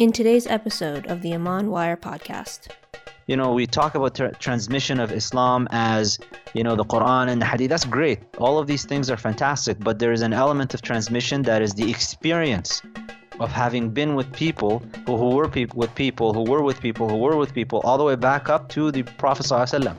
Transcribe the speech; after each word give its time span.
In 0.00 0.12
today's 0.12 0.46
episode 0.46 1.08
of 1.08 1.20
the 1.20 1.34
Iman 1.34 1.70
Wire 1.70 1.94
podcast, 1.94 2.68
you 3.26 3.36
know, 3.36 3.52
we 3.52 3.66
talk 3.66 3.94
about 3.94 4.14
tra- 4.14 4.32
transmission 4.32 4.98
of 4.98 5.12
Islam 5.12 5.68
as, 5.72 6.18
you 6.54 6.64
know, 6.64 6.74
the 6.74 6.86
Quran 6.86 7.28
and 7.28 7.38
the 7.38 7.44
Hadith. 7.44 7.68
That's 7.68 7.84
great. 7.84 8.20
All 8.38 8.58
of 8.58 8.66
these 8.66 8.86
things 8.86 9.10
are 9.10 9.18
fantastic, 9.18 9.78
but 9.78 9.98
there 9.98 10.12
is 10.12 10.22
an 10.22 10.32
element 10.32 10.72
of 10.72 10.80
transmission 10.80 11.42
that 11.42 11.60
is 11.60 11.74
the 11.74 11.90
experience 11.90 12.80
of 13.40 13.52
having 13.52 13.90
been 13.90 14.14
with 14.14 14.32
people 14.32 14.82
who, 15.04 15.18
who 15.18 15.36
were 15.36 15.50
pe- 15.50 15.66
with 15.74 15.94
people 15.94 16.32
who 16.32 16.44
were 16.50 16.62
with 16.62 16.80
people 16.80 17.06
who 17.06 17.18
were 17.18 17.36
with 17.36 17.52
people 17.52 17.80
all 17.84 17.98
the 17.98 18.04
way 18.04 18.16
back 18.16 18.48
up 18.48 18.70
to 18.70 18.90
the 18.90 19.02
Prophet 19.02 19.44
sallallahu 19.44 19.98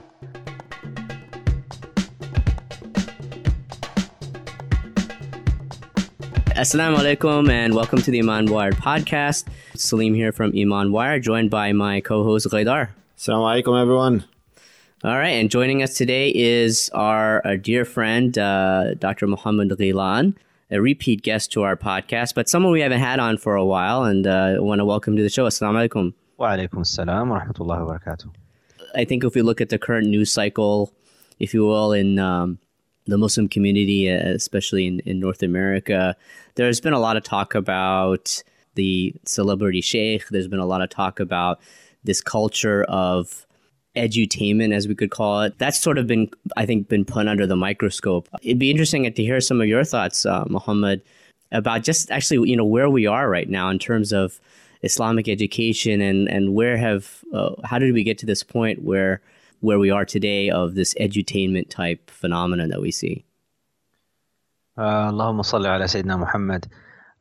Assalamu 6.62 6.98
alaikum 6.98 7.50
and 7.50 7.74
welcome 7.74 8.04
to 8.04 8.12
the 8.12 8.20
Iman 8.20 8.46
Wire 8.46 8.72
podcast. 8.72 9.46
Salim 9.74 10.14
here 10.14 10.32
from 10.32 10.56
Iman 10.56 10.92
Wire, 10.92 11.20
joined 11.20 11.50
by 11.50 11.74
my 11.74 12.02
co-host 12.02 12.46
Ghaidar. 12.50 12.90
Assalamu 13.18 13.64
alaikum, 13.64 13.82
everyone. 13.82 14.24
All 15.04 15.18
right, 15.18 15.32
and 15.32 15.50
joining 15.50 15.82
us 15.82 15.96
today 15.96 16.30
is 16.30 16.92
our, 16.94 17.42
our 17.48 17.58
dear 17.58 17.84
friend, 17.84 18.38
uh, 18.38 18.94
Dr. 18.94 19.26
Muhammad 19.26 19.70
Ghilan, 19.70 20.36
a 20.70 20.80
repeat 20.80 21.24
guest 21.24 21.52
to 21.54 21.64
our 21.64 21.76
podcast, 21.76 22.36
but 22.36 22.48
someone 22.48 22.72
we 22.72 22.82
haven't 22.82 23.00
had 23.00 23.20
on 23.20 23.40
for 23.40 23.56
a 23.56 23.66
while, 23.66 24.04
and 24.04 24.28
uh, 24.28 24.58
want 24.60 24.78
to 24.78 24.86
welcome 24.86 25.16
to 25.16 25.24
the 25.24 25.30
show. 25.30 25.48
Assalamu 25.48 25.90
alaikum. 25.90 26.14
Wa 26.38 26.52
alaikum 26.52 26.86
assalam 26.86 27.30
wa 27.30 27.42
rahmatullahi 27.42 27.88
wa 27.88 27.98
barakatuh. 27.98 28.30
I 28.94 29.06
think 29.06 29.24
if 29.24 29.34
we 29.34 29.42
look 29.42 29.62
at 29.62 29.70
the 29.70 29.80
current 29.80 30.06
news 30.06 30.32
cycle, 30.32 30.94
if 31.40 31.56
you 31.56 31.66
will, 31.66 31.92
in 31.92 32.20
um, 32.20 32.60
the 33.06 33.18
Muslim 33.18 33.48
community, 33.48 34.12
uh, 34.12 34.30
especially 34.30 34.88
in, 34.88 35.00
in 35.02 35.20
North 35.20 35.44
America, 35.44 36.16
there's 36.56 36.82
been 36.82 36.94
a 36.94 37.00
lot 37.00 37.18
of 37.18 37.24
talk 37.24 37.56
about 37.56 38.44
the 38.76 39.14
celebrity 39.26 39.82
sheikh. 39.82 40.28
There's 40.30 40.48
been 40.48 40.60
a 40.60 40.66
lot 40.66 40.82
of 40.82 40.90
talk 40.90 41.20
about 41.20 41.60
this 42.04 42.22
culture 42.22 42.84
of 42.86 43.46
edutainment, 43.96 44.74
as 44.74 44.88
we 44.88 44.96
could 44.96 45.12
call 45.12 45.42
it. 45.42 45.58
That's 45.58 45.80
sort 45.80 45.98
of 45.98 46.08
been, 46.08 46.30
I 46.56 46.66
think, 46.66 46.88
been 46.88 47.06
put 47.06 47.28
under 47.28 47.46
the 47.46 47.56
microscope. 47.56 48.30
It'd 48.42 48.60
be 48.60 48.72
interesting 48.72 49.12
to 49.12 49.24
hear 49.24 49.42
some 49.42 49.62
of 49.62 49.68
your 49.68 49.84
thoughts, 49.84 50.26
uh, 50.26 50.46
Muhammad, 50.48 51.02
about 51.52 51.84
just 51.84 52.10
actually, 52.12 52.50
you 52.50 52.56
know, 52.56 52.66
where 52.66 52.90
we 52.90 53.06
are 53.06 53.30
right 53.30 53.50
now 53.50 53.70
in 53.70 53.80
terms 53.80 54.14
of 54.14 54.40
Islamic 54.84 55.28
education 55.28 56.02
and 56.02 56.28
and 56.30 56.54
where 56.54 56.78
have 56.78 57.24
uh, 57.34 57.52
how 57.64 57.78
did 57.78 57.94
we 57.94 58.04
get 58.04 58.18
to 58.20 58.26
this 58.26 58.44
point 58.44 58.84
where 58.84 59.22
where 59.62 59.80
we 59.80 59.90
are 59.90 60.06
today 60.06 60.50
of 60.50 60.76
this 60.76 60.94
edutainment 60.96 61.70
type 61.70 62.10
phenomenon 62.10 62.70
that 62.70 62.82
we 62.82 62.92
see. 62.92 63.26
Uh, 64.78 65.12
Allahumma 65.12 65.44
salli 65.46 65.68
ala 65.74 65.86
Sayyidina 65.86 66.20
Muhammad. 66.20 66.68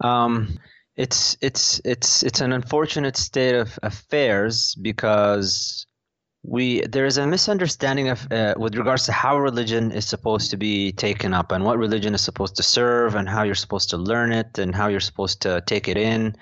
Um, 0.01 0.59
it's 0.97 1.37
it's 1.41 1.81
it's 1.85 2.23
it's 2.23 2.41
an 2.41 2.53
unfortunate 2.53 3.17
state 3.17 3.55
of 3.55 3.79
affairs 3.83 4.75
because 4.75 5.87
we 6.43 6.81
there 6.87 7.07
is 7.07 7.19
a 7.19 7.27
misunderstanding 7.27 8.09
of 8.09 8.31
uh, 8.33 8.55
with 8.57 8.75
regards 8.77 9.05
to 9.07 9.13
how 9.13 9.39
religion 9.39 9.93
is 9.93 10.07
supposed 10.07 10.51
to 10.51 10.57
be 10.57 10.93
taken 10.93 11.35
up 11.35 11.53
and 11.53 11.65
what 11.65 11.79
religion 11.79 12.15
is 12.15 12.23
supposed 12.23 12.57
to 12.57 12.63
serve 12.63 13.15
and 13.15 13.29
how 13.29 13.43
you're 13.43 13.55
supposed 13.55 13.91
to 13.91 13.97
learn 13.97 14.33
it 14.33 14.59
and 14.59 14.75
how 14.75 14.89
you're 14.89 15.01
supposed 15.01 15.43
to 15.43 15.63
take 15.67 15.89
it 15.89 15.97
in. 15.97 16.35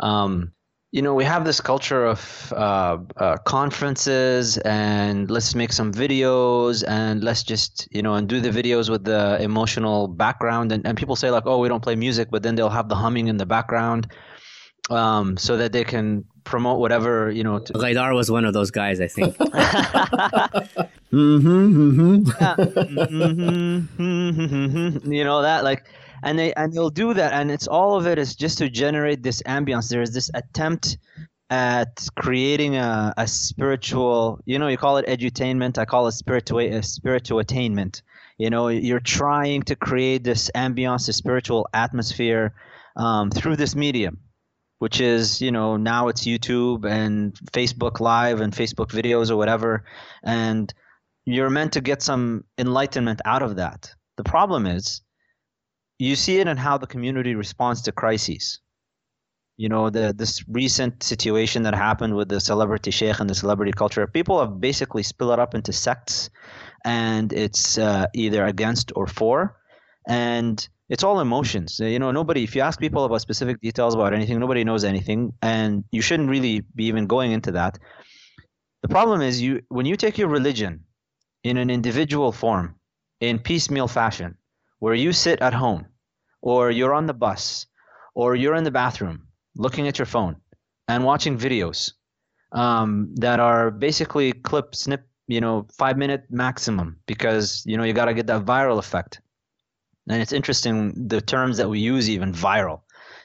Um, 0.00 0.52
you 0.92 1.00
know, 1.00 1.14
we 1.14 1.24
have 1.24 1.46
this 1.46 1.58
culture 1.60 2.04
of 2.04 2.52
uh, 2.54 2.98
uh, 3.16 3.38
conferences 3.38 4.58
and 4.58 5.30
let's 5.30 5.54
make 5.54 5.72
some 5.72 5.90
videos 5.90 6.84
and 6.86 7.24
let's 7.24 7.42
just, 7.42 7.88
you 7.90 8.02
know, 8.02 8.12
and 8.14 8.28
do 8.28 8.40
the 8.40 8.50
videos 8.50 8.90
with 8.90 9.04
the 9.04 9.40
emotional 9.40 10.06
background. 10.06 10.70
And, 10.70 10.86
and 10.86 10.98
people 10.98 11.16
say, 11.16 11.30
like, 11.30 11.44
oh, 11.46 11.58
we 11.60 11.68
don't 11.68 11.82
play 11.82 11.96
music, 11.96 12.28
but 12.30 12.42
then 12.42 12.56
they'll 12.56 12.68
have 12.68 12.90
the 12.90 12.94
humming 12.94 13.28
in 13.28 13.38
the 13.38 13.46
background 13.46 14.12
um, 14.90 15.38
so 15.38 15.56
that 15.56 15.72
they 15.72 15.82
can 15.82 16.26
promote 16.44 16.78
whatever, 16.78 17.30
you 17.30 17.42
know. 17.42 17.58
To- 17.58 17.72
Ghaidar 17.72 18.14
was 18.14 18.30
one 18.30 18.44
of 18.44 18.52
those 18.52 18.70
guys, 18.70 19.00
I 19.00 19.06
think. 19.06 19.34
mm-hmm, 19.38 20.68
mm-hmm. 21.10 22.30
Yeah. 22.40 22.56
mm-hmm, 23.98 25.10
you 25.10 25.24
know, 25.24 25.40
that, 25.40 25.64
like, 25.64 25.86
and 26.22 26.38
they 26.38 26.52
and 26.54 26.72
they'll 26.72 26.90
do 26.90 27.14
that. 27.14 27.32
And 27.32 27.50
it's 27.50 27.66
all 27.66 27.96
of 27.96 28.06
it 28.06 28.18
is 28.18 28.34
just 28.34 28.58
to 28.58 28.68
generate 28.68 29.22
this 29.22 29.42
ambience 29.42 29.88
there's 29.88 30.12
this 30.12 30.30
attempt 30.34 30.98
at 31.50 32.06
creating 32.16 32.76
a, 32.76 33.12
a 33.16 33.26
spiritual 33.26 34.40
you 34.44 34.58
know 34.58 34.68
you 34.68 34.76
call 34.76 34.96
it 34.98 35.06
edutainment. 35.06 35.78
I 35.78 35.84
call 35.84 36.06
it 36.06 36.12
spiritual 36.12 36.60
a 36.60 36.82
spiritual 36.82 37.38
attainment 37.38 38.02
you 38.38 38.50
know 38.50 38.68
you're 38.68 39.00
trying 39.00 39.62
to 39.64 39.76
create 39.76 40.24
this 40.24 40.50
ambience 40.54 41.08
a 41.08 41.12
spiritual 41.12 41.68
atmosphere 41.74 42.54
um, 42.96 43.30
through 43.30 43.56
this 43.56 43.76
medium 43.76 44.18
which 44.82 45.00
is 45.00 45.40
you 45.40 45.52
know 45.52 45.76
now 45.76 46.08
it's 46.08 46.22
youtube 46.22 46.84
and 46.84 47.34
facebook 47.52 48.00
live 48.00 48.40
and 48.40 48.52
facebook 48.52 48.88
videos 48.88 49.30
or 49.30 49.36
whatever. 49.36 49.84
And 50.24 50.74
you're 51.24 51.50
meant 51.50 51.74
to 51.74 51.80
get 51.80 52.02
some 52.02 52.42
enlightenment 52.58 53.20
out 53.24 53.42
of 53.42 53.56
that. 53.56 53.94
The 54.16 54.24
problem 54.24 54.66
is 54.66 55.02
you 55.98 56.16
see 56.16 56.38
it 56.38 56.48
in 56.48 56.56
how 56.56 56.78
the 56.78 56.86
community 56.86 57.34
responds 57.34 57.82
to 57.82 57.92
crises. 57.92 58.60
You 59.56 59.68
know, 59.68 59.90
the 59.90 60.14
this 60.16 60.42
recent 60.48 61.02
situation 61.02 61.62
that 61.64 61.74
happened 61.74 62.16
with 62.16 62.28
the 62.28 62.40
celebrity 62.40 62.90
sheikh 62.90 63.20
and 63.20 63.28
the 63.28 63.34
celebrity 63.34 63.72
culture, 63.72 64.06
people 64.06 64.40
have 64.40 64.60
basically 64.60 65.02
split 65.02 65.34
it 65.34 65.38
up 65.38 65.54
into 65.54 65.72
sects, 65.72 66.30
and 66.84 67.32
it's 67.32 67.78
uh, 67.78 68.06
either 68.14 68.44
against 68.44 68.92
or 68.96 69.06
for, 69.06 69.56
and 70.08 70.66
it's 70.88 71.04
all 71.04 71.20
emotions. 71.20 71.78
You 71.78 71.98
know, 71.98 72.10
nobody. 72.10 72.42
If 72.42 72.56
you 72.56 72.62
ask 72.62 72.80
people 72.80 73.04
about 73.04 73.20
specific 73.20 73.60
details 73.60 73.94
about 73.94 74.14
anything, 74.14 74.40
nobody 74.40 74.64
knows 74.64 74.84
anything, 74.84 75.32
and 75.42 75.84
you 75.92 76.02
shouldn't 76.02 76.30
really 76.30 76.62
be 76.74 76.86
even 76.86 77.06
going 77.06 77.32
into 77.32 77.52
that. 77.52 77.78
The 78.82 78.88
problem 78.88 79.20
is 79.20 79.40
you 79.40 79.60
when 79.68 79.86
you 79.86 79.96
take 79.96 80.18
your 80.18 80.28
religion 80.28 80.84
in 81.44 81.56
an 81.56 81.70
individual 81.70 82.32
form, 82.32 82.74
in 83.20 83.38
piecemeal 83.38 83.86
fashion, 83.86 84.36
where 84.82 84.94
you 84.94 85.12
sit 85.12 85.40
at 85.40 85.54
home 85.54 85.86
or 86.40 86.68
you're 86.68 86.92
on 86.92 87.06
the 87.06 87.14
bus, 87.14 87.66
or 88.16 88.34
you're 88.34 88.56
in 88.56 88.64
the 88.64 88.70
bathroom 88.82 89.28
looking 89.54 89.86
at 89.86 89.96
your 89.96 90.06
phone 90.06 90.34
and 90.88 91.04
watching 91.04 91.38
videos 91.38 91.92
um, 92.50 93.14
that 93.14 93.38
are 93.38 93.70
basically 93.70 94.32
clip 94.32 94.74
snip, 94.74 95.06
you 95.28 95.40
know, 95.40 95.68
five 95.78 95.96
minute 95.96 96.24
maximum 96.30 96.98
because 97.06 97.62
you 97.64 97.76
know 97.76 97.84
you 97.84 97.92
got 97.92 98.06
to 98.06 98.14
get 98.14 98.26
that 98.26 98.44
viral 98.44 98.80
effect. 98.80 99.20
And 100.08 100.20
it's 100.20 100.32
interesting 100.32 101.06
the 101.06 101.20
terms 101.20 101.58
that 101.58 101.70
we 101.70 101.78
use, 101.78 102.10
even 102.10 102.32
viral. 102.32 102.80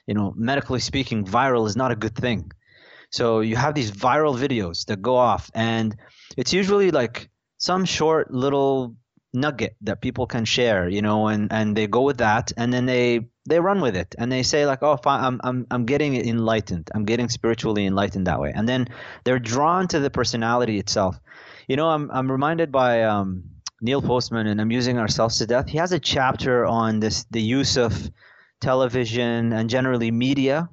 You 0.06 0.14
know, 0.14 0.36
medically 0.38 0.80
speaking, 0.80 1.26
viral 1.26 1.66
is 1.66 1.76
not 1.76 1.92
a 1.92 1.96
good 1.96 2.16
thing. 2.16 2.52
So 3.10 3.40
you 3.40 3.56
have 3.56 3.74
these 3.74 3.92
viral 3.92 4.38
videos 4.38 4.86
that 4.86 5.02
go 5.02 5.16
off, 5.16 5.50
and 5.56 5.96
it's 6.38 6.54
usually 6.54 6.92
like 6.92 7.32
some 7.58 7.84
short 7.84 8.30
little 8.30 8.96
nugget 9.40 9.76
that 9.82 10.02
people 10.02 10.26
can 10.28 10.46
share 10.46 10.90
you 10.90 11.02
know 11.02 11.28
and 11.28 11.52
and 11.52 11.76
they 11.76 11.88
go 11.88 12.02
with 12.02 12.18
that 12.18 12.52
and 12.58 12.74
then 12.74 12.86
they 12.86 13.28
they 13.48 13.60
run 13.60 13.82
with 13.82 13.96
it 13.96 14.14
and 14.18 14.32
they 14.32 14.44
say 14.44 14.66
like 14.66 14.84
oh 14.84 15.00
i'm 15.06 15.40
i'm 15.44 15.66
i'm 15.72 15.86
getting 15.86 16.16
enlightened. 16.16 16.90
I'm 16.94 17.06
getting 17.06 17.30
spiritually 17.30 17.86
enlightened 17.86 18.28
that 18.28 18.40
way. 18.40 18.52
And 18.54 18.68
then 18.68 18.88
they're 19.24 19.40
drawn 19.40 19.88
to 19.90 20.00
the 20.00 20.10
personality 20.10 20.78
itself. 20.80 21.20
You 21.68 21.76
know 21.76 21.90
i'm 21.90 22.12
i'm 22.12 22.32
reminded 22.32 22.72
by 22.72 23.04
um, 23.04 23.44
neil 23.82 24.02
postman 24.02 24.48
and 24.48 24.60
amusing 24.60 24.98
ourselves 24.98 25.38
to 25.38 25.48
death. 25.48 25.68
He 25.68 25.78
has 25.78 25.92
a 25.92 26.00
chapter 26.00 26.66
on 26.66 27.00
this 27.00 27.26
the 27.32 27.42
use 27.42 27.78
of 27.78 28.12
television 28.60 29.54
and 29.54 29.70
generally 29.70 30.12
media 30.12 30.70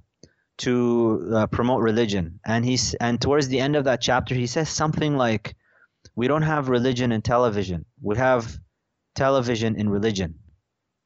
to 0.56 1.30
uh, 1.34 1.46
promote 1.48 1.82
religion. 1.82 2.40
And 2.44 2.64
he's 2.64 2.94
and 2.94 3.20
towards 3.20 3.48
the 3.48 3.60
end 3.60 3.76
of 3.76 3.84
that 3.84 4.00
chapter 4.00 4.34
he 4.34 4.46
says 4.46 4.68
something 4.68 5.16
like 5.16 5.54
we 6.16 6.28
don't 6.28 6.42
have 6.42 6.68
religion 6.68 7.12
in 7.12 7.22
television. 7.22 7.84
We 8.00 8.16
have 8.16 8.58
television 9.14 9.76
in 9.76 9.88
religion. 9.88 10.34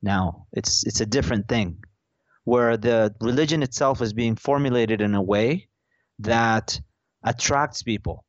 Now, 0.03 0.47
it's 0.53 0.87
it's 0.87 1.01
a 1.01 1.07
different 1.07 1.49
thing 1.49 1.83
where 2.45 2.77
the 2.77 3.15
religion 3.21 3.63
itself 3.63 4.01
is 4.01 4.13
being 4.13 4.37
formulated 4.37 5.01
in 5.01 5.15
a 5.15 5.23
way 5.23 5.69
that 6.21 6.81
attracts 7.23 7.83
people. 7.83 8.25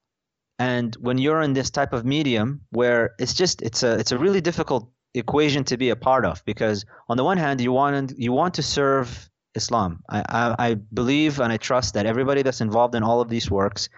And 0.58 0.94
when 1.00 1.18
you're 1.18 1.42
in 1.42 1.54
this 1.54 1.70
type 1.70 1.94
of 1.94 2.06
medium 2.06 2.62
where 2.72 3.12
it's 3.18 3.34
just 3.34 3.62
it's 3.62 3.84
a 3.84 3.98
it's 4.00 4.12
a 4.12 4.18
really 4.18 4.42
difficult 4.42 4.92
equation 5.14 5.64
to 5.64 5.78
be 5.78 5.90
a 5.90 5.96
part 5.96 6.26
of 6.26 6.44
because 6.46 6.86
on 7.08 7.18
the 7.18 7.24
one 7.24 7.38
hand 7.38 7.62
you 7.62 7.72
want 7.72 8.14
you 8.18 8.32
want 8.32 8.54
to 8.56 8.64
serve 8.64 9.30
Islam. 9.56 10.04
I, 10.10 10.20
I, 10.20 10.56
I 10.68 10.74
believe 10.74 11.40
and 11.40 11.52
I 11.52 11.58
trust 11.58 11.94
that 11.94 12.06
everybody 12.06 12.42
that's 12.44 12.62
involved 12.62 12.96
in 12.96 13.04
all 13.04 13.22
of 13.22 13.30
these 13.30 13.50
works 13.50 13.90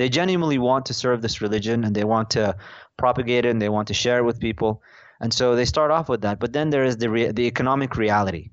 they 0.00 0.08
genuinely 0.08 0.58
want 0.58 0.86
to 0.86 0.94
serve 0.94 1.20
this 1.20 1.40
religion 1.40 1.84
and 1.84 1.94
they 1.94 2.04
want 2.04 2.30
to 2.30 2.56
propagate 2.96 3.44
it 3.44 3.50
and 3.50 3.60
they 3.60 3.68
want 3.68 3.88
to 3.88 3.94
share 3.94 4.18
it 4.18 4.24
with 4.24 4.40
people. 4.40 4.82
And 5.20 5.32
so 5.32 5.54
they 5.54 5.66
start 5.66 5.90
off 5.90 6.08
with 6.08 6.22
that. 6.22 6.40
But 6.40 6.52
then 6.52 6.70
there 6.70 6.84
is 6.84 6.96
the, 6.96 7.10
re- 7.10 7.32
the 7.32 7.46
economic 7.46 7.96
reality 7.96 8.50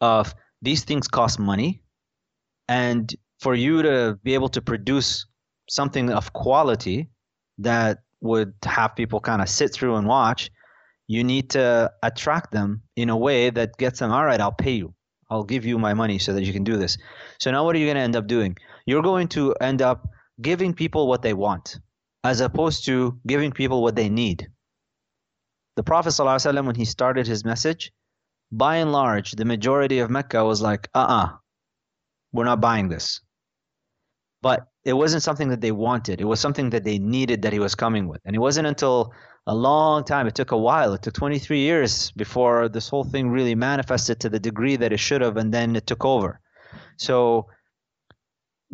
of 0.00 0.34
these 0.60 0.84
things 0.84 1.08
cost 1.08 1.38
money. 1.38 1.80
And 2.68 3.14
for 3.40 3.54
you 3.54 3.82
to 3.82 4.18
be 4.22 4.34
able 4.34 4.50
to 4.50 4.60
produce 4.60 5.26
something 5.68 6.10
of 6.10 6.32
quality 6.34 7.08
that 7.58 8.00
would 8.20 8.52
have 8.64 8.96
people 8.96 9.20
kind 9.20 9.40
of 9.40 9.48
sit 9.48 9.72
through 9.72 9.96
and 9.96 10.06
watch, 10.06 10.50
you 11.06 11.24
need 11.24 11.50
to 11.50 11.90
attract 12.02 12.52
them 12.52 12.82
in 12.96 13.08
a 13.08 13.16
way 13.16 13.50
that 13.50 13.76
gets 13.78 14.00
them, 14.00 14.10
all 14.10 14.24
right, 14.24 14.40
I'll 14.40 14.52
pay 14.52 14.72
you. 14.72 14.94
I'll 15.30 15.44
give 15.44 15.64
you 15.64 15.78
my 15.78 15.94
money 15.94 16.18
so 16.18 16.32
that 16.34 16.44
you 16.44 16.52
can 16.52 16.64
do 16.64 16.76
this. 16.76 16.98
So 17.38 17.50
now 17.50 17.64
what 17.64 17.74
are 17.76 17.78
you 17.78 17.86
going 17.86 17.96
to 17.96 18.02
end 18.02 18.16
up 18.16 18.26
doing? 18.26 18.56
You're 18.86 19.02
going 19.02 19.28
to 19.28 19.54
end 19.60 19.80
up 19.80 20.08
giving 20.40 20.74
people 20.74 21.06
what 21.06 21.22
they 21.22 21.34
want 21.34 21.78
as 22.24 22.40
opposed 22.40 22.86
to 22.86 23.18
giving 23.26 23.52
people 23.52 23.82
what 23.82 23.94
they 23.94 24.08
need. 24.08 24.48
The 25.76 25.82
Prophet 25.82 26.10
ﷺ, 26.10 26.66
when 26.66 26.74
he 26.74 26.84
started 26.84 27.26
his 27.26 27.44
message, 27.44 27.92
by 28.50 28.76
and 28.76 28.92
large, 28.92 29.32
the 29.32 29.44
majority 29.44 29.98
of 29.98 30.10
Mecca 30.10 30.44
was 30.44 30.62
like, 30.62 30.88
uh 30.94 30.98
uh-uh, 30.98 31.24
uh, 31.24 31.28
we 32.32 32.42
are 32.42 32.46
not 32.46 32.60
buying 32.60 32.88
this. 32.88 33.20
But 34.40 34.66
it 34.84 34.92
wasn't 34.92 35.22
something 35.22 35.48
that 35.48 35.60
they 35.60 35.72
wanted. 35.72 36.20
It 36.20 36.24
was 36.26 36.40
something 36.40 36.70
that 36.70 36.84
they 36.84 36.98
needed 36.98 37.42
that 37.42 37.52
he 37.52 37.58
was 37.58 37.74
coming 37.74 38.08
with. 38.08 38.20
And 38.24 38.36
it 38.36 38.38
wasn't 38.38 38.66
until 38.66 39.12
a 39.46 39.54
long 39.54 40.04
time, 40.04 40.26
it 40.26 40.34
took 40.34 40.52
a 40.52 40.56
while, 40.56 40.94
it 40.94 41.02
took 41.02 41.14
23 41.14 41.58
years 41.58 42.10
before 42.12 42.68
this 42.68 42.88
whole 42.88 43.04
thing 43.04 43.28
really 43.28 43.54
manifested 43.54 44.20
to 44.20 44.28
the 44.28 44.40
degree 44.40 44.76
that 44.76 44.92
it 44.92 45.00
should 45.00 45.20
have, 45.20 45.36
and 45.36 45.52
then 45.52 45.76
it 45.76 45.86
took 45.86 46.04
over. 46.04 46.40
So 46.96 47.46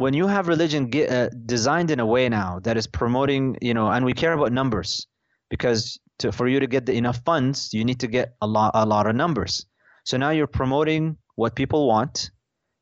when 0.00 0.14
you 0.14 0.26
have 0.26 0.48
religion 0.48 0.86
get, 0.86 1.10
uh, 1.10 1.28
designed 1.44 1.90
in 1.90 2.00
a 2.00 2.06
way 2.06 2.26
now 2.30 2.58
that 2.60 2.78
is 2.78 2.86
promoting, 2.86 3.58
you 3.60 3.74
know, 3.74 3.90
and 3.90 4.02
we 4.02 4.14
care 4.14 4.32
about 4.32 4.50
numbers 4.50 5.06
because 5.50 6.00
to, 6.18 6.32
for 6.32 6.48
you 6.48 6.58
to 6.58 6.66
get 6.66 6.86
the 6.86 6.94
enough 6.94 7.20
funds, 7.22 7.74
you 7.74 7.84
need 7.84 8.00
to 8.00 8.06
get 8.06 8.34
a 8.40 8.46
lot, 8.46 8.70
a 8.72 8.86
lot 8.86 9.06
of 9.06 9.14
numbers. 9.14 9.66
So 10.04 10.16
now 10.16 10.30
you're 10.30 10.46
promoting 10.46 11.18
what 11.36 11.54
people 11.54 11.86
want 11.86 12.30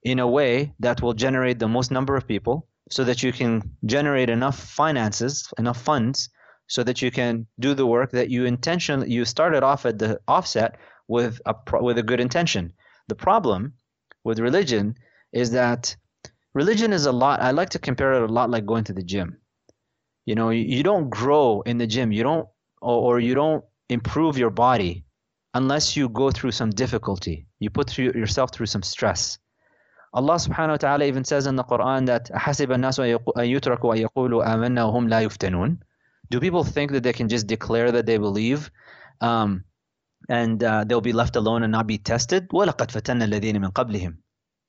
in 0.05 0.20
a 0.20 0.29
way 0.29 0.73
that 0.79 1.03
will 1.03 1.12
generate 1.12 1.59
the 1.59 1.67
most 1.67 1.91
number 1.91 2.15
of 2.15 2.29
people 2.29 2.69
so 2.88 3.03
that 3.03 3.20
you 3.25 3.32
can 3.32 3.69
generate 3.85 4.31
enough 4.31 4.56
finances, 4.56 5.53
enough 5.59 5.82
funds 5.82 6.31
so 6.69 6.85
that 6.85 7.03
you 7.03 7.11
can 7.11 7.49
do 7.59 7.75
the 7.75 7.87
work 7.87 8.12
that 8.12 8.31
you 8.31 8.44
intentionally 8.44 9.11
you 9.11 9.25
started 9.25 9.65
off 9.65 9.87
at 9.87 9.99
the 9.99 10.20
offset 10.29 10.79
with 11.09 11.41
a 11.47 11.55
with 11.81 11.99
a 11.99 12.03
good 12.03 12.20
intention. 12.20 12.73
The 13.09 13.17
problem 13.17 13.73
with 14.23 14.38
religion 14.38 14.94
is 15.32 15.50
that 15.50 15.97
religion 16.54 16.94
is 16.94 17.06
a 17.06 17.12
lot 17.12 17.42
I 17.42 17.51
like 17.51 17.69
to 17.69 17.80
compare 17.80 18.13
it 18.13 18.30
a 18.30 18.34
lot 18.34 18.50
like 18.50 18.66
going 18.66 18.84
to 18.86 18.94
the 18.94 19.04
gym. 19.04 19.38
You 20.25 20.36
know, 20.36 20.50
you, 20.50 20.63
you 20.63 20.84
don't 20.84 21.10
grow 21.10 21.62
in 21.62 21.78
the 21.78 21.88
gym. 21.88 22.12
You 22.12 22.24
don't 22.24 22.48
or, 22.81 23.16
or 23.16 23.19
you 23.19 23.36
don't 23.36 23.63
improve 23.90 24.38
your 24.38 24.50
body 24.50 25.06
unless 25.54 25.95
you 25.95 26.10
go 26.10 26.31
through 26.31 26.51
some 26.51 26.69
difficulty. 26.69 27.48
You 27.60 27.69
put 27.69 27.90
through 27.90 28.13
yourself 28.16 28.51
through 28.54 28.68
some 28.68 28.84
stress. 28.84 29.38
Allah 30.13 30.36
subhanahu 30.36 30.69
wa 30.69 30.78
ta'ala 30.78 31.06
even 31.06 31.24
says 31.24 31.48
in 31.48 31.56
the 31.56 31.63
Quran 31.63 32.06
that 32.06 32.30
حَسِبَ 32.30 32.68
النَّاسُ 32.68 33.00
أَن 33.36 33.48
يُتْرَكُوا 33.50 33.95
أَن 33.95 34.07
يَقُولُوا 34.07 34.45
آمَنَّا 34.45 34.84
وَهُمْ 34.86 35.10
لَا 35.10 35.25
يُفْتَنُونَ 35.25 35.80
do 36.30 36.40
people 36.40 36.63
think 36.63 36.92
that 36.92 37.04
they 37.04 37.13
can 37.13 37.30
just 37.30 37.48
declare 37.48 37.92
that 37.92 38.06
they 38.06 38.18
believe 38.18 38.72
um, 39.22 39.63
and 40.30 40.63
uh, 40.63 40.84
they'll 40.84 41.01
be 41.01 41.13
left 41.13 41.36
alone 41.36 41.63
and 41.63 41.72
not 41.72 41.86
be 41.86 41.98
tested? 41.98 42.50
وَلَقَدْ 42.50 42.92
فَتَنَّ 42.92 43.22
الَّذِينَ 43.22 43.57
مِنْ 43.57 43.72
قَبْلِهِمْ 43.72 44.18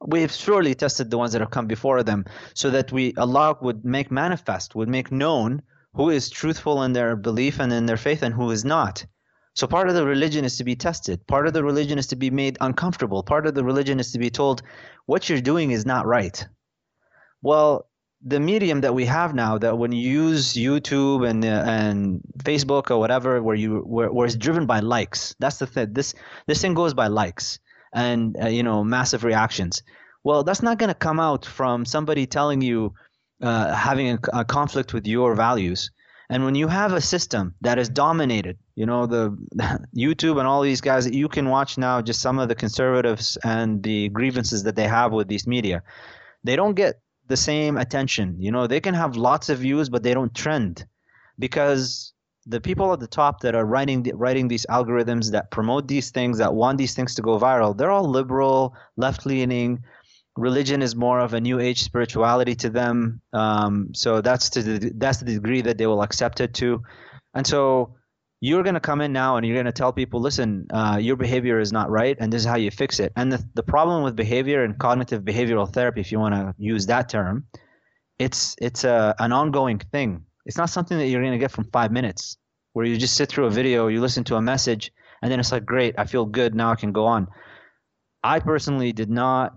we 0.06 0.22
have 0.22 0.32
surely 0.32 0.76
tested 0.76 1.10
the 1.10 1.18
ones 1.18 1.34
that 1.34 1.42
have 1.42 1.52
come 1.52 1.68
before 1.68 2.04
them 2.04 2.26
so 2.54 2.70
that 2.70 2.92
we 2.92 3.14
Allah 3.16 3.58
would 3.62 3.84
make 3.84 4.12
manifest, 4.12 4.76
would 4.76 4.90
make 4.90 5.12
known 5.12 5.62
who 5.94 6.10
is 6.10 6.30
truthful 6.30 6.84
in 6.84 6.94
their 6.94 7.16
belief 7.16 7.60
and 7.60 7.74
in 7.74 7.86
their 7.86 7.98
faith 7.98 8.24
and 8.24 8.34
who 8.34 8.52
is 8.52 8.64
not. 8.64 9.06
So 9.56 9.68
part 9.68 9.90
of 9.90 9.96
the 9.96 10.06
religion 10.06 10.46
is 10.46 10.58
to 10.58 10.64
be 10.64 10.76
tested. 10.76 11.26
Part 11.28 11.48
of 11.48 11.54
the 11.54 11.64
religion 11.64 11.98
is 11.98 12.08
to 12.08 12.16
be 12.16 12.30
made 12.30 12.58
uncomfortable. 12.62 13.24
Part 13.24 13.46
of 13.46 13.56
the 13.56 13.64
religion 13.64 14.00
is 14.00 14.12
to 14.14 14.20
be 14.20 14.30
told 14.30 14.62
what 15.06 15.28
you're 15.28 15.42
doing 15.42 15.72
is 15.72 15.86
not 15.86 16.06
right. 16.06 16.48
Well, 17.42 17.90
the 18.22 18.40
medium 18.40 18.82
that 18.82 18.94
we 18.94 19.06
have 19.06 19.34
now 19.34 19.58
that 19.58 19.78
when 19.78 19.92
you 19.92 20.10
use 20.10 20.54
YouTube 20.54 21.28
and 21.28 21.44
uh, 21.44 21.64
and 21.66 22.22
Facebook 22.40 22.92
or 22.92 23.00
whatever 23.00 23.42
where 23.42 23.56
you 23.56 23.80
where, 23.80 24.12
where 24.12 24.26
it's 24.26 24.36
driven 24.36 24.66
by 24.66 24.82
likes 24.82 25.36
that's 25.40 25.60
the 25.60 25.66
thing 25.66 25.94
this 25.94 26.14
this 26.46 26.62
thing 26.62 26.74
goes 26.74 26.94
by 26.94 27.08
likes 27.08 27.60
and 27.94 28.38
uh, 28.42 28.48
you 28.48 28.64
know 28.64 28.84
massive 28.84 29.24
reactions. 29.24 29.84
Well 30.24 30.44
that's 30.44 30.62
not 30.62 30.78
going 30.78 30.90
to 30.90 30.96
come 30.96 31.20
out 31.20 31.46
from 31.46 31.86
somebody 31.86 32.26
telling 32.26 32.62
you 32.62 32.94
uh, 33.42 33.74
having 33.74 34.10
a, 34.12 34.20
a, 34.34 34.46
conflict 34.46 34.94
with 34.94 35.08
your 35.08 35.34
values. 35.34 35.92
And 36.30 36.44
when 36.44 36.56
you 36.56 36.68
have 36.68 36.92
a 36.94 37.02
system 37.02 37.56
that 37.62 37.80
is 37.80 37.88
dominated 37.90 38.58
you 38.76 38.86
know 38.86 39.06
the 39.06 39.36
YouTube 39.96 40.40
and 40.40 40.48
all 40.48 40.62
these 40.62 40.82
guys 40.82 41.04
that 41.06 41.14
you 41.14 41.28
can 41.28 41.50
watch 41.50 41.78
now 41.78 42.02
just 42.02 42.22
some 42.22 42.40
of 42.40 42.48
the 42.48 42.56
conservatives 42.56 43.38
and 43.44 43.84
the 43.84 44.10
grievances 44.10 44.64
that 44.64 44.76
they 44.76 44.88
have 44.88 45.12
with 45.12 45.28
these 45.28 45.46
media. 45.46 45.84
They 46.44 46.56
don't 46.56 46.76
get 46.76 47.02
the 47.28 47.38
same 47.38 47.78
attention. 47.78 48.36
You 48.40 48.52
know, 48.52 48.68
they 48.68 48.80
can 48.80 48.94
have 48.94 49.16
lots 49.16 49.50
of 49.50 49.60
views, 49.60 49.90
but 49.90 50.04
they 50.04 50.14
don't 50.14 50.34
trend 50.34 50.86
because 51.38 52.14
the 52.46 52.62
people 52.62 52.92
at 52.94 53.00
the 53.00 53.08
top 53.08 53.42
that 53.42 53.56
are 53.56 53.66
writing 53.66 54.10
writing 54.16 54.48
these 54.48 54.66
algorithms 54.70 55.32
that 55.32 55.52
promote 55.52 55.88
these 55.88 56.12
things 56.12 56.38
that 56.38 56.54
want 56.54 56.78
these 56.78 56.94
things 56.94 57.16
to 57.16 57.22
go 57.22 57.40
viral, 57.40 57.78
they're 57.78 57.92
all 57.92 58.10
liberal, 58.10 58.76
left 58.98 59.26
leaning. 59.26 59.84
Religion 60.38 60.82
is 60.82 60.96
more 60.96 61.20
of 61.20 61.34
a 61.34 61.42
new 61.42 61.60
age 61.60 61.84
spirituality 61.84 62.56
to 62.56 62.70
them. 62.70 63.22
Um, 63.34 63.90
so 63.94 64.22
that's 64.22 64.50
to 64.52 64.64
the, 64.64 64.92
that's 64.96 65.18
the 65.20 65.26
degree 65.26 65.62
that 65.62 65.78
they 65.78 65.88
will 65.88 66.02
accept 66.02 66.40
it 66.40 66.54
to, 66.56 66.82
and 67.34 67.46
so 67.46 67.96
you're 68.42 68.64
going 68.64 68.76
to 68.76 68.80
come 68.80 69.02
in 69.02 69.12
now 69.12 69.36
and 69.36 69.46
you're 69.46 69.56
going 69.56 69.66
to 69.66 69.72
tell 69.72 69.92
people, 69.92 70.22
listen, 70.22 70.66
uh, 70.72 70.98
your 71.00 71.18
behavior 71.18 71.60
is 71.60 71.74
not 71.74 71.90
right, 71.90 72.16
and 72.20 72.32
this 72.32 72.42
is 72.42 72.48
how 72.48 72.56
you 72.56 72.72
fix 72.72 73.00
it. 73.00 73.12
And 73.18 73.32
the, 73.34 73.44
the 73.54 73.64
problem 73.64 74.04
with 74.04 74.16
behavior 74.16 74.64
and 74.64 74.78
cognitive 74.80 75.24
behavioral 75.24 75.72
therapy, 75.72 76.00
if 76.00 76.12
you 76.12 76.20
want 76.20 76.36
to 76.36 76.56
use 76.58 76.86
that 76.86 77.10
term, 77.10 77.46
it's 78.18 78.56
it's 78.62 78.84
a, 78.84 79.16
an 79.20 79.32
ongoing 79.32 79.80
thing. 79.80 80.24
It's 80.46 80.58
not 80.58 80.70
something 80.70 80.98
that 80.98 81.08
you're 81.08 81.22
going 81.22 81.34
to 81.34 81.40
get 81.40 81.52
from 81.52 81.70
five 81.72 81.92
minutes, 81.92 82.38
where 82.74 82.86
you 82.86 82.98
just 82.98 83.16
sit 83.16 83.30
through 83.30 83.46
a 83.46 83.52
video, 83.52 83.88
you 83.88 84.02
listen 84.02 84.24
to 84.26 84.36
a 84.36 84.42
message, 84.42 84.92
and 85.22 85.32
then 85.32 85.40
it's 85.40 85.52
like, 85.52 85.66
great, 85.66 85.96
I 85.98 86.06
feel 86.06 86.26
good, 86.26 86.56
now 86.56 86.72
I 86.72 86.76
can 86.76 86.92
go 86.92 87.06
on. 87.06 87.28
I 88.24 88.40
personally 88.40 88.92
did 88.92 89.10
not 89.10 89.54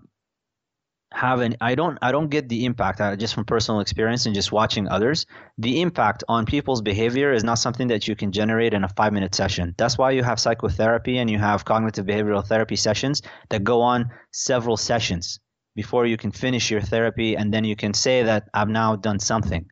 have 1.15 1.41
an 1.41 1.55
i 1.61 1.75
don't 1.75 1.99
i 2.01 2.11
don't 2.11 2.31
get 2.31 2.49
the 2.49 2.65
impact 2.65 2.99
uh, 2.99 3.15
just 3.15 3.35
from 3.35 3.45
personal 3.45 3.81
experience 3.81 4.25
and 4.25 4.35
just 4.35 4.51
watching 4.51 4.89
others. 4.89 5.27
The 5.59 5.83
impact 5.83 6.25
on 6.27 6.47
people's 6.47 6.81
behavior 6.81 7.33
is 7.33 7.45
not 7.45 7.59
something 7.59 7.89
that 7.89 8.09
you 8.09 8.17
can 8.17 8.33
generate 8.33 8.73
in 8.73 8.83
a 8.83 8.89
five 8.89 9.13
minute 9.13 9.35
session. 9.35 9.75
That's 9.77 9.99
why 9.99 10.13
you 10.13 10.23
have 10.23 10.41
psychotherapy 10.41 11.19
and 11.19 11.31
you 11.31 11.39
have 11.39 11.67
cognitive 11.67 12.07
behavioral 12.07 12.47
therapy 12.47 12.77
sessions 12.77 13.21
that 13.51 13.63
go 13.63 13.83
on 13.83 14.11
several 14.33 14.79
sessions 14.79 15.39
before 15.75 16.07
you 16.07 16.17
can 16.17 16.31
finish 16.31 16.71
your 16.71 16.81
therapy 16.81 17.37
and 17.37 17.53
then 17.53 17.65
you 17.65 17.77
can 17.77 17.95
say 17.95 18.23
that 18.23 18.49
i've 18.55 18.69
now 18.69 18.97
done 18.97 19.19
something 19.19 19.67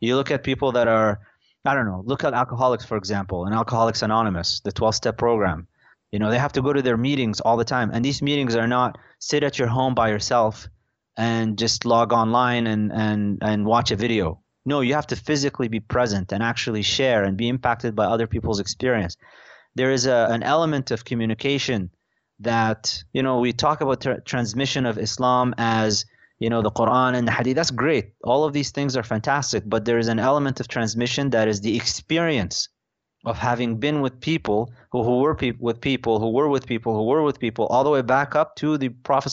you 0.00 0.16
look 0.16 0.30
at 0.30 0.42
people 0.42 0.72
that 0.72 0.88
are 0.88 1.20
i 1.64 1.74
don't 1.74 1.86
know 1.86 2.02
look 2.06 2.24
at 2.24 2.34
alcoholics 2.34 2.84
for 2.84 2.96
example 2.96 3.44
and 3.46 3.54
alcoholics 3.54 4.02
anonymous 4.02 4.60
the 4.60 4.72
12 4.72 4.94
step 4.94 5.18
program 5.18 5.66
you 6.12 6.18
know 6.18 6.30
they 6.30 6.38
have 6.38 6.52
to 6.52 6.62
go 6.62 6.72
to 6.72 6.82
their 6.82 6.96
meetings 6.96 7.40
all 7.40 7.56
the 7.56 7.64
time 7.64 7.90
and 7.92 8.04
these 8.04 8.22
meetings 8.22 8.54
are 8.56 8.68
not 8.68 8.98
sit 9.18 9.42
at 9.42 9.58
your 9.58 9.68
home 9.68 9.94
by 9.94 10.08
yourself 10.08 10.68
and 11.16 11.58
just 11.58 11.84
log 11.84 12.12
online 12.12 12.66
and, 12.66 12.92
and, 12.92 13.38
and 13.42 13.64
watch 13.64 13.90
a 13.90 13.96
video. 13.96 14.40
No, 14.64 14.80
you 14.80 14.94
have 14.94 15.06
to 15.08 15.16
physically 15.16 15.68
be 15.68 15.80
present 15.80 16.32
and 16.32 16.42
actually 16.42 16.82
share 16.82 17.24
and 17.24 17.36
be 17.36 17.48
impacted 17.48 17.94
by 17.94 18.04
other 18.04 18.26
people's 18.26 18.60
experience. 18.60 19.16
There 19.74 19.92
is 19.92 20.06
a, 20.06 20.28
an 20.30 20.42
element 20.42 20.90
of 20.90 21.04
communication 21.04 21.90
that, 22.40 23.02
you 23.12 23.22
know, 23.22 23.38
we 23.38 23.52
talk 23.52 23.80
about 23.80 24.00
tra- 24.00 24.20
transmission 24.20 24.84
of 24.84 24.98
Islam 24.98 25.54
as, 25.56 26.04
you 26.38 26.50
know, 26.50 26.62
the 26.62 26.70
Quran 26.70 27.14
and 27.16 27.26
the 27.26 27.32
Hadith. 27.32 27.56
That's 27.56 27.70
great. 27.70 28.12
All 28.24 28.44
of 28.44 28.52
these 28.52 28.70
things 28.70 28.96
are 28.96 29.02
fantastic, 29.02 29.64
but 29.66 29.84
there 29.84 29.98
is 29.98 30.08
an 30.08 30.18
element 30.18 30.60
of 30.60 30.68
transmission 30.68 31.30
that 31.30 31.48
is 31.48 31.60
the 31.60 31.76
experience 31.76 32.68
of 33.24 33.38
having 33.38 33.78
been 33.78 34.00
with 34.02 34.20
people 34.20 34.72
who, 34.92 35.02
who 35.02 35.20
were 35.20 35.34
pe- 35.34 35.58
with 35.58 35.80
people, 35.80 36.20
who 36.20 36.30
were 36.30 36.48
with 36.48 36.66
people, 36.66 36.94
who 36.94 37.04
were 37.04 37.22
with 37.22 37.40
people, 37.40 37.66
all 37.66 37.84
the 37.84 37.90
way 37.90 38.02
back 38.02 38.36
up 38.36 38.54
to 38.56 38.78
the 38.78 38.88
Prophet 38.88 39.32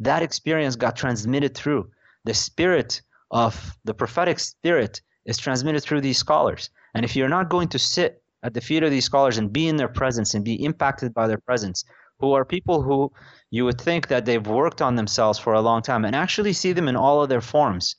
that 0.00 0.22
experience 0.22 0.76
got 0.76 0.96
transmitted 0.96 1.54
through. 1.54 1.88
The 2.24 2.34
spirit 2.34 3.02
of 3.30 3.76
the 3.84 3.94
prophetic 3.94 4.38
spirit 4.38 5.02
is 5.26 5.38
transmitted 5.38 5.82
through 5.82 6.00
these 6.00 6.18
scholars. 6.18 6.70
And 6.94 7.04
if 7.04 7.14
you're 7.14 7.28
not 7.28 7.48
going 7.48 7.68
to 7.68 7.78
sit 7.78 8.22
at 8.42 8.54
the 8.54 8.60
feet 8.60 8.82
of 8.82 8.90
these 8.90 9.04
scholars 9.04 9.38
and 9.38 9.52
be 9.52 9.68
in 9.68 9.76
their 9.76 9.88
presence 9.88 10.34
and 10.34 10.44
be 10.44 10.64
impacted 10.64 11.14
by 11.14 11.26
their 11.26 11.38
presence, 11.38 11.84
who 12.18 12.32
are 12.32 12.44
people 12.44 12.82
who 12.82 13.12
you 13.56 13.64
would 13.66 13.80
think 13.80 14.02
that 14.08 14.24
they've 14.24 14.46
worked 14.62 14.80
on 14.82 14.96
themselves 14.96 15.38
for 15.38 15.52
a 15.52 15.64
long 15.68 15.80
time 15.82 16.04
and 16.04 16.14
actually 16.24 16.52
see 16.52 16.72
them 16.72 16.88
in 16.88 16.96
all 16.96 17.22
of 17.22 17.28
their 17.28 17.46
forms. 17.52 17.96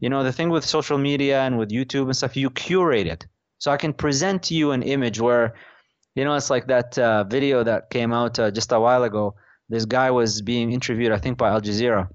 You 0.00 0.08
know, 0.10 0.22
the 0.24 0.32
thing 0.36 0.50
with 0.50 0.64
social 0.76 0.98
media 0.98 1.42
and 1.46 1.58
with 1.58 1.70
YouTube 1.76 2.06
and 2.06 2.16
stuff, 2.16 2.36
you 2.36 2.50
curate 2.50 3.06
it. 3.14 3.26
So 3.58 3.70
I 3.70 3.76
can 3.76 3.92
present 3.92 4.42
to 4.44 4.54
you 4.54 4.72
an 4.72 4.82
image 4.82 5.18
where, 5.20 5.54
you 6.16 6.24
know, 6.24 6.34
it's 6.34 6.50
like 6.54 6.66
that 6.68 6.98
uh, 6.98 7.24
video 7.24 7.64
that 7.64 7.90
came 7.90 8.12
out 8.12 8.38
uh, 8.38 8.50
just 8.50 8.72
a 8.72 8.80
while 8.80 9.04
ago 9.04 9.34
this 9.68 9.84
guy 9.84 10.10
was 10.10 10.42
being 10.42 10.72
interviewed, 10.72 11.12
I 11.12 11.18
think, 11.18 11.38
by 11.38 11.50
Al 11.50 11.60
Jazeera, 11.60 12.08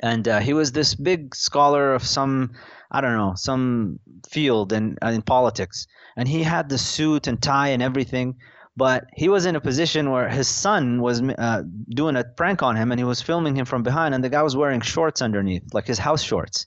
and 0.00 0.26
uh, 0.26 0.40
he 0.40 0.52
was 0.54 0.72
this 0.72 0.94
big 0.94 1.34
scholar 1.34 1.94
of 1.94 2.02
some, 2.02 2.52
I 2.90 3.00
don't 3.00 3.16
know, 3.16 3.34
some 3.36 4.00
field 4.28 4.72
in 4.72 4.96
in 5.02 5.22
politics, 5.22 5.86
and 6.16 6.28
he 6.28 6.42
had 6.42 6.68
the 6.68 6.78
suit 6.78 7.26
and 7.26 7.40
tie 7.40 7.68
and 7.68 7.82
everything. 7.82 8.36
But 8.80 9.10
he 9.14 9.28
was 9.28 9.44
in 9.44 9.56
a 9.56 9.60
position 9.60 10.10
where 10.10 10.30
his 10.30 10.48
son 10.48 11.02
was 11.02 11.20
uh, 11.20 11.64
doing 11.90 12.16
a 12.16 12.24
prank 12.24 12.62
on 12.62 12.76
him, 12.76 12.90
and 12.90 12.98
he 12.98 13.04
was 13.04 13.20
filming 13.20 13.54
him 13.54 13.66
from 13.66 13.82
behind, 13.82 14.14
and 14.14 14.24
the 14.24 14.30
guy 14.30 14.42
was 14.42 14.56
wearing 14.56 14.80
shorts 14.80 15.20
underneath, 15.20 15.74
like 15.74 15.86
his 15.86 15.98
house 15.98 16.22
shorts. 16.22 16.66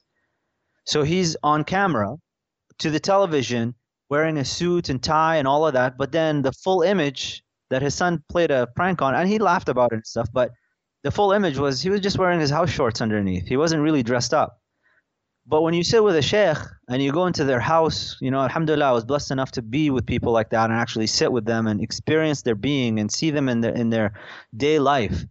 So 0.86 1.02
he's 1.02 1.36
on 1.42 1.64
camera 1.64 2.18
to 2.78 2.92
the 2.92 3.00
television 3.00 3.74
wearing 4.12 4.38
a 4.38 4.46
suit 4.46 4.90
and 4.90 5.02
tie 5.02 5.38
and 5.38 5.48
all 5.48 5.66
of 5.66 5.74
that, 5.74 5.98
but 5.98 6.12
then 6.12 6.44
the 6.44 6.52
full 6.52 6.84
image 6.84 7.44
that 7.72 7.82
his 7.82 7.96
son 7.96 8.24
played 8.30 8.52
a 8.52 8.68
prank 8.68 9.02
on, 9.02 9.16
and 9.16 9.28
he 9.28 9.40
laughed 9.40 9.68
about 9.68 9.92
it 9.92 9.96
and 9.96 10.06
stuff. 10.06 10.30
But 10.32 10.52
the 11.02 11.10
full 11.10 11.32
image 11.32 11.58
was 11.58 11.82
he 11.82 11.90
was 11.90 12.02
just 12.02 12.20
wearing 12.20 12.40
his 12.40 12.52
house 12.52 12.70
shorts 12.70 13.02
underneath. 13.02 13.48
He 13.48 13.58
wasn't 13.58 13.82
really 13.82 14.04
dressed 14.04 14.36
up. 14.36 14.60
But 15.46 15.62
when 15.62 15.74
you 15.74 15.84
sit 15.84 16.04
with 16.04 16.16
a 16.16 16.22
sheikh 16.22 16.58
and 16.88 17.04
you 17.04 17.12
go 17.12 17.28
into 17.28 17.44
their 17.44 17.60
house, 17.60 18.18
you 18.22 18.32
know, 18.32 18.42
alhamdulillah, 18.42 18.86
I 18.86 18.92
was 18.92 19.04
blessed 19.04 19.32
enough 19.32 19.52
to 19.52 19.62
be 19.62 19.90
with 19.90 20.06
people 20.06 20.32
like 20.32 20.52
that 20.52 20.70
and 20.70 20.80
actually 20.80 21.08
sit 21.08 21.32
with 21.32 21.46
them 21.46 21.68
and 21.68 21.82
experience 21.82 22.42
their 22.42 22.56
being 22.56 23.00
and 23.00 23.12
see 23.12 23.30
them 23.30 23.50
in 23.50 23.60
their 23.60 23.74
in 23.74 23.90
their 23.90 24.14
day 24.56 24.80
life. 24.80 25.26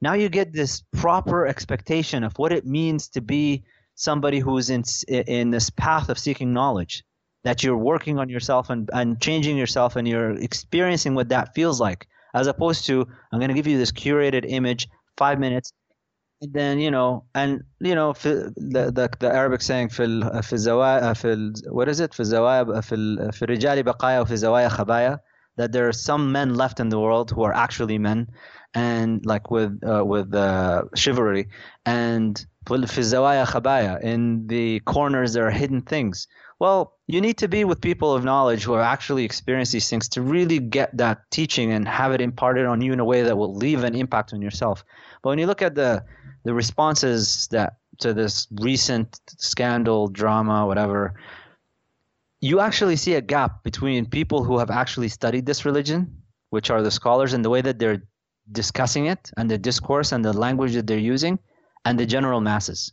Now 0.00 0.14
you 0.14 0.30
get 0.30 0.52
this 0.52 0.82
proper 0.92 1.46
expectation 1.46 2.24
of 2.24 2.32
what 2.38 2.52
it 2.52 2.64
means 2.64 3.08
to 3.08 3.20
be 3.20 3.64
somebody 3.96 4.38
who's 4.38 4.70
in 4.70 4.82
in 5.08 5.50
this 5.50 5.68
path 5.68 6.08
of 6.08 6.18
seeking 6.18 6.54
knowledge, 6.54 7.04
that 7.44 7.62
you're 7.62 7.76
working 7.76 8.18
on 8.18 8.30
yourself 8.30 8.70
and, 8.70 8.88
and 8.94 9.20
changing 9.20 9.58
yourself 9.58 9.96
and 9.96 10.08
you're 10.08 10.30
experiencing 10.30 11.14
what 11.14 11.28
that 11.28 11.54
feels 11.54 11.78
like, 11.78 12.06
as 12.32 12.46
opposed 12.46 12.86
to 12.86 13.06
I'm 13.30 13.38
going 13.38 13.50
to 13.50 13.54
give 13.54 13.66
you 13.66 13.76
this 13.76 13.92
curated 13.92 14.46
image, 14.48 14.88
five 15.18 15.38
minutes, 15.38 15.74
and 16.41 16.53
then 16.53 16.79
you 16.79 16.91
know 16.91 17.23
and 17.33 17.63
you 17.79 17.95
know 17.95 18.13
في 18.13 18.53
the, 18.55 18.91
the, 18.91 19.09
the 19.19 19.33
Arabic 19.33 19.61
saying 19.61 19.89
في 19.89 20.03
ال, 20.03 20.43
في 20.43 20.53
الزوايا 20.53 21.13
في 21.13 21.33
ال, 21.33 21.53
what 21.71 21.87
is 21.87 21.99
it 21.99 22.13
في 22.13 22.19
الزوايا 22.19 22.81
في 22.81 22.95
ال, 22.95 23.33
في 23.33 23.41
الرجال 23.41 23.83
بقايا 23.83 24.19
وفي 24.19 24.31
الزوايا 24.31 24.69
خبايا 24.69 25.19
that 25.57 25.71
there 25.71 25.87
are 25.87 25.93
some 25.93 26.31
men 26.31 26.53
left 26.53 26.79
in 26.79 26.89
the 26.89 26.99
world 26.99 27.31
who 27.31 27.43
are 27.43 27.53
actually 27.53 27.97
men 27.97 28.27
and 28.73 29.25
like 29.25 29.49
with 29.49 29.79
uh, 29.83 30.03
with 30.05 30.33
uh, 30.35 30.83
chivalry 30.95 31.47
and 31.85 32.45
في 32.65 32.97
الزوايا 32.97 33.45
خبايا 33.45 33.99
in 34.03 34.47
the 34.47 34.79
corners 34.81 35.33
there 35.33 35.47
are 35.47 35.51
hidden 35.51 35.81
things 35.81 36.27
well 36.59 36.93
you 37.07 37.21
need 37.21 37.37
to 37.37 37.47
be 37.47 37.63
with 37.63 37.79
people 37.79 38.13
of 38.13 38.23
knowledge 38.23 38.63
who 38.63 38.73
have 38.73 38.85
actually 38.95 39.23
experienced 39.23 39.71
these 39.71 39.89
things 39.89 40.09
to 40.09 40.21
really 40.21 40.59
get 40.59 40.89
that 40.97 41.17
teaching 41.29 41.71
and 41.71 41.87
have 41.87 42.11
it 42.11 42.21
imparted 42.21 42.65
on 42.65 42.81
you 42.81 42.91
in 42.91 42.99
a 42.99 43.05
way 43.05 43.21
that 43.21 43.37
will 43.37 43.55
leave 43.55 43.83
an 43.83 43.95
impact 43.95 44.33
on 44.33 44.41
yourself 44.41 44.83
but 45.21 45.29
when 45.29 45.39
you 45.39 45.45
look 45.45 45.61
at 45.61 45.75
the 45.75 46.03
the 46.44 46.54
responses 46.54 47.48
that 47.48 47.76
to 47.98 48.14
this 48.14 48.48
recent 48.60 49.20
scandal, 49.38 50.08
drama, 50.08 50.66
whatever, 50.66 51.14
you 52.40 52.60
actually 52.60 52.96
see 52.96 53.14
a 53.14 53.20
gap 53.20 53.62
between 53.62 54.06
people 54.06 54.42
who 54.44 54.58
have 54.58 54.70
actually 54.70 55.08
studied 55.08 55.44
this 55.44 55.64
religion, 55.64 56.22
which 56.48 56.70
are 56.70 56.82
the 56.82 56.90
scholars, 56.90 57.34
and 57.34 57.44
the 57.44 57.50
way 57.50 57.60
that 57.60 57.78
they're 57.78 58.02
discussing 58.52 59.06
it, 59.06 59.30
and 59.36 59.50
the 59.50 59.58
discourse 59.58 60.12
and 60.12 60.24
the 60.24 60.32
language 60.32 60.72
that 60.72 60.86
they're 60.86 60.98
using, 60.98 61.38
and 61.84 61.98
the 61.98 62.06
general 62.06 62.40
masses. 62.40 62.92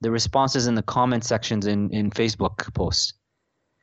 The 0.00 0.10
responses 0.10 0.66
in 0.66 0.74
the 0.74 0.82
comment 0.82 1.24
sections 1.24 1.66
in, 1.66 1.90
in 1.90 2.10
Facebook 2.10 2.72
posts. 2.74 3.14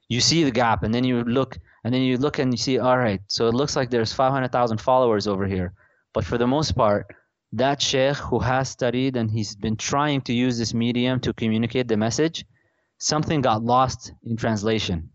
You 0.07 0.21
see 0.21 0.43
the 0.43 0.51
gap, 0.51 0.83
and 0.83 0.93
then 0.93 1.03
you 1.03 1.23
look, 1.23 1.57
and 1.83 1.93
then 1.93 2.01
you 2.01 2.17
look 2.17 2.39
and 2.39 2.53
you 2.53 2.57
see, 2.57 2.79
all 2.79 2.97
right, 2.97 3.21
so 3.27 3.47
it 3.47 3.53
looks 3.53 3.75
like 3.75 3.89
there's 3.89 4.13
500,000 4.13 4.79
followers 4.79 5.27
over 5.27 5.45
here, 5.45 5.73
but 6.13 6.23
for 6.23 6.37
the 6.37 6.47
most 6.47 6.75
part, 6.75 7.13
that 7.53 7.81
sheikh 7.81 8.17
who 8.17 8.39
has 8.39 8.69
studied 8.69 9.15
and 9.15 9.29
he's 9.29 9.55
been 9.55 9.77
trying 9.77 10.21
to 10.21 10.33
use 10.33 10.57
this 10.57 10.73
medium 10.73 11.19
to 11.21 11.33
communicate 11.33 11.87
the 11.87 11.97
message, 11.97 12.45
something 12.97 13.41
got 13.41 13.63
lost 13.63 14.11
in 14.23 14.35
translation 14.35 15.09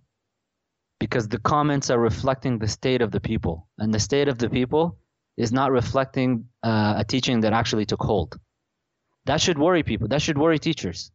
because 1.00 1.28
the 1.28 1.38
comments 1.38 1.90
are 1.90 1.98
reflecting 1.98 2.58
the 2.58 2.68
state 2.68 3.02
of 3.02 3.10
the 3.10 3.20
people, 3.20 3.68
and 3.78 3.94
the 3.94 4.00
state 4.00 4.28
of 4.28 4.38
the 4.38 4.50
people 4.50 4.98
is 5.36 5.52
not 5.52 5.70
reflecting 5.70 6.44
uh, 6.62 6.94
a 6.96 7.04
teaching 7.04 7.40
that 7.40 7.52
actually 7.52 7.86
took 7.86 8.02
hold. 8.02 8.38
That 9.26 9.40
should 9.40 9.58
worry 9.58 9.82
people. 9.82 10.08
That 10.08 10.22
should 10.22 10.38
worry 10.38 10.58
teachers. 10.58 11.10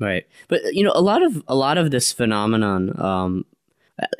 Right, 0.00 0.26
but 0.48 0.60
you 0.72 0.82
know, 0.84 0.92
a 0.94 1.02
lot 1.02 1.22
of 1.22 1.42
a 1.48 1.54
lot 1.54 1.76
of 1.76 1.90
this 1.90 2.12
phenomenon. 2.12 2.98
Um, 2.98 3.44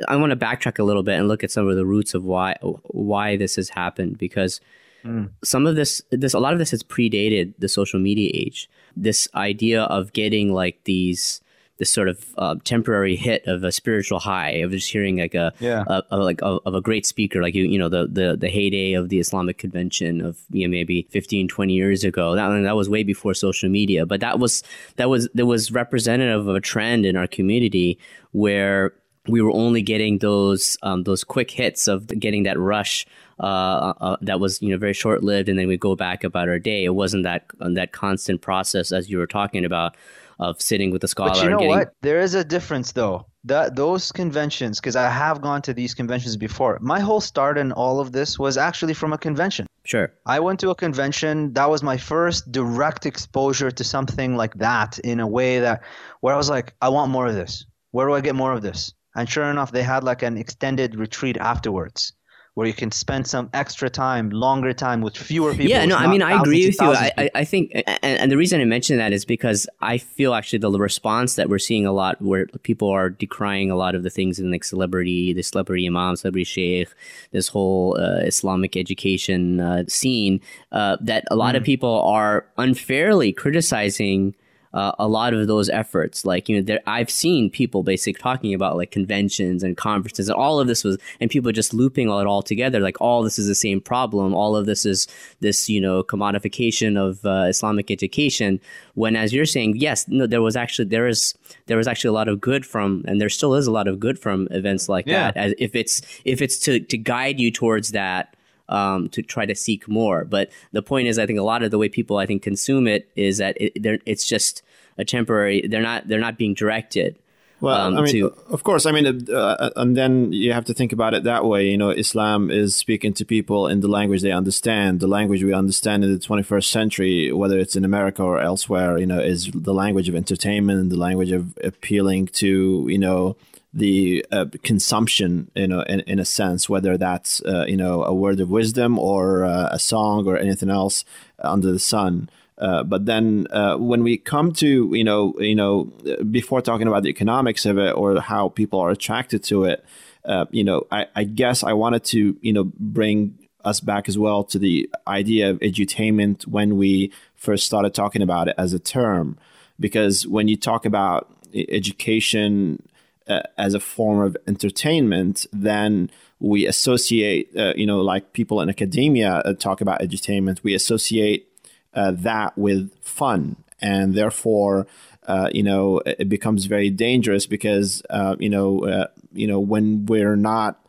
I 0.06 0.16
want 0.16 0.30
to 0.30 0.36
backtrack 0.36 0.78
a 0.78 0.82
little 0.82 1.02
bit 1.02 1.18
and 1.18 1.28
look 1.28 1.42
at 1.42 1.50
some 1.50 1.66
of 1.66 1.76
the 1.76 1.86
roots 1.86 2.12
of 2.12 2.24
why 2.24 2.56
why 2.60 3.36
this 3.36 3.56
has 3.56 3.70
happened 3.70 4.18
because 4.18 4.60
Mm. 5.04 5.30
Some 5.42 5.66
of 5.66 5.76
this, 5.76 6.02
this, 6.10 6.34
a 6.34 6.38
lot 6.38 6.52
of 6.52 6.58
this 6.58 6.70
has 6.70 6.82
predated 6.82 7.54
the 7.58 7.68
social 7.68 8.00
media 8.00 8.30
age. 8.34 8.68
This 8.96 9.28
idea 9.34 9.82
of 9.84 10.12
getting 10.12 10.52
like 10.52 10.84
these, 10.84 11.40
this 11.78 11.90
sort 11.90 12.08
of 12.08 12.24
uh, 12.38 12.56
temporary 12.64 13.16
hit 13.16 13.44
of 13.46 13.64
a 13.64 13.72
spiritual 13.72 14.20
high 14.20 14.50
of 14.50 14.70
just 14.70 14.90
hearing 14.90 15.18
like 15.18 15.34
a, 15.34 15.52
yeah. 15.58 15.84
a, 15.86 16.02
a 16.10 16.16
like 16.18 16.40
a, 16.42 16.58
of 16.64 16.74
a 16.74 16.80
great 16.80 17.06
speaker, 17.06 17.42
like 17.42 17.54
you, 17.54 17.64
you 17.64 17.78
know, 17.78 17.88
the, 17.88 18.06
the, 18.06 18.36
the 18.36 18.48
heyday 18.48 18.92
of 18.92 19.08
the 19.08 19.18
Islamic 19.18 19.58
convention 19.58 20.20
of 20.20 20.38
you 20.50 20.66
know, 20.66 20.70
maybe 20.70 21.08
15, 21.10 21.48
20 21.48 21.72
years 21.72 22.04
ago. 22.04 22.36
That, 22.36 22.48
that 22.62 22.76
was 22.76 22.88
way 22.88 23.02
before 23.02 23.34
social 23.34 23.68
media, 23.68 24.06
but 24.06 24.20
that 24.20 24.38
was, 24.38 24.62
that 24.96 25.08
was, 25.08 25.28
that 25.34 25.46
was 25.46 25.72
representative 25.72 26.46
of 26.46 26.54
a 26.54 26.60
trend 26.60 27.06
in 27.06 27.16
our 27.16 27.26
community 27.26 27.98
where 28.32 28.94
we 29.28 29.40
were 29.40 29.52
only 29.52 29.82
getting 29.82 30.18
those 30.18 30.76
um, 30.82 31.04
those 31.04 31.24
quick 31.24 31.50
hits 31.50 31.86
of 31.86 32.06
getting 32.18 32.42
that 32.44 32.58
rush 32.58 33.06
uh, 33.40 33.42
uh, 33.42 33.94
uh 34.00 34.16
that 34.22 34.40
was 34.40 34.60
you 34.62 34.70
know 34.70 34.78
very 34.78 34.92
short 34.92 35.22
lived, 35.22 35.48
and 35.48 35.58
then 35.58 35.68
we 35.68 35.76
go 35.76 35.96
back 35.96 36.24
about 36.24 36.48
our 36.48 36.58
day. 36.58 36.84
It 36.84 36.94
wasn't 36.94 37.24
that 37.24 37.46
that 37.60 37.92
constant 37.92 38.40
process 38.40 38.92
as 38.92 39.10
you 39.10 39.18
were 39.18 39.26
talking 39.26 39.64
about 39.64 39.96
of 40.38 40.60
sitting 40.60 40.90
with 40.90 41.00
the 41.00 41.08
scholar. 41.08 41.30
But 41.30 41.42
you 41.42 41.50
know 41.50 41.58
getting... 41.58 41.70
what? 41.70 41.94
There 42.02 42.20
is 42.20 42.34
a 42.34 42.44
difference 42.44 42.92
though. 42.92 43.26
That 43.44 43.76
those 43.76 44.12
conventions, 44.12 44.80
because 44.80 44.96
I 44.96 45.08
have 45.08 45.40
gone 45.40 45.62
to 45.62 45.74
these 45.74 45.94
conventions 45.94 46.36
before. 46.36 46.78
My 46.80 47.00
whole 47.00 47.20
start 47.20 47.58
in 47.58 47.72
all 47.72 48.00
of 48.00 48.12
this 48.12 48.38
was 48.38 48.56
actually 48.56 48.94
from 48.94 49.12
a 49.12 49.18
convention. 49.18 49.66
Sure. 49.84 50.12
I 50.26 50.38
went 50.38 50.60
to 50.60 50.70
a 50.70 50.74
convention. 50.74 51.52
That 51.54 51.68
was 51.68 51.82
my 51.82 51.96
first 51.96 52.52
direct 52.52 53.04
exposure 53.04 53.70
to 53.70 53.84
something 53.84 54.36
like 54.36 54.54
that 54.54 54.98
in 55.00 55.18
a 55.18 55.26
way 55.26 55.58
that 55.58 55.82
where 56.20 56.34
I 56.34 56.36
was 56.36 56.48
like, 56.48 56.74
I 56.80 56.88
want 56.88 57.10
more 57.10 57.26
of 57.26 57.34
this. 57.34 57.66
Where 57.90 58.06
do 58.06 58.14
I 58.14 58.20
get 58.20 58.36
more 58.36 58.52
of 58.52 58.62
this? 58.62 58.94
And 59.16 59.28
sure 59.28 59.44
enough, 59.44 59.72
they 59.72 59.82
had 59.82 60.04
like 60.04 60.22
an 60.22 60.36
extended 60.38 60.94
retreat 60.94 61.36
afterwards 61.36 62.12
where 62.54 62.66
you 62.66 62.74
can 62.74 62.92
spend 62.92 63.26
some 63.26 63.48
extra 63.54 63.88
time, 63.88 64.28
longer 64.28 64.74
time 64.74 65.00
with 65.00 65.16
fewer 65.16 65.52
people. 65.52 65.70
Yeah, 65.70 65.86
no, 65.86 65.96
I 65.96 66.06
mean, 66.06 66.20
I 66.20 66.38
agree 66.38 66.66
with 66.66 66.78
you. 66.78 66.86
I, 66.86 67.30
I 67.34 67.44
think, 67.44 67.72
and, 67.74 67.86
and, 68.02 68.30
the 68.30 68.36
reason 68.36 68.60
I 68.60 68.66
mention 68.66 68.98
that 68.98 69.12
is 69.14 69.24
because 69.24 69.66
I 69.80 69.96
feel 69.96 70.34
actually 70.34 70.58
the 70.58 70.70
response 70.70 71.36
that 71.36 71.48
we're 71.48 71.58
seeing 71.58 71.86
a 71.86 71.92
lot 71.92 72.20
where 72.20 72.46
people 72.62 72.90
are 72.90 73.08
decrying 73.08 73.70
a 73.70 73.74
lot 73.74 73.94
of 73.94 74.02
the 74.02 74.10
things 74.10 74.38
in 74.38 74.50
like 74.50 74.64
celebrity, 74.64 75.32
the 75.32 75.42
celebrity 75.42 75.86
imam, 75.86 76.14
celebrity 76.16 76.44
sheikh, 76.44 76.88
this 77.30 77.48
whole 77.48 77.96
uh, 77.98 78.20
Islamic 78.20 78.76
education 78.76 79.60
uh, 79.60 79.84
scene, 79.88 80.38
uh, 80.72 80.98
that 81.00 81.24
a 81.30 81.36
lot 81.36 81.54
mm. 81.54 81.58
of 81.58 81.64
people 81.64 82.02
are 82.02 82.46
unfairly 82.58 83.32
criticizing 83.32 84.34
uh, 84.74 84.92
a 84.98 85.06
lot 85.06 85.34
of 85.34 85.46
those 85.46 85.68
efforts. 85.68 86.24
Like 86.24 86.48
you 86.48 86.56
know, 86.56 86.62
there, 86.62 86.80
I've 86.86 87.10
seen 87.10 87.50
people 87.50 87.82
basically 87.82 88.20
talking 88.20 88.54
about 88.54 88.76
like 88.76 88.90
conventions 88.90 89.62
and 89.62 89.76
conferences, 89.76 90.28
and 90.28 90.36
all 90.36 90.60
of 90.60 90.66
this 90.66 90.84
was, 90.84 90.98
and 91.20 91.30
people 91.30 91.52
just 91.52 91.74
looping 91.74 92.08
all 92.08 92.20
it 92.20 92.26
all 92.26 92.42
together. 92.42 92.80
Like 92.80 93.00
all 93.00 93.22
this 93.22 93.38
is 93.38 93.46
the 93.46 93.54
same 93.54 93.80
problem. 93.80 94.34
All 94.34 94.56
of 94.56 94.66
this 94.66 94.86
is 94.86 95.06
this 95.40 95.68
you 95.68 95.80
know 95.80 96.02
commodification 96.02 96.98
of 96.98 97.24
uh, 97.24 97.46
Islamic 97.48 97.90
education. 97.90 98.60
When, 98.94 99.16
as 99.16 99.32
you're 99.32 99.46
saying, 99.46 99.76
yes, 99.76 100.06
no, 100.08 100.26
there 100.26 100.42
was 100.42 100.56
actually 100.56 100.88
there 100.88 101.06
is 101.06 101.34
there 101.66 101.76
was 101.76 101.86
actually 101.86 102.08
a 102.08 102.12
lot 102.12 102.28
of 102.28 102.40
good 102.40 102.64
from, 102.64 103.04
and 103.06 103.20
there 103.20 103.28
still 103.28 103.54
is 103.54 103.66
a 103.66 103.72
lot 103.72 103.88
of 103.88 104.00
good 104.00 104.18
from 104.18 104.48
events 104.50 104.88
like 104.88 105.06
yeah. 105.06 105.32
that. 105.32 105.36
As 105.36 105.54
if 105.58 105.74
it's 105.74 106.02
if 106.24 106.40
it's 106.40 106.58
to 106.60 106.80
to 106.80 106.98
guide 106.98 107.38
you 107.38 107.50
towards 107.50 107.92
that 107.92 108.36
um, 108.72 109.08
to 109.10 109.22
try 109.22 109.44
to 109.46 109.54
seek 109.54 109.86
more. 109.86 110.24
But 110.24 110.50
the 110.72 110.82
point 110.82 111.06
is, 111.06 111.18
I 111.18 111.26
think 111.26 111.38
a 111.38 111.42
lot 111.42 111.62
of 111.62 111.70
the 111.70 111.78
way 111.78 111.88
people 111.88 112.16
I 112.16 112.26
think 112.26 112.42
consume 112.42 112.88
it 112.88 113.08
is 113.14 113.38
that 113.38 113.56
it, 113.60 113.72
it's 114.06 114.26
just 114.26 114.62
a 114.98 115.04
temporary. 115.04 115.66
They're 115.68 115.82
not 115.82 116.08
they're 116.08 116.18
not 116.18 116.38
being 116.38 116.54
directed. 116.54 117.18
Well, 117.60 117.80
um, 117.80 117.96
I 117.96 118.00
mean, 118.00 118.12
to, 118.14 118.34
of 118.50 118.64
course, 118.64 118.86
I 118.86 118.90
mean, 118.90 119.30
uh, 119.30 119.36
uh, 119.36 119.70
and 119.76 119.96
then 119.96 120.32
you 120.32 120.52
have 120.52 120.64
to 120.64 120.74
think 120.74 120.92
about 120.92 121.14
it 121.14 121.22
that 121.24 121.44
way. 121.44 121.68
You 121.68 121.78
know, 121.78 121.90
Islam 121.90 122.50
is 122.50 122.74
speaking 122.74 123.14
to 123.14 123.24
people 123.24 123.68
in 123.68 123.78
the 123.80 123.86
language 123.86 124.22
they 124.22 124.32
understand. 124.32 124.98
The 124.98 125.06
language 125.06 125.44
we 125.44 125.52
understand 125.52 126.02
in 126.02 126.12
the 126.12 126.18
21st 126.18 126.64
century, 126.64 127.30
whether 127.30 127.60
it's 127.60 127.76
in 127.76 127.84
America 127.84 128.20
or 128.24 128.40
elsewhere, 128.40 128.98
you 128.98 129.06
know, 129.06 129.20
is 129.20 129.48
the 129.54 129.72
language 129.72 130.08
of 130.08 130.16
entertainment, 130.16 130.90
the 130.90 130.96
language 130.96 131.30
of 131.30 131.56
appealing 131.62 132.26
to, 132.42 132.88
you 132.90 132.98
know, 132.98 133.36
the 133.74 134.24
uh, 134.30 134.46
consumption, 134.62 135.50
you 135.54 135.66
know, 135.66 135.80
in, 135.82 136.00
in 136.00 136.18
a 136.18 136.24
sense, 136.24 136.68
whether 136.68 136.96
that's 136.98 137.40
uh, 137.42 137.64
you 137.66 137.76
know 137.76 138.04
a 138.04 138.14
word 138.14 138.40
of 138.40 138.50
wisdom 138.50 138.98
or 138.98 139.44
uh, 139.44 139.68
a 139.72 139.78
song 139.78 140.26
or 140.26 140.36
anything 140.36 140.70
else 140.70 141.04
under 141.38 141.72
the 141.72 141.78
sun. 141.78 142.28
Uh, 142.58 142.82
but 142.82 143.06
then 143.06 143.46
uh, 143.50 143.76
when 143.76 144.02
we 144.02 144.16
come 144.16 144.52
to 144.52 144.90
you 144.94 145.04
know 145.04 145.34
you 145.38 145.54
know 145.54 145.84
before 146.30 146.60
talking 146.60 146.86
about 146.86 147.02
the 147.02 147.08
economics 147.08 147.64
of 147.64 147.78
it 147.78 147.92
or 147.92 148.20
how 148.20 148.48
people 148.50 148.78
are 148.78 148.90
attracted 148.90 149.42
to 149.42 149.64
it, 149.64 149.84
uh, 150.24 150.44
you 150.50 150.64
know, 150.64 150.86
I, 150.90 151.06
I 151.16 151.24
guess 151.24 151.64
I 151.64 151.72
wanted 151.72 152.04
to 152.04 152.36
you 152.42 152.52
know 152.52 152.64
bring 152.78 153.38
us 153.64 153.80
back 153.80 154.08
as 154.08 154.18
well 154.18 154.44
to 154.44 154.58
the 154.58 154.90
idea 155.06 155.48
of 155.48 155.58
edutainment 155.60 156.46
when 156.46 156.76
we 156.76 157.12
first 157.36 157.64
started 157.64 157.94
talking 157.94 158.20
about 158.20 158.48
it 158.48 158.54
as 158.58 158.74
a 158.74 158.78
term, 158.78 159.38
because 159.80 160.26
when 160.26 160.46
you 160.46 160.56
talk 160.56 160.84
about 160.84 161.34
education 161.54 162.82
uh, 163.28 163.42
as 163.58 163.74
a 163.74 163.80
form 163.80 164.20
of 164.20 164.36
entertainment, 164.46 165.46
then 165.52 166.10
we 166.40 166.66
associate, 166.66 167.50
uh, 167.56 167.72
you 167.76 167.86
know, 167.86 168.00
like 168.00 168.32
people 168.32 168.60
in 168.60 168.68
academia 168.68 169.34
uh, 169.44 169.54
talk 169.54 169.80
about 169.80 170.00
edutainment, 170.00 170.62
we 170.62 170.74
associate 170.74 171.48
uh, 171.94 172.10
that 172.10 172.56
with 172.58 172.90
fun. 173.00 173.56
And 173.80 174.14
therefore, 174.14 174.86
uh, 175.26 175.50
you 175.52 175.62
know, 175.62 176.00
it 176.04 176.28
becomes 176.28 176.66
very 176.66 176.90
dangerous 176.90 177.46
because, 177.46 178.02
you 178.38 178.48
know, 178.48 179.06
you 179.32 179.46
know, 179.46 179.60
when 179.60 180.06
we're 180.06 180.36
not 180.36 180.81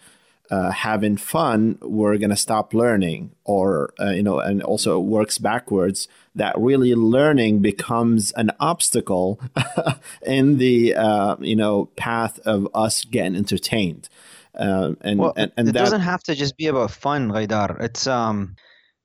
uh, 0.51 0.71
having 0.71 1.17
fun, 1.17 1.77
we're 1.81 2.17
going 2.17 2.29
to 2.29 2.35
stop 2.35 2.73
learning, 2.73 3.31
or 3.43 3.93
uh, 4.00 4.09
you 4.09 4.21
know, 4.21 4.39
and 4.39 4.62
also 4.62 5.00
it 5.00 5.05
works 5.05 5.38
backwards. 5.38 6.07
That 6.35 6.57
really 6.57 6.93
learning 6.95 7.59
becomes 7.59 8.31
an 8.33 8.51
obstacle 8.59 9.39
in 10.25 10.57
the 10.57 10.95
uh, 10.95 11.38
you 11.39 11.55
know 11.55 11.85
path 11.95 12.39
of 12.45 12.67
us 12.73 13.05
getting 13.05 13.35
entertained. 13.35 14.09
Um, 14.55 14.97
and, 15.01 15.19
well, 15.19 15.33
and, 15.35 15.51
and 15.57 15.69
it 15.69 15.71
that, 15.71 15.79
doesn't 15.79 16.01
have 16.01 16.21
to 16.23 16.35
just 16.35 16.57
be 16.57 16.67
about 16.67 16.91
fun, 16.91 17.29
Ghaidar. 17.29 17.81
It's 17.81 18.05
um, 18.05 18.55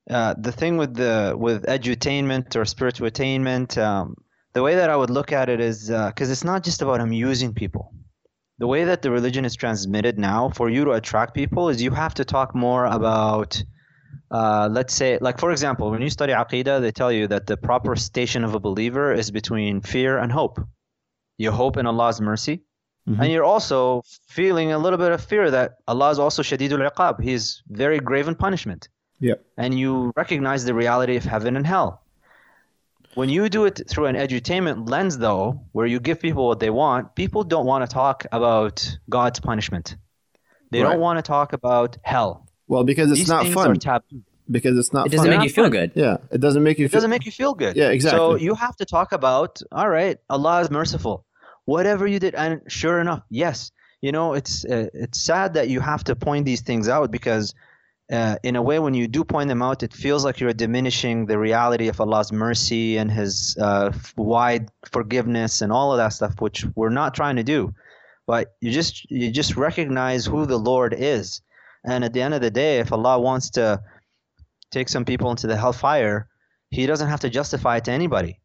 uh, 0.09 0.35
the 0.37 0.51
thing 0.51 0.77
with 0.77 0.93
the 0.93 1.35
with 1.37 1.65
edutainment 1.65 2.55
or 2.55 2.65
spiritual 2.65 3.07
attainment. 3.07 3.77
Um, 3.77 4.15
the 4.53 4.61
way 4.61 4.75
that 4.75 4.89
I 4.89 4.95
would 4.95 5.09
look 5.09 5.31
at 5.31 5.47
it 5.47 5.61
is 5.61 5.87
because 5.87 6.29
uh, 6.29 6.31
it's 6.31 6.43
not 6.43 6.63
just 6.63 6.81
about 6.81 6.99
amusing 6.99 7.53
people 7.53 7.93
the 8.59 8.67
way 8.67 8.83
that 8.83 9.01
the 9.01 9.09
religion 9.09 9.45
is 9.45 9.55
transmitted 9.55 10.19
now 10.19 10.49
for 10.49 10.69
you 10.69 10.85
to 10.85 10.91
attract 10.91 11.33
people 11.33 11.69
is 11.69 11.81
you 11.81 11.91
have 11.91 12.13
to 12.13 12.25
talk 12.25 12.53
more 12.53 12.85
about 12.85 13.63
uh, 14.31 14.69
let's 14.71 14.93
say 14.93 15.17
like 15.19 15.39
for 15.39 15.51
example 15.51 15.89
when 15.89 16.01
you 16.01 16.09
study 16.09 16.33
aqidah 16.33 16.81
they 16.81 16.91
tell 16.91 17.11
you 17.11 17.27
that 17.27 17.47
the 17.47 17.57
proper 17.57 17.95
station 17.95 18.43
of 18.43 18.53
a 18.53 18.59
believer 18.59 19.11
is 19.13 19.31
between 19.31 19.81
fear 19.81 20.17
and 20.17 20.31
hope. 20.31 20.59
You 21.37 21.51
hope 21.51 21.77
in 21.77 21.87
allah's 21.87 22.21
mercy. 22.21 22.63
Mm-hmm. 23.07 23.21
and 23.21 23.31
you're 23.31 23.45
also 23.45 24.03
feeling 24.27 24.73
a 24.73 24.77
little 24.77 24.99
bit 24.99 25.11
of 25.13 25.23
fear 25.23 25.49
that 25.49 25.77
allah 25.87 26.09
is 26.11 26.19
also 26.19 26.43
shadidul 26.43 26.87
iqab. 26.91 27.21
He's 27.21 27.63
very 27.67 27.99
grave 27.99 28.27
in 28.27 28.35
punishment. 28.35 28.89
Yeah. 29.21 29.35
And 29.57 29.77
you 29.79 30.11
recognize 30.15 30.65
the 30.65 30.73
reality 30.73 31.15
of 31.15 31.23
heaven 31.23 31.55
and 31.55 31.65
hell 31.65 32.03
when 33.19 33.27
you 33.27 33.49
do 33.49 33.65
it 33.65 33.81
through 33.89 34.05
an 34.05 34.15
edutainment 34.15 34.89
lens, 34.89 35.17
though, 35.17 35.61
where 35.73 35.85
you 35.85 35.99
give 35.99 36.21
people 36.21 36.47
what 36.47 36.61
they 36.61 36.69
want, 36.69 37.15
people 37.15 37.43
don't 37.43 37.65
want 37.65 37.81
to 37.87 37.93
talk 37.93 38.25
about 38.31 38.97
God's 39.09 39.41
punishment. 39.41 39.97
They 40.71 40.81
right. 40.81 40.91
don't 40.91 41.01
want 41.01 41.17
to 41.17 41.21
talk 41.21 41.51
about 41.51 41.97
hell. 42.01 42.47
Well, 42.69 42.85
because 42.85 43.11
it's 43.11 43.19
These 43.19 43.27
not 43.27 43.45
fun. 43.47 43.77
Because 44.49 44.77
it's 44.77 44.93
not. 44.93 45.07
It 45.07 45.11
doesn't 45.11 45.27
fun. 45.27 45.37
make 45.37 45.43
you 45.43 45.53
feel 45.53 45.69
good. 45.69 45.91
Yeah, 45.95 46.17
it 46.31 46.39
doesn't 46.39 46.63
make 46.63 46.79
you. 46.79 46.85
It 46.85 46.91
feel... 46.91 46.97
doesn't 46.99 47.09
make 47.09 47.25
you 47.25 47.33
feel 47.33 47.53
good. 47.53 47.75
Yeah, 47.75 47.89
exactly. 47.89 48.17
So 48.17 48.35
you 48.35 48.55
have 48.55 48.77
to 48.77 48.85
talk 48.85 49.11
about. 49.11 49.61
All 49.73 49.89
right, 49.89 50.17
Allah 50.29 50.61
is 50.61 50.71
merciful. 50.71 51.25
Whatever 51.65 52.07
you 52.07 52.19
did, 52.19 52.35
and 52.35 52.61
sure 52.67 53.01
enough, 53.01 53.23
yes, 53.29 53.71
you 54.01 54.13
know 54.13 54.33
it's 54.33 54.63
uh, 54.63 54.87
it's 54.93 55.19
sad 55.19 55.55
that 55.55 55.67
you 55.67 55.81
have 55.81 56.05
to 56.05 56.15
point 56.15 56.45
these 56.45 56.61
things 56.61 56.87
out 56.87 57.11
because 57.11 57.53
uh, 58.11 58.37
in 58.41 58.55
a 58.55 58.61
way, 58.61 58.79
when 58.79 58.95
you 58.95 59.07
do 59.07 59.23
point 59.23 59.49
them 59.49 59.61
out, 59.61 59.83
it 59.83 59.93
feels 59.93 60.25
like 60.25 60.39
you're 60.39 60.53
diminishing 60.53 61.27
the 61.27 61.37
reality 61.37 61.89
of 61.89 62.01
Allah's 62.01 62.31
mercy 62.31 62.97
and 62.97 63.11
His 63.11 63.55
uh, 63.61 63.91
wide 64.17 64.69
forgiveness 64.91 65.61
and 65.61 65.71
all 65.71 65.91
of 65.91 65.97
that 65.97 66.09
stuff, 66.09 66.41
which 66.41 66.65
we're 66.75 66.89
not 66.89 67.13
trying 67.13 67.35
to 67.35 67.43
do. 67.43 67.73
But 68.25 68.55
you 68.61 68.71
just 68.71 69.09
you 69.11 69.31
just 69.31 69.55
recognize 69.55 70.25
who 70.25 70.45
the 70.45 70.57
Lord 70.57 70.95
is, 70.97 71.41
and 71.85 72.03
at 72.03 72.13
the 72.13 72.21
end 72.21 72.33
of 72.33 72.41
the 72.41 72.51
day, 72.51 72.79
if 72.79 72.91
Allah 72.91 73.19
wants 73.19 73.51
to 73.51 73.81
take 74.71 74.89
some 74.89 75.05
people 75.05 75.29
into 75.29 75.47
the 75.47 75.57
hellfire, 75.57 76.27
He 76.71 76.87
doesn't 76.87 77.09
have 77.09 77.21
to 77.21 77.29
justify 77.29 77.77
it 77.77 77.85
to 77.85 77.91
anybody 77.91 78.39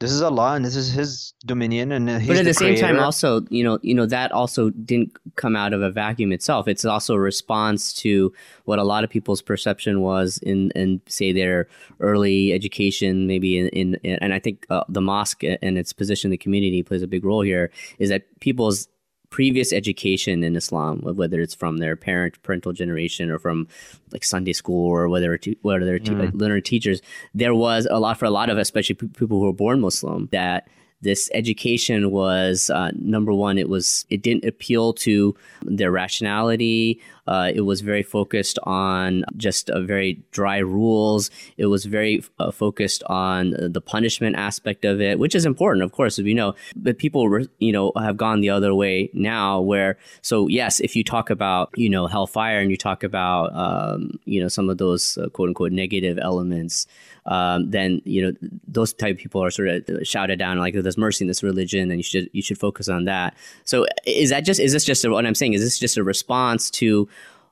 this 0.00 0.12
is 0.12 0.22
Allah 0.22 0.54
and 0.54 0.64
this 0.64 0.76
is 0.76 0.92
His 0.92 1.32
dominion, 1.44 1.90
and 1.90 2.08
He's 2.08 2.28
but 2.28 2.36
at 2.36 2.44
the, 2.44 2.50
the 2.50 2.54
same 2.54 2.76
time, 2.76 3.00
also 3.00 3.44
you 3.50 3.64
know, 3.64 3.78
you 3.82 3.94
know 3.94 4.06
that 4.06 4.30
also 4.30 4.70
didn't 4.70 5.16
come 5.34 5.56
out 5.56 5.72
of 5.72 5.82
a 5.82 5.90
vacuum 5.90 6.32
itself. 6.32 6.68
It's 6.68 6.84
also 6.84 7.14
a 7.14 7.20
response 7.20 7.92
to 7.94 8.32
what 8.64 8.78
a 8.78 8.84
lot 8.84 9.02
of 9.02 9.10
people's 9.10 9.42
perception 9.42 10.00
was 10.00 10.38
in, 10.38 10.70
in 10.72 11.00
say 11.08 11.32
their 11.32 11.68
early 11.98 12.52
education, 12.52 13.26
maybe 13.26 13.58
in, 13.58 13.68
in 13.68 13.96
and 14.04 14.32
I 14.32 14.38
think 14.38 14.66
uh, 14.70 14.84
the 14.88 15.00
mosque 15.00 15.42
and 15.42 15.76
its 15.76 15.92
position 15.92 16.28
in 16.28 16.32
the 16.32 16.38
community 16.38 16.82
plays 16.82 17.02
a 17.02 17.08
big 17.08 17.24
role 17.24 17.42
here. 17.42 17.72
Is 17.98 18.08
that 18.10 18.22
people's 18.40 18.88
previous 19.30 19.72
education 19.72 20.42
in 20.42 20.56
Islam, 20.56 21.00
whether 21.00 21.40
it's 21.40 21.54
from 21.54 21.78
their 21.78 21.96
parent 21.96 22.42
parental 22.42 22.72
generation 22.72 23.30
or 23.30 23.38
from 23.38 23.68
like 24.12 24.24
Sunday 24.24 24.52
school 24.52 24.88
or 24.88 25.08
whether 25.08 25.34
it, 25.34 25.46
whether 25.62 25.84
they're 25.84 25.98
mm. 25.98 26.30
learner 26.34 26.60
teachers, 26.60 27.00
there 27.34 27.54
was 27.54 27.86
a 27.90 27.98
lot 27.98 28.18
for 28.18 28.24
a 28.24 28.30
lot 28.30 28.50
of 28.50 28.58
especially 28.58 28.94
people 28.94 29.40
who 29.40 29.46
were 29.46 29.52
born 29.52 29.80
Muslim 29.80 30.28
that 30.32 30.68
this 31.00 31.30
education 31.32 32.10
was 32.10 32.70
uh, 32.70 32.90
number 32.94 33.32
one 33.32 33.58
it 33.58 33.68
was 33.68 34.04
it 34.10 34.22
didn't 34.22 34.44
appeal 34.44 34.92
to 34.92 35.34
their 35.62 35.90
rationality. 35.90 37.00
Uh, 37.26 37.52
it 37.54 37.60
was 37.60 37.82
very 37.82 38.02
focused 38.02 38.58
on 38.62 39.22
just 39.36 39.70
very 39.82 40.22
dry 40.30 40.58
rules. 40.58 41.30
It 41.58 41.66
was 41.66 41.84
very 41.84 42.24
uh, 42.38 42.50
focused 42.50 43.02
on 43.04 43.54
the 43.60 43.82
punishment 43.82 44.36
aspect 44.36 44.84
of 44.84 45.00
it 45.00 45.18
which 45.18 45.34
is 45.34 45.46
important 45.46 45.84
of 45.84 45.92
course 45.92 46.18
as 46.18 46.24
we 46.24 46.34
know. 46.34 46.54
But 46.74 46.98
people 46.98 47.46
you 47.58 47.72
know 47.72 47.92
have 47.96 48.16
gone 48.16 48.40
the 48.40 48.50
other 48.50 48.74
way 48.74 49.10
now 49.12 49.60
where 49.60 49.98
so 50.22 50.48
yes 50.48 50.80
if 50.80 50.96
you 50.96 51.04
talk 51.04 51.30
about 51.30 51.70
you 51.76 51.88
know 51.88 52.06
hellfire 52.06 52.60
and 52.60 52.70
you 52.70 52.76
talk 52.76 53.04
about 53.04 53.54
um, 53.54 54.18
you 54.24 54.40
know 54.40 54.48
some 54.48 54.68
of 54.68 54.78
those 54.78 55.18
uh, 55.18 55.28
quote 55.28 55.48
unquote 55.48 55.72
negative 55.72 56.18
elements 56.18 56.86
um, 57.28 57.70
then 57.70 58.00
you 58.04 58.22
know 58.22 58.32
those 58.66 58.92
type 58.92 59.16
of 59.16 59.18
people 59.18 59.42
are 59.44 59.50
sort 59.50 59.68
of 59.68 60.06
shouted 60.06 60.38
down 60.38 60.58
like 60.58 60.74
there's 60.74 60.98
mercy 60.98 61.24
in 61.24 61.28
this 61.28 61.42
religion 61.42 61.90
and 61.90 61.98
you 61.98 62.02
should 62.02 62.28
you 62.32 62.42
should 62.42 62.58
focus 62.58 62.88
on 62.88 63.04
that. 63.04 63.36
So 63.64 63.86
is 64.06 64.30
that 64.30 64.44
just 64.44 64.58
is 64.58 64.72
this 64.72 64.84
just 64.84 65.04
a, 65.04 65.10
what 65.10 65.26
I'm 65.26 65.34
saying? 65.34 65.52
Is 65.52 65.62
this 65.62 65.78
just 65.78 65.96
a 65.96 66.02
response 66.02 66.70
to 66.72 67.08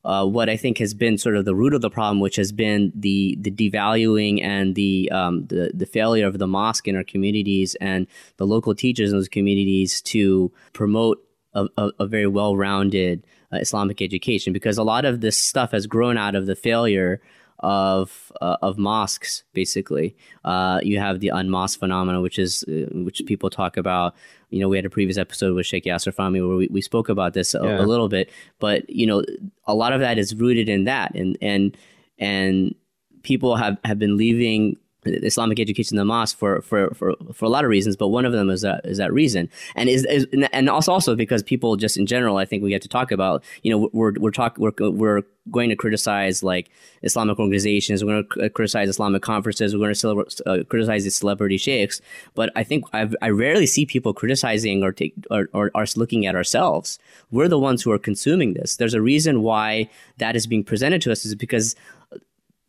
uh, 0.07 0.25
what 0.25 0.49
I 0.49 0.57
think 0.57 0.79
has 0.79 0.95
been 0.95 1.19
sort 1.19 1.37
of 1.37 1.45
the 1.45 1.55
root 1.55 1.75
of 1.75 1.81
the 1.81 1.91
problem, 1.91 2.21
which 2.21 2.37
has 2.37 2.53
been 2.53 2.93
the 2.95 3.37
the 3.41 3.51
devaluing 3.51 4.43
and 4.43 4.75
the 4.75 5.11
um, 5.12 5.47
the, 5.49 5.73
the 5.75 5.87
failure 5.87 6.27
of 6.27 6.39
the 6.39 6.47
mosque 6.47 6.89
in 6.89 6.97
our 6.97 7.05
communities 7.05 7.75
and 7.81 8.07
the 8.39 8.47
local 8.47 8.75
teachers 8.75 9.11
in 9.11 9.19
those 9.19 9.29
communities 9.29 10.01
to 10.03 10.51
promote 10.73 11.23
a, 11.55 11.67
a, 11.77 11.91
a 12.01 12.07
very 12.07 12.29
well 12.29 12.57
rounded 12.57 13.25
uh, 13.53 13.57
Islamic 13.57 14.01
education, 14.01 14.53
because 14.53 14.79
a 14.79 14.85
lot 14.85 15.05
of 15.05 15.21
this 15.21 15.37
stuff 15.37 15.73
has 15.73 15.87
grown 15.87 16.17
out 16.17 16.35
of 16.35 16.47
the 16.47 16.57
failure 16.57 17.21
of 17.61 18.33
uh, 18.40 18.57
of 18.62 18.79
mosques. 18.79 19.45
Basically, 19.53 20.16
uh, 20.45 20.81
you 20.83 20.99
have 20.99 21.21
the 21.21 21.29
unmosque 21.29 21.79
phenomenon, 21.79 22.23
which 22.23 22.38
is 22.38 22.64
uh, 22.69 22.87
which 23.05 23.23
people 23.27 23.51
talk 23.51 23.77
about. 23.77 24.14
You 24.51 24.61
know, 24.61 24.69
we 24.69 24.77
had 24.77 24.87
a 24.87 24.90
previous 24.90 25.19
episode 25.19 25.55
with 25.55 25.66
Sheikh 25.66 25.85
Yasser 25.85 26.14
Fahmy 26.14 26.47
where 26.47 26.57
we, 26.57 26.69
we 26.69 26.81
spoke 26.81 27.09
about 27.09 27.35
this 27.35 27.55
a, 27.55 27.61
yeah. 27.62 27.81
a 27.81 27.83
little 27.83 28.09
bit, 28.09 28.31
but 28.59 28.88
you 28.88 29.07
know, 29.07 29.25
a 29.66 29.75
lot 29.75 29.92
of 29.92 30.01
that 30.01 30.19
is 30.19 30.35
rooted 30.35 30.69
in 30.69 30.85
that, 30.85 31.14
and 31.14 31.37
and 31.40 31.77
and 32.19 32.75
people 33.23 33.57
have 33.57 33.79
have 33.85 33.99
been 33.99 34.16
leaving 34.16 34.77
Islamic 35.07 35.61
education 35.61 35.97
in 35.97 35.99
the 35.99 36.05
mosque 36.05 36.37
for, 36.37 36.61
for, 36.62 36.90
for, 36.95 37.14
for 37.33 37.45
a 37.45 37.49
lot 37.49 37.64
of 37.64 37.71
reasons, 37.71 37.97
but 37.97 38.09
one 38.09 38.25
of 38.25 38.33
them 38.33 38.51
is 38.51 38.62
that 38.62 38.85
is 38.85 38.99
that 38.99 39.12
reason, 39.12 39.49
and 39.75 39.88
is, 39.88 40.05
is 40.05 40.27
and 40.53 40.69
also 40.69 40.92
also 40.92 41.14
because 41.14 41.42
people 41.42 41.77
just 41.77 41.97
in 41.97 42.07
general, 42.07 42.37
I 42.37 42.45
think 42.45 42.62
we 42.62 42.71
get 42.71 42.83
to 42.83 42.88
talk 42.88 43.11
about, 43.12 43.42
you 43.62 43.71
know, 43.71 43.90
we're 43.92 44.12
we're 44.19 44.31
talk 44.31 44.59
we're 44.59 44.73
we're 44.79 45.23
going 45.51 45.71
to 45.71 45.77
criticize 45.77 46.42
like 46.42 46.71
Islamic 47.03 47.38
organizations, 47.38 48.03
we're 48.03 48.23
going 48.23 48.29
to 48.35 48.51
criticize 48.51 48.88
Islamic 48.88 49.23
conferences, 49.23 49.75
we're 49.75 49.92
going 49.92 49.95
to 49.95 50.42
uh, 50.47 50.64
criticize 50.64 51.05
the 51.05 51.11
celebrity 51.11 51.57
sheikhs, 51.57 52.01
but 52.35 52.51
I 52.57 52.64
think 52.64 52.85
I've, 52.92 53.14
i 53.23 53.29
rarely 53.29 53.66
see 53.66 53.87
people 53.87 54.12
criticizing 54.12 54.83
or 54.83 54.92
take 54.92 55.14
or, 55.31 55.49
or, 55.53 55.71
or 55.75 55.85
looking 55.97 56.27
at 56.27 56.35
ourselves. 56.35 56.99
We're 57.31 57.49
the 57.49 57.59
ones 57.59 57.83
who 57.83 57.92
are 57.92 57.99
consuming 57.99 58.55
this. 58.55 58.77
There's 58.77 58.95
a 58.95 59.01
reason 59.01 59.42
why 59.42 59.88
that 60.19 60.37
is 60.37 60.47
being 60.47 60.64
presented 60.64 61.01
to 61.03 61.12
us 61.12 61.25
is 61.25 61.35
because 61.35 61.77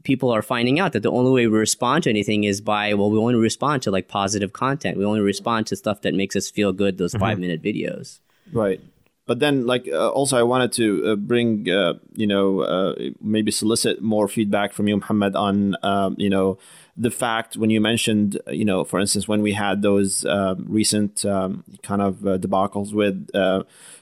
people 0.08 0.32
are 0.32 0.42
finding 0.42 0.80
out 0.80 0.94
that 0.94 1.04
the 1.04 1.12
only 1.12 1.32
way 1.32 1.46
we 1.48 1.58
respond 1.58 2.06
to 2.06 2.10
anything 2.10 2.46
is 2.46 2.62
by 2.62 2.94
well 2.94 3.12
we 3.12 3.20
only 3.20 3.36
respond 3.36 3.84
to 3.84 3.92
like 3.92 4.08
positive 4.08 4.54
content. 4.54 4.98
We 4.98 5.04
only 5.04 5.20
respond 5.20 5.68
to 5.68 5.76
stuff 5.76 6.02
that 6.04 6.14
makes 6.14 6.34
us 6.40 6.50
feel 6.50 6.72
good 6.72 6.98
those 6.98 7.12
mm-hmm. 7.12 7.26
five 7.26 7.40
minute 7.40 7.62
videos. 7.62 8.20
Right. 8.54 8.80
But 9.26 9.40
then 9.40 9.68
like 9.68 9.86
uh, 9.92 10.10
also 10.20 10.38
i 10.38 10.44
wanted 10.54 10.72
to 10.82 10.86
uh, 11.06 11.16
bring 11.32 11.70
uh, 11.70 11.96
you 12.16 12.28
know 12.34 12.62
uh, 12.62 12.94
maybe 13.36 13.52
solicit 13.52 14.02
more 14.02 14.28
feedback 14.30 14.72
from 14.72 14.88
you 14.88 14.96
muhammad 14.96 15.36
on 15.36 15.76
um, 15.84 16.16
you 16.18 16.30
know 16.30 16.58
the 16.96 17.12
fact 17.12 17.58
when 17.58 17.70
you 17.70 17.82
mentioned 17.82 18.40
you 18.62 18.64
know 18.70 18.86
for 18.86 19.02
instance 19.02 19.28
when 19.28 19.42
we 19.48 19.52
had 19.52 19.82
those 19.82 20.24
uh, 20.24 20.56
recent 20.80 21.26
um, 21.26 21.66
kind 21.84 22.02
of 22.02 22.26
uh, 22.26 22.38
debacles 22.44 22.94
with 23.02 23.18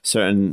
certain 0.04 0.46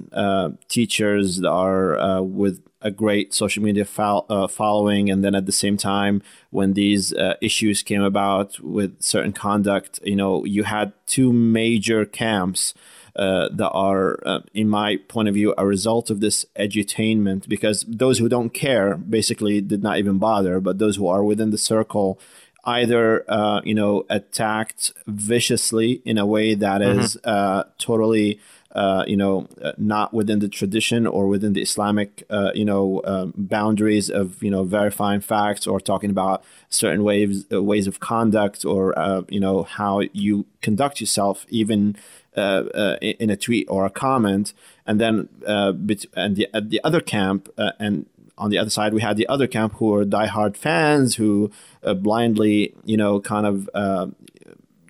teachers 0.69 1.27
that 1.43 1.55
are 1.67 2.23
with 2.23 2.57
a 2.83 2.91
great 2.91 3.35
social 3.35 3.63
media 3.63 3.85
fo- 3.85 4.27
uh, 4.29 4.47
following, 4.47 5.11
and 5.11 5.25
then 5.25 5.35
at 5.35 5.47
the 5.47 5.53
same 5.53 5.77
time, 5.77 6.23
when 6.51 6.75
these 6.75 7.13
uh, 7.13 7.35
issues 7.41 7.83
came 7.83 8.03
about 8.03 8.61
with 8.61 9.01
certain 9.03 9.33
conduct, 9.33 10.01
you 10.05 10.17
know, 10.17 10.45
you 10.45 10.65
had 10.65 10.93
two 11.07 11.33
major 11.33 12.05
camps. 12.05 12.75
Uh, 13.15 13.51
that 13.53 13.69
are, 13.73 14.19
uh, 14.25 14.41
in 14.55 14.67
my 14.67 14.97
point 15.07 15.29
of 15.29 15.35
view, 15.35 15.53
a 15.59 15.67
result 15.67 16.09
of 16.09 16.21
this 16.21 16.47
edutainment. 16.59 17.47
Because 17.47 17.85
those 17.87 18.17
who 18.17 18.27
don't 18.27 18.55
care 18.55 18.97
basically 18.97 19.61
did 19.61 19.83
not 19.83 19.99
even 19.99 20.17
bother, 20.17 20.61
but 20.61 20.79
those 20.79 20.97
who 20.97 21.07
are 21.07 21.23
within 21.23 21.51
the 21.51 21.59
circle 21.59 22.19
either 22.65 23.25
uh, 23.31 23.61
you 23.65 23.75
know 23.75 24.05
attacked 24.09 24.93
viciously 25.07 26.03
in 26.05 26.19
a 26.19 26.27
way 26.27 26.55
that 26.55 26.81
mm-hmm. 26.81 27.01
is 27.01 27.17
uh, 27.25 27.65
totally 27.79 28.41
uh, 28.73 29.05
you 29.07 29.17
know, 29.17 29.47
uh, 29.63 29.73
not 29.77 30.15
within 30.15 30.39
the 30.39 30.49
tradition 30.49 31.07
or 31.07 31.29
within 31.29 31.53
the 31.53 31.61
Islamic, 31.61 32.25
uh, 32.31 32.51
you 32.55 32.65
know, 32.65 33.03
um, 33.05 33.35
boundaries 33.37 34.09
of, 34.09 34.43
you 34.43 34.51
know, 34.51 34.65
verifying 34.65 35.21
facts 35.21 35.67
or 35.67 35.79
talking 35.81 36.11
about 36.11 36.43
certain 36.69 37.05
ways, 37.05 37.45
uh, 37.53 37.63
ways 37.63 37.87
of 37.87 38.01
conduct 38.01 38.65
or, 38.65 38.95
you 39.29 39.41
know, 39.41 39.63
how 39.65 40.01
you 40.13 40.47
conduct 40.63 41.01
yourself, 41.01 41.47
even 41.49 41.97
in 42.35 43.31
a 43.31 43.37
tweet 43.37 43.67
or 43.69 43.85
a 43.85 43.91
comment, 43.91 44.55
and 44.87 45.01
then 45.01 45.29
uh, 45.47 45.73
and 46.15 46.37
the 46.37 46.49
at 46.55 46.71
the 46.71 46.81
other 46.83 47.01
camp 47.01 47.51
and 47.79 48.07
on 48.39 48.51
the 48.51 48.59
other 48.59 48.71
side, 48.71 48.95
we 48.95 49.03
had 49.03 49.17
the 49.17 49.29
other 49.29 49.47
camp 49.47 49.75
who 49.75 49.87
were 49.87 50.05
diehard 50.05 50.57
fans 50.57 51.17
who 51.17 51.51
uh, 51.85 51.95
blindly, 51.95 52.75
you 52.85 52.97
know, 52.97 53.21
kind 53.21 53.47
of, 53.47 53.71
uh, 53.75 54.07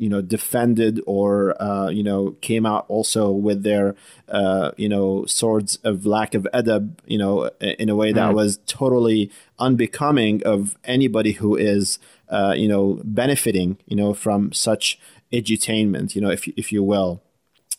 you 0.03 0.09
know, 0.09 0.21
defended 0.21 1.01
or, 1.07 1.55
uh, 1.63 1.89
you 1.89 2.03
know, 2.03 2.33
came 2.41 2.67
out 2.67 2.85
also 2.89 3.31
with 3.31 3.63
their, 3.63 3.95
uh, 4.29 4.73
you 4.77 4.89
know, 4.89 5.25
swords 5.27 5.79
of 5.85 6.05
lack 6.05 6.35
of 6.35 6.45
adab, 6.53 6.99
you 7.07 7.17
know, 7.17 7.49
in 7.61 7.89
a 7.89 7.95
way 7.95 8.11
that 8.11 8.33
mm. 8.33 8.35
was 8.35 8.59
totally 8.67 9.31
unbecoming 9.61 10.43
of 10.45 10.77
anybody 10.83 11.33
who 11.33 11.55
is, 11.55 12.01
uh, 12.31 12.53
you 12.57 12.67
know, 12.67 13.01
benefiting, 13.05 13.79
you 13.87 13.95
know, 13.95 14.13
from 14.13 14.53
such 14.53 14.99
edutainment, 15.33 16.17
you 16.17 16.21
know, 16.21 16.31
if, 16.31 16.49
if 16.49 16.73
you 16.73 16.83
will 16.83 17.23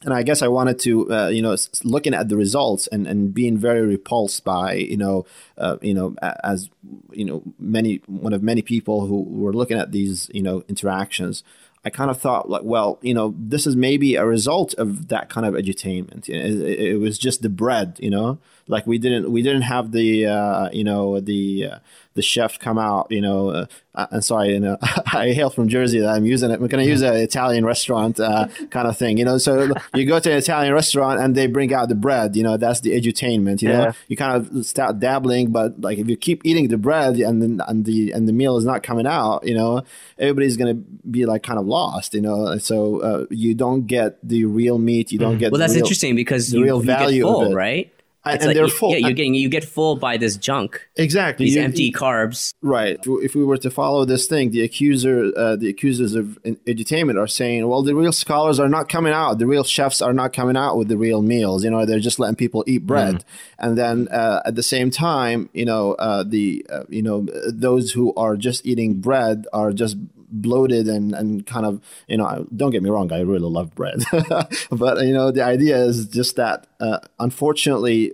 and 0.03 0.13
I 0.13 0.23
guess 0.23 0.41
I 0.41 0.47
wanted 0.47 0.79
to, 0.79 1.11
uh, 1.11 1.27
you 1.29 1.41
know, 1.41 1.55
looking 1.83 2.13
at 2.13 2.29
the 2.29 2.35
results 2.35 2.87
and, 2.87 3.07
and 3.07 3.33
being 3.33 3.57
very 3.57 3.81
repulsed 3.81 4.43
by, 4.43 4.73
you 4.73 4.97
know, 4.97 5.25
uh, 5.57 5.77
you 5.81 5.93
know, 5.93 6.15
as 6.43 6.69
you 7.11 7.25
know, 7.25 7.43
many 7.57 8.01
one 8.07 8.33
of 8.33 8.43
many 8.43 8.61
people 8.61 9.07
who 9.07 9.23
were 9.23 9.53
looking 9.53 9.77
at 9.77 9.91
these, 9.91 10.29
you 10.33 10.41
know, 10.41 10.63
interactions. 10.67 11.43
I 11.85 11.89
kind 11.89 12.09
of 12.09 12.19
thought 12.19 12.49
like, 12.49 12.63
well, 12.63 12.97
you 13.01 13.13
know, 13.13 13.35
this 13.37 13.67
is 13.67 13.75
maybe 13.75 14.15
a 14.15 14.25
result 14.25 14.73
of 14.75 15.09
that 15.09 15.29
kind 15.29 15.45
of 15.45 15.53
edutainment. 15.53 16.29
It, 16.29 16.35
it, 16.35 16.79
it 16.79 16.97
was 16.99 17.17
just 17.17 17.41
the 17.41 17.49
bread, 17.49 17.97
you 17.99 18.09
know, 18.09 18.39
like 18.67 18.87
we 18.87 18.97
didn't 18.97 19.31
we 19.31 19.41
didn't 19.41 19.63
have 19.63 19.91
the 19.91 20.27
uh, 20.27 20.69
you 20.71 20.83
know 20.83 21.19
the 21.19 21.67
uh, 21.71 21.79
the 22.15 22.21
chef 22.21 22.59
come 22.59 22.77
out, 22.77 23.07
you 23.09 23.21
know, 23.21 23.49
uh, 23.49 23.65
I'm 23.95 24.21
sorry, 24.21 24.49
you 24.49 24.59
know, 24.59 24.77
I 25.13 25.31
hail 25.31 25.49
from 25.49 25.67
Jersey 25.67 25.99
that 25.99 26.09
I'm 26.09 26.25
using 26.25 26.51
it. 26.51 26.61
we're 26.61 26.67
going 26.67 26.83
to 26.83 26.89
use 26.89 27.01
an 27.01 27.15
Italian 27.15 27.65
restaurant 27.65 28.19
uh, 28.19 28.47
kind 28.69 28.87
of 28.87 28.97
thing, 28.97 29.17
you 29.17 29.25
know. 29.25 29.37
So 29.37 29.73
you 29.95 30.05
go 30.05 30.19
to 30.19 30.31
an 30.31 30.37
Italian 30.37 30.73
restaurant 30.73 31.19
and 31.19 31.35
they 31.35 31.47
bring 31.47 31.73
out 31.73 31.89
the 31.89 31.95
bread, 31.95 32.35
you 32.35 32.43
know, 32.43 32.57
that's 32.57 32.81
the 32.81 32.91
edutainment, 32.91 33.61
you 33.61 33.69
know. 33.69 33.93
You 34.07 34.17
kind 34.17 34.35
of 34.35 34.65
start 34.65 34.99
dabbling, 34.99 35.51
but 35.51 35.81
like 35.81 35.97
if 35.97 36.07
you 36.07 36.15
keep 36.15 36.41
eating 36.43 36.67
the 36.67 36.77
bread 36.77 37.15
and 37.15 37.41
then 37.41 37.61
and 37.67 37.85
the 37.85 38.11
and 38.11 38.27
the 38.27 38.33
meal 38.33 38.57
is 38.57 38.65
not 38.65 38.83
coming 38.83 39.07
out, 39.07 39.45
you 39.47 39.55
know, 39.55 39.83
everybody's 40.19 40.57
going 40.57 40.75
to 40.75 40.83
be 41.09 41.25
like 41.25 41.41
kind 41.41 41.59
of 41.59 41.65
lost, 41.65 42.13
you 42.13 42.21
know. 42.21 42.57
So 42.59 42.99
uh, 43.01 43.25
you 43.29 43.55
don't 43.55 43.87
get 43.87 44.17
the 44.27 44.45
real 44.45 44.77
meat, 44.77 45.11
you 45.11 45.19
don't 45.19 45.37
mm. 45.37 45.39
get 45.39 45.51
well. 45.51 45.59
That's 45.59 45.73
real, 45.73 45.83
interesting 45.83 46.15
because 46.15 46.51
the 46.51 46.59
you, 46.59 46.63
real 46.63 46.79
value 46.79 47.23
full, 47.23 47.45
of 47.45 47.51
it, 47.51 47.55
right? 47.55 47.91
It's 48.25 48.43
and 48.43 48.47
like 48.47 48.55
they're 48.55 48.69
full. 48.69 48.91
Yeah, 48.91 48.97
you're 48.97 49.13
getting 49.13 49.33
you 49.33 49.49
get 49.49 49.65
full 49.65 49.97
by 49.97 50.15
this 50.15 50.37
junk. 50.37 50.87
Exactly, 50.95 51.45
these 51.45 51.55
you, 51.55 51.61
empty 51.61 51.91
carbs. 51.91 52.53
Right. 52.61 52.97
If 53.05 53.35
we 53.35 53.43
were 53.43 53.57
to 53.57 53.69
follow 53.69 54.05
this 54.05 54.27
thing, 54.27 54.51
the 54.51 54.61
accuser, 54.61 55.31
uh, 55.35 55.57
the 55.57 55.67
accusers 55.67 56.15
of 56.15 56.39
edutainment 56.43 57.19
are 57.19 57.27
saying, 57.27 57.67
well, 57.67 57.83
the 57.83 57.95
real 57.95 58.13
scholars 58.13 58.61
are 58.61 58.69
not 58.69 58.87
coming 58.87 59.11
out. 59.11 59.39
The 59.39 59.45
real 59.45 59.65
chefs 59.65 60.01
are 60.01 60.13
not 60.13 60.31
coming 60.31 60.55
out 60.55 60.77
with 60.77 60.87
the 60.87 60.95
real 60.97 61.21
meals. 61.21 61.65
You 61.65 61.71
know, 61.71 61.85
they're 61.85 61.99
just 61.99 62.17
letting 62.17 62.37
people 62.37 62.63
eat 62.65 62.85
bread. 62.85 63.15
Mm. 63.15 63.23
And 63.59 63.77
then 63.77 64.07
uh, 64.07 64.41
at 64.45 64.55
the 64.55 64.63
same 64.63 64.89
time, 64.89 65.49
you 65.53 65.65
know, 65.65 65.93
uh, 65.93 66.23
the 66.23 66.65
uh, 66.69 66.83
you 66.87 67.01
know 67.01 67.27
those 67.47 67.91
who 67.91 68.13
are 68.15 68.37
just 68.37 68.65
eating 68.65 69.01
bread 69.01 69.47
are 69.51 69.73
just 69.73 69.97
bloated 70.32 70.88
and, 70.88 71.14
and 71.14 71.46
kind 71.46 71.64
of 71.64 71.80
you 72.06 72.16
know 72.16 72.46
don't 72.54 72.70
get 72.70 72.82
me 72.82 72.90
wrong 72.90 73.12
i 73.12 73.20
really 73.20 73.48
love 73.48 73.74
bread 73.74 74.02
but 74.70 75.04
you 75.04 75.12
know 75.12 75.30
the 75.30 75.42
idea 75.42 75.78
is 75.78 76.06
just 76.06 76.36
that 76.36 76.66
uh, 76.80 76.98
unfortunately 77.18 78.12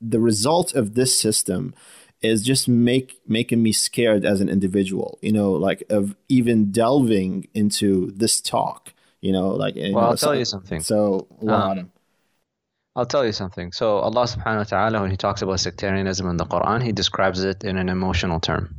the 0.00 0.20
result 0.20 0.74
of 0.74 0.94
this 0.94 1.18
system 1.18 1.74
is 2.22 2.42
just 2.42 2.68
make 2.68 3.20
making 3.26 3.62
me 3.62 3.72
scared 3.72 4.24
as 4.24 4.40
an 4.40 4.48
individual 4.48 5.18
you 5.22 5.32
know 5.32 5.52
like 5.52 5.82
of 5.88 6.14
even 6.28 6.70
delving 6.70 7.46
into 7.54 8.10
this 8.12 8.40
talk 8.40 8.92
you 9.20 9.32
know 9.32 9.48
like 9.48 9.76
well 9.76 9.90
know, 9.92 9.98
i'll 9.98 10.16
so, 10.16 10.26
tell 10.28 10.36
you 10.36 10.44
something 10.44 10.80
so 10.80 11.26
um, 11.48 11.90
I'll 12.96 13.04
tell 13.04 13.26
you 13.26 13.32
something. 13.32 13.72
So 13.72 13.98
Allah 13.98 14.24
subhanahu 14.24 14.56
wa 14.56 14.64
ta'ala 14.64 15.00
when 15.02 15.10
he 15.10 15.18
talks 15.18 15.42
about 15.42 15.60
sectarianism 15.60 16.30
in 16.30 16.38
the 16.38 16.46
Quran, 16.46 16.82
he 16.82 16.92
describes 16.92 17.44
it 17.44 17.62
in 17.62 17.76
an 17.76 17.90
emotional 17.90 18.40
term. 18.40 18.74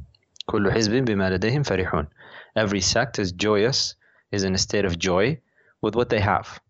كل 0.48 0.72
حزب 0.72 1.06
بما 1.06 1.30
لديهم 1.30 1.64
فرحون 1.64 2.08
every 2.57 2.81
sect 2.81 3.19
is 3.19 3.33
joyous, 3.33 3.95
is 4.31 4.45
in 4.45 4.55
a 4.55 4.59
state 4.59 4.85
of 4.85 4.99
joy 4.99 5.41
with 5.81 5.95
what 5.95 6.09
they 6.09 6.21
have. 6.21 6.61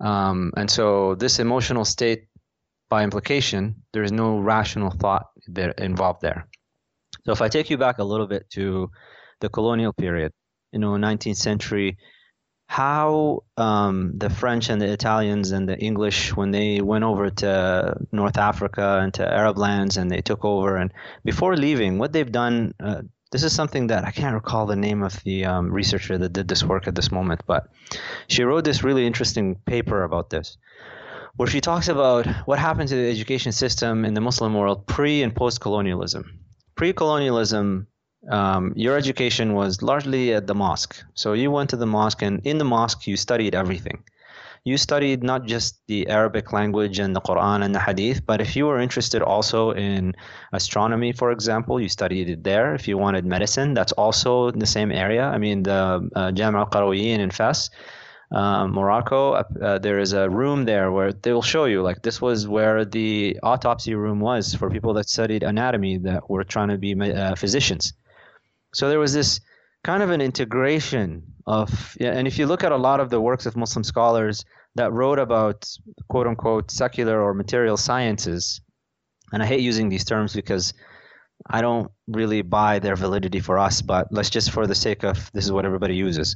Um, 0.00 0.52
and 0.56 0.70
so, 0.70 1.14
this 1.16 1.38
emotional 1.38 1.84
state, 1.84 2.28
by 2.88 3.02
implication, 3.02 3.82
there 3.92 4.04
is 4.04 4.12
no 4.12 4.38
rational 4.38 4.90
thought 4.90 5.26
there, 5.46 5.72
involved 5.72 6.22
there. 6.22 6.46
So, 7.24 7.32
if 7.32 7.42
I 7.42 7.48
take 7.48 7.70
you 7.70 7.78
back 7.78 7.98
a 7.98 8.04
little 8.04 8.26
bit 8.26 8.48
to 8.50 8.90
the 9.40 9.48
colonial 9.48 9.92
period, 9.92 10.32
you 10.72 10.78
know, 10.78 10.92
19th 10.92 11.36
century, 11.36 11.98
how 12.68 13.44
um, 13.56 14.12
the 14.16 14.28
French 14.28 14.68
and 14.68 14.80
the 14.80 14.92
Italians 14.92 15.52
and 15.52 15.68
the 15.68 15.78
English, 15.78 16.36
when 16.36 16.50
they 16.50 16.80
went 16.80 17.02
over 17.02 17.30
to 17.30 17.96
North 18.12 18.36
Africa 18.36 19.00
and 19.02 19.12
to 19.14 19.26
Arab 19.26 19.56
lands 19.56 19.96
and 19.96 20.10
they 20.10 20.20
took 20.20 20.44
over, 20.44 20.76
and 20.76 20.92
before 21.24 21.56
leaving, 21.56 21.98
what 21.98 22.12
they've 22.12 22.30
done 22.30 22.74
uh, 22.78 23.02
this 23.30 23.42
is 23.42 23.54
something 23.54 23.88
that 23.88 24.04
I 24.04 24.10
can't 24.10 24.34
recall 24.34 24.66
the 24.66 24.76
name 24.76 25.02
of 25.02 25.22
the 25.24 25.44
um, 25.44 25.70
researcher 25.70 26.16
that 26.18 26.32
did 26.32 26.48
this 26.48 26.64
work 26.64 26.88
at 26.88 26.94
this 26.94 27.12
moment, 27.12 27.42
but 27.46 27.68
she 28.28 28.42
wrote 28.42 28.64
this 28.64 28.82
really 28.82 29.06
interesting 29.06 29.56
paper 29.66 30.02
about 30.02 30.30
this, 30.30 30.56
where 31.36 31.48
she 31.48 31.60
talks 31.60 31.88
about 31.88 32.26
what 32.46 32.58
happened 32.58 32.88
to 32.88 32.96
the 32.96 33.10
education 33.10 33.52
system 33.52 34.04
in 34.04 34.14
the 34.14 34.20
Muslim 34.20 34.54
world 34.54 34.86
pre 34.86 35.22
and 35.22 35.34
post 35.34 35.60
colonialism. 35.60 36.40
Pre 36.74 36.92
colonialism, 36.92 37.86
um, 38.30 38.72
your 38.76 38.96
education 38.96 39.54
was 39.54 39.82
largely 39.82 40.32
at 40.32 40.46
the 40.46 40.54
mosque. 40.54 40.96
So 41.14 41.34
you 41.34 41.50
went 41.50 41.70
to 41.70 41.76
the 41.76 41.86
mosque, 41.86 42.22
and 42.22 42.40
in 42.46 42.58
the 42.58 42.64
mosque, 42.64 43.06
you 43.06 43.16
studied 43.16 43.54
everything 43.54 44.04
you 44.68 44.76
studied 44.76 45.22
not 45.22 45.46
just 45.46 45.80
the 45.86 46.06
Arabic 46.08 46.52
language 46.52 46.98
and 46.98 47.16
the 47.16 47.20
Quran 47.20 47.64
and 47.64 47.74
the 47.74 47.80
Hadith, 47.80 48.24
but 48.24 48.40
if 48.40 48.54
you 48.56 48.66
were 48.66 48.78
interested 48.78 49.22
also 49.22 49.72
in 49.72 50.14
astronomy, 50.52 51.12
for 51.12 51.32
example, 51.32 51.80
you 51.80 51.88
studied 51.88 52.28
it 52.28 52.44
there. 52.44 52.74
If 52.74 52.86
you 52.86 52.98
wanted 52.98 53.24
medicine, 53.24 53.74
that's 53.74 53.92
also 53.92 54.48
in 54.48 54.58
the 54.58 54.72
same 54.76 54.92
area. 54.92 55.24
I 55.24 55.38
mean, 55.38 55.62
the 55.62 56.08
uh, 56.14 56.32
Jam' 56.32 56.54
al 56.54 56.92
in 56.92 57.30
Fes, 57.30 57.70
uh, 58.30 58.66
Morocco, 58.66 59.32
uh, 59.32 59.78
there 59.78 59.98
is 59.98 60.12
a 60.12 60.28
room 60.28 60.64
there 60.64 60.92
where 60.92 61.12
they 61.12 61.32
will 61.32 61.48
show 61.54 61.64
you, 61.64 61.82
like, 61.82 62.02
this 62.02 62.20
was 62.20 62.46
where 62.46 62.84
the 62.84 63.38
autopsy 63.42 63.94
room 63.94 64.20
was 64.20 64.54
for 64.54 64.68
people 64.70 64.92
that 64.94 65.08
studied 65.08 65.42
anatomy 65.42 65.98
that 65.98 66.28
were 66.30 66.44
trying 66.44 66.68
to 66.68 66.78
be 66.78 66.92
uh, 66.94 67.34
physicians. 67.34 67.94
So 68.74 68.88
there 68.90 69.00
was 69.00 69.14
this 69.14 69.40
kind 69.82 70.02
of 70.02 70.10
an 70.10 70.20
integration 70.20 71.22
of 71.46 71.96
and 72.00 72.26
if 72.26 72.38
you 72.38 72.46
look 72.46 72.64
at 72.64 72.72
a 72.72 72.76
lot 72.76 73.00
of 73.00 73.10
the 73.10 73.20
works 73.20 73.46
of 73.46 73.56
muslim 73.56 73.84
scholars 73.84 74.44
that 74.78 74.92
wrote 74.92 75.18
about 75.18 75.68
quote 76.08 76.26
unquote 76.26 76.70
secular 76.70 77.20
or 77.20 77.34
material 77.34 77.76
sciences. 77.76 78.60
And 79.32 79.42
i 79.42 79.46
hate 79.46 79.60
using 79.60 79.88
these 79.88 80.04
terms 80.04 80.34
because 80.34 80.72
i 81.46 81.60
don't 81.60 81.90
really 82.08 82.42
buy 82.42 82.78
their 82.78 82.96
validity 82.96 83.38
for 83.38 83.58
us 83.58 83.80
but 83.82 84.08
let's 84.10 84.30
just 84.30 84.50
for 84.50 84.66
the 84.66 84.74
sake 84.74 85.04
of 85.04 85.30
this 85.34 85.44
is 85.44 85.52
what 85.52 85.66
everybody 85.66 85.94
uses. 85.94 86.34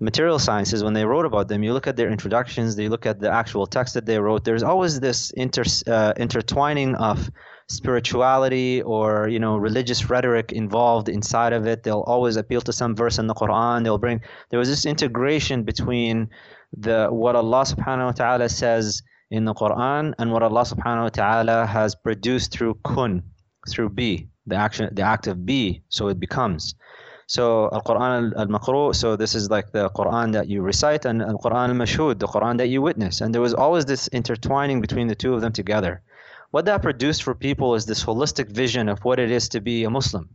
Material 0.00 0.38
sciences 0.38 0.82
when 0.82 0.94
they 0.94 1.04
wrote 1.04 1.26
about 1.26 1.48
them 1.48 1.62
you 1.62 1.72
look 1.74 1.86
at 1.86 1.96
their 1.96 2.10
introductions 2.10 2.76
they 2.76 2.88
look 2.88 3.04
at 3.06 3.20
the 3.20 3.30
actual 3.30 3.66
text 3.66 3.94
that 3.94 4.06
they 4.06 4.18
wrote 4.18 4.44
there's 4.44 4.62
always 4.62 4.98
this 5.00 5.30
inter, 5.32 5.64
uh, 5.86 6.12
intertwining 6.16 6.94
of 6.94 7.30
spirituality 7.70 8.82
or 8.82 9.28
you 9.28 9.38
know 9.38 9.56
religious 9.56 10.10
rhetoric 10.10 10.52
involved 10.52 11.08
inside 11.08 11.52
of 11.52 11.66
it. 11.66 11.84
They'll 11.84 12.06
always 12.14 12.36
appeal 12.36 12.60
to 12.62 12.72
some 12.72 12.96
verse 12.96 13.18
in 13.18 13.28
the 13.28 13.34
quran. 13.34 13.84
They'll 13.84 13.98
bring 13.98 14.20
there 14.50 14.58
was 14.58 14.68
this 14.68 14.84
integration 14.84 15.62
between 15.62 16.28
the 16.76 17.08
what 17.10 17.36
allah 17.36 17.62
subhanahu 17.62 18.06
wa 18.06 18.12
ta'ala 18.12 18.48
says 18.48 19.02
in 19.30 19.44
the 19.44 19.54
quran 19.54 20.14
and 20.18 20.32
what 20.32 20.42
allah 20.42 20.62
subhanahu 20.62 21.04
wa 21.04 21.08
ta'ala 21.08 21.66
has 21.66 21.94
produced 21.94 22.52
through 22.52 22.74
kun 22.84 23.22
through 23.68 23.88
be 23.88 24.28
the 24.46 24.56
action 24.56 24.88
the 24.92 25.02
act 25.02 25.26
of 25.26 25.44
be 25.44 25.82
so 25.88 26.08
it 26.08 26.18
becomes 26.18 26.74
so 27.26 27.70
al-Quran 27.72 28.32
al-Maqru, 28.36 28.92
so 28.92 29.14
this 29.14 29.36
is 29.36 29.50
like 29.50 29.70
the 29.70 29.88
Quran 29.90 30.32
that 30.32 30.48
you 30.48 30.62
recite 30.62 31.04
and 31.04 31.22
al-Quran 31.22 31.68
al-Mashhud, 31.68 32.18
the 32.18 32.26
Quran 32.26 32.58
that 32.58 32.68
you 32.70 32.82
witness. 32.82 33.20
And 33.20 33.32
there 33.32 33.40
was 33.40 33.54
always 33.54 33.84
this 33.84 34.08
intertwining 34.08 34.80
between 34.80 35.06
the 35.06 35.14
two 35.14 35.32
of 35.32 35.40
them 35.40 35.52
together 35.52 36.02
what 36.50 36.64
that 36.64 36.82
produced 36.82 37.22
for 37.22 37.34
people 37.34 37.74
is 37.74 37.86
this 37.86 38.04
holistic 38.04 38.50
vision 38.50 38.88
of 38.88 39.04
what 39.04 39.20
it 39.20 39.30
is 39.30 39.48
to 39.50 39.60
be 39.60 39.84
a 39.84 39.90
Muslim. 39.90 40.28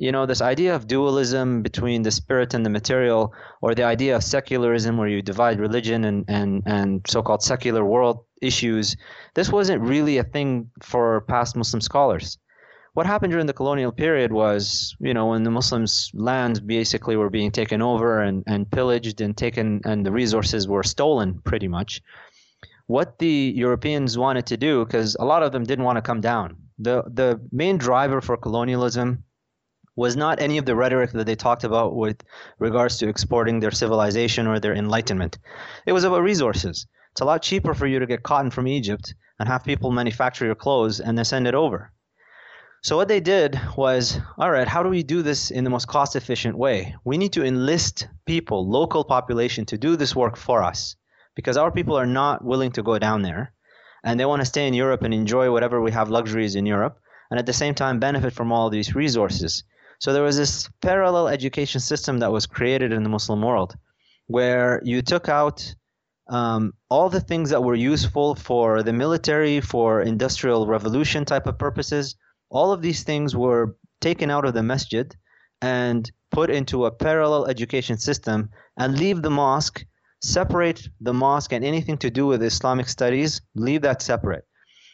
You 0.00 0.12
know, 0.12 0.26
this 0.26 0.40
idea 0.40 0.76
of 0.76 0.86
dualism 0.86 1.60
between 1.62 2.02
the 2.02 2.12
spirit 2.12 2.54
and 2.54 2.64
the 2.64 2.70
material, 2.70 3.34
or 3.60 3.74
the 3.74 3.82
idea 3.82 4.14
of 4.14 4.22
secularism 4.22 4.96
where 4.96 5.08
you 5.08 5.22
divide 5.22 5.58
religion 5.58 6.04
and, 6.04 6.24
and, 6.28 6.62
and 6.66 7.04
so 7.08 7.20
called 7.20 7.42
secular 7.42 7.84
world 7.84 8.24
issues, 8.40 8.96
this 9.34 9.50
wasn't 9.50 9.82
really 9.82 10.18
a 10.18 10.22
thing 10.22 10.70
for 10.80 11.22
past 11.22 11.56
Muslim 11.56 11.80
scholars. 11.80 12.38
What 12.94 13.06
happened 13.06 13.32
during 13.32 13.46
the 13.46 13.52
colonial 13.52 13.90
period 13.90 14.30
was, 14.32 14.94
you 15.00 15.12
know, 15.12 15.26
when 15.26 15.42
the 15.42 15.50
Muslims' 15.50 16.12
lands 16.14 16.60
basically 16.60 17.16
were 17.16 17.28
being 17.28 17.50
taken 17.50 17.82
over 17.82 18.22
and, 18.22 18.44
and 18.46 18.70
pillaged 18.70 19.20
and 19.20 19.36
taken, 19.36 19.80
and 19.84 20.06
the 20.06 20.12
resources 20.12 20.68
were 20.68 20.84
stolen 20.84 21.40
pretty 21.42 21.66
much 21.66 22.00
what 22.86 23.18
the 23.18 23.52
Europeans 23.56 24.16
wanted 24.16 24.46
to 24.46 24.56
do, 24.56 24.84
because 24.84 25.16
a 25.18 25.24
lot 25.24 25.42
of 25.42 25.50
them 25.50 25.64
didn't 25.64 25.84
want 25.84 25.96
to 25.96 26.02
come 26.02 26.20
down. 26.20 26.56
The 26.78 27.02
the 27.12 27.40
main 27.50 27.78
driver 27.78 28.20
for 28.20 28.36
colonialism 28.36 29.24
was 29.98 30.16
not 30.16 30.40
any 30.40 30.58
of 30.58 30.64
the 30.64 30.76
rhetoric 30.76 31.10
that 31.10 31.26
they 31.26 31.34
talked 31.34 31.64
about 31.64 31.96
with 31.96 32.22
regards 32.60 32.98
to 32.98 33.08
exporting 33.08 33.58
their 33.58 33.72
civilization 33.72 34.46
or 34.46 34.60
their 34.60 34.72
enlightenment. 34.72 35.38
It 35.86 35.92
was 35.92 36.04
about 36.04 36.22
resources. 36.22 36.86
It's 37.10 37.20
a 37.20 37.24
lot 37.24 37.42
cheaper 37.42 37.74
for 37.74 37.84
you 37.88 37.98
to 37.98 38.06
get 38.06 38.22
cotton 38.22 38.52
from 38.52 38.68
Egypt 38.68 39.12
and 39.40 39.48
have 39.48 39.64
people 39.64 39.90
manufacture 39.90 40.46
your 40.46 40.54
clothes 40.54 41.00
and 41.00 41.18
then 41.18 41.24
send 41.24 41.48
it 41.48 41.56
over. 41.56 41.90
So 42.80 42.96
what 42.96 43.08
they 43.08 43.18
did 43.18 43.60
was, 43.76 44.20
all 44.38 44.52
right, 44.52 44.68
how 44.68 44.84
do 44.84 44.88
we 44.88 45.02
do 45.02 45.20
this 45.22 45.50
in 45.50 45.64
the 45.64 45.70
most 45.70 45.88
cost 45.88 46.14
efficient 46.14 46.56
way? 46.56 46.94
We 47.04 47.18
need 47.18 47.32
to 47.32 47.44
enlist 47.44 48.06
people, 48.24 48.70
local 48.70 49.02
population 49.02 49.66
to 49.66 49.78
do 49.78 49.96
this 49.96 50.14
work 50.14 50.36
for 50.36 50.62
us 50.62 50.94
because 51.34 51.56
our 51.56 51.72
people 51.72 51.98
are 51.98 52.06
not 52.06 52.44
willing 52.44 52.70
to 52.72 52.84
go 52.84 53.00
down 53.00 53.22
there 53.22 53.52
and 54.04 54.20
they 54.20 54.26
want 54.26 54.42
to 54.42 54.46
stay 54.46 54.68
in 54.68 54.74
Europe 54.74 55.02
and 55.02 55.12
enjoy 55.12 55.50
whatever 55.50 55.80
we 55.80 55.90
have 55.90 56.08
luxuries 56.08 56.54
in 56.54 56.66
Europe 56.66 57.00
and 57.32 57.40
at 57.40 57.46
the 57.46 57.52
same 57.52 57.74
time 57.74 57.98
benefit 57.98 58.32
from 58.32 58.52
all 58.52 58.70
these 58.70 58.94
resources. 58.94 59.64
So 59.98 60.12
there 60.12 60.22
was 60.22 60.36
this 60.36 60.68
parallel 60.80 61.28
education 61.28 61.80
system 61.80 62.20
that 62.20 62.32
was 62.32 62.46
created 62.46 62.92
in 62.92 63.02
the 63.02 63.08
Muslim 63.08 63.42
world 63.42 63.74
where 64.28 64.80
you 64.84 65.02
took 65.02 65.28
out 65.28 65.74
um, 66.28 66.74
all 66.90 67.08
the 67.08 67.20
things 67.20 67.50
that 67.50 67.64
were 67.64 67.74
useful 67.74 68.34
for 68.34 68.82
the 68.82 68.92
military, 68.92 69.60
for 69.60 70.02
industrial 70.02 70.66
revolution 70.66 71.24
type 71.24 71.46
of 71.46 71.58
purposes, 71.58 72.16
all 72.50 72.72
of 72.72 72.82
these 72.82 73.02
things 73.02 73.34
were 73.34 73.76
taken 74.00 74.30
out 74.30 74.44
of 74.44 74.54
the 74.54 74.62
masjid 74.62 75.16
and 75.62 76.10
put 76.30 76.50
into 76.50 76.84
a 76.84 76.90
parallel 76.90 77.46
education 77.46 77.96
system 77.98 78.50
and 78.76 78.98
leave 78.98 79.22
the 79.22 79.30
mosque, 79.30 79.84
separate 80.22 80.88
the 81.00 81.14
mosque 81.14 81.52
and 81.52 81.64
anything 81.64 81.96
to 81.98 82.10
do 82.10 82.26
with 82.26 82.42
Islamic 82.42 82.88
studies, 82.88 83.40
leave 83.54 83.82
that 83.82 84.02
separate. 84.02 84.44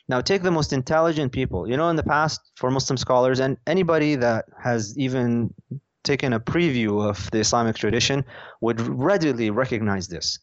Now, 0.09 0.21
take 0.21 0.43
the 0.43 0.51
most 0.51 0.73
intelligent 0.73 1.33
people. 1.33 1.69
You 1.69 1.77
know, 1.77 1.89
in 1.89 1.97
the 1.97 2.03
past, 2.03 2.41
for 2.57 2.71
Muslim 2.71 2.97
scholars 2.97 3.41
and 3.41 3.57
anybody 3.67 4.17
that 4.17 4.45
has 4.63 4.97
even 4.99 5.55
taken 6.03 6.35
a 6.35 6.41
preview 6.41 7.03
of 7.03 7.31
the 7.31 7.39
Islamic 7.39 7.77
tradition 7.77 8.25
would 8.61 8.81
readily 8.81 9.51
recognize 9.51 10.09
this. 10.09 10.39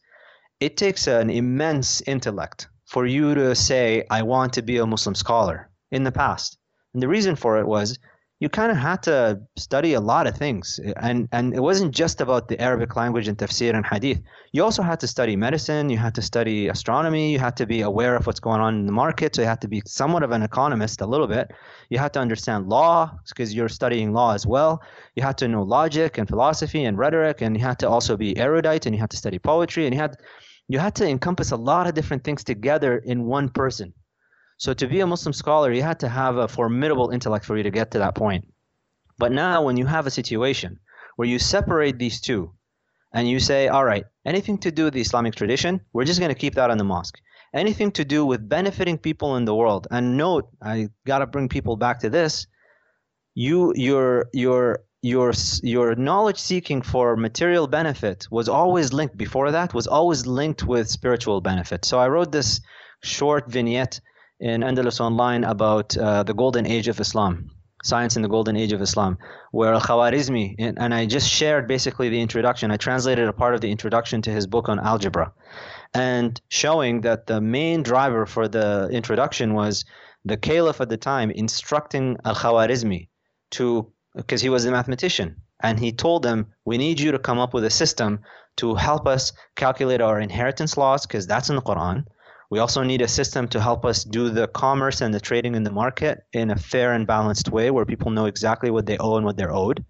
It 0.58 0.76
takes 0.76 1.06
an 1.06 1.30
immense 1.30 2.02
intellect 2.02 2.68
for 2.86 3.06
you 3.06 3.34
to 3.34 3.54
say, 3.54 4.04
I 4.10 4.22
want 4.22 4.52
to 4.54 4.62
be 4.62 4.78
a 4.78 4.86
Muslim 4.86 5.14
scholar 5.14 5.70
in 5.90 6.02
the 6.02 6.12
past. 6.12 6.58
And 6.92 7.02
the 7.02 7.08
reason 7.08 7.36
for 7.36 7.58
it 7.58 7.66
was 7.66 7.98
you 8.42 8.48
kind 8.48 8.72
of 8.72 8.76
had 8.76 9.00
to 9.04 9.40
study 9.54 9.92
a 9.92 10.00
lot 10.00 10.26
of 10.26 10.36
things. 10.36 10.80
And, 10.96 11.28
and 11.30 11.54
it 11.54 11.60
wasn't 11.60 11.94
just 11.94 12.20
about 12.20 12.48
the 12.48 12.60
Arabic 12.60 12.96
language 12.96 13.28
and 13.28 13.38
tafsir 13.38 13.72
and 13.72 13.86
hadith. 13.86 14.20
You 14.50 14.64
also 14.64 14.82
had 14.82 14.98
to 14.98 15.06
study 15.06 15.36
medicine, 15.36 15.88
you 15.90 15.96
had 15.96 16.16
to 16.16 16.22
study 16.22 16.66
astronomy, 16.66 17.30
you 17.30 17.38
had 17.38 17.56
to 17.58 17.66
be 17.66 17.82
aware 17.82 18.16
of 18.16 18.26
what's 18.26 18.40
going 18.40 18.60
on 18.60 18.74
in 18.80 18.86
the 18.86 18.92
market. 19.04 19.36
So 19.36 19.42
you 19.42 19.48
had 19.48 19.60
to 19.60 19.68
be 19.68 19.80
somewhat 19.86 20.24
of 20.24 20.32
an 20.32 20.42
economist 20.42 21.02
a 21.02 21.06
little 21.06 21.28
bit. 21.28 21.52
You 21.88 21.98
had 21.98 22.12
to 22.14 22.18
understand 22.18 22.68
law 22.68 23.16
because 23.28 23.54
you're 23.54 23.68
studying 23.68 24.12
law 24.12 24.34
as 24.34 24.44
well. 24.44 24.82
You 25.14 25.22
had 25.22 25.38
to 25.38 25.46
know 25.46 25.62
logic 25.62 26.18
and 26.18 26.28
philosophy 26.28 26.82
and 26.82 26.98
rhetoric, 26.98 27.42
and 27.42 27.56
you 27.56 27.62
had 27.62 27.78
to 27.78 27.88
also 27.88 28.16
be 28.16 28.36
erudite 28.36 28.86
and 28.86 28.94
you 28.96 29.00
had 29.00 29.10
to 29.10 29.16
study 29.16 29.38
poetry 29.38 29.86
and 29.86 29.94
you 29.94 30.00
had 30.00 30.16
you 30.66 30.80
had 30.80 30.96
to 30.96 31.06
encompass 31.06 31.52
a 31.52 31.56
lot 31.56 31.86
of 31.86 31.94
different 31.94 32.24
things 32.24 32.42
together 32.42 32.98
in 32.98 33.24
one 33.24 33.50
person. 33.50 33.94
So 34.62 34.72
to 34.74 34.86
be 34.86 35.00
a 35.00 35.06
Muslim 35.08 35.32
scholar, 35.32 35.72
you 35.72 35.82
had 35.82 35.98
to 36.00 36.08
have 36.08 36.36
a 36.36 36.46
formidable 36.46 37.10
intellect 37.10 37.44
for 37.44 37.56
you 37.56 37.64
to 37.64 37.70
get 37.72 37.90
to 37.90 37.98
that 37.98 38.14
point. 38.14 38.44
But 39.18 39.32
now, 39.32 39.64
when 39.64 39.76
you 39.76 39.86
have 39.86 40.06
a 40.06 40.10
situation 40.20 40.78
where 41.16 41.26
you 41.26 41.40
separate 41.40 41.98
these 41.98 42.20
two 42.20 42.52
and 43.12 43.28
you 43.28 43.40
say, 43.40 43.66
all 43.66 43.84
right, 43.84 44.04
anything 44.24 44.58
to 44.58 44.70
do 44.70 44.84
with 44.84 44.94
the 44.94 45.00
Islamic 45.00 45.34
tradition, 45.34 45.80
we're 45.92 46.04
just 46.04 46.20
going 46.20 46.32
to 46.32 46.42
keep 46.42 46.54
that 46.54 46.70
in 46.70 46.78
the 46.78 46.84
mosque. 46.84 47.18
Anything 47.52 47.90
to 47.90 48.04
do 48.04 48.24
with 48.24 48.48
benefiting 48.48 48.98
people 48.98 49.34
in 49.34 49.46
the 49.46 49.54
world, 49.60 49.88
and 49.90 50.16
note, 50.16 50.48
I 50.62 50.90
got 51.08 51.18
to 51.18 51.26
bring 51.26 51.48
people 51.48 51.76
back 51.76 51.98
to 52.02 52.08
this. 52.08 52.46
You, 53.34 53.72
your, 53.74 54.28
your, 54.32 54.84
your, 55.02 55.32
your 55.64 55.96
knowledge 55.96 56.38
seeking 56.38 56.82
for 56.82 57.16
material 57.16 57.66
benefit 57.66 58.28
was 58.30 58.48
always 58.48 58.92
linked. 58.92 59.16
Before 59.16 59.50
that, 59.50 59.74
was 59.74 59.88
always 59.88 60.24
linked 60.24 60.62
with 60.62 60.88
spiritual 60.88 61.40
benefit. 61.40 61.84
So 61.84 61.98
I 61.98 62.06
wrote 62.06 62.30
this 62.30 62.60
short 63.02 63.50
vignette 63.50 64.00
in 64.42 64.62
Andalus 64.62 65.00
Online 65.00 65.44
about 65.44 65.96
uh, 65.96 66.24
the 66.24 66.34
golden 66.34 66.66
age 66.66 66.88
of 66.88 66.98
Islam, 66.98 67.48
science 67.84 68.16
in 68.16 68.22
the 68.22 68.28
golden 68.28 68.56
age 68.56 68.72
of 68.72 68.82
Islam, 68.82 69.16
where 69.52 69.72
Al-Khwarizmi, 69.72 70.56
and 70.58 70.92
I 70.92 71.06
just 71.06 71.28
shared 71.30 71.68
basically 71.68 72.08
the 72.08 72.20
introduction. 72.20 72.72
I 72.72 72.76
translated 72.76 73.28
a 73.28 73.32
part 73.32 73.54
of 73.54 73.60
the 73.60 73.70
introduction 73.70 74.20
to 74.22 74.30
his 74.30 74.48
book 74.48 74.68
on 74.68 74.80
algebra, 74.80 75.32
and 75.94 76.40
showing 76.48 77.02
that 77.02 77.28
the 77.28 77.40
main 77.40 77.84
driver 77.84 78.26
for 78.26 78.48
the 78.48 78.88
introduction 78.90 79.54
was 79.54 79.84
the 80.24 80.36
caliph 80.36 80.80
at 80.80 80.88
the 80.88 80.96
time 80.96 81.30
instructing 81.30 82.16
Al-Khwarizmi 82.24 83.08
to, 83.52 83.92
because 84.16 84.40
he 84.40 84.48
was 84.48 84.64
a 84.64 84.72
mathematician, 84.72 85.36
and 85.60 85.78
he 85.78 85.92
told 85.92 86.24
them, 86.24 86.46
we 86.64 86.78
need 86.78 86.98
you 86.98 87.12
to 87.12 87.18
come 87.20 87.38
up 87.38 87.54
with 87.54 87.64
a 87.64 87.70
system 87.70 88.18
to 88.56 88.74
help 88.74 89.06
us 89.06 89.32
calculate 89.54 90.00
our 90.00 90.18
inheritance 90.18 90.76
laws, 90.76 91.06
because 91.06 91.28
that's 91.28 91.48
in 91.48 91.54
the 91.54 91.62
Quran 91.62 92.06
we 92.52 92.58
also 92.58 92.82
need 92.82 93.00
a 93.00 93.08
system 93.08 93.48
to 93.48 93.58
help 93.58 93.86
us 93.86 94.04
do 94.04 94.28
the 94.28 94.46
commerce 94.46 95.00
and 95.00 95.14
the 95.14 95.20
trading 95.28 95.54
in 95.54 95.62
the 95.62 95.70
market 95.70 96.26
in 96.34 96.50
a 96.50 96.56
fair 96.58 96.92
and 96.92 97.06
balanced 97.06 97.48
way 97.48 97.70
where 97.70 97.86
people 97.86 98.10
know 98.10 98.26
exactly 98.26 98.70
what 98.70 98.84
they 98.84 98.98
owe 98.98 99.16
and 99.16 99.24
what 99.24 99.38
they're 99.38 99.54
owed. 99.54 99.82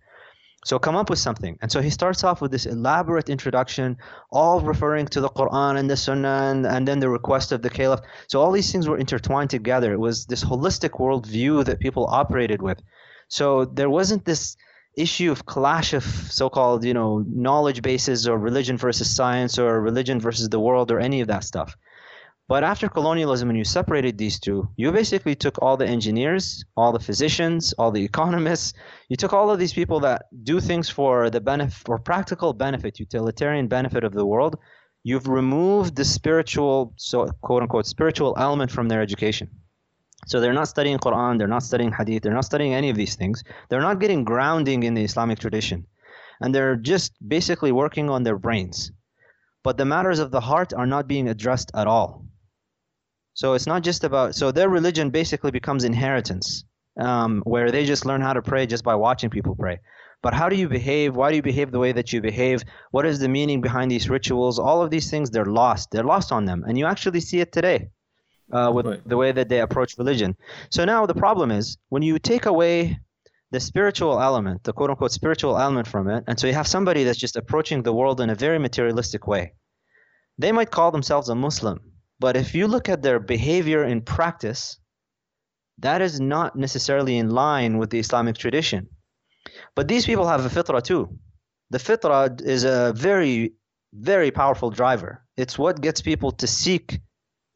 So 0.64 0.79
come 0.79 0.94
up 0.94 1.11
with 1.11 1.18
something. 1.18 1.59
And 1.61 1.72
so 1.72 1.83
he 1.83 1.90
starts 1.90 2.22
off 2.22 2.40
with 2.40 2.53
this 2.53 2.66
elaborate 2.66 3.29
introduction, 3.29 3.96
all 4.31 4.61
referring 4.61 5.07
to 5.07 5.20
the 5.20 5.29
Quran 5.29 5.77
and 5.77 5.90
the 5.90 5.96
Sunnah 5.96 6.53
and, 6.53 6.64
and 6.64 6.87
then 6.87 7.01
the 7.01 7.09
request 7.09 7.51
of 7.51 7.62
the 7.62 7.68
Caliph. 7.68 7.98
So 8.29 8.40
all 8.40 8.53
these 8.53 8.70
things 8.70 8.87
were 8.87 8.96
intertwined 8.96 9.51
together. 9.51 9.92
It 9.92 9.98
was 9.98 10.27
this 10.27 10.44
holistic 10.44 10.90
worldview 11.01 11.64
that 11.64 11.81
people 11.81 12.07
operated 12.07 12.62
with. 12.62 12.81
So 13.27 13.64
there 13.64 13.90
wasn't 13.90 14.25
this 14.25 14.57
issue 14.96 15.33
of 15.33 15.46
clash 15.46 15.94
of 15.94 16.05
so-called, 16.05 16.85
you 16.85 16.94
know, 16.94 17.25
knowledge 17.27 17.83
bases 17.83 18.29
or 18.29 18.38
religion 18.38 18.77
versus 18.77 19.11
science 19.11 19.59
or 19.59 19.81
religion 19.81 20.20
versus 20.20 20.48
the 20.48 20.61
world 20.61 20.92
or 20.92 21.01
any 21.01 21.22
of 21.22 21.27
that 21.27 21.42
stuff. 21.42 21.77
But 22.48 22.64
after 22.64 22.88
colonialism, 22.88 23.48
when 23.48 23.57
you 23.57 23.64
separated 23.64 24.18
these 24.18 24.38
two, 24.38 24.68
you 24.76 24.92
basically 24.92 25.35
took 25.35 25.62
all 25.62 25.76
the 25.76 25.87
engineers, 25.87 26.64
all 26.76 26.92
the 26.92 27.00
physicians, 27.00 27.72
all 27.78 27.90
the 27.90 28.05
economists. 28.05 28.74
You 29.09 29.16
took 29.16 29.33
all 29.33 29.50
of 29.50 29.59
these 29.59 29.72
people 29.72 30.00
that 30.00 30.26
do 30.42 30.61
things 30.61 30.88
for 30.88 31.31
the 31.31 31.40
benefit, 31.40 31.72
for 31.87 31.98
practical 31.98 32.52
benefit, 32.52 32.98
utilitarian 33.00 33.68
benefit 33.68 34.05
of 34.05 34.12
the 34.12 34.26
world. 34.26 34.59
You've 35.05 35.28
removed 35.28 35.96
the 35.96 36.05
spiritual, 36.05 36.92
so 36.96 37.26
quote 37.40 37.62
unquote, 37.62 37.87
spiritual 37.87 38.35
element 38.37 38.70
from 38.70 38.88
their 38.88 39.00
education. 39.00 39.48
So 40.26 40.40
they're 40.40 40.52
not 40.52 40.68
studying 40.68 40.98
Quran, 40.98 41.38
they're 41.38 41.48
not 41.48 41.62
studying 41.62 41.92
Hadith, 41.92 42.22
they're 42.22 42.35
not 42.35 42.44
studying 42.44 42.74
any 42.74 42.90
of 42.90 42.96
these 42.96 43.16
things. 43.16 43.42
They're 43.68 43.81
not 43.81 43.98
getting 43.98 44.24
grounding 44.24 44.83
in 44.83 44.94
the 44.94 45.05
Islamic 45.05 45.38
tradition, 45.38 45.87
and 46.40 46.55
they're 46.55 46.76
just 46.76 47.12
basically 47.26 47.72
working 47.72 48.11
on 48.11 48.22
their 48.22 48.38
brains. 48.38 48.92
But 49.64 49.78
the 49.78 49.85
matters 49.85 50.18
of 50.18 50.31
the 50.31 50.40
heart 50.40 50.72
are 50.72 50.87
not 50.87 51.09
being 51.09 51.28
addressed 51.28 51.70
at 51.74 51.87
all. 51.87 52.24
So 53.35 53.55
it's 53.55 53.66
not 53.66 53.83
just 53.83 54.05
about 54.05 54.35
so 54.35 54.53
their 54.53 54.68
religion 54.68 55.11
basically 55.11 55.51
becomes 55.51 55.85
inheritance, 55.85 56.64
um, 56.99 57.42
where 57.45 57.71
they 57.71 57.85
just 57.85 58.05
learn 58.05 58.21
how 58.21 58.35
to 58.35 58.42
pray 58.42 58.66
just 58.66 58.85
by 58.85 58.95
watching 58.95 59.31
people 59.31 59.55
pray. 59.55 59.81
But 60.23 60.35
how 60.35 60.49
do 60.49 60.57
you 60.57 60.68
behave? 60.68 61.16
Why 61.16 61.31
do 61.31 61.37
you 61.37 61.42
behave 61.42 61.73
the 61.73 61.81
way 61.81 61.92
that 61.92 62.12
you 62.12 62.21
behave? 62.21 62.62
What 62.92 63.07
is 63.07 63.18
the 63.18 63.29
meaning 63.29 63.61
behind 63.61 63.90
these 63.90 64.09
rituals? 64.09 64.59
All 64.59 64.83
of 64.83 64.90
these 64.90 65.11
things 65.11 65.31
they're 65.31 65.45
lost. 65.45 65.90
They're 65.90 66.05
lost 66.05 66.31
on 66.31 66.45
them, 66.45 66.64
and 66.66 66.79
you 66.79 66.87
actually 66.87 67.21
see 67.21 67.40
it 67.40 67.53
today 67.53 67.88
uh, 68.53 68.71
with 68.73 68.87
right. 68.87 69.09
the 69.09 69.16
way 69.16 69.33
that 69.33 69.49
they 69.49 69.61
approach 69.61 69.99
religion. 69.99 70.37
So 70.71 70.85
now 70.85 71.07
the 71.07 71.14
problem 71.14 71.51
is 71.51 71.77
when 71.88 72.03
you 72.03 72.18
take 72.18 72.47
away 72.47 73.01
the 73.51 73.61
spiritual 73.61 74.21
element, 74.21 74.62
the 74.64 74.73
quote 74.73 74.90
unquote 74.90 75.12
spiritual 75.12 75.59
element 75.59 75.88
from 75.88 76.09
it, 76.09 76.25
and 76.29 76.38
so 76.38 76.47
you 76.47 76.55
have 76.55 76.68
somebody 76.68 77.05
that's 77.05 77.18
just 77.18 77.37
approaching 77.37 77.83
the 77.83 77.92
world 77.92 78.21
in 78.21 78.31
a 78.31 78.35
very 78.35 78.59
materialistic 78.59 79.27
way. 79.27 79.55
They 80.38 80.53
might 80.53 80.71
call 80.71 80.90
themselves 80.90 81.29
a 81.29 81.35
Muslim, 81.35 81.91
but 82.18 82.37
if 82.37 82.55
you 82.55 82.66
look 82.66 82.88
at 82.88 83.03
their 83.03 83.18
behavior 83.18 83.85
in 83.85 84.03
practice, 84.03 84.79
that 85.79 86.01
is 86.03 86.20
not 86.20 86.57
necessarily 86.57 87.16
in 87.16 87.31
line 87.31 87.79
with 87.79 87.90
the 87.90 87.98
Islamic 87.98 88.37
tradition. 88.37 88.88
But 89.75 89.88
these 89.88 90.07
people 90.07 90.27
have 90.29 90.44
a 90.44 90.48
fitrah 90.48 90.83
too. 90.83 91.18
The 91.70 91.79
fitrah 91.79 92.40
is 92.40 92.64
a 92.64 92.92
very, 92.94 93.55
very 93.92 94.31
powerful 94.31 94.70
driver. 94.70 95.25
It's 95.37 95.59
what 95.59 95.81
gets 95.81 96.01
people 96.03 96.33
to 96.33 96.46
seek 96.46 97.01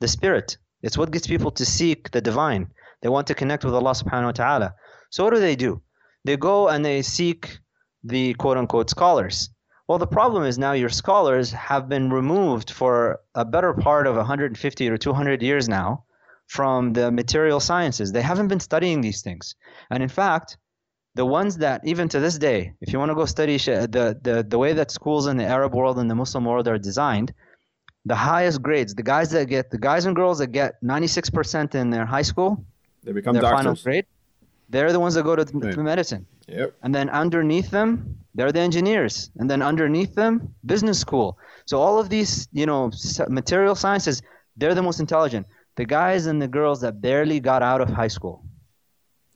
the 0.01 0.09
spirit. 0.09 0.57
It's 0.83 0.99
what 0.99 1.11
gets 1.11 1.27
people 1.27 1.51
to 1.53 1.65
seek 1.65 2.11
the 2.11 2.21
divine. 2.21 2.69
They 3.03 3.09
want 3.09 3.27
to 3.29 3.35
connect 3.35 3.65
with 3.65 3.75
Allah 3.75 3.93
subhanahu 3.93 4.27
wa 4.27 4.33
ta'ala. 4.33 4.75
So 5.11 5.25
what 5.25 5.35
do 5.35 5.41
they 5.41 5.57
do? 5.57 5.83
They 6.25 6.37
go 6.37 6.69
and 6.69 6.85
they 6.85 7.03
seek 7.03 7.59
the 8.03 8.35
quote 8.35 8.57
unquote 8.57 8.91
scholars. 8.91 9.51
Well, 9.89 9.99
the 9.99 10.07
problem 10.07 10.45
is 10.45 10.59
now 10.59 10.73
your 10.73 10.89
scholars 10.89 11.53
have 11.53 11.89
been 11.89 12.11
removed 12.11 12.71
for 12.71 13.21
a 13.35 13.45
better 13.45 13.73
part 13.73 14.07
of 14.07 14.17
150 14.17 14.89
or 14.89 14.97
200 14.97 15.43
years 15.43 15.69
now 15.69 16.05
from 16.49 16.93
the 16.93 17.11
material 17.13 17.61
sciences. 17.61 18.11
They 18.13 18.23
haven't 18.23 18.49
been 18.49 18.61
studying 18.61 19.01
these 19.01 19.23
things. 19.23 19.55
And 19.91 20.03
in 20.03 20.09
fact, 20.09 20.59
the 21.15 21.25
ones 21.25 21.59
that 21.59 21.81
even 21.85 22.09
to 22.09 22.21
this 22.21 22.37
day, 22.37 22.75
if 22.81 22.93
you 22.93 22.99
want 22.99 23.11
to 23.11 23.15
go 23.15 23.27
study 23.27 23.57
the, 23.59 24.19
the, 24.21 24.45
the 24.47 24.59
way 24.59 24.73
that 24.75 24.91
schools 24.91 25.27
in 25.29 25.37
the 25.37 25.45
Arab 25.45 25.75
world 25.75 25.99
and 25.99 26.11
the 26.11 26.15
Muslim 26.15 26.45
world 26.45 26.67
are 26.69 26.79
designed, 26.79 27.33
the 28.05 28.15
highest 28.15 28.63
grades, 28.63 28.95
the 28.95 29.03
guys 29.03 29.31
that 29.31 29.49
get 29.49 29.71
the 29.71 29.79
guys 29.79 30.05
and 30.05 30.15
girls 30.15 30.39
that 30.39 30.49
get 30.49 30.75
96% 30.83 31.75
in 31.75 31.91
their 31.91 32.07
high 32.07 32.23
school, 32.23 32.65
they 33.03 33.13
become 33.13 33.35
their 33.35 33.43
doctors. 33.43 33.59
final 33.59 33.75
grade, 33.83 34.07
they're 34.69 34.93
the 34.93 35.01
ones 35.01 35.15
that 35.15 35.25
go 35.25 35.37
to, 35.37 35.45
to 35.45 35.83
medicine. 35.83 36.27
Yep. 36.49 36.75
And 36.83 36.95
then 36.95 37.09
underneath 37.11 37.71
them, 37.71 38.19
they're 38.35 38.53
the 38.53 38.61
engineers. 38.61 39.31
And 39.37 39.51
then 39.51 39.63
underneath 39.63 40.15
them, 40.15 40.55
business 40.65 40.99
school. 40.99 41.39
So 41.67 41.81
all 41.81 41.99
of 41.99 42.09
these, 42.09 42.49
you 42.53 42.67
know, 42.67 42.91
material 43.29 43.75
sciences, 43.75 44.23
they're 44.57 44.75
the 44.75 44.83
most 44.83 45.01
intelligent. 45.01 45.47
The 45.77 45.85
guys 45.85 46.27
and 46.27 46.41
the 46.41 46.49
girls 46.49 46.81
that 46.81 47.01
barely 47.01 47.41
got 47.41 47.63
out 47.63 47.81
of 47.81 47.89
high 47.89 48.09
school. 48.09 48.45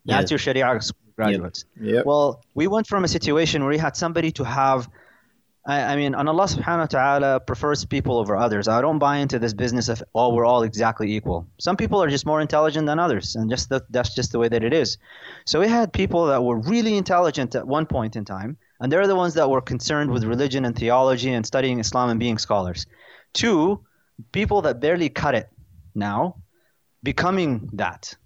That's 0.04 0.30
your 0.30 0.38
Sharia 0.38 0.80
graduates. 1.16 1.64
Yep. 1.80 1.94
Yep. 1.94 2.06
Well, 2.06 2.42
we 2.54 2.66
went 2.66 2.86
from 2.86 3.04
a 3.04 3.08
situation 3.08 3.62
where 3.62 3.70
we 3.70 3.78
had 3.78 3.96
somebody 3.96 4.30
to 4.32 4.44
have 4.44 4.88
I, 5.66 5.82
I 5.92 5.96
mean, 5.96 6.14
and 6.14 6.28
Allah 6.28 6.46
subhanahu 6.46 6.78
wa 6.78 6.86
ta'ala 6.86 7.40
prefers 7.40 7.84
people 7.84 8.16
over 8.16 8.36
others. 8.36 8.66
I 8.66 8.80
don't 8.80 8.98
buy 8.98 9.18
into 9.18 9.38
this 9.38 9.52
business 9.52 9.88
of, 9.88 10.02
oh, 10.14 10.32
we're 10.34 10.46
all 10.46 10.62
exactly 10.62 11.14
equal. 11.14 11.46
Some 11.58 11.76
people 11.76 12.02
are 12.02 12.08
just 12.08 12.24
more 12.24 12.40
intelligent 12.40 12.86
than 12.86 12.98
others, 12.98 13.36
and 13.36 13.50
just 13.50 13.68
the, 13.68 13.84
that's 13.90 14.14
just 14.14 14.32
the 14.32 14.38
way 14.38 14.48
that 14.48 14.64
it 14.64 14.72
is. 14.72 14.96
So 15.44 15.60
we 15.60 15.68
had 15.68 15.92
people 15.92 16.26
that 16.26 16.42
were 16.42 16.58
really 16.58 16.96
intelligent 16.96 17.54
at 17.54 17.66
one 17.66 17.84
point 17.84 18.16
in 18.16 18.24
time, 18.24 18.56
and 18.80 18.90
they're 18.90 19.06
the 19.06 19.16
ones 19.16 19.34
that 19.34 19.50
were 19.50 19.60
concerned 19.60 20.10
with 20.10 20.24
religion 20.24 20.64
and 20.64 20.74
theology 20.74 21.32
and 21.32 21.44
studying 21.44 21.78
Islam 21.78 22.08
and 22.08 22.18
being 22.18 22.38
scholars. 22.38 22.86
Two, 23.34 23.84
people 24.32 24.62
that 24.62 24.80
barely 24.80 25.10
cut 25.10 25.34
it 25.34 25.50
now, 25.94 26.36
becoming 27.02 27.68
that, 27.74 28.16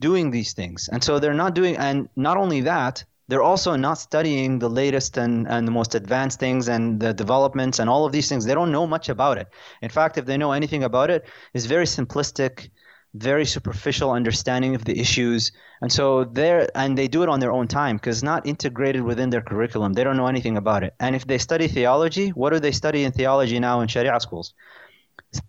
doing 0.00 0.32
these 0.32 0.54
things. 0.54 0.88
And 0.90 1.04
so 1.04 1.20
they're 1.20 1.34
not 1.34 1.54
doing, 1.54 1.76
and 1.76 2.08
not 2.16 2.36
only 2.36 2.62
that, 2.62 3.04
they're 3.28 3.42
also 3.42 3.76
not 3.76 3.98
studying 3.98 4.58
the 4.58 4.68
latest 4.68 5.16
and, 5.16 5.48
and 5.48 5.66
the 5.66 5.72
most 5.72 5.94
advanced 5.94 6.38
things 6.38 6.68
and 6.68 7.00
the 7.00 7.14
developments 7.14 7.78
and 7.78 7.88
all 7.88 8.04
of 8.04 8.12
these 8.12 8.28
things. 8.28 8.44
They 8.44 8.54
don't 8.54 8.72
know 8.72 8.86
much 8.86 9.08
about 9.08 9.38
it. 9.38 9.48
In 9.80 9.88
fact, 9.88 10.18
if 10.18 10.26
they 10.26 10.36
know 10.36 10.52
anything 10.52 10.84
about 10.84 11.10
it, 11.10 11.26
it's 11.54 11.64
very 11.64 11.86
simplistic, 11.86 12.70
very 13.14 13.46
superficial 13.46 14.10
understanding 14.10 14.74
of 14.74 14.84
the 14.84 14.98
issues. 14.98 15.52
And 15.80 15.90
so 15.90 16.24
they're 16.24 16.68
and 16.74 16.98
they 16.98 17.08
do 17.08 17.22
it 17.22 17.28
on 17.28 17.40
their 17.40 17.52
own 17.52 17.68
time 17.68 17.96
because 17.96 18.18
it's 18.18 18.22
not 18.22 18.46
integrated 18.46 19.02
within 19.02 19.30
their 19.30 19.42
curriculum. 19.42 19.94
They 19.94 20.04
don't 20.04 20.16
know 20.16 20.26
anything 20.26 20.56
about 20.56 20.82
it. 20.84 20.94
And 21.00 21.16
if 21.16 21.26
they 21.26 21.38
study 21.38 21.68
theology, 21.68 22.30
what 22.30 22.52
do 22.52 22.60
they 22.60 22.72
study 22.72 23.04
in 23.04 23.12
theology 23.12 23.58
now 23.58 23.80
in 23.80 23.88
Sharia 23.88 24.20
schools? 24.20 24.54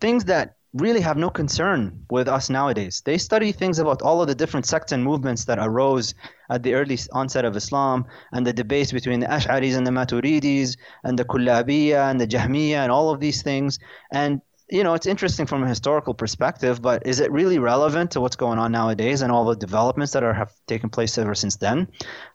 Things 0.00 0.24
that 0.26 0.56
really 0.76 1.00
have 1.00 1.16
no 1.16 1.30
concern 1.30 2.04
with 2.10 2.28
us 2.28 2.50
nowadays. 2.50 3.02
They 3.04 3.18
study 3.18 3.52
things 3.52 3.78
about 3.78 4.02
all 4.02 4.20
of 4.20 4.28
the 4.28 4.34
different 4.34 4.66
sects 4.66 4.92
and 4.92 5.02
movements 5.02 5.44
that 5.46 5.58
arose 5.58 6.14
at 6.50 6.62
the 6.62 6.74
early 6.74 6.98
onset 7.12 7.44
of 7.44 7.56
Islam 7.56 8.06
and 8.32 8.46
the 8.46 8.52
debates 8.52 8.92
between 8.92 9.20
the 9.20 9.26
Ash'aris 9.26 9.76
and 9.76 9.86
the 9.86 9.90
Maturidis 9.90 10.76
and 11.02 11.18
the 11.18 11.24
Kullabiyya 11.24 12.10
and 12.10 12.20
the 12.20 12.26
Jahmiyya 12.26 12.76
and 12.76 12.92
all 12.92 13.10
of 13.10 13.20
these 13.20 13.42
things. 13.42 13.78
And 14.12 14.40
you 14.68 14.82
know, 14.82 14.94
it's 14.94 15.06
interesting 15.06 15.46
from 15.46 15.62
a 15.62 15.68
historical 15.68 16.12
perspective, 16.12 16.82
but 16.82 17.06
is 17.06 17.20
it 17.20 17.30
really 17.30 17.60
relevant 17.60 18.10
to 18.10 18.20
what's 18.20 18.34
going 18.34 18.58
on 18.58 18.72
nowadays 18.72 19.22
and 19.22 19.30
all 19.30 19.44
the 19.44 19.54
developments 19.54 20.12
that 20.12 20.24
are 20.24 20.34
have 20.34 20.52
taken 20.66 20.90
place 20.90 21.16
ever 21.18 21.36
since 21.36 21.56
then? 21.56 21.86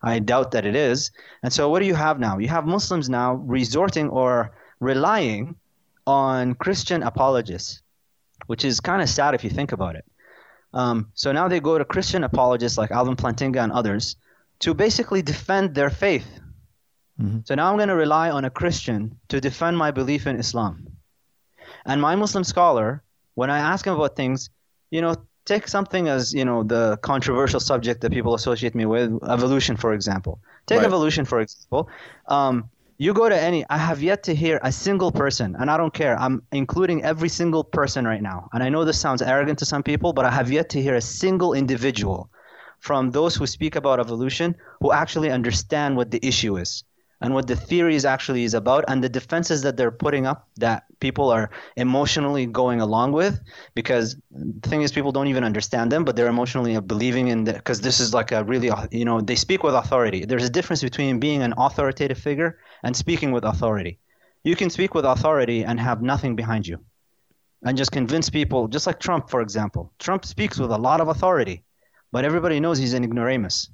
I 0.02 0.20
doubt 0.20 0.52
that 0.52 0.66
it 0.66 0.76
is. 0.76 1.12
And 1.44 1.52
so, 1.52 1.70
what 1.70 1.80
do 1.80 1.86
you 1.86 1.96
have 1.96 2.20
now? 2.20 2.38
You 2.38 2.48
have 2.48 2.66
Muslims 2.66 3.10
now 3.10 3.34
resorting 3.34 4.08
or 4.10 4.54
relying 4.80 5.56
on 6.08 6.56
Christian 6.56 7.04
apologists 7.04 7.82
which 8.48 8.66
is 8.66 8.80
kind 8.80 9.02
of 9.02 9.10
sad 9.10 9.36
if 9.36 9.44
you 9.44 9.50
think 9.50 9.72
about 9.72 9.96
it. 9.96 10.06
Um, 10.74 11.12
so 11.14 11.32
now 11.32 11.48
they 11.48 11.60
go 11.60 11.78
to 11.78 11.86
Christian 11.86 12.24
apologists 12.24 12.78
like 12.78 12.92
Alvin 12.92 13.16
Plantinga 13.16 13.62
and 13.62 13.72
others 13.72 14.16
to 14.60 14.74
basically 14.74 15.22
defend 15.22 15.76
their 15.76 15.90
faith. 15.90 16.40
Mm-hmm. 17.20 17.40
So 17.46 17.56
now 17.56 17.70
I'm 17.70 17.78
going 17.78 17.90
to 17.90 17.96
rely 17.96 18.30
on 18.30 18.46
a 18.46 18.50
Christian 18.50 19.20
to 19.30 19.42
defend 19.42 19.78
my 19.78 19.92
belief 19.92 20.28
in 20.28 20.38
Islam. 20.38 20.88
And 21.86 22.02
my 22.02 22.16
Muslim 22.16 22.44
scholar, 22.44 23.04
when 23.36 23.50
I 23.50 23.60
ask 23.60 23.86
him 23.86 23.94
about 23.94 24.16
things, 24.16 24.50
you 24.92 25.02
know, 25.02 25.16
take 25.46 25.68
something 25.68 26.08
as, 26.08 26.34
you 26.34 26.46
know, 26.46 26.64
the 26.64 26.98
controversial 26.98 27.60
subject 27.60 28.02
that 28.02 28.12
people 28.12 28.34
associate 28.36 28.76
me 28.76 28.86
with, 28.86 29.12
evolution, 29.28 29.76
for 29.76 29.94
example. 29.94 30.40
Take 30.68 30.80
right. 30.80 30.86
evolution, 30.86 31.26
for 31.26 31.40
example. 31.42 31.90
Um, 32.28 32.70
you 33.02 33.16
go 33.16 33.28
to 33.28 33.36
any, 33.36 33.66
I 33.68 33.80
have 33.80 34.04
yet 34.04 34.22
to 34.26 34.36
hear 34.36 34.60
a 34.62 34.72
single 34.72 35.12
person, 35.12 35.56
and 35.60 35.72
I 35.72 35.78
don't 35.78 35.92
care. 35.92 36.16
I'm 36.20 36.44
including 36.52 37.04
every 37.04 37.30
single 37.30 37.64
person 37.64 38.06
right 38.06 38.22
now. 38.22 38.48
And 38.54 38.62
I 38.62 38.70
know 38.70 38.86
this 38.86 39.00
sounds 39.00 39.24
arrogant 39.24 39.58
to 39.58 39.66
some 39.66 39.82
people, 39.82 40.14
but 40.14 40.24
I 40.24 40.30
have 40.30 40.52
yet 40.52 40.70
to 40.70 40.82
hear 40.84 40.94
a 40.94 41.02
single 41.02 41.54
individual 41.54 42.30
from 42.80 43.10
those 43.10 43.36
who 43.36 43.48
speak 43.48 43.76
about 43.76 44.00
evolution 44.00 44.56
who 44.82 44.92
actually 44.92 45.32
understand 45.32 45.98
what 45.98 46.12
the 46.12 46.24
issue 46.24 46.58
is 46.58 46.84
and 47.22 47.34
what 47.34 47.48
the 47.48 47.56
theories 47.56 48.06
actually 48.06 48.44
is 48.44 48.54
about 48.54 48.84
and 48.88 49.04
the 49.04 49.10
defenses 49.10 49.62
that 49.62 49.78
they're 49.78 49.92
putting 49.92 50.28
up 50.28 50.48
that 50.58 50.84
people 51.00 51.30
are 51.30 51.50
emotionally 51.78 52.46
going 52.46 52.82
along 52.82 53.14
with 53.14 53.40
because 53.76 54.16
the 54.32 54.70
thing 54.70 54.82
is 54.82 54.92
people 54.92 55.12
don't 55.12 55.28
even 55.28 55.44
understand 55.44 55.92
them 55.92 56.04
but 56.04 56.16
they're 56.16 56.28
emotionally 56.28 56.80
believing 56.82 57.30
in 57.30 57.48
it 57.48 57.56
because 57.56 57.82
this 57.82 58.00
is 58.00 58.14
like 58.14 58.32
a 58.32 58.44
really 58.44 58.72
you 58.92 59.06
know 59.06 59.22
they 59.22 59.36
speak 59.36 59.64
with 59.64 59.76
authority 59.76 60.26
there's 60.26 60.46
a 60.46 60.50
difference 60.50 60.82
between 60.82 61.20
being 61.20 61.42
an 61.44 61.54
authoritative 61.58 62.18
figure 62.18 62.58
and 62.84 62.96
speaking 62.96 63.32
with 63.32 63.44
authority 63.44 64.00
you 64.44 64.56
can 64.56 64.70
speak 64.70 64.94
with 64.94 65.06
authority 65.06 65.64
and 65.64 65.80
have 65.80 66.02
nothing 66.02 66.36
behind 66.36 66.68
you 66.68 66.78
and 67.64 67.78
just 67.78 67.92
convince 67.92 68.30
people 68.30 68.68
just 68.68 68.88
like 68.88 69.00
trump 69.00 69.30
for 69.30 69.42
example 69.42 69.94
trump 70.00 70.26
speaks 70.26 70.60
with 70.60 70.72
a 70.72 70.78
lot 70.78 71.02
of 71.02 71.08
authority 71.08 71.64
but 72.12 72.26
everybody 72.26 72.60
knows 72.60 72.78
he's 72.78 72.94
an 72.94 73.04
ignoramus 73.04 73.70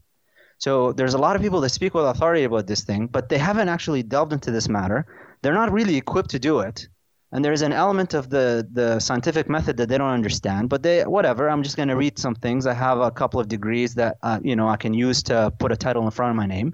so 0.57 0.91
there's 0.91 1.13
a 1.13 1.19
lot 1.19 1.35
of 1.35 1.41
people 1.41 1.61
that 1.61 1.69
speak 1.69 1.93
with 1.93 2.05
authority 2.05 2.43
about 2.43 2.67
this 2.67 2.83
thing, 2.83 3.07
but 3.07 3.29
they 3.29 3.37
haven't 3.37 3.69
actually 3.69 4.03
delved 4.03 4.33
into 4.33 4.51
this 4.51 4.67
matter. 4.67 5.05
They're 5.41 5.53
not 5.53 5.71
really 5.71 5.95
equipped 5.97 6.31
to 6.31 6.39
do 6.39 6.59
it. 6.59 6.87
And 7.31 7.43
there's 7.43 7.61
an 7.61 7.73
element 7.73 8.13
of 8.13 8.29
the, 8.29 8.67
the 8.71 8.99
scientific 8.99 9.49
method 9.49 9.77
that 9.77 9.89
they 9.89 9.97
don't 9.97 10.09
understand. 10.09 10.69
But 10.69 10.81
they 10.81 11.03
whatever. 11.03 11.49
I'm 11.49 11.61
just 11.61 11.75
going 11.75 11.89
to 11.89 11.95
read 11.95 12.17
some 12.17 12.35
things. 12.35 12.65
I 12.65 12.73
have 12.73 12.99
a 12.99 13.11
couple 13.11 13.39
of 13.39 13.47
degrees 13.49 13.93
that 13.95 14.17
uh, 14.23 14.39
you 14.41 14.55
know 14.55 14.67
I 14.69 14.77
can 14.77 14.93
use 14.93 15.21
to 15.23 15.51
put 15.59 15.71
a 15.71 15.75
title 15.75 16.05
in 16.05 16.11
front 16.11 16.31
of 16.31 16.37
my 16.37 16.45
name. 16.45 16.73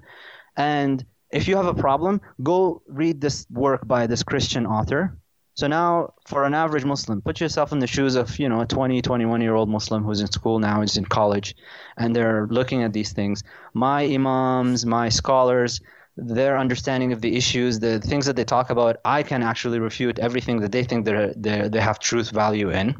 And 0.56 1.04
if 1.34 1.48
you 1.48 1.56
have 1.56 1.66
a 1.66 1.74
problem, 1.74 2.20
go 2.42 2.82
read 2.88 3.20
this 3.20 3.46
work 3.50 3.86
by 3.86 4.06
this 4.06 4.22
Christian 4.22 4.66
author 4.66 5.18
so 5.56 5.68
now, 5.68 6.14
for 6.26 6.44
an 6.44 6.52
average 6.52 6.84
Muslim, 6.84 7.22
put 7.22 7.40
yourself 7.40 7.70
in 7.70 7.78
the 7.78 7.86
shoes 7.86 8.16
of 8.16 8.40
you 8.40 8.48
know 8.48 8.60
a 8.62 8.66
20, 8.66 9.00
21 9.00 9.40
year 9.40 9.54
old 9.54 9.68
Muslim 9.68 10.02
who's 10.02 10.20
in 10.20 10.26
school 10.26 10.58
now, 10.58 10.82
is 10.82 10.96
in 10.96 11.04
college, 11.04 11.54
and 11.96 12.14
they're 12.14 12.48
looking 12.48 12.82
at 12.82 12.92
these 12.92 13.12
things. 13.12 13.44
My 13.72 14.02
imams, 14.02 14.84
my 14.84 15.08
scholars, 15.08 15.80
their 16.16 16.58
understanding 16.58 17.12
of 17.12 17.20
the 17.20 17.36
issues, 17.36 17.78
the 17.78 18.00
things 18.00 18.26
that 18.26 18.34
they 18.34 18.44
talk 18.44 18.70
about, 18.70 18.96
I 19.04 19.22
can 19.22 19.44
actually 19.44 19.78
refute 19.78 20.18
everything 20.18 20.58
that 20.60 20.72
they 20.72 20.82
think 20.82 21.04
they 21.04 21.32
they 21.36 21.80
have 21.80 22.00
truth 22.00 22.30
value 22.30 22.70
in. 22.70 22.96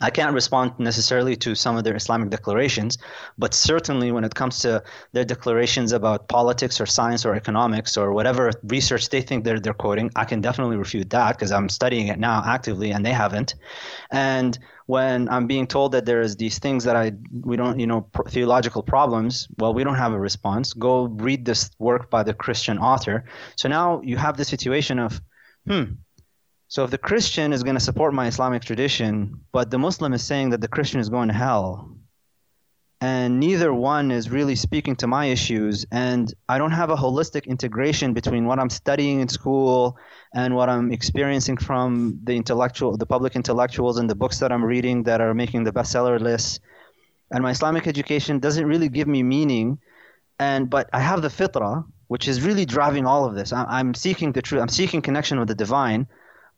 I 0.00 0.10
can't 0.10 0.34
respond 0.34 0.72
necessarily 0.78 1.36
to 1.36 1.54
some 1.54 1.76
of 1.76 1.84
their 1.84 1.96
Islamic 1.96 2.30
declarations, 2.30 2.98
but 3.36 3.52
certainly 3.54 4.12
when 4.12 4.24
it 4.24 4.34
comes 4.34 4.60
to 4.60 4.82
their 5.12 5.24
declarations 5.24 5.92
about 5.92 6.28
politics 6.28 6.80
or 6.80 6.86
science 6.86 7.26
or 7.26 7.34
economics 7.34 7.96
or 7.96 8.12
whatever 8.12 8.50
research 8.64 9.10
they 9.10 9.20
think 9.20 9.44
they're, 9.44 9.60
they're 9.60 9.74
quoting, 9.74 10.10
I 10.16 10.24
can 10.24 10.40
definitely 10.40 10.76
refute 10.76 11.10
that 11.10 11.36
because 11.36 11.52
I'm 11.52 11.68
studying 11.68 12.08
it 12.08 12.18
now 12.18 12.42
actively 12.44 12.90
and 12.92 13.04
they 13.04 13.12
haven't. 13.12 13.54
And 14.10 14.58
when 14.86 15.28
I'm 15.28 15.46
being 15.46 15.66
told 15.66 15.92
that 15.92 16.04
there's 16.04 16.34
these 16.36 16.58
things 16.58 16.82
that 16.84 16.96
I 16.96 17.12
we 17.42 17.56
don't 17.56 17.78
you 17.78 17.86
know 17.86 18.08
theological 18.28 18.82
problems, 18.82 19.46
well 19.58 19.72
we 19.72 19.84
don't 19.84 19.94
have 19.94 20.12
a 20.12 20.18
response. 20.18 20.72
Go 20.72 21.04
read 21.04 21.44
this 21.44 21.70
work 21.78 22.10
by 22.10 22.22
the 22.24 22.34
Christian 22.34 22.78
author. 22.78 23.24
So 23.56 23.68
now 23.68 24.00
you 24.02 24.16
have 24.16 24.36
the 24.36 24.44
situation 24.44 24.98
of 24.98 25.20
hmm 25.66 25.84
so 26.70 26.84
if 26.84 26.92
the 26.92 26.98
Christian 26.98 27.52
is 27.52 27.64
going 27.64 27.74
to 27.74 27.80
support 27.80 28.14
my 28.14 28.28
Islamic 28.28 28.62
tradition, 28.62 29.40
but 29.50 29.72
the 29.72 29.78
Muslim 29.78 30.12
is 30.12 30.22
saying 30.22 30.50
that 30.50 30.60
the 30.60 30.68
Christian 30.68 31.00
is 31.00 31.08
going 31.08 31.26
to 31.26 31.34
hell, 31.34 31.96
and 33.00 33.40
neither 33.40 33.74
one 33.74 34.12
is 34.12 34.30
really 34.30 34.54
speaking 34.54 34.94
to 35.02 35.08
my 35.08 35.24
issues, 35.24 35.84
and 35.90 36.32
I 36.48 36.58
don't 36.58 36.70
have 36.70 36.90
a 36.90 36.94
holistic 36.94 37.46
integration 37.48 38.14
between 38.14 38.44
what 38.46 38.60
I'm 38.60 38.70
studying 38.70 39.18
in 39.18 39.26
school 39.26 39.98
and 40.32 40.54
what 40.54 40.68
I'm 40.68 40.92
experiencing 40.92 41.56
from 41.56 42.20
the 42.22 42.36
intellectual, 42.36 42.96
the 42.96 43.04
public 43.04 43.34
intellectuals, 43.34 43.98
and 43.98 44.08
the 44.08 44.14
books 44.14 44.38
that 44.38 44.52
I'm 44.52 44.64
reading 44.64 45.02
that 45.02 45.20
are 45.20 45.34
making 45.34 45.64
the 45.64 45.72
bestseller 45.72 46.20
lists, 46.20 46.60
and 47.32 47.42
my 47.42 47.50
Islamic 47.50 47.88
education 47.88 48.38
doesn't 48.38 48.64
really 48.64 48.88
give 48.88 49.08
me 49.08 49.24
meaning, 49.24 49.80
and 50.38 50.70
but 50.70 50.88
I 50.92 51.00
have 51.00 51.20
the 51.20 51.30
fitrah, 51.30 51.84
which 52.06 52.28
is 52.28 52.42
really 52.42 52.64
driving 52.64 53.06
all 53.06 53.24
of 53.24 53.34
this. 53.34 53.52
I'm 53.52 53.92
seeking 53.92 54.30
the 54.30 54.42
truth. 54.42 54.62
I'm 54.62 54.68
seeking 54.68 55.02
connection 55.02 55.40
with 55.40 55.48
the 55.48 55.56
divine 55.56 56.06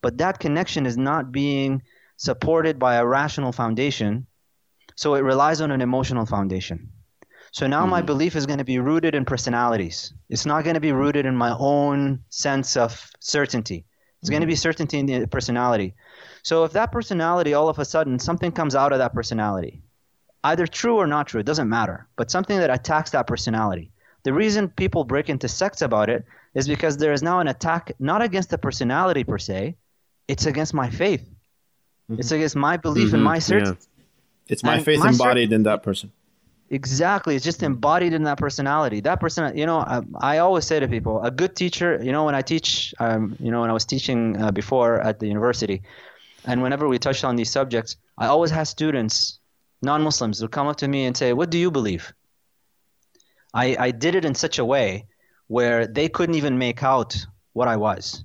but 0.03 0.19
that 0.19 0.39
connection 0.39 0.85
is 0.85 0.99
not 0.99 1.33
being 1.33 1.83
supported 2.17 2.79
by 2.79 2.97
a 2.97 3.07
rational 3.07 3.53
foundation. 3.53 4.27
So 4.97 5.15
it 5.15 5.21
relies 5.21 5.61
on 5.61 5.71
an 5.71 5.81
emotional 5.81 6.27
foundation. 6.27 6.91
So 7.53 7.67
now 7.67 7.83
mm-hmm. 7.83 7.91
my 7.91 8.03
belief 8.03 8.37
is 8.37 8.47
going 8.47 8.59
to 8.59 8.65
be 8.65 8.79
rooted 8.79 9.15
in 9.15 9.25
personalities. 9.25 10.13
It's 10.29 10.47
not 10.47 10.65
going 10.65 10.75
to 10.75 10.81
be 10.81 10.93
rooted 10.93 11.27
in 11.27 11.37
my 11.37 11.55
own 11.59 12.21
sense 12.29 12.77
of 12.77 13.11
certainty. 13.21 13.85
It's 14.21 14.29
mm-hmm. 14.29 14.33
going 14.33 14.41
to 14.41 14.47
be 14.47 14.57
certainty 14.57 14.99
in 14.99 15.07
the 15.07 15.27
personality. 15.27 15.95
So 16.43 16.65
if 16.65 16.73
that 16.73 16.93
personality 16.93 17.55
all 17.55 17.69
of 17.69 17.79
a 17.79 17.85
sudden 17.85 18.19
something 18.19 18.53
comes 18.53 18.75
out 18.75 18.93
of 18.93 18.99
that 18.99 19.15
personality, 19.15 19.83
either 20.45 20.67
true 20.67 20.97
or 20.97 21.07
not 21.07 21.29
true, 21.29 21.41
it 21.41 21.47
doesn't 21.47 21.69
matter, 21.69 22.09
but 22.17 22.31
something 22.31 22.59
that 22.59 22.71
attacks 22.71 23.11
that 23.11 23.27
personality. 23.27 23.93
The 24.25 24.33
reason 24.33 24.69
people 24.69 25.05
break 25.05 25.29
into 25.29 25.49
sects 25.49 25.83
about 25.83 26.09
it 26.09 26.25
is 26.55 26.69
because 26.69 26.97
there 26.97 27.13
is 27.13 27.23
now 27.23 27.41
an 27.41 27.49
attack 27.49 27.93
not 27.99 28.23
against 28.23 28.51
the 28.51 28.59
personality 28.59 29.25
per 29.25 29.39
se, 29.39 29.77
it's 30.29 30.47
against 30.47 30.75
my 30.75 30.91
faith. 30.91 31.23
Mm-hmm. 32.11 32.21
It's 32.21 32.33
against 32.33 32.57
my 32.57 32.77
belief 32.77 33.07
mm-hmm. 33.07 33.17
and 33.17 33.25
my 33.25 33.39
certainty. 33.39 33.79
Yeah. 33.81 34.05
It's 34.49 34.63
my 34.63 34.77
and 34.77 34.85
faith 34.85 35.01
my 35.01 35.11
embodied 35.11 35.53
in 35.53 35.63
that 35.65 35.83
person. 35.83 36.13
Exactly. 36.71 37.37
It's 37.37 37.45
just 37.45 37.63
embodied 37.63 38.15
in 38.15 38.23
that 38.25 38.39
personality. 38.39 39.01
That 39.01 39.21
person, 39.21 39.57
you 39.57 39.67
know, 39.67 39.79
I, 39.79 40.01
I, 40.21 40.39
always 40.39 40.65
say 40.65 40.81
to 40.81 40.89
people, 40.89 41.23
a 41.23 41.31
good 41.31 41.55
teacher, 41.55 42.01
you 42.03 42.13
know, 42.13 42.25
when 42.25 42.35
I 42.35 42.41
teach, 42.41 42.95
um, 42.99 43.37
you 43.39 43.51
know, 43.51 43.61
when 43.61 43.69
I 43.69 43.75
was 43.75 43.85
teaching 43.85 44.41
uh, 44.41 44.53
before 44.53 44.99
at 44.99 45.21
the 45.21 45.27
university, 45.27 45.83
and 46.47 46.63
whenever 46.63 46.89
we 46.89 46.99
touched 46.99 47.25
on 47.25 47.37
these 47.37 47.51
subjects, 47.51 47.97
I 48.17 48.29
always 48.29 48.51
had 48.51 48.65
students, 48.65 49.39
non 49.83 50.03
Muslims, 50.03 50.41
who 50.41 50.49
come 50.49 50.67
up 50.67 50.77
to 50.77 50.89
me 50.89 51.05
and 51.05 51.15
say, 51.15 51.35
What 51.35 51.51
do 51.51 51.59
you 51.59 51.71
believe? 51.71 52.13
I, 53.53 53.77
I 53.79 53.91
did 53.91 54.15
it 54.15 54.25
in 54.25 54.35
such 54.35 54.59
a 54.59 54.65
way 54.65 55.07
where 55.49 55.87
they 55.87 56.09
couldn't 56.09 56.37
even 56.37 56.57
make 56.57 56.83
out 56.83 57.27
what 57.53 57.69
I 57.69 57.77
was. 57.77 58.25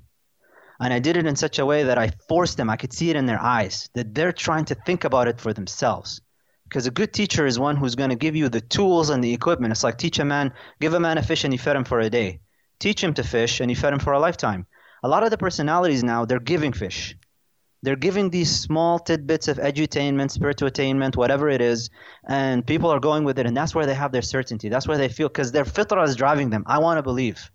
And 0.80 0.93
I 0.93 0.99
did 0.99 1.17
it 1.17 1.25
in 1.25 1.36
such 1.36 1.59
a 1.59 1.65
way 1.65 1.84
that 1.84 1.97
I 1.97 2.11
forced 2.28 2.57
them, 2.57 2.69
I 2.69 2.78
could 2.78 2.93
see 2.93 3.09
it 3.09 3.15
in 3.15 3.25
their 3.25 3.41
eyes, 3.41 3.89
that 3.93 4.13
they're 4.13 4.32
trying 4.32 4.65
to 4.65 4.75
think 4.75 5.03
about 5.03 5.28
it 5.28 5.39
for 5.39 5.53
themselves 5.53 6.21
because 6.67 6.86
a 6.86 6.91
good 6.91 7.13
teacher 7.13 7.45
is 7.45 7.57
one 7.57 7.78
who's 7.78 7.95
going 7.95 8.09
to 8.09 8.15
give 8.15 8.36
you 8.36 8.49
the 8.49 8.61
tools 8.61 9.09
and 9.09 9.23
the 9.23 9.34
equipment. 9.34 9.71
It's 9.71 9.84
like 9.84 9.97
teach 9.97 10.19
a 10.19 10.25
man, 10.25 10.53
give 10.80 10.93
a 10.93 10.99
man 10.99 11.17
a 11.17 11.23
fish 11.23 11.43
and 11.43 11.53
you 11.53 11.59
fed 11.59 11.75
him 11.75 11.86
for 11.86 11.99
a 11.99 12.09
day. 12.09 12.41
Teach 12.80 13.03
him 13.03 13.13
to 13.15 13.23
fish 13.23 13.59
and 13.59 13.71
you 13.71 13.75
fed 13.75 13.93
him 13.93 13.99
for 13.99 14.13
a 14.13 14.19
lifetime. 14.19 14.65
A 15.03 15.07
lot 15.07 15.23
of 15.23 15.30
the 15.30 15.38
personalities 15.38 16.03
now, 16.03 16.25
they're 16.25 16.39
giving 16.39 16.73
fish. 16.73 17.15
They're 17.84 17.95
giving 17.95 18.30
these 18.30 18.53
small 18.53 18.99
tidbits 18.99 19.47
of 19.47 19.57
edutainment, 19.57 20.32
spiritual 20.32 20.67
attainment, 20.67 21.15
whatever 21.15 21.47
it 21.47 21.61
is, 21.61 21.89
and 22.28 22.65
people 22.65 22.89
are 22.89 22.99
going 22.99 23.23
with 23.23 23.38
it, 23.38 23.45
and 23.45 23.55
that's 23.55 23.75
where 23.75 23.86
they 23.86 23.93
have 23.93 24.11
their 24.11 24.23
certainty. 24.23 24.67
That's 24.67 24.88
where 24.88 24.97
they 24.97 25.09
feel, 25.09 25.28
because 25.28 25.51
their 25.51 25.63
fitrah 25.63 26.07
is 26.07 26.15
driving 26.15 26.49
them. 26.49 26.63
I 26.65 26.80
want 26.80 26.97
to 26.97 27.03
believe, 27.03 27.51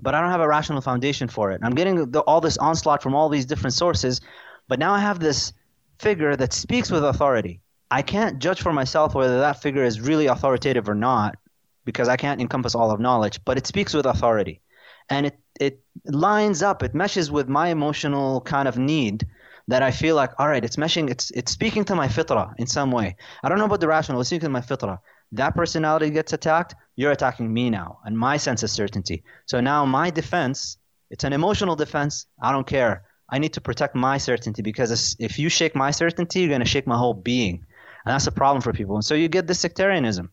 but 0.00 0.14
I 0.14 0.20
don't 0.20 0.30
have 0.30 0.40
a 0.40 0.48
rational 0.48 0.80
foundation 0.80 1.28
for 1.28 1.50
it. 1.50 1.60
I'm 1.62 1.74
getting 1.74 2.10
the, 2.10 2.20
all 2.20 2.40
this 2.40 2.56
onslaught 2.58 3.02
from 3.02 3.14
all 3.14 3.28
these 3.28 3.46
different 3.46 3.74
sources, 3.74 4.20
but 4.68 4.78
now 4.78 4.92
I 4.92 5.00
have 5.00 5.20
this 5.20 5.52
figure 5.98 6.34
that 6.36 6.52
speaks 6.52 6.90
with 6.90 7.04
authority 7.04 7.60
I 7.92 8.00
can't 8.00 8.38
judge 8.38 8.62
for 8.62 8.72
myself 8.72 9.14
whether 9.14 9.40
that 9.40 9.60
figure 9.60 9.84
is 9.84 10.00
really 10.00 10.26
authoritative 10.26 10.88
or 10.88 10.94
not 10.94 11.36
because 11.84 12.08
I 12.08 12.16
can't 12.16 12.40
encompass 12.40 12.74
all 12.74 12.90
of 12.90 13.00
knowledge, 13.00 13.38
but 13.44 13.58
it 13.58 13.66
speaks 13.66 13.92
with 13.92 14.06
authority. 14.06 14.62
And 15.10 15.26
it, 15.26 15.38
it 15.60 15.82
lines 16.06 16.62
up, 16.62 16.82
it 16.82 16.94
meshes 16.94 17.30
with 17.30 17.50
my 17.50 17.68
emotional 17.68 18.40
kind 18.40 18.66
of 18.66 18.78
need 18.78 19.26
that 19.68 19.82
I 19.82 19.90
feel 19.90 20.16
like, 20.16 20.30
all 20.38 20.48
right, 20.48 20.64
it's 20.64 20.76
meshing, 20.76 21.10
it's, 21.10 21.30
it's 21.32 21.52
speaking 21.52 21.84
to 21.84 21.94
my 21.94 22.08
fitrah 22.08 22.54
in 22.56 22.66
some 22.66 22.92
way. 22.92 23.14
I 23.42 23.50
don't 23.50 23.58
know 23.58 23.66
about 23.66 23.80
the 23.80 23.88
rational, 23.88 24.20
it's 24.20 24.30
speaking 24.30 24.46
to 24.46 24.48
my 24.48 24.62
fitrah. 24.62 24.98
That 25.32 25.54
personality 25.54 26.08
gets 26.08 26.32
attacked, 26.32 26.74
you're 26.96 27.12
attacking 27.12 27.52
me 27.52 27.70
now 27.70 27.98
and 28.04 28.16
my 28.16 28.36
sense 28.36 28.62
of 28.62 28.70
certainty. 28.70 29.24
So 29.46 29.60
now 29.60 29.84
my 29.84 30.10
defense, 30.10 30.78
it's 31.10 31.24
an 31.24 31.32
emotional 31.32 31.76
defense. 31.76 32.26
I 32.42 32.52
don't 32.52 32.66
care. 32.66 33.04
I 33.28 33.38
need 33.38 33.54
to 33.54 33.60
protect 33.60 33.94
my 33.94 34.18
certainty 34.18 34.62
because 34.62 35.16
if 35.18 35.38
you 35.38 35.48
shake 35.48 35.74
my 35.74 35.90
certainty, 35.90 36.40
you're 36.40 36.48
going 36.48 36.60
to 36.60 36.66
shake 36.66 36.86
my 36.86 36.98
whole 36.98 37.14
being 37.14 37.64
and 38.04 38.12
that's 38.12 38.26
a 38.26 38.32
problem 38.32 38.62
for 38.62 38.72
people. 38.72 38.96
And 38.96 39.04
so 39.04 39.14
you 39.14 39.28
get 39.28 39.46
this 39.46 39.60
sectarianism, 39.60 40.30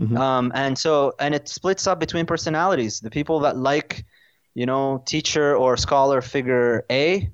mm-hmm. 0.00 0.16
um, 0.16 0.52
and 0.54 0.76
so 0.78 1.12
and 1.18 1.34
it 1.34 1.48
splits 1.48 1.86
up 1.86 2.00
between 2.00 2.26
personalities. 2.26 3.00
The 3.00 3.10
people 3.10 3.40
that 3.40 3.56
like, 3.56 4.04
you 4.54 4.66
know, 4.66 5.02
teacher 5.06 5.56
or 5.56 5.76
scholar 5.76 6.20
figure 6.22 6.84
A 6.90 7.30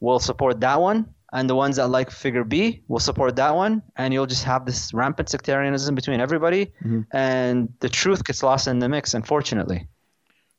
will 0.00 0.18
support 0.18 0.60
that 0.60 0.80
one, 0.80 1.14
and 1.34 1.50
the 1.50 1.54
ones 1.56 1.76
that 1.76 1.88
like 1.88 2.10
figure 2.10 2.44
B 2.44 2.82
will 2.88 3.00
support 3.00 3.36
that 3.36 3.54
one, 3.54 3.82
and 3.96 4.14
you'll 4.14 4.26
just 4.26 4.44
have 4.44 4.64
this 4.64 4.94
rampant 4.94 5.28
sectarianism 5.28 5.94
between 5.94 6.20
everybody, 6.20 6.66
mm-hmm. 6.66 7.00
and 7.12 7.74
the 7.80 7.88
truth 7.88 8.24
gets 8.24 8.42
lost 8.42 8.68
in 8.68 8.78
the 8.78 8.88
mix, 8.88 9.12
unfortunately. 9.14 9.88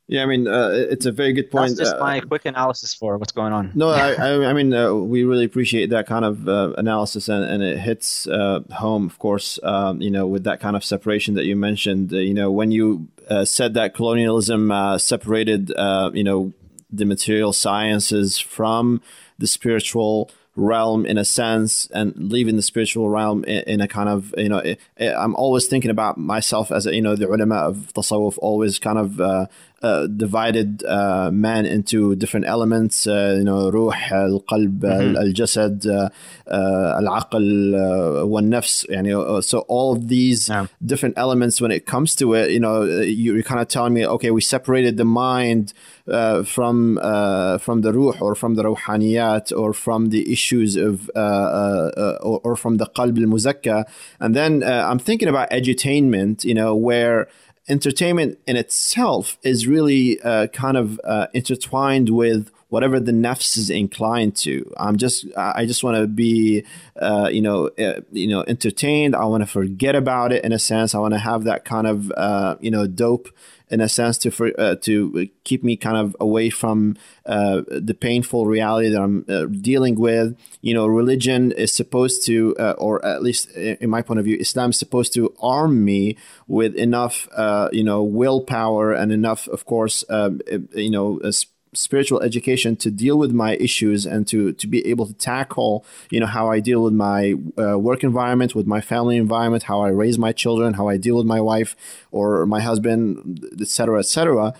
Yeah, 0.06 0.22
I 0.22 0.26
mean, 0.26 0.46
uh, 0.46 0.68
it's 0.72 1.06
a 1.06 1.10
very 1.10 1.32
good 1.32 1.50
point. 1.50 1.70
That's 1.70 1.80
just 1.80 1.96
uh, 1.96 1.98
my 1.98 2.20
quick 2.20 2.44
analysis 2.44 2.94
for 2.94 3.18
what's 3.18 3.32
going 3.32 3.52
on. 3.52 3.72
No, 3.74 3.88
I, 3.88 4.12
I, 4.18 4.50
I 4.50 4.52
mean, 4.52 4.72
uh, 4.72 4.92
we 4.94 5.24
really 5.24 5.46
appreciate 5.46 5.90
that 5.90 6.06
kind 6.06 6.24
of 6.24 6.46
uh, 6.46 6.74
analysis, 6.76 7.28
and, 7.28 7.42
and 7.42 7.62
it 7.62 7.78
hits 7.78 8.28
uh, 8.28 8.60
home, 8.70 9.06
of 9.06 9.18
course. 9.18 9.58
Um, 9.62 10.00
you 10.00 10.10
know, 10.10 10.26
with 10.26 10.44
that 10.44 10.60
kind 10.60 10.76
of 10.76 10.84
separation 10.84 11.34
that 11.34 11.46
you 11.46 11.56
mentioned. 11.56 12.12
Uh, 12.12 12.18
you 12.18 12.34
know, 12.34 12.52
when 12.52 12.70
you 12.70 13.08
said 13.44 13.74
that 13.74 13.94
colonialism 13.94 14.70
separated, 14.98 15.72
you 16.14 16.22
know, 16.22 16.52
the 16.88 17.04
material 17.04 17.52
sciences 17.52 18.38
from 18.38 19.00
the 19.38 19.46
spiritual 19.48 20.30
realm 20.56 21.04
in 21.04 21.18
a 21.18 21.24
sense 21.24 21.86
and 21.92 22.14
leaving 22.16 22.56
the 22.56 22.62
spiritual 22.62 23.10
realm 23.10 23.44
in, 23.44 23.62
in 23.64 23.80
a 23.82 23.86
kind 23.86 24.08
of 24.08 24.34
you 24.38 24.48
know 24.48 24.58
it, 24.58 24.80
it, 24.96 25.12
i'm 25.14 25.34
always 25.34 25.66
thinking 25.66 25.90
about 25.90 26.16
myself 26.16 26.72
as 26.72 26.86
a, 26.86 26.94
you 26.94 27.02
know 27.02 27.14
the 27.14 27.28
ulama 27.28 27.56
of 27.56 27.92
tasawwuf 27.94 28.38
always 28.38 28.78
kind 28.78 28.98
of 28.98 29.20
uh, 29.20 29.46
uh, 29.85 30.05
divided 30.05 30.83
uh, 30.83 31.31
man 31.31 31.65
into 31.65 32.15
different 32.15 32.45
elements 32.45 33.07
uh, 33.07 33.35
you 33.37 33.43
know 33.43 33.71
ruh 33.71 33.91
القلب 34.11 34.85
mm-hmm. 34.85 35.17
الجسد 35.17 36.09
العقل 36.99 37.75
والنفس 38.23 38.87
يعني 38.89 39.41
so 39.41 39.59
all 39.67 39.91
of 39.93 40.07
these 40.07 40.49
yeah. 40.49 40.67
different 40.85 41.17
elements 41.17 41.59
when 41.59 41.71
it 41.71 41.85
comes 41.85 42.15
to 42.15 42.33
it 42.33 42.51
you 42.51 42.59
know 42.59 42.83
you, 42.83 43.33
you're 43.33 43.43
kind 43.43 43.59
of 43.59 43.67
telling 43.67 43.93
me 43.93 44.05
okay 44.05 44.29
we 44.29 44.41
separated 44.41 44.97
the 44.97 45.05
mind 45.05 45.73
uh, 46.07 46.43
from 46.43 46.99
uh, 47.01 47.57
from 47.57 47.81
the 47.81 47.91
ruh 47.93 48.15
or 48.19 48.35
from 48.35 48.55
the 48.55 48.63
ruhaniyat 48.63 49.51
or 49.57 49.73
from 49.73 50.09
the 50.09 50.31
issues 50.31 50.75
of 50.75 51.09
uh, 51.15 51.19
uh 51.19 52.17
or, 52.21 52.39
or, 52.43 52.55
from 52.55 52.77
the 52.77 52.85
qalb 52.85 53.17
al-muzakka 53.17 53.85
and 54.19 54.35
then 54.35 54.63
uh, 54.63 54.87
I'm 54.89 54.99
thinking 54.99 55.27
about 55.27 55.49
edutainment 55.51 56.43
you 56.43 56.53
know 56.53 56.75
where 56.75 57.27
entertainment 57.68 58.38
in 58.46 58.56
itself 58.56 59.38
is 59.42 59.66
really 59.66 60.20
uh, 60.20 60.46
kind 60.48 60.76
of 60.76 61.00
intertwined 61.32 62.10
with 62.10 62.50
whatever 62.76 63.00
the 63.00 63.10
nafs 63.10 63.56
is 63.56 63.70
inclined 63.70 64.36
to. 64.36 64.70
I'm 64.76 64.98
just 64.98 65.24
I 65.34 65.64
just 65.64 65.82
want 65.82 65.96
to 65.96 66.06
be 66.06 66.62
uh, 67.00 67.30
you 67.32 67.40
know 67.40 67.68
uh, 67.78 68.02
you 68.12 68.26
know 68.26 68.44
entertained. 68.46 69.16
I 69.16 69.24
want 69.24 69.42
to 69.42 69.46
forget 69.46 69.94
about 69.96 70.30
it 70.30 70.44
in 70.44 70.52
a 70.52 70.58
sense. 70.58 70.94
I 70.94 70.98
want 70.98 71.14
to 71.14 71.18
have 71.30 71.44
that 71.44 71.64
kind 71.64 71.86
of 71.86 72.12
uh, 72.14 72.56
you 72.60 72.70
know 72.70 72.86
dope 72.86 73.30
in 73.70 73.80
a 73.80 73.88
sense 73.88 74.18
to 74.18 74.30
for, 74.30 74.52
uh, 74.60 74.76
to 74.76 75.28
keep 75.44 75.64
me 75.64 75.74
kind 75.74 75.96
of 75.96 76.14
away 76.20 76.50
from 76.50 76.96
uh, 77.24 77.62
the 77.66 77.94
painful 77.94 78.44
reality 78.44 78.90
that 78.90 79.00
I'm 79.00 79.24
uh, 79.26 79.46
dealing 79.46 79.94
with. 79.98 80.36
You 80.60 80.74
know, 80.74 80.86
religion 80.86 81.52
is 81.52 81.74
supposed 81.74 82.26
to, 82.26 82.54
uh, 82.58 82.74
or 82.76 83.02
at 83.04 83.22
least 83.22 83.50
in 83.56 83.88
my 83.88 84.02
point 84.02 84.20
of 84.20 84.26
view, 84.26 84.36
Islam 84.38 84.70
is 84.70 84.78
supposed 84.78 85.14
to 85.14 85.34
arm 85.40 85.82
me 85.82 86.16
with 86.46 86.74
enough, 86.74 87.26
uh, 87.34 87.70
you 87.72 87.82
know, 87.82 88.02
willpower 88.02 88.92
and 88.92 89.10
enough, 89.10 89.48
of 89.48 89.64
course, 89.64 90.04
um, 90.10 90.40
you 90.74 90.90
know 90.90 91.18
spiritual 91.76 92.20
education 92.22 92.76
to 92.76 92.90
deal 92.90 93.18
with 93.18 93.32
my 93.32 93.56
issues 93.56 94.06
and 94.06 94.26
to 94.28 94.52
to 94.52 94.66
be 94.66 94.86
able 94.86 95.06
to 95.06 95.14
tackle 95.14 95.84
you 96.10 96.20
know 96.20 96.26
how 96.26 96.50
I 96.50 96.60
deal 96.60 96.82
with 96.82 96.92
my 96.92 97.34
uh, 97.58 97.78
work 97.78 98.02
environment 98.02 98.54
with 98.54 98.66
my 98.66 98.80
family 98.80 99.16
environment 99.16 99.64
how 99.64 99.80
I 99.82 99.88
raise 99.88 100.18
my 100.18 100.32
children 100.32 100.74
how 100.74 100.88
I 100.88 100.96
deal 100.96 101.16
with 101.16 101.26
my 101.26 101.40
wife 101.40 101.76
or 102.10 102.46
my 102.46 102.60
husband 102.60 103.44
etc 103.60 104.00
etc 104.00 104.54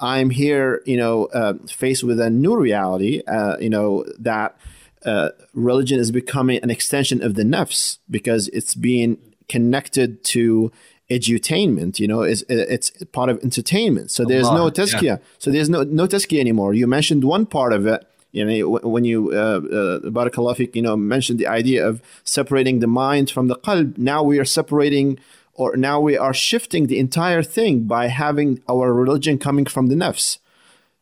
I'm 0.00 0.30
here 0.30 0.82
you 0.84 0.96
know 0.96 1.26
uh, 1.26 1.54
faced 1.68 2.04
with 2.04 2.18
a 2.20 2.30
new 2.30 2.56
reality 2.56 3.22
uh, 3.26 3.56
you 3.58 3.70
know 3.70 4.04
that 4.18 4.56
uh, 5.04 5.30
religion 5.52 6.00
is 6.00 6.10
becoming 6.10 6.58
an 6.62 6.70
extension 6.70 7.22
of 7.22 7.34
the 7.34 7.42
nafs 7.42 7.98
because 8.10 8.48
it's 8.48 8.74
being 8.74 9.18
connected 9.48 10.24
to 10.24 10.72
edutainment 11.16 11.98
you 11.98 12.08
know 12.08 12.22
it's, 12.22 12.42
it's 12.48 12.88
part 13.18 13.28
of 13.30 13.36
entertainment. 13.42 14.10
So 14.10 14.24
there's 14.24 14.50
no 14.50 14.64
tazkiyah 14.70 15.02
yeah. 15.02 15.16
so 15.38 15.50
there's 15.50 15.70
no 15.74 15.82
no 15.82 16.06
tazkiyah 16.06 16.40
anymore. 16.40 16.74
You 16.74 16.86
mentioned 16.86 17.22
one 17.24 17.46
part 17.46 17.72
of 17.72 17.86
it 17.86 18.00
you 18.32 18.44
know 18.44 18.78
when 18.94 19.04
you 19.04 19.18
uh, 19.32 19.60
uh, 19.80 20.64
you 20.78 20.82
know 20.82 20.96
mentioned 20.96 21.38
the 21.38 21.46
idea 21.46 21.86
of 21.86 22.02
separating 22.24 22.80
the 22.80 22.90
mind 23.04 23.30
from 23.30 23.48
the 23.48 23.56
qalb. 23.56 23.96
Now 23.96 24.20
we 24.22 24.38
are 24.38 24.44
separating 24.44 25.18
or 25.54 25.76
now 25.76 26.00
we 26.00 26.18
are 26.18 26.34
shifting 26.34 26.88
the 26.88 26.98
entire 26.98 27.42
thing 27.42 27.84
by 27.96 28.08
having 28.08 28.60
our 28.68 28.92
religion 28.92 29.38
coming 29.38 29.66
from 29.66 29.86
the 29.86 29.94
nafs 29.94 30.38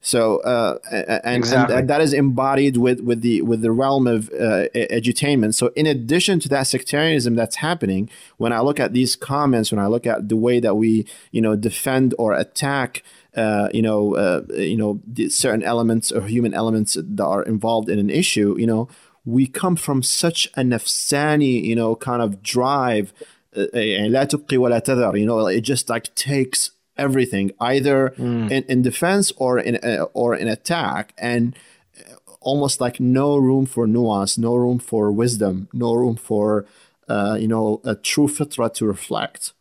so 0.04 0.38
uh, 0.40 0.78
and, 0.90 1.36
exactly. 1.36 1.76
and, 1.76 1.88
that 1.88 2.00
is 2.00 2.12
embodied 2.12 2.76
with, 2.76 3.00
with 3.00 3.20
the 3.20 3.40
with 3.42 3.62
the 3.62 3.70
realm 3.70 4.08
of 4.08 4.28
uh, 4.30 4.66
edutainment. 4.74 5.54
So 5.54 5.68
in 5.76 5.86
addition 5.86 6.40
to 6.40 6.48
that 6.48 6.66
sectarianism 6.66 7.36
that's 7.36 7.56
happening, 7.56 8.10
when 8.36 8.52
I 8.52 8.60
look 8.60 8.80
at 8.80 8.92
these 8.92 9.14
comments, 9.14 9.70
when 9.70 9.78
I 9.78 9.86
look 9.86 10.04
at 10.04 10.28
the 10.28 10.36
way 10.36 10.58
that 10.58 10.74
we 10.74 11.06
you 11.30 11.40
know 11.40 11.56
defend 11.56 12.14
or 12.18 12.34
attack. 12.34 13.02
Uh, 13.34 13.70
you 13.72 13.80
know, 13.80 14.14
uh, 14.14 14.42
you 14.52 14.76
know, 14.76 15.00
certain 15.30 15.62
elements 15.62 16.12
or 16.12 16.20
human 16.26 16.52
elements 16.52 16.98
that 17.00 17.24
are 17.24 17.42
involved 17.42 17.88
in 17.88 17.98
an 17.98 18.10
issue. 18.10 18.54
You 18.58 18.66
know, 18.66 18.88
we 19.24 19.46
come 19.46 19.74
from 19.74 20.02
such 20.02 20.48
a 20.48 20.60
nafsani, 20.60 21.64
you 21.64 21.74
know, 21.74 21.96
kind 21.96 22.20
of 22.20 22.42
drive. 22.42 23.14
Uh, 23.56 23.78
you 23.78 24.10
know, 24.10 25.46
it 25.46 25.62
just 25.62 25.88
like 25.88 26.14
takes 26.14 26.72
everything, 26.96 27.52
either 27.60 28.14
mm. 28.18 28.50
in, 28.50 28.62
in 28.64 28.82
defense 28.82 29.32
or 29.36 29.58
in 29.58 29.76
uh, 29.76 30.06
or 30.12 30.34
in 30.34 30.48
attack, 30.48 31.14
and 31.18 31.56
uh, 31.98 32.14
almost 32.40 32.80
like 32.80 33.00
no 33.00 33.36
room 33.36 33.66
for 33.66 33.86
nuance, 33.86 34.38
no 34.38 34.54
room 34.54 34.78
for 34.78 35.10
wisdom, 35.10 35.68
no 35.72 35.94
room 35.94 36.16
for 36.16 36.66
uh, 37.08 37.36
you 37.38 37.48
know 37.48 37.80
a 37.84 37.94
true 37.94 38.28
fitra 38.28 38.72
to 38.74 38.86
reflect. 38.86 39.52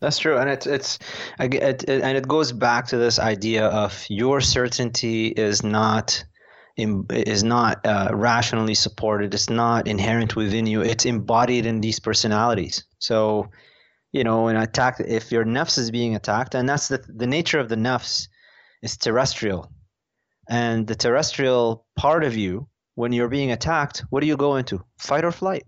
That's 0.00 0.18
true, 0.18 0.38
and 0.38 0.48
it's 0.48 0.66
it's 0.66 0.98
it, 1.40 1.54
it, 1.54 1.88
and 1.88 2.16
it 2.16 2.28
goes 2.28 2.52
back 2.52 2.86
to 2.88 2.98
this 2.98 3.18
idea 3.18 3.66
of 3.66 4.04
your 4.08 4.40
certainty 4.40 5.28
is 5.28 5.64
not 5.64 6.24
is 6.78 7.42
not 7.42 7.84
uh, 7.84 8.10
rationally 8.12 8.74
supported. 8.74 9.34
It's 9.34 9.50
not 9.50 9.88
inherent 9.88 10.36
within 10.36 10.66
you. 10.66 10.82
It's 10.82 11.04
embodied 11.04 11.66
in 11.66 11.80
these 11.80 11.98
personalities. 11.98 12.84
So 13.00 13.50
you 14.12 14.24
know, 14.24 14.48
an 14.48 14.56
attack, 14.56 15.00
if 15.00 15.30
your 15.30 15.44
nafs 15.44 15.78
is 15.78 15.90
being 15.90 16.14
attacked, 16.14 16.54
and 16.54 16.68
that's 16.68 16.88
the, 16.88 17.04
the 17.08 17.26
nature 17.26 17.58
of 17.58 17.68
the 17.68 17.76
nafs 17.76 18.28
is 18.82 18.96
terrestrial. 18.96 19.70
And 20.48 20.86
the 20.86 20.94
terrestrial 20.94 21.84
part 21.96 22.24
of 22.24 22.36
you, 22.36 22.68
when 22.94 23.12
you're 23.12 23.28
being 23.28 23.52
attacked, 23.52 24.04
what 24.10 24.20
do 24.20 24.26
you 24.26 24.36
go 24.36 24.56
into? 24.56 24.82
Fight 24.98 25.24
or 25.24 25.32
flight. 25.32 25.64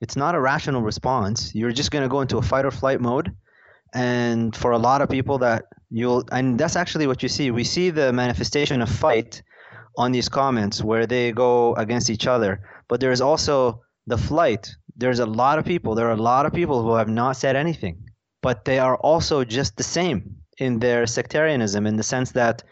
It's 0.00 0.16
not 0.16 0.34
a 0.34 0.40
rational 0.40 0.82
response. 0.82 1.54
You're 1.54 1.72
just 1.72 1.90
going 1.90 2.02
to 2.02 2.08
go 2.08 2.20
into 2.20 2.38
a 2.38 2.42
fight 2.42 2.64
or 2.64 2.70
flight 2.70 3.00
mode. 3.00 3.32
And 3.94 4.54
for 4.56 4.72
a 4.72 4.78
lot 4.78 5.02
of 5.02 5.08
people 5.08 5.38
that 5.38 5.64
you'll, 5.90 6.24
and 6.32 6.58
that's 6.58 6.76
actually 6.76 7.06
what 7.06 7.22
you 7.22 7.28
see. 7.28 7.50
We 7.50 7.64
see 7.64 7.90
the 7.90 8.12
manifestation 8.12 8.80
of 8.80 8.88
fight 8.88 9.42
on 9.96 10.12
these 10.12 10.28
comments 10.28 10.82
where 10.82 11.06
they 11.06 11.32
go 11.32 11.74
against 11.74 12.10
each 12.10 12.26
other. 12.26 12.60
But 12.88 13.00
there's 13.00 13.20
also 13.20 13.82
the 14.06 14.18
flight. 14.18 14.74
There's 14.96 15.20
a 15.20 15.26
lot 15.26 15.58
of 15.58 15.64
people, 15.64 15.94
there 15.94 16.08
are 16.08 16.12
a 16.12 16.16
lot 16.16 16.46
of 16.46 16.52
people 16.52 16.82
who 16.82 16.94
have 16.94 17.08
not 17.08 17.36
said 17.36 17.56
anything, 17.56 18.10
but 18.42 18.64
they 18.64 18.78
are 18.78 18.96
also 18.96 19.44
just 19.44 19.76
the 19.76 19.82
same 19.82 20.36
in 20.58 20.78
their 20.78 21.06
sectarianism 21.06 21.86
in 21.86 21.96
the 21.96 22.02
sense 22.02 22.32
that 22.32 22.62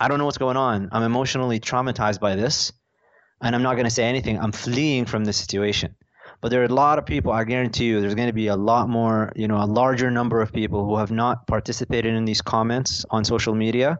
I 0.00 0.08
don't 0.08 0.18
know 0.18 0.24
what's 0.24 0.38
going 0.38 0.56
on. 0.56 0.88
I'm 0.92 1.02
emotionally 1.02 1.60
traumatized 1.60 2.20
by 2.20 2.34
this, 2.34 2.72
and 3.42 3.54
I'm 3.54 3.62
not 3.62 3.74
going 3.74 3.84
to 3.84 3.90
say 3.90 4.04
anything. 4.04 4.38
I'm 4.38 4.52
fleeing 4.52 5.04
from 5.04 5.24
this 5.24 5.36
situation. 5.36 5.94
But 6.40 6.50
there 6.50 6.62
are 6.62 6.66
a 6.66 6.74
lot 6.74 6.98
of 6.98 7.06
people, 7.06 7.32
I 7.32 7.44
guarantee 7.44 7.86
you, 7.86 8.00
there's 8.00 8.14
going 8.14 8.28
to 8.28 8.32
be 8.32 8.46
a 8.46 8.56
lot 8.56 8.88
more, 8.88 9.32
you 9.34 9.48
know, 9.48 9.62
a 9.62 9.66
larger 9.66 10.10
number 10.10 10.40
of 10.40 10.52
people 10.52 10.84
who 10.84 10.96
have 10.96 11.10
not 11.10 11.46
participated 11.46 12.14
in 12.14 12.24
these 12.24 12.42
comments 12.42 13.04
on 13.10 13.24
social 13.24 13.54
media 13.54 13.98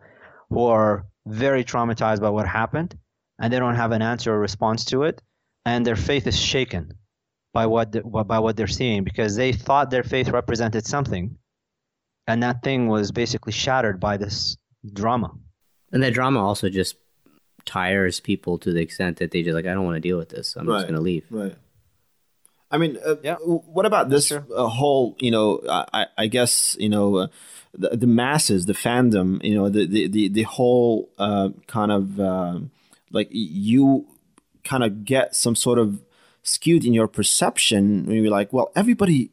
who 0.51 0.65
are 0.65 1.07
very 1.27 1.65
traumatized 1.65 2.21
by 2.21 2.31
what 2.31 2.47
happened 2.47 2.97
and 3.39 3.53
they 3.53 3.59
don't 3.59 3.75
have 3.75 3.93
an 3.93 4.03
answer 4.03 4.33
or 4.33 4.39
response 4.39 4.85
to 4.87 5.03
it 5.03 5.21
and 5.67 5.87
their 5.87 5.97
faith 5.97 6.27
is 6.27 6.39
shaken 6.39 6.93
by 7.59 7.67
what 7.67 7.91
the, 7.91 8.03
by 8.03 8.39
what 8.39 8.57
they're 8.57 8.69
seeing 8.81 9.03
because 9.03 9.35
they 9.35 9.53
thought 9.53 9.91
their 9.91 10.05
faith 10.05 10.29
represented 10.29 10.87
something 10.87 11.37
and 12.29 12.41
that 12.45 12.63
thing 12.63 12.87
was 12.87 13.11
basically 13.11 13.51
shattered 13.51 13.99
by 13.99 14.17
this 14.17 14.57
drama 14.93 15.33
and 15.91 16.01
that 16.05 16.15
drama 16.15 16.39
also 16.39 16.69
just 16.69 16.95
tires 17.65 18.21
people 18.21 18.59
to 18.59 18.73
the 18.73 18.81
extent 18.81 19.17
that 19.17 19.33
they 19.33 19.43
just 19.43 19.57
like 19.57 19.67
i 19.67 19.75
don't 19.75 19.85
want 19.85 19.97
to 19.97 20.09
deal 20.09 20.17
with 20.17 20.29
this 20.29 20.55
i'm 20.55 20.69
right. 20.69 20.77
just 20.77 20.87
going 20.87 20.95
to 20.95 21.01
leave 21.01 21.25
right 21.31 21.57
I 22.71 22.77
mean, 22.77 22.99
uh, 23.03 23.15
yeah. 23.23 23.37
what 23.37 23.87
about 23.87 24.11
this 24.11 24.31
uh, 24.31 24.41
whole, 24.67 25.17
you 25.21 25.31
know, 25.31 25.63
I, 25.67 26.05
I 26.19 26.27
guess, 26.27 26.77
you 26.79 26.91
know, 26.91 27.17
uh, 27.17 27.29
the, 27.73 27.97
the 27.97 28.07
masses, 28.07 28.67
the 28.67 28.75
fandom, 28.75 29.43
you 29.43 29.55
know, 29.55 29.71
the 29.71 29.87
the 29.87 30.07
the, 30.07 30.29
the 30.29 30.43
whole 30.43 31.09
uh, 31.17 31.49
kind 31.67 31.91
of 31.91 32.21
uh, 32.21 32.59
like 33.11 33.29
you 33.31 34.07
kind 34.65 34.85
of 34.85 35.07
get 35.07 35.35
some 35.35 35.57
sort 35.57 35.79
of 35.79 36.03
skewed 36.43 36.85
in 36.85 36.95
your 36.95 37.09
perception 37.09 38.07
when 38.07 38.17
you're 38.23 38.31
like, 38.31 38.53
well, 38.53 38.71
everybody 38.75 39.31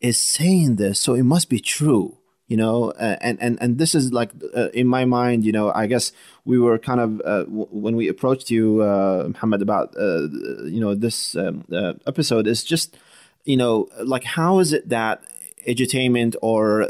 is 0.00 0.18
saying 0.18 0.76
this, 0.76 1.00
so 1.00 1.14
it 1.14 1.22
must 1.22 1.48
be 1.48 1.58
true, 1.58 2.18
you 2.48 2.56
know, 2.56 2.90
uh, 2.92 3.16
and 3.20 3.40
and 3.40 3.58
and 3.60 3.78
this 3.78 3.94
is 3.94 4.12
like 4.12 4.30
uh, 4.54 4.68
in 4.70 4.86
my 4.86 5.04
mind, 5.04 5.44
you 5.44 5.52
know, 5.52 5.72
I 5.74 5.86
guess 5.86 6.12
we 6.44 6.58
were 6.58 6.78
kind 6.78 7.00
of 7.00 7.20
uh, 7.24 7.44
w- 7.44 7.68
when 7.70 7.96
we 7.96 8.08
approached 8.08 8.50
you, 8.50 8.82
uh, 8.82 9.24
Muhammad, 9.28 9.62
about 9.62 9.94
you 9.96 10.80
know 10.80 10.94
this 10.94 11.34
um, 11.36 11.64
episode 12.06 12.46
is 12.46 12.62
just 12.62 12.96
you 13.44 13.56
know 13.56 13.88
like 14.04 14.24
how 14.24 14.58
is 14.58 14.72
it 14.72 14.88
that 14.90 15.22
edutainment 15.66 16.36
or 16.42 16.86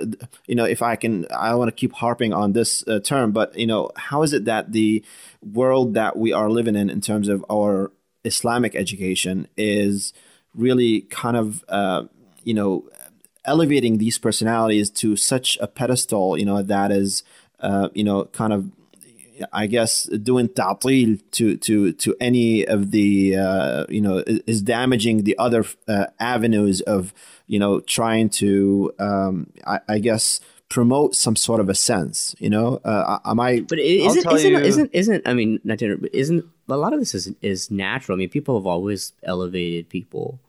you 0.46 0.54
know 0.54 0.64
if 0.64 0.82
i 0.82 0.96
can 0.96 1.26
i 1.30 1.54
want 1.54 1.68
to 1.68 1.74
keep 1.74 1.92
harping 1.94 2.32
on 2.34 2.52
this 2.52 2.86
uh, 2.88 3.00
term 3.00 3.32
but 3.32 3.56
you 3.56 3.66
know 3.66 3.90
how 3.96 4.22
is 4.22 4.32
it 4.34 4.44
that 4.44 4.72
the 4.72 5.02
world 5.40 5.94
that 5.94 6.16
we 6.16 6.32
are 6.32 6.50
living 6.50 6.76
in 6.76 6.90
in 6.90 7.00
terms 7.00 7.28
of 7.28 7.44
our 7.50 7.90
islamic 8.26 8.74
education 8.74 9.46
is 9.56 10.12
really 10.54 11.02
kind 11.02 11.36
of 11.36 11.64
uh, 11.68 12.04
you 12.44 12.54
know 12.54 12.88
elevating 13.44 13.98
these 13.98 14.18
personalities 14.18 14.90
to 14.90 15.16
such 15.16 15.56
a 15.60 15.66
pedestal 15.66 16.36
you 16.36 16.44
know 16.44 16.62
that 16.62 16.90
is 16.90 17.22
uh, 17.60 17.88
you 17.94 18.04
know 18.04 18.24
kind 18.26 18.52
of 18.52 18.70
I 19.52 19.66
guess 19.66 20.04
doing 20.04 20.48
ta'til 20.48 21.18
to 21.32 21.56
to 21.56 21.92
to 21.92 22.16
any 22.20 22.66
of 22.66 22.90
the 22.90 23.36
uh, 23.36 23.86
you 23.88 24.00
know 24.00 24.22
is 24.26 24.62
damaging 24.62 25.24
the 25.24 25.36
other 25.38 25.64
uh, 25.88 26.06
avenues 26.18 26.80
of 26.82 27.12
you 27.46 27.58
know 27.58 27.80
trying 27.80 28.30
to 28.30 28.92
um, 28.98 29.52
I, 29.66 29.80
I, 29.88 29.98
guess 29.98 30.40
promote 30.68 31.14
some 31.14 31.36
sort 31.36 31.60
of 31.60 31.68
a 31.68 31.74
sense 31.74 32.34
you 32.38 32.50
know? 32.50 32.80
Uh, 32.84 33.18
am 33.24 33.40
I 33.40 33.60
but 33.60 33.78
isn't 33.78 34.32
isn't, 34.32 34.50
you, 34.50 34.58
isn't 34.58 34.90
isn't 34.92 35.28
I 35.28 35.34
mean 35.34 35.60
not 35.64 35.78
to, 35.80 35.96
but 35.98 36.14
isn't 36.14 36.44
a 36.68 36.76
lot 36.76 36.92
of 36.92 37.00
this 37.00 37.14
is 37.14 37.32
is 37.42 37.70
natural 37.70 38.16
I 38.16 38.18
mean 38.18 38.28
people 38.28 38.58
have 38.58 38.66
always 38.66 39.12
elevated 39.22 39.88
people 39.88 40.40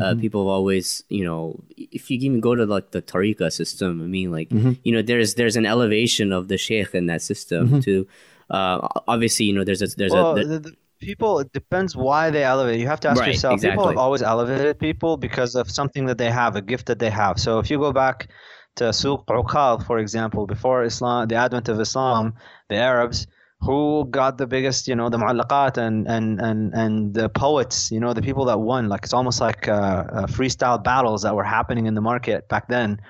uh, 0.00 0.12
mm-hmm. 0.12 0.20
people 0.20 0.42
have 0.42 0.48
always, 0.48 1.02
you 1.08 1.24
know, 1.24 1.58
if 1.76 2.10
you 2.10 2.18
even 2.18 2.40
go 2.40 2.54
to 2.54 2.64
like 2.64 2.92
the 2.92 3.02
tariqa 3.02 3.50
system, 3.50 4.00
I 4.00 4.06
mean, 4.06 4.30
like, 4.30 4.48
mm-hmm. 4.48 4.72
you 4.84 4.92
know, 4.92 5.02
there's 5.02 5.34
there's 5.34 5.56
an 5.56 5.66
elevation 5.66 6.32
of 6.32 6.46
the 6.46 6.56
sheikh 6.56 6.94
in 6.94 7.06
that 7.06 7.20
system 7.20 7.66
mm-hmm. 7.66 7.80
to, 7.80 8.06
uh, 8.50 8.86
obviously, 9.08 9.46
you 9.46 9.54
know, 9.54 9.64
there's 9.64 9.82
a 9.82 9.88
there's 9.96 10.12
well, 10.12 10.36
a. 10.36 10.44
The, 10.44 10.58
the, 10.60 10.76
people 11.00 11.38
it 11.38 11.52
depends 11.52 11.94
why 11.94 12.28
they 12.28 12.42
elevate 12.42 12.80
you 12.80 12.88
have 12.88 12.98
to 12.98 13.08
ask 13.08 13.20
right, 13.20 13.28
yourself 13.28 13.54
exactly. 13.54 13.76
people 13.76 13.86
have 13.86 13.96
always 13.96 14.20
elevated 14.20 14.76
people 14.80 15.16
because 15.16 15.54
of 15.54 15.70
something 15.70 16.06
that 16.06 16.18
they 16.18 16.28
have 16.28 16.56
a 16.56 16.60
gift 16.60 16.86
that 16.86 16.98
they 16.98 17.08
have 17.08 17.38
so 17.38 17.60
if 17.60 17.70
you 17.70 17.78
go 17.78 17.92
back 17.92 18.28
to 18.74 18.82
Suq 18.82 19.24
Uqal, 19.26 19.86
for 19.86 20.00
example 20.00 20.44
before 20.44 20.82
islam 20.82 21.28
the 21.28 21.36
advent 21.36 21.68
of 21.68 21.78
islam 21.78 22.34
the 22.68 22.74
arabs 22.74 23.28
who 23.60 24.06
got 24.10 24.38
the 24.38 24.46
biggest 24.46 24.86
you 24.86 24.94
know 24.94 25.08
the 25.08 25.18
mu'allaqat 25.18 25.76
and 25.76 26.06
and 26.06 26.40
and 26.40 26.72
and 26.74 27.14
the 27.14 27.28
poets 27.28 27.90
you 27.90 28.00
know 28.00 28.12
the 28.12 28.22
people 28.22 28.44
that 28.46 28.60
won. 28.60 28.88
Like 28.88 29.04
it's 29.04 29.12
almost 29.12 29.40
like 29.40 29.68
uh, 29.68 29.72
uh, 29.72 30.26
freestyle 30.26 30.82
battles 30.82 31.22
that 31.22 31.34
were 31.34 31.44
happening 31.44 31.86
in 31.86 31.94
the 31.94 32.00
market 32.00 32.48
back 32.48 32.68
then. 32.68 33.00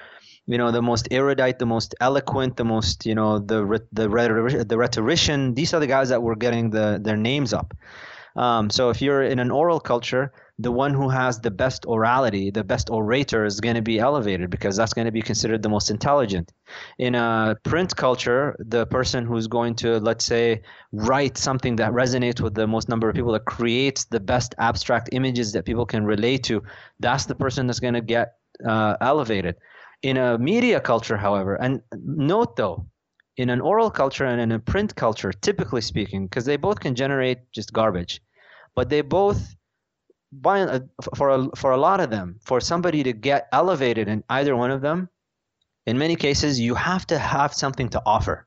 You 0.46 0.56
know 0.56 0.70
the 0.70 0.80
most 0.80 1.08
erudite 1.10 1.58
the 1.58 1.66
most 1.66 1.94
eloquent 2.00 2.56
the 2.56 2.64
most 2.64 3.04
you 3.04 3.14
know 3.14 3.38
the 3.38 3.86
the 3.92 4.08
the 4.66 4.78
rhetorician 4.78 5.54
these 5.54 5.74
are 5.74 5.80
the 5.80 5.86
guys 5.86 6.08
that 6.08 6.22
were 6.22 6.36
getting 6.36 6.70
the 6.70 6.98
their 7.02 7.16
names 7.16 7.52
up. 7.52 7.74
Um, 8.34 8.70
so 8.70 8.88
if 8.88 9.02
you're 9.02 9.22
in 9.22 9.40
an 9.40 9.50
oral 9.50 9.80
culture 9.80 10.32
the 10.60 10.72
one 10.72 10.92
who 10.92 11.08
has 11.08 11.40
the 11.40 11.50
best 11.50 11.84
orality 11.84 12.52
the 12.52 12.64
best 12.64 12.90
orator 12.90 13.44
is 13.44 13.60
going 13.60 13.76
to 13.76 13.82
be 13.82 13.98
elevated 13.98 14.50
because 14.50 14.76
that's 14.76 14.92
going 14.92 15.04
to 15.04 15.12
be 15.12 15.22
considered 15.22 15.62
the 15.62 15.68
most 15.68 15.90
intelligent. 15.90 16.52
In 16.98 17.14
a 17.14 17.56
print 17.62 17.94
culture 17.96 18.56
the 18.58 18.86
person 18.86 19.24
who's 19.24 19.46
going 19.46 19.74
to 19.76 19.98
let's 20.00 20.24
say 20.24 20.62
write 20.92 21.38
something 21.38 21.76
that 21.76 21.92
resonates 21.92 22.40
with 22.40 22.54
the 22.54 22.66
most 22.66 22.88
number 22.88 23.08
of 23.08 23.14
people 23.14 23.32
that 23.32 23.44
creates 23.44 24.04
the 24.06 24.20
best 24.20 24.54
abstract 24.58 25.08
images 25.12 25.52
that 25.52 25.64
people 25.64 25.86
can 25.86 26.04
relate 26.04 26.42
to 26.44 26.62
that's 27.00 27.26
the 27.26 27.34
person 27.34 27.66
that's 27.66 27.80
going 27.80 27.94
to 27.94 28.00
get 28.00 28.34
uh, 28.66 28.96
elevated. 29.00 29.56
In 30.02 30.16
a 30.16 30.38
media 30.38 30.80
culture, 30.80 31.16
however, 31.16 31.56
and 31.56 31.82
note 31.92 32.56
though, 32.56 32.86
in 33.36 33.50
an 33.50 33.60
oral 33.60 33.90
culture 33.90 34.24
and 34.24 34.40
in 34.40 34.52
a 34.52 34.58
print 34.58 34.94
culture, 34.94 35.32
typically 35.32 35.80
speaking, 35.80 36.26
because 36.26 36.44
they 36.44 36.56
both 36.56 36.80
can 36.80 36.94
generate 36.94 37.38
just 37.52 37.72
garbage, 37.72 38.20
but 38.74 38.88
they 38.88 39.00
both, 39.00 39.54
by 40.32 40.60
uh, 40.60 40.80
a, 40.98 41.16
for 41.16 41.30
a, 41.30 41.48
for 41.56 41.72
a 41.72 41.76
lot 41.76 42.00
of 42.00 42.10
them, 42.10 42.38
for 42.44 42.60
somebody 42.60 43.02
to 43.02 43.12
get 43.12 43.48
elevated 43.52 44.08
in 44.08 44.24
either 44.28 44.56
one 44.56 44.70
of 44.70 44.80
them, 44.80 45.08
in 45.86 45.98
many 45.98 46.16
cases, 46.16 46.60
you 46.60 46.74
have 46.74 47.06
to 47.06 47.18
have 47.18 47.54
something 47.54 47.88
to 47.90 48.02
offer. 48.04 48.46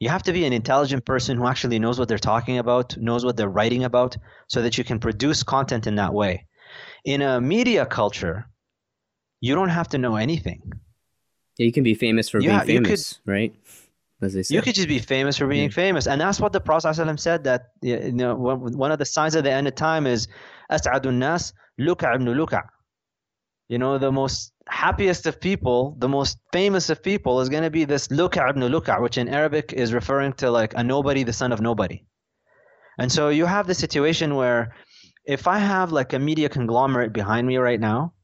You 0.00 0.08
have 0.08 0.24
to 0.24 0.32
be 0.32 0.44
an 0.44 0.52
intelligent 0.52 1.04
person 1.06 1.38
who 1.38 1.46
actually 1.46 1.78
knows 1.78 1.98
what 1.98 2.08
they're 2.08 2.18
talking 2.18 2.58
about, 2.58 2.96
knows 2.98 3.24
what 3.24 3.36
they're 3.36 3.48
writing 3.48 3.84
about, 3.84 4.16
so 4.48 4.60
that 4.62 4.76
you 4.76 4.84
can 4.84 4.98
produce 4.98 5.42
content 5.42 5.86
in 5.86 5.94
that 5.94 6.12
way. 6.12 6.46
In 7.04 7.22
a 7.22 7.40
media 7.40 7.86
culture, 7.86 8.48
you 9.40 9.54
don't 9.54 9.68
have 9.68 9.88
to 9.90 9.98
know 9.98 10.16
anything. 10.16 10.60
Yeah, 11.56 11.66
you 11.66 11.72
can 11.72 11.84
be 11.84 11.94
famous 11.94 12.28
for 12.28 12.40
yeah, 12.40 12.64
being 12.64 12.84
famous, 12.84 13.14
could, 13.24 13.30
right? 13.30 13.54
As 14.22 14.32
they 14.32 14.42
say. 14.42 14.54
You 14.54 14.62
could 14.62 14.74
just 14.74 14.88
be 14.88 14.98
famous 14.98 15.36
for 15.36 15.46
being 15.46 15.64
yeah. 15.64 15.74
famous, 15.74 16.06
and 16.06 16.20
that's 16.20 16.40
what 16.40 16.52
the 16.52 16.60
Prophet 16.60 16.88
ﷺ 16.88 17.20
said. 17.20 17.44
That 17.44 17.66
you 17.82 18.12
know, 18.12 18.34
one 18.34 18.90
of 18.90 18.98
the 18.98 19.04
signs 19.04 19.34
of 19.34 19.44
the 19.44 19.52
end 19.52 19.68
of 19.68 19.74
time 19.74 20.06
is 20.06 20.28
"As'adun 20.70 21.18
nas 21.18 21.52
luka 21.78 22.12
ibn 22.14 22.26
luka." 22.30 22.64
You 23.68 23.78
know, 23.78 23.98
the 23.98 24.12
most 24.12 24.52
happiest 24.68 25.26
of 25.26 25.40
people, 25.40 25.96
the 25.98 26.08
most 26.08 26.38
famous 26.52 26.88
of 26.88 27.02
people, 27.02 27.40
is 27.40 27.48
going 27.50 27.64
to 27.64 27.70
be 27.70 27.84
this 27.84 28.10
luka 28.10 28.46
ibn 28.48 28.64
luka, 28.64 28.96
which 29.00 29.18
in 29.18 29.28
Arabic 29.28 29.74
is 29.74 29.92
referring 29.92 30.32
to 30.34 30.50
like 30.50 30.72
a 30.74 30.82
nobody, 30.82 31.22
the 31.22 31.32
son 31.34 31.52
of 31.52 31.60
nobody. 31.60 32.04
And 32.98 33.12
so 33.12 33.28
you 33.28 33.44
have 33.44 33.66
the 33.66 33.74
situation 33.74 34.34
where, 34.34 34.74
if 35.26 35.46
I 35.46 35.58
have 35.58 35.92
like 35.92 36.14
a 36.14 36.18
media 36.18 36.48
conglomerate 36.48 37.12
behind 37.12 37.46
me 37.46 37.58
right 37.58 37.80
now, 37.80 38.14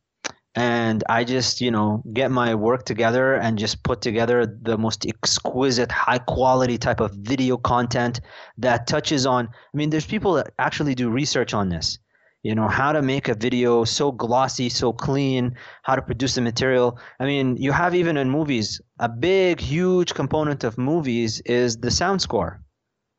and 0.55 1.03
I 1.09 1.24
just, 1.24 1.61
you 1.62 1.70
know, 1.70 2.03
get 2.12 2.30
my 2.30 2.55
work 2.55 2.84
together 2.84 3.34
and 3.34 3.59
just 3.59 3.82
put 3.82 4.03
together 4.03 4.44
the 4.44 4.76
most 4.76 5.07
exquisite, 5.07 5.90
high 5.90 6.18
quality 6.18 6.76
type 6.76 7.00
of 7.00 7.12
video 7.12 7.57
content 7.57 8.20
that 8.59 8.86
touches 8.86 9.24
on. 9.24 9.46
I 9.48 9.76
mean, 9.76 9.88
there's 9.88 10.07
people 10.07 10.34
that 10.34 10.53
actually 10.59 10.94
do 10.94 11.09
research 11.09 11.55
on 11.55 11.70
this. 11.70 11.98
You 12.42 12.55
know, 12.57 12.68
how 12.68 12.92
to 12.92 13.03
make 13.03 13.28
a 13.28 13.34
video 13.34 13.84
so 13.84 14.11
glossy, 14.11 14.68
so 14.68 14.92
clean, 14.92 15.57
how 15.84 15.94
to 15.94 16.03
produce 16.03 16.34
the 16.34 16.40
material. 16.40 16.98
I 17.20 17.24
mean, 17.24 17.57
you 17.57 17.70
have 17.70 17.94
even 17.94 18.16
in 18.16 18.28
movies, 18.28 18.80
a 18.98 19.09
big, 19.09 19.61
huge 19.61 20.12
component 20.12 20.64
of 20.64 20.76
movies 20.76 21.40
is 21.46 21.76
the 21.78 21.90
sound 21.90 22.20
score, 22.20 22.61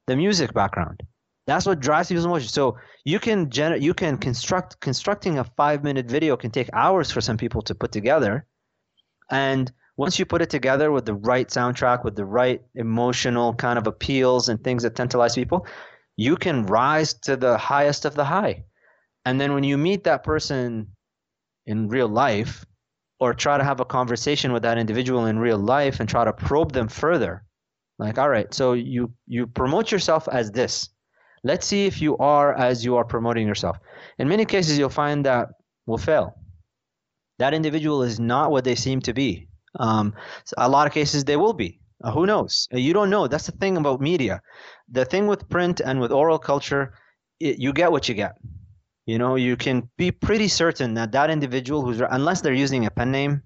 the 0.08 0.18
music 0.18 0.54
background. 0.54 1.02
That's 1.46 1.66
what 1.66 1.80
drives 1.80 2.08
people's 2.08 2.26
emotions. 2.26 2.54
So 2.54 2.78
you 3.04 3.20
can 3.20 3.50
gener- 3.50 3.82
you 3.82 3.94
can 3.94 4.18
construct 4.18 4.80
constructing 4.80 5.40
a 5.40 5.44
five 5.44 5.84
minute 5.84 6.06
video 6.06 6.38
can 6.38 6.52
take 6.52 6.70
hours 6.74 7.12
for 7.12 7.22
some 7.22 7.38
people 7.38 7.62
to 7.64 7.76
put 7.76 7.92
together, 7.92 8.46
and 9.30 9.72
once 9.98 10.18
you 10.18 10.26
put 10.26 10.42
it 10.42 10.50
together 10.50 10.92
with 10.92 11.06
the 11.06 11.14
right 11.14 11.48
soundtrack, 11.50 12.04
with 12.04 12.16
the 12.16 12.26
right 12.26 12.62
emotional 12.76 13.54
kind 13.54 13.78
of 13.78 13.88
appeals 13.88 14.50
and 14.50 14.64
things 14.64 14.84
that 14.84 14.96
tantalize 14.96 15.36
people, 15.36 15.68
you 16.16 16.36
can 16.36 16.66
rise 16.66 17.14
to 17.14 17.36
the 17.36 17.58
highest 17.58 18.06
of 18.06 18.16
the 18.16 18.26
high. 18.26 18.64
And 19.26 19.40
then 19.40 19.54
when 19.54 19.64
you 19.64 19.78
meet 19.78 20.04
that 20.06 20.24
person 20.24 20.88
in 21.66 21.90
real 21.90 22.08
life, 22.08 22.66
or 23.20 23.34
try 23.34 23.58
to 23.58 23.64
have 23.64 23.80
a 23.80 23.86
conversation 23.86 24.52
with 24.52 24.64
that 24.64 24.78
individual 24.78 25.28
in 25.28 25.40
real 25.40 25.58
life 25.58 26.00
and 26.00 26.10
try 26.10 26.26
to 26.26 26.34
probe 26.34 26.74
them 26.74 26.88
further, 26.88 27.46
like, 28.00 28.18
all 28.18 28.30
right, 28.30 28.54
so 28.54 28.74
you 28.74 29.14
you 29.28 29.48
promote 29.48 29.92
yourself 29.92 30.28
as 30.28 30.52
this 30.52 30.90
Let's 31.44 31.68
see 31.68 31.86
if 31.86 32.02
you 32.02 32.18
are 32.18 32.54
as 32.54 32.86
you 32.86 32.96
are 32.96 33.06
promoting 33.06 33.48
yourself. 33.48 33.78
In 34.18 34.28
many 34.28 34.46
cases, 34.46 34.78
you'll 34.78 34.90
find 34.90 35.26
that 35.26 35.50
will 35.86 35.98
fail. 35.98 36.36
That 37.40 37.54
individual 37.54 38.04
is 38.04 38.20
not 38.20 38.52
what 38.52 38.64
they 38.64 38.76
seem 38.76 39.02
to 39.02 39.14
be. 39.14 39.48
Um, 39.80 40.14
so 40.46 40.54
a 40.58 40.70
lot 40.70 40.88
of 40.88 40.94
cases, 40.94 41.26
they 41.26 41.36
will 41.36 41.54
be. 41.54 41.80
Uh, 42.04 42.12
who 42.12 42.26
knows? 42.26 42.68
Uh, 42.74 42.78
you 42.78 42.94
don't 42.94 43.10
know. 43.10 43.28
That's 43.28 43.46
the 43.46 43.52
thing 43.54 43.78
about 43.78 44.02
media. 44.02 44.42
The 44.90 45.06
thing 45.06 45.28
with 45.28 45.50
print 45.50 45.80
and 45.80 46.00
with 46.00 46.12
oral 46.12 46.38
culture, 46.38 46.94
it, 47.40 47.60
you 47.60 47.74
get 47.74 47.92
what 47.92 48.08
you 48.08 48.16
get. 48.16 48.36
You 49.06 49.18
know, 49.18 49.36
you 49.36 49.58
can 49.58 49.90
be 49.98 50.12
pretty 50.12 50.48
certain 50.48 50.94
that 50.94 51.12
that 51.12 51.30
individual 51.30 51.82
who's 51.82 52.02
unless 52.02 52.42
they're 52.42 52.54
using 52.54 52.86
a 52.86 52.92
pen 52.92 53.12
name, 53.12 53.42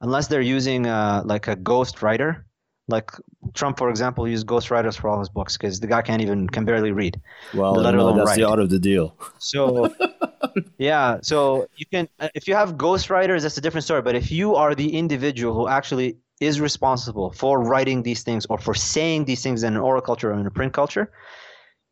unless 0.00 0.28
they're 0.28 0.40
using 0.40 0.86
uh, 0.86 1.22
like 1.24 1.48
a 1.48 1.56
ghost 1.56 2.02
writer, 2.02 2.46
like 2.88 3.10
Trump, 3.52 3.78
for 3.78 3.90
example, 3.90 4.26
used 4.26 4.46
ghostwriters 4.46 4.96
for 4.96 5.08
all 5.08 5.18
his 5.18 5.28
books 5.28 5.56
because 5.56 5.80
the 5.80 5.86
guy 5.86 6.02
can't 6.02 6.22
even 6.22 6.48
can 6.48 6.64
barely 6.64 6.92
read. 6.92 7.20
Well, 7.54 7.72
let 7.74 7.94
alone 7.94 8.16
that's 8.16 8.30
write. 8.30 8.36
the 8.36 8.48
art 8.48 8.60
of 8.60 8.70
the 8.70 8.78
deal. 8.78 9.16
So, 9.38 9.94
yeah, 10.78 11.18
so 11.22 11.66
you 11.76 11.86
can 11.86 12.08
uh, 12.20 12.28
if 12.34 12.48
you 12.48 12.54
have 12.54 12.76
ghostwriters, 12.76 13.42
that's 13.42 13.58
a 13.58 13.60
different 13.60 13.84
story. 13.84 14.02
But 14.02 14.14
if 14.14 14.30
you 14.30 14.54
are 14.54 14.74
the 14.74 14.96
individual 14.96 15.54
who 15.54 15.68
actually 15.68 16.18
is 16.40 16.60
responsible 16.60 17.30
for 17.32 17.62
writing 17.62 18.02
these 18.02 18.22
things 18.22 18.46
or 18.46 18.58
for 18.58 18.74
saying 18.74 19.24
these 19.24 19.42
things 19.42 19.62
in 19.62 19.74
an 19.74 19.80
oral 19.80 20.02
culture 20.02 20.32
or 20.32 20.38
in 20.38 20.46
a 20.46 20.50
print 20.50 20.72
culture, 20.72 21.12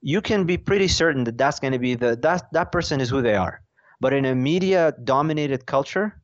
you 0.01 0.21
can 0.21 0.45
be 0.45 0.57
pretty 0.57 0.89
certain 0.89 1.25
that 1.25 1.39
that's 1.39 1.61
going 1.61 1.73
to 1.73 1.79
be 1.79 1.95
the 1.95 2.17
that 2.17 2.53
that 2.53 2.73
person 2.73 3.01
is 3.01 3.09
who 3.09 3.23
they 3.23 3.35
are. 3.35 3.61
But 4.01 4.13
in 4.13 4.25
a 4.25 4.35
media 4.35 4.95
dominated 5.05 5.67
culture, 5.67 6.21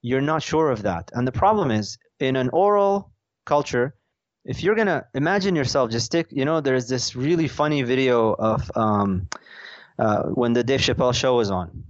you're 0.00 0.20
not 0.20 0.42
sure 0.42 0.70
of 0.70 0.82
that. 0.82 1.10
And 1.12 1.26
the 1.26 1.32
problem 1.32 1.70
is 1.70 1.98
in 2.20 2.36
an 2.36 2.50
oral 2.50 3.12
culture 3.44 3.94
if 4.46 4.62
you're 4.62 4.74
gonna 4.74 5.04
imagine 5.14 5.56
yourself 5.56 5.90
just 5.90 6.06
stick 6.06 6.28
you 6.30 6.44
know 6.44 6.60
there's 6.60 6.88
this 6.88 7.16
really 7.16 7.48
funny 7.48 7.82
video 7.82 8.32
of 8.32 8.70
um, 8.74 9.28
uh, 9.98 10.22
when 10.24 10.52
the 10.52 10.64
dave 10.64 10.80
chappelle 10.80 11.14
show 11.14 11.36
was 11.36 11.50
on. 11.50 11.84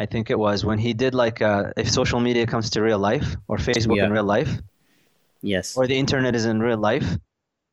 I 0.00 0.06
think 0.06 0.30
it 0.30 0.38
was 0.38 0.64
when 0.64 0.78
he 0.78 0.94
did 0.94 1.12
like 1.14 1.42
uh, 1.42 1.72
if 1.76 1.90
social 1.90 2.20
media 2.20 2.46
comes 2.46 2.70
to 2.70 2.82
real 2.82 3.00
life 3.00 3.36
or 3.48 3.56
facebook 3.56 3.96
yeah. 3.96 4.06
in 4.06 4.12
real 4.12 4.24
life 4.24 4.50
yes. 5.42 5.76
or 5.76 5.88
the 5.88 5.98
internet 5.98 6.36
is 6.36 6.46
in 6.46 6.60
real 6.60 6.78
life 6.78 7.18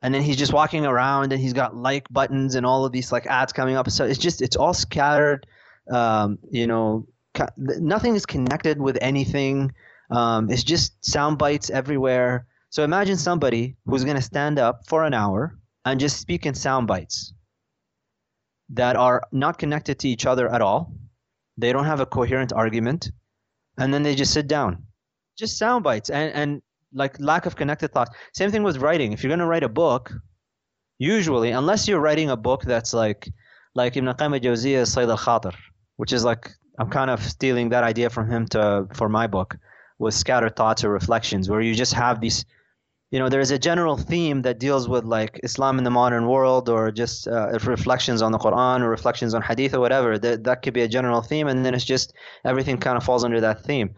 and 0.02 0.14
then 0.14 0.24
he's 0.24 0.38
just 0.38 0.52
walking 0.52 0.86
around 0.86 1.34
and 1.34 1.42
he's 1.42 1.54
got 1.54 1.76
like 1.76 2.08
buttons 2.10 2.56
and 2.56 2.66
all 2.66 2.84
of 2.86 2.92
these 2.92 3.12
like 3.12 3.26
ads 3.28 3.54
coming 3.54 3.76
up. 3.76 3.90
So 3.90 4.06
it's 4.06 4.20
just 4.20 4.42
it's 4.42 4.56
all 4.56 4.74
scattered 4.74 5.46
um, 5.92 6.40
you 6.50 6.68
know 6.68 7.08
nothing 7.58 8.16
is 8.16 8.26
connected 8.26 8.80
with 8.80 8.98
anything. 9.02 9.74
Um, 10.10 10.50
it's 10.50 10.64
just 10.64 11.04
sound 11.06 11.38
bites 11.38 11.70
everywhere 11.70 12.46
so 12.76 12.84
imagine 12.84 13.16
somebody 13.16 13.78
who's 13.86 14.04
going 14.04 14.18
to 14.18 14.22
stand 14.22 14.60
up 14.60 14.86
for 14.86 15.06
an 15.06 15.14
hour 15.14 15.58
and 15.86 15.98
just 15.98 16.20
speak 16.20 16.46
in 16.46 16.54
sound 16.54 16.88
bites 16.88 17.34
that 18.68 18.98
are 18.98 19.24
not 19.32 19.58
connected 19.58 19.98
to 20.00 20.10
each 20.10 20.26
other 20.26 20.54
at 20.54 20.62
all. 20.62 20.92
They 21.58 21.72
don't 21.72 21.86
have 21.86 22.02
a 22.02 22.06
coherent 22.06 22.52
argument. 22.52 23.12
And 23.78 23.94
then 23.94 24.04
they 24.04 24.14
just 24.14 24.34
sit 24.34 24.48
down. 24.48 24.84
Just 25.38 25.58
sound 25.58 25.86
bites 25.86 26.10
and, 26.10 26.34
and 26.34 26.62
like 26.92 27.18
lack 27.18 27.46
of 27.46 27.56
connected 27.56 27.94
thoughts. 27.94 28.12
Same 28.34 28.52
thing 28.52 28.64
with 28.64 28.80
writing. 28.80 29.14
If 29.14 29.24
you're 29.24 29.30
going 29.30 29.40
to 29.40 29.46
write 29.46 29.64
a 29.64 29.70
book, 29.70 30.12
usually, 30.98 31.52
unless 31.52 31.88
you're 31.88 32.02
writing 32.02 32.30
a 32.30 32.36
book 32.36 32.64
that's 32.64 32.94
like 32.94 33.32
like 33.74 33.96
Ibn 33.96 34.10
Qayyim 34.10 34.34
al-Jawziyya's 34.34 34.92
Sayd 34.92 35.08
al-Khatir, 35.08 35.56
which 35.96 36.12
is 36.12 36.26
like 36.26 36.52
I'm 36.78 36.90
kind 36.90 37.10
of 37.10 37.24
stealing 37.24 37.70
that 37.70 37.86
idea 37.86 38.10
from 38.10 38.30
him 38.30 38.46
to 38.48 38.86
for 38.94 39.08
my 39.08 39.28
book 39.28 39.56
with 39.98 40.14
scattered 40.14 40.58
thoughts 40.58 40.84
or 40.84 40.90
reflections 40.90 41.50
where 41.50 41.62
you 41.62 41.74
just 41.74 41.94
have 41.94 42.20
these 42.20 42.44
you 43.12 43.20
know 43.20 43.30
there's 43.30 43.52
a 43.52 43.60
general 43.60 43.98
theme 43.98 44.42
that 44.42 44.60
deals 44.60 44.90
with 44.90 45.06
like 45.06 45.40
islam 45.44 45.78
in 45.78 45.84
the 45.84 45.92
modern 45.92 46.28
world 46.28 46.70
or 46.70 46.92
just 46.92 47.28
uh, 47.28 47.58
reflections 47.64 48.22
on 48.22 48.32
the 48.32 48.38
quran 48.38 48.82
or 48.82 48.90
reflections 48.90 49.34
on 49.34 49.42
hadith 49.42 49.74
or 49.74 49.80
whatever. 49.80 50.18
That, 50.18 50.44
that 50.44 50.62
could 50.62 50.74
be 50.74 50.82
a 50.82 50.88
general 50.88 51.22
theme 51.22 51.48
and 51.48 51.66
then 51.66 51.74
it's 51.74 51.86
just 51.86 52.14
everything 52.44 52.78
kind 52.78 52.98
of 52.98 53.04
falls 53.04 53.24
under 53.24 53.40
that 53.42 53.64
theme. 53.64 53.94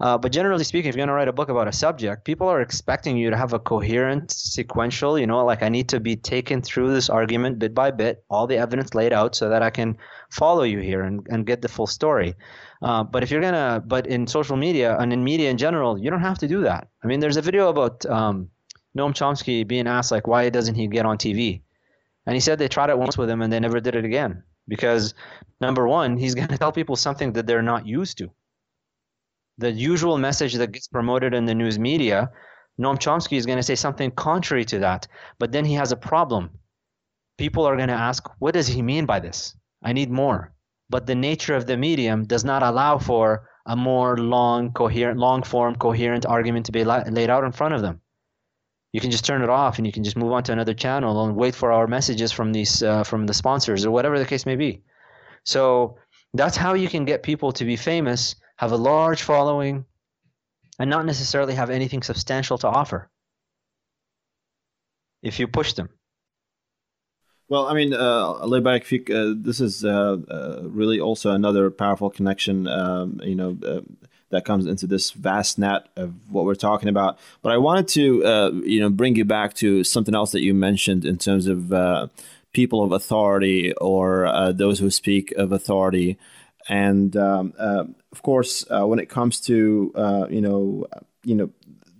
Uh, 0.00 0.18
but 0.18 0.32
generally 0.32 0.64
speaking 0.64 0.88
if 0.88 0.96
you're 0.96 1.00
going 1.00 1.08
to 1.08 1.14
write 1.14 1.28
a 1.28 1.32
book 1.32 1.48
about 1.48 1.68
a 1.68 1.72
subject 1.72 2.24
people 2.24 2.48
are 2.48 2.60
expecting 2.60 3.16
you 3.16 3.30
to 3.30 3.36
have 3.36 3.52
a 3.52 3.58
coherent 3.58 4.30
sequential 4.30 5.18
you 5.18 5.26
know 5.26 5.44
like 5.44 5.62
i 5.62 5.68
need 5.68 5.88
to 5.88 6.00
be 6.00 6.16
taken 6.16 6.60
through 6.60 6.92
this 6.92 7.08
argument 7.08 7.58
bit 7.58 7.72
by 7.72 7.90
bit 7.90 8.24
all 8.28 8.46
the 8.48 8.56
evidence 8.56 8.94
laid 8.94 9.12
out 9.12 9.36
so 9.36 9.48
that 9.48 9.62
i 9.62 9.70
can 9.70 9.96
follow 10.30 10.64
you 10.64 10.80
here 10.80 11.02
and, 11.02 11.24
and 11.30 11.46
get 11.46 11.62
the 11.62 11.68
full 11.68 11.86
story 11.86 12.34
uh, 12.82 13.04
but 13.04 13.22
if 13.22 13.30
you're 13.30 13.40
gonna, 13.40 13.82
but 13.86 14.06
in 14.08 14.26
social 14.26 14.56
media 14.56 14.96
and 14.98 15.12
in 15.12 15.22
media 15.22 15.48
in 15.50 15.56
general, 15.56 15.96
you 15.96 16.10
don't 16.10 16.20
have 16.20 16.38
to 16.38 16.48
do 16.48 16.62
that. 16.62 16.88
I 17.02 17.06
mean, 17.06 17.20
there's 17.20 17.36
a 17.36 17.42
video 17.42 17.68
about 17.68 18.04
um, 18.06 18.50
Noam 18.98 19.12
Chomsky 19.12 19.66
being 19.66 19.86
asked 19.86 20.10
like, 20.10 20.26
why 20.26 20.50
doesn't 20.50 20.74
he 20.74 20.88
get 20.88 21.06
on 21.06 21.16
TV? 21.16 21.62
And 22.26 22.34
he 22.34 22.40
said 22.40 22.58
they 22.58 22.68
tried 22.68 22.90
it 22.90 22.98
once 22.98 23.16
with 23.16 23.30
him 23.30 23.40
and 23.40 23.52
they 23.52 23.60
never 23.60 23.78
did 23.78 23.94
it 23.94 24.04
again 24.04 24.42
because 24.66 25.14
number 25.60 25.86
one, 25.86 26.16
he's 26.16 26.34
gonna 26.38 26.58
tell 26.58 26.72
people 26.72 26.96
something 26.96 27.32
that 27.34 27.46
they're 27.46 27.62
not 27.62 27.86
used 27.86 28.18
to. 28.18 28.30
The 29.58 29.70
usual 29.70 30.18
message 30.18 30.54
that 30.54 30.72
gets 30.72 30.88
promoted 30.88 31.34
in 31.34 31.44
the 31.44 31.54
news 31.54 31.78
media, 31.78 32.32
Noam 32.80 32.98
Chomsky 32.98 33.36
is 33.36 33.46
gonna 33.46 33.62
say 33.62 33.76
something 33.76 34.10
contrary 34.10 34.64
to 34.66 34.80
that, 34.80 35.06
but 35.38 35.52
then 35.52 35.64
he 35.64 35.74
has 35.74 35.92
a 35.92 35.96
problem. 35.96 36.50
People 37.38 37.64
are 37.64 37.76
gonna 37.76 37.92
ask, 37.92 38.28
what 38.40 38.54
does 38.54 38.66
he 38.66 38.82
mean 38.82 39.06
by 39.06 39.20
this? 39.20 39.54
I 39.84 39.92
need 39.92 40.10
more 40.10 40.52
but 40.92 41.06
the 41.06 41.14
nature 41.14 41.56
of 41.56 41.66
the 41.66 41.76
medium 41.76 42.24
does 42.24 42.44
not 42.44 42.62
allow 42.62 42.98
for 42.98 43.48
a 43.64 43.74
more 43.74 44.18
long, 44.18 44.72
coherent, 44.72 45.18
long 45.18 45.42
form, 45.42 45.74
coherent 45.74 46.26
argument 46.26 46.66
to 46.66 46.72
be 46.72 46.84
la- 46.84 47.04
laid 47.08 47.30
out 47.30 47.44
in 47.44 47.52
front 47.52 47.74
of 47.74 47.80
them. 47.80 48.00
You 48.92 49.00
can 49.00 49.10
just 49.10 49.24
turn 49.24 49.42
it 49.42 49.48
off 49.48 49.78
and 49.78 49.86
you 49.86 49.92
can 49.92 50.04
just 50.04 50.18
move 50.18 50.32
on 50.32 50.42
to 50.44 50.52
another 50.52 50.74
channel 50.74 51.24
and 51.24 51.34
wait 51.34 51.54
for 51.54 51.72
our 51.72 51.86
messages 51.86 52.30
from 52.30 52.52
these 52.52 52.82
uh, 52.82 53.04
from 53.04 53.26
the 53.26 53.32
sponsors 53.32 53.86
or 53.86 53.90
whatever 53.90 54.18
the 54.18 54.26
case 54.26 54.44
may 54.44 54.56
be. 54.56 54.82
So 55.44 55.96
that's 56.34 56.58
how 56.58 56.74
you 56.74 56.88
can 56.88 57.06
get 57.06 57.22
people 57.22 57.52
to 57.52 57.64
be 57.64 57.76
famous, 57.76 58.36
have 58.56 58.72
a 58.72 58.84
large 58.92 59.22
following, 59.22 59.86
and 60.78 60.90
not 60.90 61.06
necessarily 61.06 61.54
have 61.54 61.70
anything 61.70 62.02
substantial 62.02 62.58
to 62.58 62.68
offer. 62.68 63.10
If 65.22 65.40
you 65.40 65.48
push 65.48 65.72
them. 65.72 65.88
Well, 67.52 67.66
I 67.66 67.74
mean, 67.74 67.92
uh, 67.92 68.30
uh, 68.30 69.34
this 69.36 69.60
is 69.60 69.84
uh, 69.84 70.16
uh, 70.26 70.60
really 70.62 70.98
also 70.98 71.32
another 71.32 71.70
powerful 71.70 72.08
connection, 72.08 72.66
um, 72.66 73.20
you 73.22 73.34
know, 73.34 73.58
uh, 73.62 73.82
that 74.30 74.46
comes 74.46 74.64
into 74.64 74.86
this 74.86 75.10
vast 75.10 75.58
net 75.58 75.86
of 75.94 76.14
what 76.30 76.46
we're 76.46 76.54
talking 76.54 76.88
about. 76.88 77.18
But 77.42 77.52
I 77.52 77.58
wanted 77.58 77.88
to, 77.88 78.24
uh, 78.24 78.50
you 78.64 78.80
know, 78.80 78.88
bring 78.88 79.16
you 79.16 79.26
back 79.26 79.52
to 79.56 79.84
something 79.84 80.14
else 80.14 80.32
that 80.32 80.40
you 80.40 80.54
mentioned 80.54 81.04
in 81.04 81.18
terms 81.18 81.46
of 81.46 81.74
uh, 81.74 82.06
people 82.54 82.82
of 82.82 82.90
authority 82.90 83.74
or 83.74 84.32
those 84.54 84.78
who 84.78 84.90
speak 84.90 85.30
of 85.32 85.52
authority. 85.52 86.16
And 86.70 87.14
um, 87.18 87.52
of 87.58 88.22
course, 88.22 88.64
when 88.70 88.98
it 88.98 89.10
comes 89.10 89.40
to, 89.40 89.92
you 90.30 90.40
know, 90.40 90.86
you 91.22 91.34
know, 91.34 91.50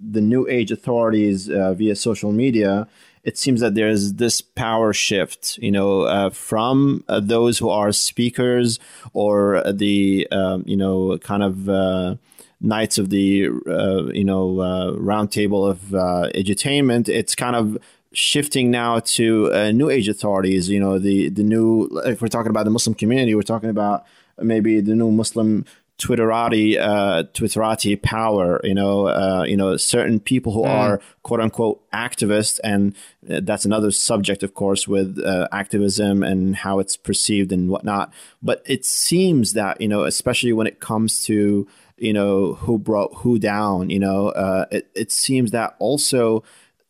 the 0.01 0.23
new 0.23 0.49
age 0.49 0.71
authorities 0.71 1.49
via 1.49 1.95
social 1.95 2.33
media, 2.33 2.89
it 3.25 3.39
seems 3.39 3.61
that 3.61 3.75
there's 3.75 4.15
this 4.15 4.41
power 4.41 4.93
shift, 4.93 5.59
you 5.59 5.71
know, 5.71 6.03
uh, 6.03 6.31
from 6.31 7.05
uh, 7.09 7.21
those 7.21 7.59
who 7.59 7.69
are 7.69 7.93
speakers 7.93 8.81
or 9.13 9.63
the, 9.73 10.27
um, 10.33 10.65
you 10.67 10.77
know, 10.77 11.19
kind 11.19 11.43
of 11.43 11.69
uh, 11.69 12.17
knights 12.61 12.99
of 12.99 13.11
the, 13.11 13.49
uh, 13.69 14.13
you 14.13 14.25
know, 14.25 14.61
uh, 14.61 14.93
round 14.95 15.31
table 15.31 15.65
of 15.65 15.79
edutainment. 15.79 17.09
It's 17.09 17.35
kind 17.35 17.55
of 17.55 17.79
shifting 18.13 18.71
now 18.71 18.99
to 18.99 19.73
new 19.73 19.89
age 19.89 20.09
authorities. 20.09 20.69
You 20.69 20.81
know, 20.81 20.99
the 20.99 21.29
the 21.29 21.45
new. 21.45 21.89
If 22.05 22.23
we're 22.23 22.29
talking 22.29 22.51
about 22.51 22.65
the 22.65 22.71
Muslim 22.71 22.95
community, 22.95 23.35
we're 23.35 23.43
talking 23.43 23.71
about 23.71 24.05
maybe 24.41 24.81
the 24.81 24.97
new 24.97 25.13
Muslim 25.13 25.65
Twitterati, 26.03 26.79
uh, 26.79 27.23
Twitterati 27.33 28.01
power. 28.03 28.61
You 28.65 28.75
know, 28.75 29.07
uh, 29.07 29.45
you 29.47 29.57
know, 29.57 29.77
certain 29.77 30.19
people 30.19 30.53
who 30.53 30.63
mm. 30.63 30.69
are 30.69 31.01
quote 31.23 31.41
unquote 31.41 31.81
activists, 31.93 32.59
and 32.65 32.95
uh, 33.31 33.41
that's 33.43 33.65
another 33.65 33.93
subject, 33.93 34.43
of 34.43 34.55
course, 34.55 34.89
with 34.89 35.19
uh, 35.25 35.47
activism 35.53 36.25
and 36.25 36.57
how 36.57 36.81
it's 36.81 36.97
perceived 36.97 37.53
and 37.53 37.69
whatnot. 37.69 38.13
But 38.43 38.63
it 38.67 38.85
seems 38.85 39.53
that 39.53 39.81
you 39.81 39.89
know, 39.89 40.03
especially 40.03 40.53
when 40.53 40.67
it 40.67 40.81
comes 40.81 41.23
to 41.25 41.69
you 41.99 42.13
know 42.13 42.55
who 42.55 42.79
brought 42.79 43.15
who 43.19 43.39
down, 43.39 43.89
you 43.89 44.01
know, 44.01 44.31
uh, 44.31 44.67
it 44.73 44.89
it 44.97 45.13
seems 45.13 45.53
that 45.53 45.77
also 45.79 46.43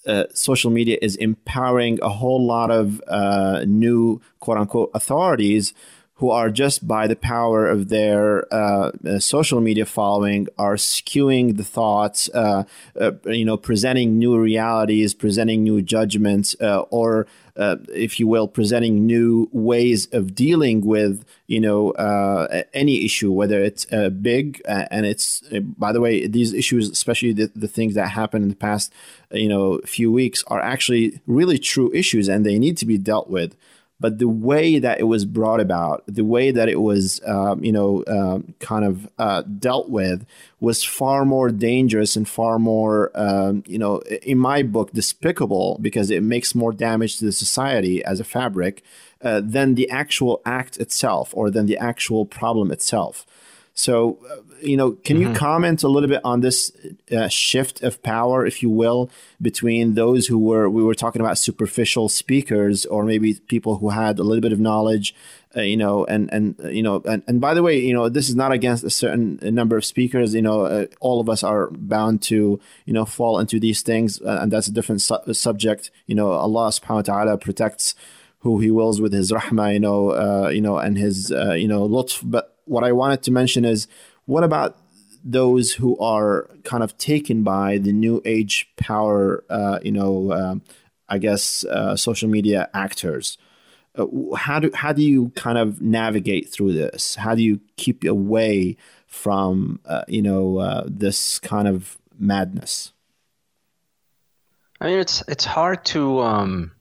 uh, 0.07 0.25
social 0.33 0.71
media 0.71 0.97
is 1.03 1.17
empowering 1.17 1.99
a 2.03 2.09
whole 2.09 2.45
lot 2.45 2.71
of 2.71 3.03
uh, 3.09 3.63
new 3.67 4.23
quote 4.41 4.57
unquote 4.57 4.91
authorities 4.95 5.75
who 6.23 6.31
are 6.31 6.51
just 6.51 6.87
by 6.87 7.09
the 7.09 7.17
power 7.17 7.67
of 7.67 7.89
their 7.89 8.47
uh, 8.55 8.93
uh 9.05 9.19
social 9.19 9.61
media 9.61 9.85
following 9.85 10.47
are 10.57 10.77
skewing 10.77 11.57
the 11.57 11.65
thoughts, 11.65 12.31
uh, 12.33 12.63
uh, 13.01 13.11
you 13.25 13.45
know, 13.45 13.57
presenting 13.57 14.21
new 14.21 14.39
realities, 14.39 15.15
presenting 15.15 15.65
new 15.65 15.83
judgments, 15.83 16.55
or 16.91 17.27
uh, 17.57 17.75
if 17.93 18.21
you 18.21 18.29
will, 18.29 18.47
presenting 18.47 19.05
new 19.05 19.49
ways 19.53 20.07
of 20.13 20.33
dealing 20.33 20.87
with, 20.87 21.25
you 21.49 21.61
know, 21.61 21.91
uh, 21.91 22.63
any 22.73 23.05
issue, 23.05 23.33
whether 23.33 23.61
it's 23.61 23.85
uh, 23.93 24.09
big 24.09 24.63
and 24.67 25.05
it's, 25.05 25.43
by 25.77 25.93
the 25.93 26.01
way, 26.01 26.29
these 26.29 26.55
issues, 26.55 26.89
especially 26.89 27.33
the, 27.33 27.51
the 27.57 27.67
things 27.67 27.95
that 27.95 28.09
happened 28.11 28.45
in 28.45 28.49
the 28.49 28.55
past, 28.55 28.93
you 29.33 29.49
know, 29.49 29.81
few 29.85 30.13
weeks, 30.13 30.45
are 30.47 30.61
actually 30.61 31.21
really 31.27 31.59
true 31.59 31.91
issues 31.93 32.29
and 32.29 32.47
they 32.47 32.61
need 32.61 32.77
to 32.77 32.87
be 32.87 32.97
dealt 32.97 33.29
with 33.29 33.57
but 34.03 34.19
the 34.19 34.29
way 34.29 34.81
that 34.81 34.99
it 34.99 35.05
was 35.05 35.25
brought 35.25 35.61
about, 35.61 36.03
the 36.09 36.25
way 36.25 36.51
that 36.51 36.69
it 36.69 36.81
was, 36.81 37.21
um, 37.25 37.63
you 37.63 37.71
know, 37.71 38.03
um, 38.09 38.53
kind 38.59 38.85
of 38.85 39.09
uh, 39.17 39.43
dealt 39.43 39.89
with, 39.89 40.27
was 40.59 40.83
far 40.83 41.25
more 41.25 41.51
dangerous 41.51 42.17
and 42.17 42.29
far 42.29 42.59
more, 42.59 43.13
um, 43.15 43.63
you 43.65 43.79
know, 43.79 44.01
in 44.23 44.39
my 44.39 44.65
book, 44.65 44.93
despicable 44.93 45.79
because 45.81 46.11
it 46.11 46.23
makes 46.23 46.53
more 46.53 46.73
damage 46.73 47.19
to 47.19 47.25
the 47.25 47.33
society 47.33 48.05
as 48.05 48.19
a 48.19 48.25
fabric 48.25 48.83
uh, 49.23 49.41
than 49.43 49.77
the 49.77 49.89
actual 49.89 50.43
act 50.45 50.77
itself 50.79 51.33
or 51.33 51.49
than 51.49 51.67
the 51.67 51.79
actual 51.79 52.27
problem 52.27 52.73
itself. 52.73 53.25
So, 53.75 54.19
uh, 54.31 54.37
you 54.61 54.77
know, 54.77 54.93
can 54.93 55.19
mm-hmm. 55.19 55.33
you 55.33 55.35
comment 55.35 55.83
a 55.83 55.89
little 55.89 56.09
bit 56.09 56.21
on 56.25 56.41
this 56.41 56.73
uh, 57.11 57.29
shift 57.29 57.83
of 57.83 58.03
power, 58.03 58.45
if 58.45 58.63
you 58.63 58.69
will, 58.69 59.11
between 59.41 59.95
those 59.95 60.27
who 60.27 60.39
were 60.39 60.69
we 60.69 60.83
were 60.83 60.95
talking 60.95 61.23
about 61.23 61.39
superficial 61.39 62.09
speakers, 62.11 62.85
or 62.85 63.05
maybe 63.05 63.35
people 63.49 63.79
who 63.79 63.89
had 63.89 64.19
a 64.19 64.23
little 64.23 64.43
bit 64.43 64.53
of 64.53 64.61
knowledge, 64.61 65.15
uh, 65.57 65.63
you 65.63 65.77
know, 65.77 66.05
and 66.05 66.31
and 66.33 66.61
uh, 66.63 66.69
you 66.69 66.83
know, 66.83 67.01
and, 67.07 67.23
and 67.27 67.41
by 67.41 67.55
the 67.55 67.63
way, 67.63 67.79
you 67.79 67.95
know, 67.95 68.11
this 68.11 68.29
is 68.29 68.37
not 68.37 68.53
against 68.53 68.85
a 68.85 68.91
certain 68.91 69.39
number 69.43 69.79
of 69.79 69.87
speakers. 69.87 70.35
You 70.35 70.43
know, 70.43 70.67
uh, 70.67 70.87
all 71.01 71.19
of 71.19 71.31
us 71.31 71.43
are 71.43 71.71
bound 71.71 72.21
to 72.25 72.61
you 72.85 72.93
know 72.93 73.07
fall 73.07 73.39
into 73.39 73.59
these 73.59 73.81
things, 73.81 74.21
uh, 74.21 74.39
and 74.43 74.53
that's 74.53 74.67
a 74.67 74.73
different 74.73 75.01
su- 75.01 75.33
subject. 75.33 75.91
You 76.07 76.15
know, 76.15 76.31
Allah 76.33 76.69
Subhanahu 76.69 77.09
wa 77.09 77.15
Taala 77.15 77.41
protects 77.41 77.95
who 78.41 78.59
He 78.61 78.71
wills 78.71 79.01
with 79.01 79.15
His 79.15 79.33
rahmah, 79.33 79.73
you 79.73 79.81
know, 79.81 80.49
you 80.51 80.61
know, 80.61 80.77
and 80.77 80.99
His 80.99 81.31
you 81.31 81.69
know 81.69 81.89
lutf, 81.89 82.21
but 82.23 82.52
what 82.65 82.85
I 82.85 82.93
wanted 82.93 83.23
to 83.25 83.31
mention 83.31 83.65
is 83.65 83.87
what 84.27 84.45
about 84.45 84.79
those 85.25 85.73
who 85.73 85.99
are 85.99 86.49
kind 86.65 86.83
of 86.83 86.97
taken 86.99 87.43
by 87.43 87.79
the 87.79 87.93
new 87.93 88.21
age 88.25 88.69
power, 88.77 89.45
uh, 89.49 89.79
you 89.83 89.93
know, 89.93 90.33
uh, 90.33 90.55
I 91.09 91.19
guess 91.19 91.65
uh, 91.65 91.97
social 91.97 92.29
media 92.29 92.69
actors? 92.75 93.39
Uh, 93.95 94.07
how 94.37 94.59
do 94.59 94.71
how 94.75 94.93
do 94.93 95.03
you 95.03 95.31
kind 95.31 95.59
of 95.59 95.81
navigate 95.81 96.49
through 96.49 96.73
this? 96.73 97.17
How 97.17 97.35
do 97.35 97.43
you 97.43 97.61
keep 97.77 98.05
away 98.05 98.77
from 99.07 99.81
uh, 99.85 100.05
you 100.09 100.23
know 100.23 100.59
uh, 100.59 100.85
this 100.87 101.39
kind 101.39 101.69
of 101.69 101.99
madness? 102.19 102.93
I 104.81 104.87
mean, 104.87 104.99
it's 104.99 105.23
it's 105.29 105.45
hard 105.45 105.85
to. 105.87 106.21
Um 106.21 106.73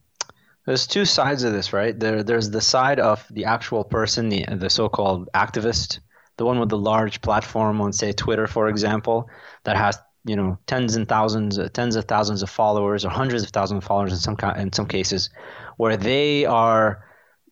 there's 0.66 0.86
two 0.86 1.06
sides 1.06 1.44
of 1.44 1.54
this, 1.54 1.74
right? 1.74 2.00
There, 2.00 2.24
there's 2.24 2.50
the 2.50 2.62
side 2.62 3.00
of 3.00 3.26
the 3.32 3.46
actual 3.46 3.84
person, 3.84 4.30
the 4.30 4.46
the 4.46 4.70
so-called 4.70 5.30
activist, 5.34 6.00
the 6.38 6.46
one 6.46 6.60
with 6.60 6.70
the 6.70 6.78
large 6.78 7.22
platform 7.22 7.82
on, 7.82 7.94
say, 7.94 8.12
Twitter, 8.12 8.48
for 8.48 8.68
example, 8.68 9.28
that 9.64 9.76
has 9.76 9.98
you 10.24 10.36
know 10.36 10.58
tens 10.68 10.96
and 10.96 11.08
thousands, 11.08 11.58
uh, 11.58 11.68
tens 11.74 11.96
of 11.96 12.06
thousands 12.06 12.44
of 12.44 12.50
followers, 12.50 13.06
or 13.06 13.10
hundreds 13.10 13.44
of 13.44 13.50
thousands 13.50 13.80
of 13.80 13.88
followers 13.88 14.14
in 14.14 14.20
some 14.20 14.38
in 14.58 14.72
some 14.72 14.86
cases, 14.86 15.30
where 15.78 15.98
they 15.98 16.46
are, 16.46 17.06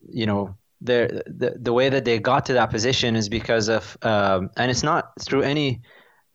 you 0.08 0.28
know, 0.28 0.56
the 0.82 1.24
the 1.60 1.74
way 1.74 1.90
that 1.90 2.06
they 2.06 2.20
got 2.20 2.46
to 2.46 2.54
that 2.54 2.70
position 2.70 3.16
is 3.16 3.28
because 3.28 3.70
of, 3.70 3.98
um, 4.04 4.52
and 4.56 4.70
it's 4.70 4.84
not 4.84 5.12
through 5.20 5.42
any. 5.42 5.82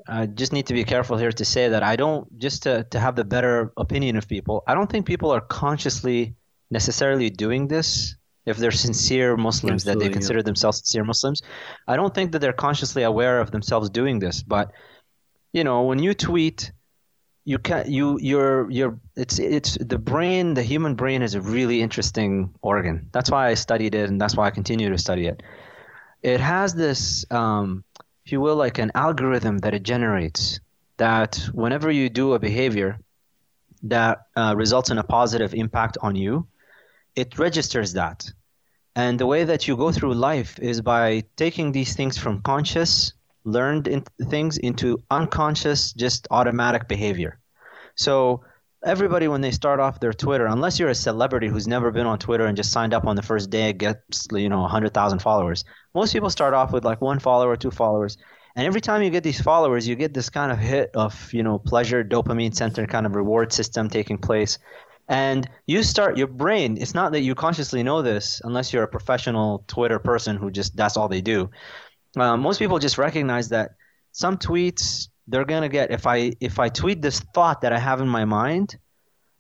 I 0.06 0.26
just 0.26 0.52
need 0.52 0.66
to 0.66 0.74
be 0.74 0.84
careful 0.84 1.16
here 1.16 1.32
to 1.32 1.44
say 1.46 1.68
that 1.68 1.82
I 1.82 1.96
don't 1.96 2.36
just 2.36 2.64
to 2.64 2.84
to 2.90 2.98
have 2.98 3.14
the 3.14 3.24
better 3.24 3.72
opinion 3.76 4.16
of 4.16 4.28
people. 4.28 4.64
I 4.66 4.74
don't 4.74 4.90
think 4.90 5.06
people 5.06 5.30
are 5.30 5.40
consciously 5.40 6.34
necessarily 6.78 7.30
doing 7.30 7.68
this 7.68 8.16
if 8.44 8.56
they're 8.58 8.78
sincere 8.86 9.36
Muslims 9.48 9.82
Absolutely, 9.82 9.92
that 9.92 10.04
they 10.04 10.12
consider 10.12 10.40
yeah. 10.40 10.50
themselves 10.50 10.78
sincere 10.78 11.04
Muslims. 11.04 11.40
I 11.92 11.96
don't 11.96 12.14
think 12.14 12.32
that 12.32 12.40
they're 12.40 12.60
consciously 12.68 13.04
aware 13.04 13.40
of 13.40 13.50
themselves 13.50 13.88
doing 14.00 14.18
this, 14.18 14.42
but 14.42 14.66
you 15.54 15.64
know, 15.64 15.82
when 15.82 16.00
you 16.00 16.12
tweet, 16.14 16.72
you 17.46 17.58
can 17.58 17.90
you 17.90 18.18
you're 18.20 18.70
you're 18.70 18.98
it's 19.16 19.38
it's 19.38 19.78
the 19.92 19.98
brain, 19.98 20.54
the 20.54 20.62
human 20.62 20.94
brain 20.94 21.22
is 21.22 21.34
a 21.34 21.40
really 21.40 21.80
interesting 21.80 22.32
organ. 22.60 23.08
That's 23.12 23.30
why 23.30 23.48
I 23.48 23.54
studied 23.54 23.94
it, 23.94 24.08
and 24.10 24.20
that's 24.20 24.36
why 24.36 24.46
I 24.46 24.50
continue 24.50 24.90
to 24.90 24.98
study 24.98 25.26
it. 25.26 25.42
It 26.22 26.40
has 26.40 26.74
this, 26.74 27.26
um, 27.30 27.84
if 28.24 28.32
you 28.32 28.40
will, 28.40 28.56
like 28.56 28.78
an 28.78 28.90
algorithm 28.94 29.58
that 29.58 29.74
it 29.74 29.82
generates. 29.82 30.60
That 30.96 31.36
whenever 31.52 31.90
you 31.90 32.08
do 32.08 32.34
a 32.34 32.38
behavior 32.38 32.98
that 33.84 34.26
uh, 34.36 34.54
results 34.56 34.90
in 34.90 34.98
a 34.98 35.02
positive 35.02 35.52
impact 35.54 35.98
on 36.00 36.16
you, 36.16 36.46
it 37.16 37.38
registers 37.38 37.92
that. 37.94 38.30
And 38.96 39.18
the 39.18 39.26
way 39.26 39.44
that 39.44 39.66
you 39.66 39.76
go 39.76 39.90
through 39.90 40.14
life 40.14 40.58
is 40.60 40.80
by 40.80 41.24
taking 41.36 41.72
these 41.72 41.96
things 41.96 42.16
from 42.16 42.42
conscious, 42.42 43.12
learned 43.44 43.88
in 43.88 44.04
things 44.28 44.56
into 44.58 44.98
unconscious, 45.10 45.92
just 45.92 46.28
automatic 46.30 46.86
behavior. 46.86 47.40
So 47.96 48.44
everybody 48.84 49.28
when 49.28 49.40
they 49.40 49.50
start 49.50 49.80
off 49.80 49.98
their 49.98 50.12
Twitter, 50.12 50.46
unless 50.46 50.78
you're 50.78 50.90
a 50.90 50.94
celebrity 50.94 51.48
who's 51.48 51.66
never 51.66 51.90
been 51.90 52.06
on 52.06 52.18
Twitter 52.18 52.46
and 52.46 52.56
just 52.56 52.70
signed 52.70 52.94
up 52.94 53.06
on 53.06 53.16
the 53.16 53.22
first 53.22 53.50
day, 53.50 53.72
gets 53.72 54.28
you 54.32 54.48
know 54.48 54.60
100,000 54.60 55.18
followers. 55.18 55.64
Most 55.94 56.12
people 56.12 56.30
start 56.30 56.54
off 56.54 56.72
with 56.72 56.84
like 56.84 57.00
one 57.00 57.18
follower, 57.18 57.56
two 57.56 57.70
followers, 57.70 58.16
and 58.56 58.66
every 58.66 58.80
time 58.80 59.02
you 59.02 59.10
get 59.10 59.24
these 59.24 59.40
followers, 59.40 59.88
you 59.88 59.96
get 59.96 60.14
this 60.14 60.30
kind 60.30 60.52
of 60.52 60.58
hit 60.58 60.90
of 60.94 61.32
you 61.32 61.42
know 61.42 61.58
pleasure, 61.58 62.04
dopamine 62.04 62.54
center 62.54 62.86
kind 62.86 63.06
of 63.06 63.16
reward 63.16 63.52
system 63.52 63.88
taking 63.88 64.18
place, 64.18 64.58
and 65.08 65.48
you 65.66 65.82
start 65.82 66.16
your 66.16 66.26
brain 66.26 66.78
it's 66.80 66.94
not 66.94 67.12
that 67.12 67.20
you 67.20 67.34
consciously 67.34 67.82
know 67.82 68.00
this 68.02 68.40
unless 68.44 68.72
you're 68.72 68.82
a 68.82 68.88
professional 68.88 69.62
twitter 69.66 69.98
person 69.98 70.36
who 70.36 70.50
just 70.50 70.76
that's 70.76 70.96
all 70.96 71.08
they 71.08 71.20
do. 71.20 71.50
Uh, 72.16 72.36
most 72.36 72.58
people 72.58 72.78
just 72.78 72.96
recognize 72.96 73.48
that 73.48 73.72
some 74.12 74.38
tweets 74.38 75.08
they're 75.26 75.44
gonna 75.44 75.68
get 75.68 75.90
if 75.90 76.06
i 76.06 76.32
if 76.40 76.58
i 76.58 76.68
tweet 76.68 77.02
this 77.02 77.20
thought 77.34 77.60
that 77.60 77.72
i 77.72 77.78
have 77.78 78.00
in 78.00 78.08
my 78.08 78.24
mind 78.24 78.76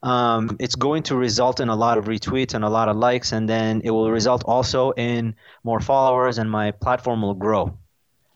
um, 0.02 0.58
it's 0.60 0.74
going 0.74 1.02
to 1.04 1.16
result 1.16 1.60
in 1.60 1.70
a 1.70 1.74
lot 1.74 1.96
of 1.96 2.04
retweets 2.04 2.52
and 2.52 2.62
a 2.62 2.68
lot 2.68 2.90
of 2.90 2.96
likes 2.96 3.32
and 3.32 3.48
then 3.48 3.80
it 3.84 3.90
will 3.90 4.10
result 4.10 4.44
also 4.44 4.90
in 4.90 5.34
more 5.62 5.80
followers 5.80 6.36
and 6.36 6.50
my 6.50 6.72
platform 6.72 7.22
will 7.22 7.32
grow. 7.32 7.78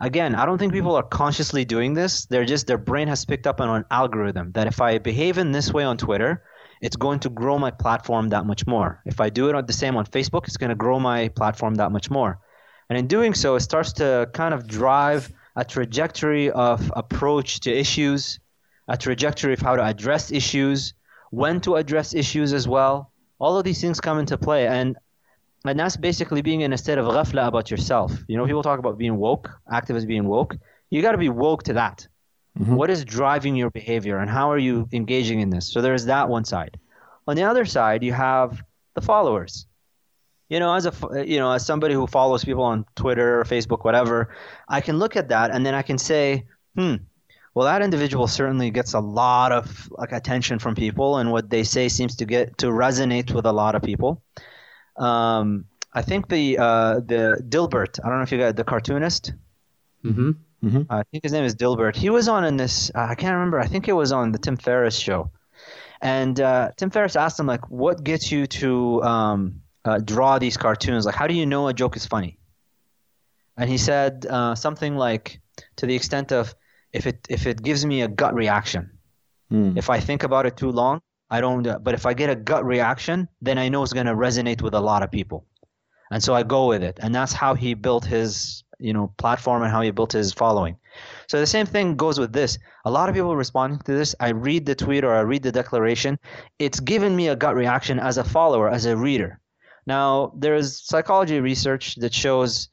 Again 0.01 0.35
i 0.35 0.47
don't 0.47 0.57
think 0.57 0.73
people 0.73 0.95
are 0.95 1.03
consciously 1.03 1.67
doing 1.67 1.93
this. 1.93 2.25
They're 2.25 2.47
just 2.47 2.69
their 2.69 2.79
brain 2.79 3.09
has 3.09 3.27
picked 3.27 3.47
up 3.47 3.61
on 3.61 3.69
an 3.69 3.85
algorithm 3.91 4.53
that 4.53 4.67
if 4.67 4.81
i 4.81 4.97
behave 4.97 5.37
in 5.37 5.53
this 5.53 5.73
way 5.73 5.85
on 5.85 5.99
twitter 5.99 6.43
it's 6.81 6.97
going 6.97 7.21
to 7.21 7.29
grow 7.29 7.59
my 7.59 7.71
platform 7.71 8.29
that 8.29 8.47
much 8.47 8.67
more. 8.67 9.01
If 9.05 9.21
I 9.21 9.31
do 9.31 9.49
it 9.51 9.67
the 9.67 9.73
same 9.73 9.97
on 9.97 10.07
Facebook, 10.07 10.47
it's 10.47 10.57
going 10.57 10.71
to 10.71 10.77
grow 10.77 10.99
my 11.01 11.29
platform 11.29 11.77
that 11.77 11.91
much 11.93 12.11
more. 12.11 12.39
And 12.89 12.99
in 12.99 13.07
doing 13.07 13.35
so, 13.35 13.57
it 13.57 13.61
starts 13.61 13.93
to 13.95 14.31
kind 14.33 14.55
of 14.55 14.67
drive 14.67 15.33
a 15.57 15.65
trajectory 15.65 16.51
of 16.51 16.93
approach 16.95 17.61
to 17.61 17.77
issues, 17.77 18.39
a 18.87 18.97
trajectory 18.97 19.53
of 19.53 19.61
how 19.61 19.77
to 19.77 19.85
address 19.85 20.31
issues, 20.33 20.95
when 21.31 21.61
to 21.63 21.77
address 21.77 22.15
issues 22.15 22.53
as 22.53 22.67
well. 22.67 23.13
All 23.39 23.59
of 23.59 23.65
these 23.65 23.81
things 23.81 24.01
come 24.01 24.19
into 24.19 24.39
play. 24.39 24.67
And 24.67 24.97
and 25.67 25.79
that's 25.79 25.97
basically 25.97 26.41
being 26.41 26.61
in 26.61 26.73
a 26.73 26.79
state 26.79 26.99
of 26.99 27.07
ghafla 27.07 27.49
about 27.49 27.71
yourself. 27.71 28.13
You 28.29 28.37
know, 28.37 28.47
people 28.47 28.63
talk 28.63 28.79
about 28.79 28.97
being 28.97 29.17
woke, 29.17 29.51
activists 29.71 30.07
being 30.07 30.25
woke. 30.25 30.57
You 30.91 31.03
got 31.03 31.13
to 31.13 31.19
be 31.19 31.29
woke 31.29 31.65
to 31.65 31.73
that. 31.75 32.07
Mm-hmm. 32.59 32.75
What 32.75 32.91
is 32.91 33.05
driving 33.05 33.55
your 33.55 33.71
behavior 33.71 34.19
and 34.19 34.29
how 34.29 34.51
are 34.51 34.59
you 34.59 34.89
engaging 34.93 35.41
in 35.41 35.51
this? 35.51 35.71
So 35.73 35.81
there's 35.81 36.07
that 36.07 36.29
one 36.29 36.45
side. 36.45 36.79
On 37.29 37.37
the 37.37 37.45
other 37.45 37.65
side, 37.65 38.03
you 38.03 38.13
have 38.13 38.63
the 38.95 39.01
followers. 39.01 39.67
You 40.49 40.59
know, 40.61 40.75
as 40.75 40.87
a 40.87 40.93
you 41.27 41.39
know, 41.39 41.53
as 41.53 41.65
somebody 41.65 41.95
who 41.95 42.07
follows 42.07 42.45
people 42.45 42.63
on 42.63 42.87
Twitter 42.97 43.41
or 43.41 43.45
Facebook, 43.45 43.85
whatever, 43.85 44.35
I 44.69 44.81
can 44.81 44.99
look 44.99 45.15
at 45.15 45.29
that 45.29 45.51
and 45.51 45.65
then 45.65 45.75
I 45.75 45.83
can 45.83 45.99
say, 45.99 46.47
hmm, 46.75 46.97
well, 47.55 47.67
that 47.67 47.83
individual 47.83 48.27
certainly 48.27 48.71
gets 48.71 48.95
a 48.95 49.01
lot 49.01 49.53
of 49.53 49.89
like 49.91 50.13
attention 50.13 50.59
from 50.59 50.75
people, 50.75 51.19
and 51.19 51.31
what 51.31 51.51
they 51.51 51.65
say 51.65 51.89
seems 51.89 52.17
to 52.17 52.25
get 52.25 52.57
to 52.59 52.69
resonate 52.69 53.33
with 53.33 53.45
a 53.47 53.53
lot 53.53 53.75
of 53.75 53.83
people. 53.83 54.23
Um, 54.97 55.67
I 55.93 56.03
think 56.03 56.29
the 56.29 56.59
uh, 56.59 56.95
the 57.01 57.43
Dilbert, 57.47 58.01
I 58.03 58.09
don't 58.09 58.19
know 58.19 58.23
if 58.23 58.33
you 58.33 58.39
got 58.39 58.57
the 58.57 58.65
cartoonist. 58.65 59.33
Mm-hmm. 60.05 60.31
Mm-hmm. 60.65 60.91
I 60.91 61.05
think 61.05 61.23
his 61.23 61.33
name 61.33 61.45
is 61.45 61.55
Dilbert. 61.55 61.95
He 61.95 62.11
was 62.11 62.29
on 62.29 62.45
in 62.45 62.57
this. 62.57 62.91
Uh, 62.95 63.07
I 63.11 63.15
can't 63.15 63.35
remember. 63.35 63.61
I 63.61 63.67
think 63.67 63.87
it 63.87 63.93
was 63.93 64.11
on 64.11 64.33
the 64.33 64.39
Tim 64.39 64.57
Ferriss 64.57 64.97
show, 64.97 65.31
and 66.01 66.41
uh, 66.41 66.73
Tim 66.77 66.91
Ferriss 66.91 67.15
asked 67.15 67.39
him 67.39 67.47
like, 67.47 67.71
"What 67.71 68.03
gets 68.03 68.33
you 68.33 68.47
to 68.47 69.03
um, 69.05 69.63
uh, 69.85 69.99
draw 69.99 70.39
these 70.39 70.57
cartoons? 70.57 71.07
Like, 71.07 71.15
how 71.15 71.29
do 71.29 71.35
you 71.35 71.47
know 71.47 71.69
a 71.69 71.73
joke 71.75 71.97
is 71.97 72.07
funny?" 72.07 72.39
And 73.57 73.71
he 73.71 73.79
said 73.79 74.27
uh, 74.29 74.55
something 74.57 74.97
like, 74.97 75.41
to 75.77 75.87
the 75.87 75.95
extent 75.95 76.33
of, 76.33 76.55
"If 76.93 77.07
it 77.07 77.25
if 77.31 77.47
it 77.47 77.63
gives 77.63 77.87
me 77.87 78.03
a 78.03 78.09
gut 78.09 78.35
reaction, 78.35 78.99
mm. 79.53 79.79
if 79.79 79.91
I 79.91 80.01
think 80.01 80.25
about 80.25 80.45
it 80.45 80.57
too 80.57 80.73
long, 80.73 81.03
I 81.31 81.41
don't. 81.41 81.65
Uh, 81.65 81.79
but 81.79 81.95
if 81.95 82.05
I 82.05 82.15
get 82.15 82.31
a 82.31 82.37
gut 82.37 82.65
reaction, 82.65 83.29
then 83.41 83.59
I 83.59 83.69
know 83.69 83.85
it's 83.85 83.93
going 83.93 84.07
to 84.07 84.15
resonate 84.15 84.61
with 84.61 84.75
a 84.75 84.81
lot 84.81 85.05
of 85.05 85.13
people, 85.13 85.47
and 86.11 86.21
so 86.21 86.35
I 86.35 86.43
go 86.43 86.67
with 86.67 86.83
it. 86.83 86.99
And 87.01 87.15
that's 87.15 87.33
how 87.33 87.55
he 87.55 87.75
built 87.75 88.05
his 88.05 88.65
you 88.79 88.93
know 88.93 89.13
platform 89.19 89.63
and 89.63 89.71
how 89.71 89.81
he 89.81 89.91
built 89.91 90.13
his 90.13 90.33
following. 90.33 90.77
So 91.29 91.41
the 91.41 91.47
same 91.47 91.67
thing 91.67 91.97
goes 91.97 92.19
with 92.19 92.33
this. 92.33 92.59
A 92.85 92.91
lot 92.91 93.09
of 93.09 93.15
people 93.15 93.37
responding 93.37 93.81
to 93.81 93.93
this, 93.93 94.15
I 94.21 94.31
read 94.31 94.67
the 94.67 94.75
tweet 94.75 95.05
or 95.05 95.15
I 95.15 95.21
read 95.21 95.43
the 95.43 95.53
declaration. 95.53 96.19
It's 96.59 96.81
given 96.81 97.15
me 97.15 97.29
a 97.29 97.37
gut 97.37 97.55
reaction 97.55 97.99
as 97.99 98.19
a 98.19 98.25
follower, 98.25 98.69
as 98.69 98.87
a 98.87 98.97
reader. 98.97 99.41
Now 99.87 100.33
there's 100.37 100.87
psychology 100.87 101.41
research 101.41 101.97
that 101.97 102.13
shows 102.13 102.69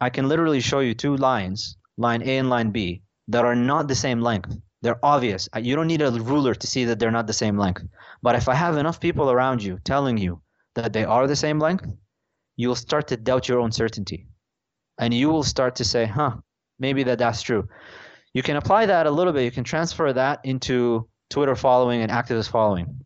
I 0.00 0.10
can 0.10 0.28
literally 0.28 0.60
show 0.60 0.80
you 0.80 0.94
two 0.94 1.16
lines, 1.16 1.76
line 1.96 2.22
A 2.22 2.38
and 2.38 2.48
line 2.48 2.70
B, 2.70 3.02
that 3.28 3.44
are 3.44 3.56
not 3.56 3.88
the 3.88 3.94
same 3.94 4.20
length. 4.20 4.56
They're 4.80 5.04
obvious. 5.04 5.48
You 5.60 5.74
don't 5.74 5.88
need 5.88 6.02
a 6.02 6.12
ruler 6.12 6.54
to 6.54 6.66
see 6.66 6.84
that 6.84 7.00
they're 7.00 7.10
not 7.10 7.26
the 7.26 7.32
same 7.32 7.58
length. 7.58 7.82
But 8.22 8.36
if 8.36 8.48
I 8.48 8.54
have 8.54 8.76
enough 8.76 9.00
people 9.00 9.30
around 9.30 9.62
you 9.62 9.80
telling 9.84 10.16
you 10.16 10.40
that 10.76 10.92
they 10.92 11.04
are 11.04 11.26
the 11.26 11.34
same 11.34 11.58
length, 11.58 11.86
you'll 12.56 12.76
start 12.76 13.08
to 13.08 13.16
doubt 13.16 13.48
your 13.48 13.58
own 13.58 13.72
certainty. 13.72 14.27
And 14.98 15.14
you 15.14 15.28
will 15.28 15.44
start 15.44 15.76
to 15.76 15.84
say, 15.84 16.06
huh, 16.06 16.36
maybe 16.78 17.02
that 17.04 17.18
that's 17.18 17.42
true. 17.42 17.68
You 18.34 18.42
can 18.42 18.56
apply 18.56 18.86
that 18.86 19.06
a 19.06 19.10
little 19.10 19.32
bit. 19.32 19.44
You 19.44 19.50
can 19.50 19.64
transfer 19.64 20.12
that 20.12 20.40
into 20.44 21.08
Twitter 21.30 21.56
following 21.56 22.02
and 22.02 22.10
activist 22.10 22.50
following. 22.50 23.04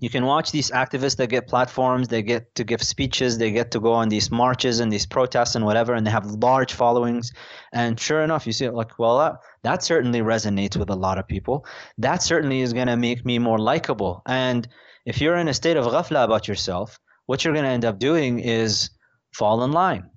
You 0.00 0.10
can 0.10 0.26
watch 0.26 0.50
these 0.50 0.70
activists 0.70 1.16
that 1.16 1.28
get 1.28 1.46
platforms 1.46 2.08
they 2.08 2.20
get 2.22 2.54
to 2.56 2.64
give 2.64 2.82
speeches 2.82 3.38
they 3.38 3.52
get 3.52 3.70
to 3.70 3.80
go 3.80 3.92
on 3.92 4.08
these 4.08 4.30
marches 4.30 4.80
and 4.80 4.92
these 4.92 5.06
protests 5.06 5.54
and 5.54 5.64
whatever 5.64 5.94
and 5.94 6.06
they 6.06 6.10
have 6.10 6.26
large 6.26 6.74
followings. 6.74 7.32
And 7.72 7.98
sure 7.98 8.22
enough 8.22 8.46
you 8.46 8.52
see 8.52 8.66
it 8.66 8.74
like 8.74 8.98
well 8.98 9.18
that, 9.18 9.36
that 9.62 9.82
certainly 9.82 10.20
resonates 10.20 10.76
with 10.76 10.90
a 10.90 10.94
lot 10.94 11.18
of 11.18 11.28
people. 11.28 11.64
That 11.96 12.22
certainly 12.22 12.60
is 12.60 12.72
going 12.72 12.88
to 12.88 12.96
make 12.96 13.24
me 13.24 13.38
more 13.38 13.58
likable. 13.58 14.20
And 14.26 14.68
if 15.06 15.20
you're 15.20 15.36
in 15.36 15.48
a 15.48 15.54
state 15.54 15.76
of 15.76 15.86
ghafla 15.86 16.24
about 16.24 16.48
yourself 16.48 16.98
what 17.26 17.44
you're 17.44 17.54
going 17.54 17.64
to 17.64 17.70
end 17.70 17.86
up 17.86 17.98
doing 17.98 18.40
is 18.40 18.90
fall 19.32 19.64
in 19.64 19.72
line 19.72 20.10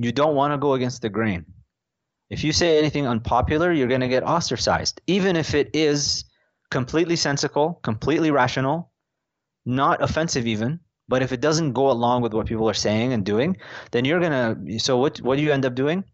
you 0.00 0.12
don't 0.12 0.34
want 0.34 0.52
to 0.52 0.58
go 0.58 0.74
against 0.74 1.02
the 1.02 1.08
grain. 1.08 1.44
If 2.30 2.44
you 2.44 2.52
say 2.52 2.78
anything 2.78 3.06
unpopular 3.06 3.72
you're 3.72 3.88
going 3.88 4.00
to 4.00 4.08
get 4.08 4.22
ostracized 4.22 5.00
even 5.06 5.36
if 5.36 5.54
it 5.54 5.70
is 5.74 6.24
completely 6.70 7.16
sensical 7.16 7.80
completely 7.82 8.30
rational 8.30 8.90
not 9.66 10.02
offensive 10.02 10.46
even. 10.46 10.80
But 11.08 11.22
if 11.22 11.32
it 11.32 11.40
doesn't 11.40 11.72
go 11.72 11.90
along 11.90 12.22
with 12.22 12.32
what 12.32 12.46
people 12.46 12.68
are 12.70 12.74
saying 12.74 13.12
and 13.12 13.24
doing 13.24 13.56
then 13.90 14.04
you're 14.04 14.20
gonna 14.20 14.56
so 14.78 14.96
what 14.96 15.18
what 15.18 15.36
do 15.36 15.42
you 15.42 15.52
end 15.52 15.66
up 15.66 15.74
doing? 15.74 16.04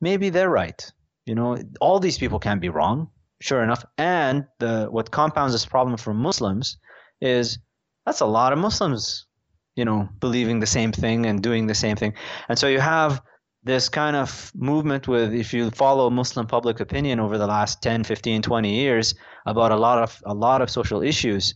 Maybe 0.00 0.28
they're 0.28 0.50
right. 0.50 0.80
You 1.26 1.34
know 1.34 1.58
all 1.80 1.98
these 1.98 2.18
people 2.18 2.38
can 2.38 2.58
be 2.58 2.68
wrong 2.68 3.08
sure 3.40 3.62
enough. 3.62 3.84
And 3.98 4.44
the 4.58 4.88
what 4.90 5.10
compounds 5.10 5.52
this 5.52 5.66
problem 5.66 5.96
for 5.96 6.12
muslims 6.14 6.76
is 7.20 7.58
that's 8.04 8.20
a 8.20 8.26
lot 8.26 8.52
of 8.52 8.58
muslims 8.58 9.26
you 9.74 9.84
know 9.84 10.08
believing 10.20 10.60
the 10.60 10.66
same 10.66 10.92
thing 10.92 11.24
and 11.26 11.42
doing 11.42 11.66
the 11.66 11.74
same 11.74 11.96
thing. 11.96 12.12
And 12.48 12.58
so 12.58 12.68
you 12.68 12.80
have 12.80 13.22
this 13.64 13.88
kind 13.88 14.16
of 14.16 14.50
movement 14.54 15.06
with 15.06 15.32
if 15.32 15.54
you 15.54 15.70
follow 15.70 16.10
muslim 16.10 16.46
public 16.46 16.80
opinion 16.80 17.20
over 17.20 17.38
the 17.38 17.46
last 17.46 17.82
10 17.82 18.04
15 18.04 18.42
20 18.42 18.74
years 18.74 19.14
about 19.46 19.72
a 19.72 19.76
lot 19.76 19.98
of 19.98 20.20
a 20.26 20.34
lot 20.34 20.60
of 20.60 20.68
social 20.70 21.02
issues 21.02 21.54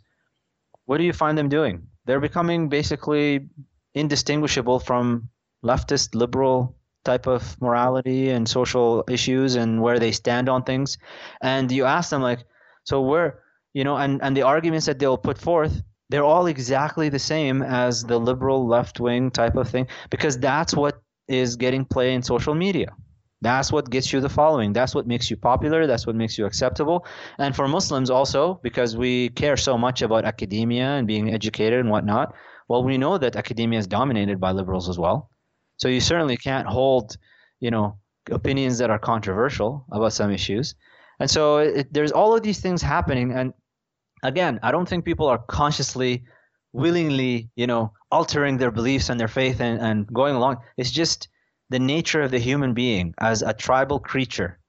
what 0.86 0.98
do 0.98 1.04
you 1.04 1.12
find 1.12 1.36
them 1.36 1.48
doing? 1.48 1.86
They're 2.07 2.20
becoming 2.20 2.68
basically 2.68 3.48
indistinguishable 3.94 4.80
from 4.80 5.28
leftist 5.64 6.14
liberal 6.14 6.76
type 7.04 7.26
of 7.26 7.61
morality 7.61 8.30
and 8.30 8.48
social 8.48 9.04
issues 9.09 9.57
and 9.57 9.82
where 9.82 9.98
they 9.98 10.12
stand 10.12 10.48
on 10.48 10.62
things. 10.62 10.98
And 11.42 11.70
you 11.70 11.84
ask 11.84 12.11
them 12.11 12.22
like, 12.22 12.44
so 12.84 13.02
where 13.02 13.40
you 13.74 13.84
know, 13.84 13.96
and, 13.96 14.22
and 14.22 14.34
the 14.34 14.42
arguments 14.42 14.86
that 14.86 14.98
they'll 14.98 15.18
put 15.18 15.36
forth, 15.36 15.82
they're 16.09 16.24
all 16.24 16.46
exactly 16.46 17.11
the 17.11 17.18
same 17.18 17.61
as 17.61 18.04
the 18.04 18.18
liberal 18.18 18.66
left 18.66 19.00
wing 19.00 19.30
type 19.30 19.57
of 19.57 19.68
thing, 19.68 19.86
because 20.09 20.38
that's 20.38 20.72
what 20.72 21.02
is 21.28 21.56
getting 21.56 21.84
play 21.84 22.14
in 22.14 22.22
social 22.22 22.54
media. 22.54 22.94
That's 23.42 23.70
what 23.70 23.90
gets 23.90 24.12
you 24.12 24.20
the 24.20 24.28
following. 24.28 24.72
That's 24.72 24.94
what 24.94 25.06
makes 25.06 25.30
you 25.30 25.36
popular. 25.36 25.86
That's 25.86 26.06
what 26.06 26.16
makes 26.16 26.38
you 26.38 26.46
acceptable. 26.46 27.06
And 27.38 27.54
for 27.54 27.68
Muslims 27.68 28.10
also, 28.10 28.60
because 28.62 28.96
we 28.96 29.28
care 29.30 29.56
so 29.56 29.76
much 29.76 30.02
about 30.02 30.24
academia 30.24 30.86
and 30.86 31.06
being 31.06 31.32
educated 31.32 31.80
and 31.80 31.90
whatnot, 31.90 32.34
well, 32.68 32.82
we 32.82 32.98
know 32.98 33.18
that 33.18 33.36
academia 33.36 33.78
is 33.78 33.86
dominated 33.86 34.40
by 34.40 34.52
liberals 34.52 34.88
as 34.88 34.98
well. 34.98 35.30
So 35.76 35.88
you 35.88 36.00
certainly 36.00 36.36
can't 36.36 36.66
hold, 36.66 37.16
you 37.60 37.70
know, 37.70 37.98
opinions 38.30 38.78
that 38.78 38.90
are 38.90 38.98
controversial 38.98 39.84
about 39.92 40.12
some 40.12 40.30
issues. 40.32 40.74
And 41.20 41.30
so 41.30 41.58
it, 41.58 41.92
there's 41.92 42.12
all 42.12 42.34
of 42.34 42.42
these 42.42 42.60
things 42.60 42.82
happening. 42.82 43.32
And 43.32 43.52
again, 44.22 44.58
I 44.62 44.70
don't 44.72 44.88
think 44.88 45.04
people 45.04 45.26
are 45.28 45.38
consciously, 45.38 46.24
willingly, 46.76 47.50
you 47.56 47.66
know, 47.66 47.92
altering 48.10 48.58
their 48.58 48.70
beliefs 48.70 49.08
and 49.08 49.18
their 49.18 49.28
faith 49.28 49.60
and, 49.60 49.80
and 49.80 50.06
going 50.12 50.36
along. 50.36 50.58
It's 50.76 50.90
just 50.90 51.28
the 51.70 51.78
nature 51.78 52.22
of 52.22 52.30
the 52.30 52.38
human 52.38 52.74
being 52.74 53.14
as 53.18 53.42
a 53.42 53.52
tribal 53.52 53.98
creature 53.98 54.60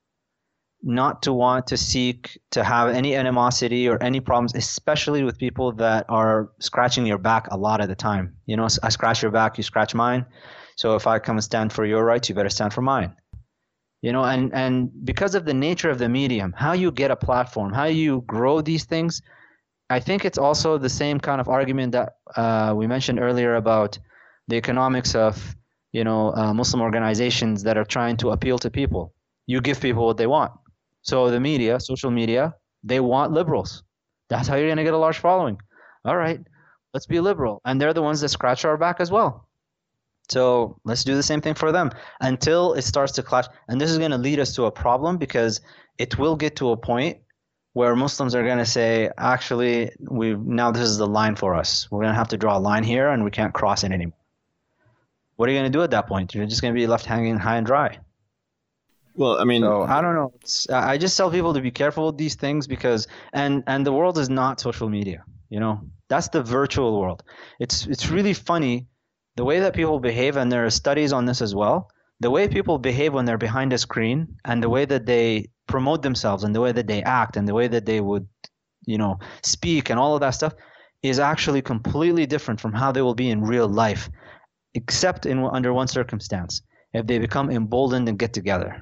not 0.83 1.23
to 1.23 1.33
want 1.33 1.67
to 1.67 1.77
seek 1.77 2.39
to 2.51 2.63
have 2.63 2.89
any 2.89 3.15
animosity 3.15 3.89
or 3.89 4.01
any 4.01 4.19
problems, 4.19 4.55
especially 4.55 5.23
with 5.23 5.37
people 5.37 5.71
that 5.73 6.05
are 6.07 6.49
scratching 6.59 7.05
your 7.05 7.17
back 7.17 7.47
a 7.51 7.57
lot 7.57 7.81
of 7.81 7.87
the 7.89 7.95
time. 7.95 8.35
You 8.45 8.55
know, 8.55 8.67
I 8.83 8.89
scratch 8.89 9.21
your 9.21 9.31
back, 9.31 9.57
you 9.57 9.63
scratch 9.63 9.93
mine. 9.93 10.25
So 10.75 10.95
if 10.95 11.07
I 11.07 11.19
come 11.19 11.37
and 11.37 11.43
stand 11.43 11.73
for 11.73 11.85
your 11.85 12.05
rights, 12.05 12.29
you 12.29 12.35
better 12.35 12.49
stand 12.49 12.73
for 12.73 12.81
mine. 12.81 13.15
You 14.01 14.11
know, 14.13 14.23
and, 14.23 14.53
and 14.53 14.91
because 15.03 15.33
of 15.33 15.45
the 15.45 15.55
nature 15.55 15.89
of 15.89 15.97
the 15.97 16.07
medium, 16.07 16.53
how 16.55 16.73
you 16.73 16.91
get 16.91 17.11
a 17.11 17.15
platform, 17.15 17.73
how 17.73 17.85
you 17.85 18.23
grow 18.27 18.61
these 18.61 18.85
things, 18.85 19.21
I 19.89 19.99
think 19.99 20.25
it's 20.25 20.37
also 20.37 20.77
the 20.77 20.89
same 20.89 21.19
kind 21.19 21.39
of 21.39 21.47
argument 21.47 21.93
that 21.93 22.17
uh, 22.35 22.73
we 22.75 22.87
mentioned 22.87 23.19
earlier 23.19 23.55
about 23.55 23.97
the 24.47 24.55
economics 24.55 25.15
of 25.15 25.55
you 25.91 26.03
know, 26.03 26.33
uh, 26.35 26.53
Muslim 26.53 26.81
organizations 26.81 27.63
that 27.63 27.77
are 27.77 27.83
trying 27.85 28.17
to 28.17 28.31
appeal 28.31 28.59
to 28.59 28.69
people. 28.69 29.13
You 29.45 29.61
give 29.61 29.79
people 29.79 30.05
what 30.05 30.17
they 30.17 30.27
want. 30.27 30.51
So 31.01 31.31
the 31.31 31.39
media, 31.39 31.79
social 31.79 32.11
media, 32.11 32.53
they 32.83 32.99
want 32.99 33.31
liberals. 33.31 33.83
That's 34.29 34.47
how 34.47 34.55
you're 34.55 34.67
going 34.67 34.77
to 34.77 34.83
get 34.83 34.93
a 34.93 34.97
large 34.97 35.19
following. 35.19 35.59
All 36.03 36.17
right, 36.17 36.39
let's 36.93 37.05
be 37.05 37.19
liberal. 37.19 37.61
And 37.65 37.79
they're 37.79 37.93
the 37.93 38.01
ones 38.01 38.21
that 38.21 38.29
scratch 38.29 38.65
our 38.65 38.77
back 38.77 38.99
as 38.99 39.09
well. 39.09 39.47
So 40.29 40.77
let's 40.83 41.05
do 41.05 41.15
the 41.15 41.23
same 41.23 41.39
thing 41.39 41.55
for 41.55 41.71
them 41.71 41.91
until 42.19 42.73
it 42.73 42.81
starts 42.81 43.13
to 43.13 43.23
clash. 43.23 43.45
And 43.69 43.79
this 43.79 43.89
is 43.89 43.97
going 43.97 44.11
to 44.11 44.17
lead 44.17 44.39
us 44.39 44.53
to 44.55 44.65
a 44.65 44.71
problem 44.71 45.17
because 45.17 45.61
it 45.97 46.19
will 46.19 46.35
get 46.35 46.57
to 46.57 46.71
a 46.71 46.77
point 46.77 47.17
where 47.77 47.95
Muslims 47.95 48.33
are 48.35 48.43
going 48.43 48.63
to 48.65 48.71
say, 48.77 49.09
actually, 49.17 49.91
we 49.99 50.35
now 50.35 50.71
this 50.71 50.87
is 50.93 50.97
the 50.97 51.11
line 51.19 51.35
for 51.35 51.51
us. 51.61 51.69
We're 51.89 52.03
going 52.03 52.13
to 52.13 52.21
have 52.23 52.33
to 52.35 52.37
draw 52.37 52.57
a 52.57 52.63
line 52.69 52.83
here, 52.83 53.07
and 53.09 53.23
we 53.23 53.31
can't 53.31 53.53
cross 53.53 53.83
it 53.83 53.91
anymore 53.91 54.17
what 55.37 55.47
are 55.47 55.51
you 55.51 55.59
going 55.59 55.71
to 55.71 55.77
do 55.77 55.83
at 55.83 55.91
that 55.91 56.07
point? 56.07 56.35
You're 56.35 56.45
just 56.45 56.61
going 56.61 56.73
to 56.73 56.77
be 56.77 56.87
left 56.87 57.05
hanging 57.05 57.37
high 57.37 57.57
and 57.57 57.65
dry. 57.65 57.99
Well, 59.15 59.39
I 59.39 59.45
mean, 59.45 59.61
so 59.61 59.83
I 59.83 60.01
don't 60.01 60.13
know. 60.13 60.33
It's, 60.41 60.69
I 60.69 60.97
just 60.97 61.15
tell 61.15 61.31
people 61.31 61.53
to 61.53 61.61
be 61.61 61.71
careful 61.71 62.07
with 62.07 62.17
these 62.17 62.35
things 62.35 62.67
because, 62.67 63.07
and 63.33 63.63
and 63.65 63.85
the 63.85 63.91
world 63.91 64.17
is 64.17 64.29
not 64.29 64.59
social 64.59 64.89
media. 64.89 65.23
You 65.49 65.59
know, 65.59 65.81
that's 66.07 66.27
the 66.29 66.43
virtual 66.43 66.99
world. 66.99 67.23
It's 67.59 67.87
it's 67.87 68.09
really 68.09 68.33
funny 68.33 68.87
the 69.35 69.43
way 69.43 69.59
that 69.59 69.73
people 69.73 69.99
behave, 69.99 70.37
and 70.37 70.51
there 70.51 70.65
are 70.65 70.69
studies 70.69 71.13
on 71.13 71.25
this 71.25 71.41
as 71.41 71.55
well. 71.55 71.89
The 72.19 72.29
way 72.29 72.47
people 72.47 72.77
behave 72.77 73.13
when 73.13 73.25
they're 73.25 73.39
behind 73.39 73.73
a 73.73 73.77
screen, 73.77 74.37
and 74.45 74.61
the 74.61 74.69
way 74.69 74.85
that 74.85 75.05
they 75.05 75.49
promote 75.67 76.01
themselves, 76.01 76.43
and 76.43 76.55
the 76.55 76.61
way 76.61 76.71
that 76.71 76.87
they 76.87 77.03
act, 77.03 77.37
and 77.37 77.47
the 77.47 77.53
way 77.53 77.67
that 77.67 77.85
they 77.85 78.01
would, 78.01 78.27
you 78.85 78.97
know, 78.97 79.19
speak, 79.43 79.89
and 79.89 79.99
all 79.99 80.15
of 80.15 80.21
that 80.21 80.31
stuff, 80.31 80.53
is 81.03 81.19
actually 81.19 81.61
completely 81.61 82.25
different 82.25 82.59
from 82.59 82.73
how 82.73 82.91
they 82.91 83.01
will 83.01 83.15
be 83.15 83.29
in 83.29 83.41
real 83.41 83.67
life 83.67 84.09
except 84.73 85.25
in 85.25 85.39
under 85.39 85.73
one 85.73 85.87
circumstance. 85.87 86.61
If 86.93 87.05
they 87.05 87.19
become 87.19 87.51
emboldened 87.51 88.07
and 88.09 88.17
get 88.17 88.33
together. 88.33 88.81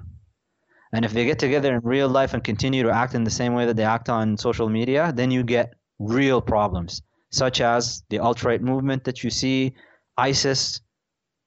And 0.94 1.04
if 1.04 1.12
they 1.12 1.26
get 1.26 1.40
together 1.40 1.74
in 1.74 1.82
real 1.84 2.08
life 2.08 2.34
and 2.34 2.44
continue 2.44 2.84
to 2.84 2.92
act 2.92 3.16
in 3.16 3.24
the 3.24 3.32
same 3.32 3.54
way 3.54 3.66
that 3.66 3.76
they 3.76 3.84
act 3.84 4.10
on 4.10 4.38
social 4.38 4.70
media 4.70 5.12
then 5.14 5.32
you 5.32 5.44
get 5.44 5.74
real 6.00 6.42
problems 6.42 7.02
such 7.32 7.60
as 7.60 8.04
the 8.10 8.20
alt-right 8.20 8.62
movement 8.62 9.04
that 9.04 9.24
you 9.24 9.30
see 9.30 9.74
isis. 10.18 10.80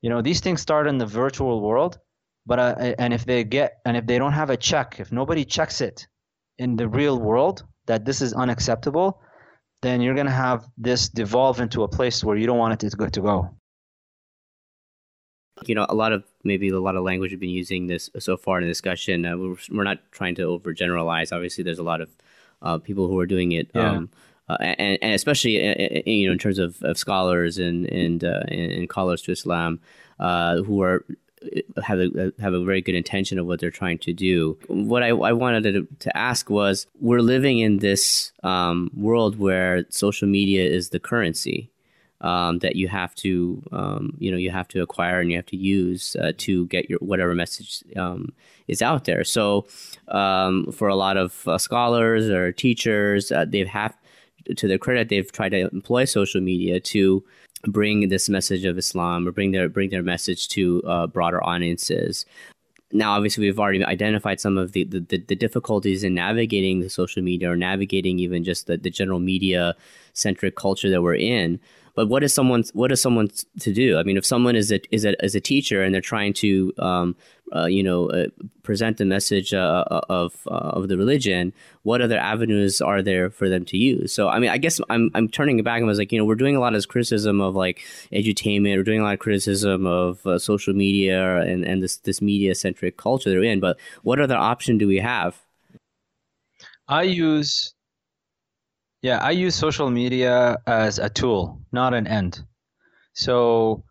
You 0.02 0.10
know 0.10 0.20
these 0.20 0.40
things 0.40 0.60
start 0.60 0.86
in 0.86 0.98
the 0.98 1.06
virtual 1.06 1.60
world 1.60 1.98
but 2.48 2.58
uh, 2.58 2.94
and 2.98 3.12
if 3.12 3.24
they 3.24 3.44
get 3.44 3.78
and 3.84 3.96
if 3.96 4.04
they 4.06 4.18
don't 4.18 4.32
have 4.32 4.50
a 4.50 4.56
check 4.56 4.96
if 4.98 5.12
nobody 5.12 5.44
checks 5.44 5.80
it 5.80 6.06
in 6.58 6.76
the 6.76 6.88
real 6.88 7.18
world 7.18 7.64
that 7.86 8.04
this 8.04 8.20
is 8.20 8.32
unacceptable 8.32 9.20
then 9.82 10.00
you're 10.00 10.14
going 10.14 10.26
to 10.26 10.40
have 10.46 10.64
this 10.76 11.08
devolve 11.08 11.60
into 11.60 11.84
a 11.84 11.88
place 11.88 12.24
where 12.24 12.36
you 12.36 12.46
don't 12.46 12.58
want 12.58 12.72
it 12.74 12.90
to 12.90 12.96
go, 12.96 13.06
to 13.06 13.20
go 13.20 13.50
you 15.66 15.74
know, 15.74 15.86
a 15.88 15.94
lot 15.94 16.12
of 16.12 16.24
maybe 16.44 16.68
a 16.68 16.80
lot 16.80 16.96
of 16.96 17.02
language 17.02 17.30
we've 17.30 17.40
been 17.40 17.50
using 17.50 17.86
this 17.86 18.10
so 18.18 18.36
far 18.36 18.58
in 18.58 18.64
the 18.64 18.70
discussion. 18.70 19.26
Uh, 19.26 19.36
we're, 19.36 19.56
we're 19.70 19.84
not 19.84 19.98
trying 20.12 20.34
to 20.36 20.42
overgeneralize. 20.42 21.32
Obviously, 21.32 21.64
there's 21.64 21.78
a 21.78 21.82
lot 21.82 22.00
of 22.00 22.10
uh, 22.62 22.78
people 22.78 23.08
who 23.08 23.18
are 23.18 23.26
doing 23.26 23.52
it. 23.52 23.70
Yeah. 23.74 23.90
Um, 23.90 24.10
uh, 24.48 24.56
and, 24.60 24.98
and 25.02 25.12
especially 25.12 25.68
uh, 25.68 25.72
uh, 25.72 26.00
you 26.06 26.26
know 26.26 26.32
in 26.32 26.38
terms 26.38 26.58
of, 26.58 26.82
of 26.82 26.96
scholars 26.96 27.58
and 27.58 27.84
and, 27.86 28.24
uh, 28.24 28.44
and 28.48 28.88
callers 28.88 29.20
to 29.22 29.32
Islam 29.32 29.80
who 30.18 30.82
are 30.82 31.04
have 31.82 32.00
a 32.00 32.32
have 32.38 32.54
a 32.54 32.64
very 32.64 32.80
good 32.80 32.94
intention 32.94 33.38
of 33.38 33.46
what 33.46 33.60
they're 33.60 33.70
trying 33.70 33.98
to 33.98 34.12
do. 34.12 34.58
What 34.68 35.02
I, 35.02 35.08
I 35.08 35.32
wanted 35.32 35.62
to, 35.72 35.88
to 36.00 36.16
ask 36.16 36.50
was, 36.50 36.86
we're 37.00 37.20
living 37.20 37.58
in 37.58 37.78
this 37.78 38.32
um, 38.42 38.90
world 38.94 39.38
where 39.38 39.84
social 39.90 40.28
media 40.28 40.64
is 40.68 40.90
the 40.90 41.00
currency. 41.00 41.70
Um, 42.20 42.58
that 42.58 42.74
you 42.74 42.88
have 42.88 43.14
to, 43.14 43.62
um, 43.70 44.16
you 44.18 44.32
know, 44.32 44.36
you 44.36 44.50
have 44.50 44.66
to 44.68 44.82
acquire 44.82 45.20
and 45.20 45.30
you 45.30 45.36
have 45.36 45.46
to 45.46 45.56
use 45.56 46.16
uh, 46.16 46.32
to 46.38 46.66
get 46.66 46.90
your 46.90 46.98
whatever 46.98 47.32
message 47.32 47.84
um, 47.94 48.32
is 48.66 48.82
out 48.82 49.04
there. 49.04 49.22
So, 49.22 49.68
um, 50.08 50.72
for 50.72 50.88
a 50.88 50.96
lot 50.96 51.16
of 51.16 51.46
uh, 51.46 51.58
scholars 51.58 52.28
or 52.28 52.50
teachers, 52.50 53.30
uh, 53.30 53.44
they've 53.48 53.68
have, 53.68 53.96
to 54.56 54.66
their 54.66 54.78
credit, 54.78 55.10
they've 55.10 55.30
tried 55.30 55.50
to 55.50 55.68
employ 55.70 56.06
social 56.06 56.40
media 56.40 56.80
to 56.80 57.22
bring 57.62 58.08
this 58.08 58.28
message 58.28 58.64
of 58.64 58.78
Islam 58.78 59.26
or 59.26 59.32
bring 59.32 59.52
their 59.52 59.68
bring 59.68 59.90
their 59.90 60.02
message 60.02 60.48
to 60.48 60.82
uh, 60.86 61.06
broader 61.06 61.42
audiences. 61.44 62.24
Now, 62.90 63.12
obviously, 63.12 63.44
we've 63.44 63.58
already 63.58 63.84
identified 63.84 64.40
some 64.40 64.56
of 64.56 64.72
the, 64.72 64.84
the, 64.84 65.00
the, 65.00 65.36
difficulties 65.36 66.02
in 66.04 66.14
navigating 66.14 66.80
the 66.80 66.88
social 66.88 67.22
media 67.22 67.50
or 67.50 67.56
navigating 67.56 68.18
even 68.18 68.44
just 68.44 68.66
the, 68.66 68.78
the 68.78 68.88
general 68.88 69.18
media 69.18 69.76
centric 70.14 70.56
culture 70.56 70.88
that 70.88 71.02
we're 71.02 71.14
in. 71.14 71.60
But 71.98 72.08
what 72.08 72.22
is 72.22 72.32
someone 72.32 72.62
what 72.74 72.92
is 72.92 73.02
someone 73.02 73.28
to 73.58 73.72
do? 73.72 73.98
I 73.98 74.04
mean, 74.04 74.16
if 74.16 74.24
someone 74.24 74.54
is 74.54 74.70
a 74.70 74.78
is 74.94 75.04
a, 75.04 75.20
is 75.20 75.34
a 75.34 75.40
teacher 75.40 75.82
and 75.82 75.92
they're 75.92 76.00
trying 76.00 76.32
to 76.34 76.72
um, 76.78 77.16
uh, 77.52 77.64
you 77.64 77.82
know 77.82 78.08
uh, 78.10 78.26
present 78.62 78.98
the 78.98 79.04
message 79.04 79.52
uh, 79.52 79.84
uh 79.90 80.02
of 80.08 80.46
uh, 80.46 80.78
of 80.78 80.86
the 80.86 80.96
religion, 80.96 81.52
what 81.82 82.00
other 82.00 82.16
avenues 82.16 82.80
are 82.80 83.02
there 83.02 83.30
for 83.30 83.48
them 83.48 83.64
to 83.64 83.76
use? 83.76 84.12
So 84.12 84.28
I 84.28 84.38
mean, 84.38 84.48
I 84.48 84.58
guess 84.58 84.80
I'm 84.88 85.10
I'm 85.14 85.28
turning 85.28 85.58
it 85.58 85.64
back 85.64 85.78
and 85.78 85.86
I 85.86 85.88
was 85.88 85.98
like, 85.98 86.12
you 86.12 86.18
know, 86.20 86.24
we're 86.24 86.36
doing 86.36 86.54
a 86.54 86.60
lot 86.60 86.72
of 86.72 86.86
criticism 86.86 87.40
of 87.40 87.56
like 87.56 87.84
edutainment, 88.12 88.76
we're 88.76 88.84
doing 88.84 89.00
a 89.00 89.02
lot 89.02 89.14
of 89.14 89.18
criticism 89.18 89.84
of 89.84 90.24
uh, 90.24 90.38
social 90.38 90.74
media 90.74 91.38
and 91.38 91.64
and 91.64 91.82
this 91.82 91.96
this 91.96 92.22
media 92.22 92.54
centric 92.54 92.96
culture 92.96 93.28
they're 93.28 93.42
in. 93.42 93.58
But 93.58 93.76
what 94.04 94.20
other 94.20 94.36
option 94.36 94.78
do 94.78 94.86
we 94.86 94.98
have? 94.98 95.36
I 96.86 97.02
use 97.02 97.74
yeah, 99.02 99.18
I 99.18 99.30
use 99.30 99.54
social 99.54 99.90
media 99.90 100.58
as 100.66 100.98
a 100.98 101.08
tool, 101.08 101.60
not 101.72 101.94
an 101.94 102.06
end. 102.06 102.42
So 103.14 103.84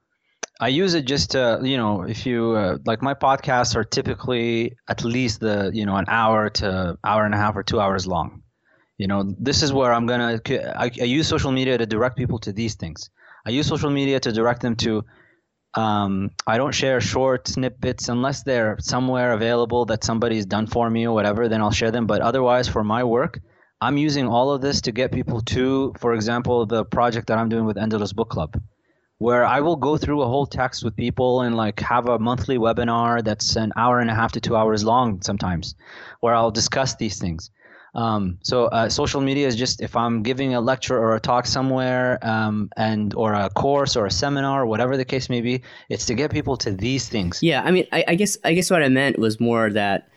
I 0.60 0.70
use 0.70 0.96
it 0.96 1.06
just 1.06 1.32
to, 1.32 1.60
you 1.64 1.78
know, 1.78 2.04
if 2.04 2.26
you 2.26 2.52
uh, 2.52 2.78
like 2.86 3.02
my 3.02 3.14
podcasts 3.14 3.76
are 3.76 3.84
typically 3.84 4.76
at 4.88 5.04
least 5.04 5.40
the, 5.40 5.72
you 5.74 5.86
know, 5.86 5.96
an 5.96 6.06
hour 6.08 6.50
to 6.50 6.98
hour 7.04 7.26
and 7.26 7.34
a 7.34 7.38
half 7.38 7.56
or 7.56 7.64
two 7.64 7.80
hours 7.80 8.08
long. 8.08 8.44
You 8.98 9.08
know, 9.08 9.36
this 9.40 9.62
is 9.62 9.72
where 9.72 9.94
I'm 9.94 10.08
gonna. 10.08 10.42
I, 10.50 10.90
I 11.00 11.04
use 11.04 11.28
social 11.28 11.52
media 11.52 11.78
to 11.78 11.86
direct 11.86 12.18
people 12.18 12.40
to 12.40 12.52
these 12.52 12.76
things. 12.76 13.12
I 13.46 13.52
use 13.52 13.68
social 13.68 13.92
media 13.92 14.20
to 14.20 14.32
direct 14.32 14.62
them 14.62 14.76
to. 14.78 15.06
Um, 15.76 16.32
I 16.48 16.58
don't 16.58 16.74
share 16.74 17.00
short 17.00 17.48
snippets 17.48 18.10
unless 18.10 18.42
they're 18.42 18.78
somewhere 18.80 19.34
available 19.34 19.86
that 19.86 20.04
somebody's 20.04 20.48
done 20.48 20.66
for 20.66 20.90
me 20.90 21.06
or 21.06 21.14
whatever. 21.14 21.48
Then 21.48 21.62
I'll 21.62 21.72
share 21.72 21.92
them. 21.92 22.08
But 22.08 22.22
otherwise, 22.22 22.68
for 22.68 22.84
my 22.84 23.04
work, 23.04 23.40
I'm 23.80 23.98
using 23.98 24.28
all 24.28 24.52
of 24.52 24.62
this 24.62 24.82
to 24.82 24.92
get 24.92 25.12
people 25.12 25.42
to, 25.42 25.94
for 26.00 26.14
example, 26.14 26.66
the 26.66 26.84
project 26.84 27.28
that 27.28 27.38
I'm 27.38 27.50
doing 27.50 27.66
with 27.66 27.78
Andalus 27.78 28.14
Book 28.14 28.30
Club, 28.30 28.60
where 29.20 29.46
I 29.46 29.62
will 29.62 29.76
go 29.76 29.98
through 29.98 30.24
a 30.24 30.28
whole 30.28 30.48
text 30.48 30.84
with 30.84 30.96
people 30.96 31.42
and 31.42 31.56
like 31.56 31.80
have 31.82 32.10
a 32.10 32.18
monthly 32.18 32.58
webinar 32.58 33.24
that's 33.24 33.56
an 33.56 33.74
hour 33.76 34.00
and 34.00 34.10
a 34.10 34.16
half 34.16 34.32
to 34.32 34.42
two 34.42 34.56
hours 34.56 34.84
long 34.84 35.22
sometimes, 35.22 35.76
where 36.22 36.34
I'll 36.34 36.50
discuss 36.50 36.96
these 36.96 37.20
things. 37.20 37.52
Um, 37.94 38.40
so 38.44 38.66
uh, 38.66 38.90
social 38.90 39.22
media 39.22 39.48
is 39.48 39.56
just 39.56 39.82
if 39.82 39.96
I'm 39.96 40.24
giving 40.24 40.54
a 40.56 40.62
lecture 40.62 40.98
or 40.98 41.16
a 41.16 41.20
talk 41.20 41.46
somewhere, 41.46 42.20
um, 42.22 42.70
and 42.78 43.14
or 43.14 43.34
a 43.34 43.50
course 43.50 43.96
or 43.96 44.06
a 44.06 44.12
seminar, 44.12 44.66
whatever 44.66 44.98
the 44.98 45.06
case 45.06 45.30
may 45.30 45.42
be, 45.42 45.62
it's 45.90 46.06
to 46.08 46.16
get 46.16 46.32
people 46.32 46.58
to 46.58 46.72
these 46.72 47.10
things. 47.10 47.42
Yeah, 47.42 47.62
I 47.64 47.72
mean, 47.72 47.86
I, 47.92 48.04
I 48.08 48.16
guess 48.16 48.38
I 48.44 48.54
guess 48.54 48.70
what 48.70 48.84
I 48.84 48.90
meant 48.90 49.18
was 49.20 49.40
more 49.40 49.72
that 49.72 50.10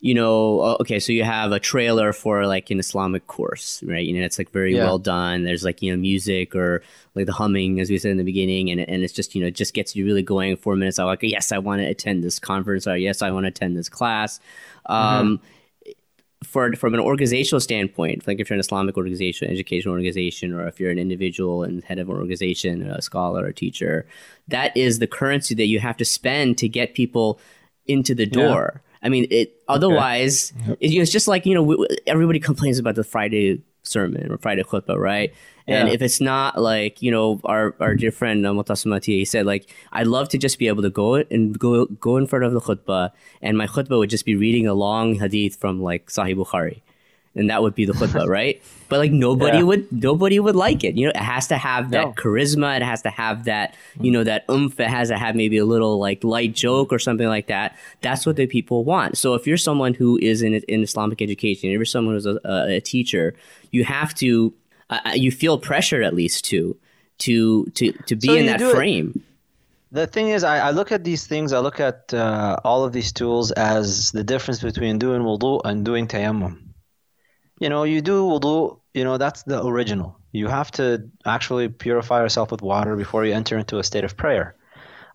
you 0.00 0.14
know, 0.14 0.76
okay, 0.80 1.00
so 1.00 1.12
you 1.12 1.24
have 1.24 1.50
a 1.50 1.58
trailer 1.58 2.12
for 2.12 2.46
like 2.46 2.70
an 2.70 2.78
Islamic 2.78 3.26
course, 3.26 3.82
right? 3.82 4.06
You 4.06 4.18
know, 4.18 4.24
it's 4.24 4.38
like 4.38 4.50
very 4.50 4.76
yeah. 4.76 4.84
well 4.84 4.98
done. 4.98 5.42
There's 5.42 5.64
like, 5.64 5.82
you 5.82 5.90
know, 5.90 5.98
music 5.98 6.54
or 6.54 6.82
like 7.16 7.26
the 7.26 7.32
humming, 7.32 7.80
as 7.80 7.90
we 7.90 7.98
said 7.98 8.12
in 8.12 8.16
the 8.16 8.22
beginning, 8.22 8.70
and, 8.70 8.80
and 8.80 9.02
it's 9.02 9.12
just, 9.12 9.34
you 9.34 9.40
know, 9.40 9.48
it 9.48 9.56
just 9.56 9.74
gets 9.74 9.96
you 9.96 10.04
really 10.04 10.22
going. 10.22 10.56
Four 10.56 10.76
minutes, 10.76 11.00
I'm 11.00 11.06
like, 11.06 11.22
yes, 11.22 11.50
I 11.50 11.58
want 11.58 11.80
to 11.80 11.86
attend 11.86 12.22
this 12.22 12.38
conference, 12.38 12.86
or 12.86 12.96
yes, 12.96 13.22
I 13.22 13.32
want 13.32 13.44
to 13.44 13.48
attend 13.48 13.76
this 13.76 13.88
class. 13.88 14.38
Um, 14.86 15.38
mm-hmm. 15.38 15.44
For, 16.44 16.72
from 16.74 16.94
an 16.94 17.00
organizational 17.00 17.58
standpoint, 17.58 18.24
like 18.28 18.38
if 18.38 18.48
you're 18.48 18.54
an 18.54 18.60
Islamic 18.60 18.96
organization, 18.96 19.50
educational 19.50 19.94
organization, 19.94 20.54
or 20.54 20.68
if 20.68 20.78
you're 20.78 20.92
an 20.92 20.98
individual 21.00 21.64
and 21.64 21.82
head 21.82 21.98
of 21.98 22.08
an 22.08 22.14
organization, 22.14 22.88
a 22.88 23.02
scholar, 23.02 23.46
a 23.46 23.52
teacher, 23.52 24.06
that 24.46 24.74
is 24.76 25.00
the 25.00 25.08
currency 25.08 25.56
that 25.56 25.66
you 25.66 25.80
have 25.80 25.96
to 25.96 26.04
spend 26.04 26.56
to 26.58 26.68
get 26.68 26.94
people 26.94 27.40
into 27.86 28.14
the 28.14 28.26
door. 28.26 28.74
Yeah 28.76 28.80
I 29.02 29.08
mean, 29.08 29.26
it. 29.30 29.54
Otherwise, 29.68 30.52
okay. 30.62 30.76
it, 30.80 30.94
it's 30.94 31.10
just 31.10 31.28
like 31.28 31.46
you 31.46 31.54
know, 31.54 31.62
we, 31.62 31.86
everybody 32.06 32.40
complains 32.40 32.78
about 32.78 32.94
the 32.94 33.04
Friday 33.04 33.62
sermon 33.82 34.30
or 34.30 34.38
Friday 34.38 34.62
khutbah, 34.62 34.96
right? 34.96 35.32
And 35.66 35.88
yeah. 35.88 35.94
if 35.94 36.02
it's 36.02 36.20
not 36.20 36.60
like 36.60 37.02
you 37.02 37.10
know, 37.10 37.40
our 37.44 37.74
our 37.80 37.94
dear 37.94 38.10
friend 38.10 38.46
uh, 38.46 39.00
he 39.02 39.24
said 39.24 39.46
like, 39.46 39.68
I'd 39.92 40.06
love 40.06 40.28
to 40.30 40.38
just 40.38 40.58
be 40.58 40.68
able 40.68 40.82
to 40.82 40.90
go 40.90 41.16
and 41.16 41.58
go 41.58 41.86
go 41.86 42.16
in 42.16 42.26
front 42.26 42.44
of 42.44 42.52
the 42.52 42.60
khutbah, 42.60 43.10
and 43.42 43.58
my 43.58 43.66
khutbah 43.66 43.98
would 43.98 44.10
just 44.10 44.24
be 44.24 44.34
reading 44.34 44.66
a 44.66 44.74
long 44.74 45.16
hadith 45.16 45.56
from 45.56 45.82
like 45.82 46.06
Sahih 46.06 46.36
Bukhari 46.36 46.80
and 47.38 47.48
that 47.50 47.62
would 47.62 47.74
be 47.74 47.86
the 47.86 47.92
khutbah, 47.98 48.26
right? 48.26 48.62
But 48.88 48.98
like 48.98 49.12
nobody 49.12 49.58
yeah. 49.58 49.64
would 49.64 49.92
nobody 49.92 50.40
would 50.40 50.56
like 50.56 50.82
it. 50.82 50.96
You 50.96 51.06
know, 51.06 51.10
it 51.10 51.16
has 51.16 51.46
to 51.48 51.58
have 51.58 51.90
that 51.90 52.06
no. 52.06 52.12
charisma. 52.12 52.76
It 52.76 52.82
has 52.82 53.02
to 53.02 53.10
have 53.10 53.44
that 53.44 53.76
you 54.00 54.10
know 54.10 54.24
that 54.24 54.44
oomph. 54.50 54.80
It 54.80 54.88
has 54.88 55.08
to 55.08 55.18
have 55.18 55.34
maybe 55.34 55.58
a 55.58 55.66
little 55.66 55.98
like 55.98 56.24
light 56.24 56.54
joke 56.54 56.92
or 56.92 56.98
something 56.98 57.26
like 57.26 57.48
that. 57.48 57.76
That's 58.00 58.24
what 58.24 58.36
the 58.36 58.46
people 58.46 58.84
want. 58.84 59.18
So 59.18 59.34
if 59.34 59.46
you're 59.46 59.58
someone 59.58 59.94
who 59.94 60.18
is 60.18 60.42
in 60.42 60.54
in 60.54 60.82
Islamic 60.82 61.20
education, 61.20 61.70
if 61.70 61.74
you're 61.74 61.84
someone 61.84 62.14
who's 62.14 62.26
a, 62.26 62.38
a 62.44 62.80
teacher, 62.80 63.34
you 63.70 63.84
have 63.84 64.14
to 64.16 64.54
uh, 64.90 65.00
uh, 65.04 65.10
you 65.10 65.30
feel 65.30 65.58
pressure 65.58 66.02
at 66.02 66.14
least 66.14 66.46
to 66.46 66.76
to 67.18 67.66
to 67.74 67.92
to 67.92 68.16
be 68.16 68.28
so 68.28 68.34
in 68.34 68.46
that 68.46 68.60
frame. 68.60 69.12
It. 69.14 69.22
The 69.90 70.06
thing 70.06 70.28
is, 70.28 70.44
I, 70.44 70.58
I, 70.58 70.70
look 70.72 70.92
at 70.92 71.02
these 71.02 71.26
things. 71.26 71.54
I 71.54 71.60
look 71.60 71.80
at 71.80 72.12
uh, 72.12 72.58
all 72.62 72.84
of 72.84 72.92
these 72.92 73.10
tools 73.10 73.52
as 73.52 74.12
the 74.12 74.22
difference 74.22 74.60
between 74.60 74.98
doing 74.98 75.22
wudu 75.22 75.62
and 75.64 75.82
doing 75.82 76.06
tayammum 76.06 76.67
you 77.60 77.68
know, 77.68 77.84
you 77.84 78.00
do 78.00 78.24
wudu, 78.24 78.80
you 78.94 79.04
know, 79.04 79.18
that's 79.18 79.42
the 79.42 79.64
original. 79.64 80.18
You 80.32 80.48
have 80.48 80.70
to 80.72 81.08
actually 81.24 81.68
purify 81.68 82.22
yourself 82.22 82.50
with 82.50 82.62
water 82.62 82.96
before 82.96 83.24
you 83.24 83.32
enter 83.32 83.58
into 83.58 83.78
a 83.78 83.84
state 83.84 84.04
of 84.04 84.16
prayer. 84.16 84.56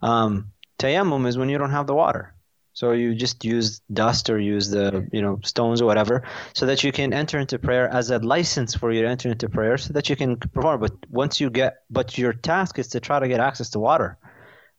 Um, 0.01 0.51
tayammum 0.79 1.27
is 1.27 1.37
when 1.37 1.49
you 1.49 1.57
don't 1.57 1.71
have 1.71 1.87
the 1.87 1.93
water. 1.93 2.33
So 2.73 2.91
you 2.91 3.13
just 3.13 3.45
use 3.45 3.81
dust 3.93 4.29
or 4.31 4.39
use 4.39 4.69
the 4.69 5.07
you 5.11 5.21
know 5.21 5.39
stones 5.43 5.79
or 5.79 5.85
whatever, 5.85 6.23
so 6.53 6.65
that 6.65 6.83
you 6.83 6.91
can 6.91 7.13
enter 7.13 7.37
into 7.37 7.59
prayer 7.59 7.87
as 7.87 8.09
a 8.09 8.17
license 8.17 8.73
for 8.73 8.91
you 8.91 9.03
to 9.03 9.07
enter 9.07 9.29
into 9.29 9.47
prayer, 9.47 9.77
so 9.77 9.93
that 9.93 10.09
you 10.09 10.15
can 10.15 10.37
perform. 10.37 10.79
But 10.81 10.93
once 11.09 11.39
you 11.39 11.51
get, 11.51 11.83
but 11.91 12.17
your 12.17 12.33
task 12.33 12.79
is 12.79 12.87
to 12.89 12.99
try 12.99 13.19
to 13.19 13.27
get 13.27 13.39
access 13.39 13.69
to 13.71 13.79
water. 13.79 14.17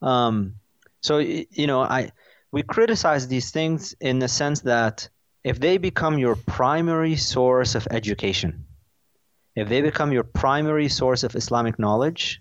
Um, 0.02 0.56
so 1.02 1.18
you 1.18 1.68
know, 1.68 1.82
I 1.82 2.10
we 2.50 2.64
criticize 2.64 3.28
these 3.28 3.52
things 3.52 3.94
in 4.00 4.18
the 4.18 4.28
sense 4.28 4.62
that 4.62 5.08
if 5.44 5.60
they 5.60 5.76
become 5.76 6.18
your 6.18 6.36
primary 6.36 7.16
source 7.16 7.74
of 7.74 7.86
education, 7.90 8.64
if 9.54 9.68
they 9.68 9.82
become 9.82 10.10
your 10.10 10.24
primary 10.24 10.88
source 10.88 11.22
of 11.22 11.36
Islamic 11.36 11.78
knowledge, 11.78 12.40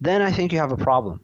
then 0.00 0.20
I 0.20 0.32
think 0.32 0.52
you 0.52 0.58
have 0.58 0.72
a 0.72 0.76
problem. 0.76 1.20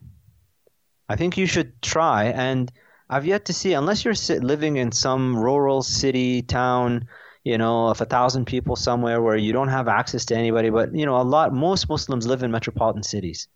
I 1.09 1.17
think 1.17 1.37
you 1.37 1.47
should 1.47 1.83
try, 1.83 2.27
and 2.27 2.71
I've 3.11 3.27
yet 3.27 3.47
to 3.47 3.53
see, 3.53 3.73
unless 3.73 4.05
you're 4.05 4.15
living 4.41 4.77
in 4.77 4.93
some 4.93 5.37
rural 5.37 5.83
city, 5.83 6.43
town, 6.43 7.09
you 7.43 7.59
know, 7.59 7.89
of 7.89 8.01
a 8.01 8.05
thousand 8.05 8.45
people 8.45 8.77
somewhere 8.77 9.21
where 9.21 9.37
you 9.37 9.53
don't 9.53 9.69
have 9.69 9.89
access 9.89 10.25
to 10.27 10.37
anybody, 10.37 10.71
but, 10.71 10.95
you 10.95 11.05
know, 11.05 11.17
a 11.17 11.23
lot, 11.23 11.53
most 11.53 11.89
Muslims 11.89 12.29
live 12.29 12.45
in 12.45 12.53
metropolitan 12.53 13.03
cities. 13.03 13.49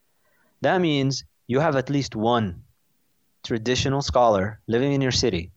That 0.61 0.81
means 0.81 1.23
you 1.47 1.61
have 1.61 1.77
at 1.77 1.89
least 1.89 2.13
one 2.13 2.63
traditional 3.43 4.01
scholar 4.01 4.59
living 4.67 4.91
in 4.91 5.01
your 5.01 5.11
city 5.11 5.51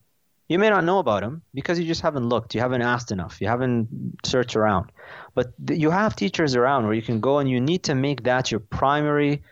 you 0.48 0.58
may 0.58 0.70
not 0.70 0.84
know 0.84 0.98
about 0.98 1.20
them 1.22 1.42
because 1.52 1.78
you 1.78 1.84
just 1.84 2.00
haven't 2.00 2.28
looked, 2.28 2.54
you 2.54 2.60
haven't 2.60 2.82
asked 2.82 3.12
enough, 3.12 3.40
you 3.40 3.48
haven't 3.48 3.88
searched 4.24 4.56
around. 4.56 4.90
But 5.34 5.52
th- 5.66 5.78
you 5.78 5.90
have 5.90 6.16
teachers 6.16 6.56
around 6.56 6.84
where 6.84 6.94
you 6.94 7.02
can 7.02 7.20
go 7.20 7.38
and 7.38 7.48
you 7.48 7.60
need 7.60 7.82
to 7.84 7.94
make 7.94 8.24
that 8.24 8.50
your 8.50 8.60
primary, 8.60 9.42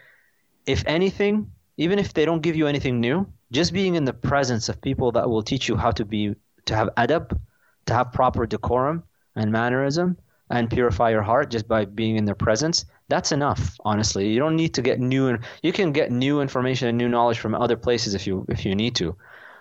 if 0.67 0.83
anything, 0.87 1.51
even 1.77 1.99
if 1.99 2.15
they 2.15 2.25
don't 2.25 2.41
give 2.41 2.57
you 2.57 2.67
anything 2.67 3.01
new, 3.01 3.27
just 3.53 3.73
being 3.73 3.95
in 3.95 4.07
the 4.07 4.15
presence 4.15 4.69
of 4.69 4.81
people 4.81 5.13
that 5.13 5.29
will 5.29 5.43
teach 5.43 5.69
you 5.69 5.77
how 5.77 5.91
to 5.91 6.05
be, 6.05 6.35
to 6.65 6.75
have 6.75 6.89
adab, 6.97 7.39
to 7.85 7.95
have 7.95 8.13
proper 8.13 8.47
decorum 8.47 9.05
and 9.37 9.53
mannerism, 9.53 10.17
and 10.51 10.71
purify 10.71 11.11
your 11.11 11.23
heart 11.23 11.51
just 11.51 11.69
by 11.69 11.85
being 11.85 12.17
in 12.17 12.25
their 12.25 12.35
presence. 12.35 12.85
That's 13.09 13.33
enough, 13.33 13.77
honestly. 13.85 14.29
You 14.29 14.39
don't 14.39 14.57
need 14.57 14.75
to 14.75 14.83
get 14.83 14.99
new, 15.01 15.29
and 15.29 15.41
you 15.63 15.73
can 15.73 15.93
get 15.93 16.11
new 16.11 16.41
information 16.41 16.89
and 16.89 16.97
new 16.97 17.09
knowledge 17.09 17.39
from 17.39 17.55
other 17.55 17.77
places 17.77 18.15
if 18.15 18.27
you 18.27 18.47
if 18.49 18.65
you 18.65 18.75
need 18.75 18.95
to. 18.97 19.17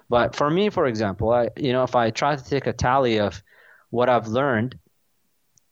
But 0.09 0.35
for 0.35 0.49
me, 0.49 0.69
for 0.69 0.85
example, 0.85 1.31
I 1.31 1.49
you 1.57 1.73
know 1.73 1.83
if 1.83 1.95
I 1.95 2.09
try 2.11 2.35
to 2.35 2.43
take 2.43 2.67
a 2.67 2.73
tally 2.73 3.19
of 3.19 3.41
what 3.89 4.09
I've 4.09 4.27
learned, 4.27 4.77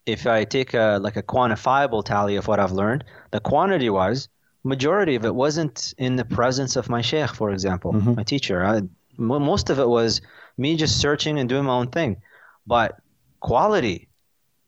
if 0.05 0.25
I 0.27 0.43
take 0.43 0.73
a 0.73 0.99
like 1.01 1.17
a 1.17 1.23
quantifiable 1.23 2.03
tally 2.03 2.35
of 2.35 2.47
what 2.47 2.59
I've 2.59 2.71
learned, 2.71 3.03
the 3.31 3.39
quantity 3.39 3.89
wise, 3.89 4.27
majority 4.63 5.15
of 5.15 5.25
it 5.25 5.35
wasn't 5.35 5.93
in 5.97 6.15
the 6.15 6.25
presence 6.25 6.75
of 6.75 6.89
my 6.89 7.01
sheikh, 7.01 7.29
for 7.35 7.51
example, 7.51 7.93
Mhm. 7.93 8.17
my 8.17 8.23
teacher. 8.23 8.65
I, 8.65 8.81
most 9.17 9.69
of 9.69 9.79
it 9.79 9.87
was 9.87 10.21
me 10.57 10.75
just 10.75 10.99
searching 10.99 11.37
and 11.39 11.47
doing 11.49 11.65
my 11.65 11.73
own 11.73 11.87
thing. 11.87 12.17
But 12.65 12.99
quality, 13.39 14.07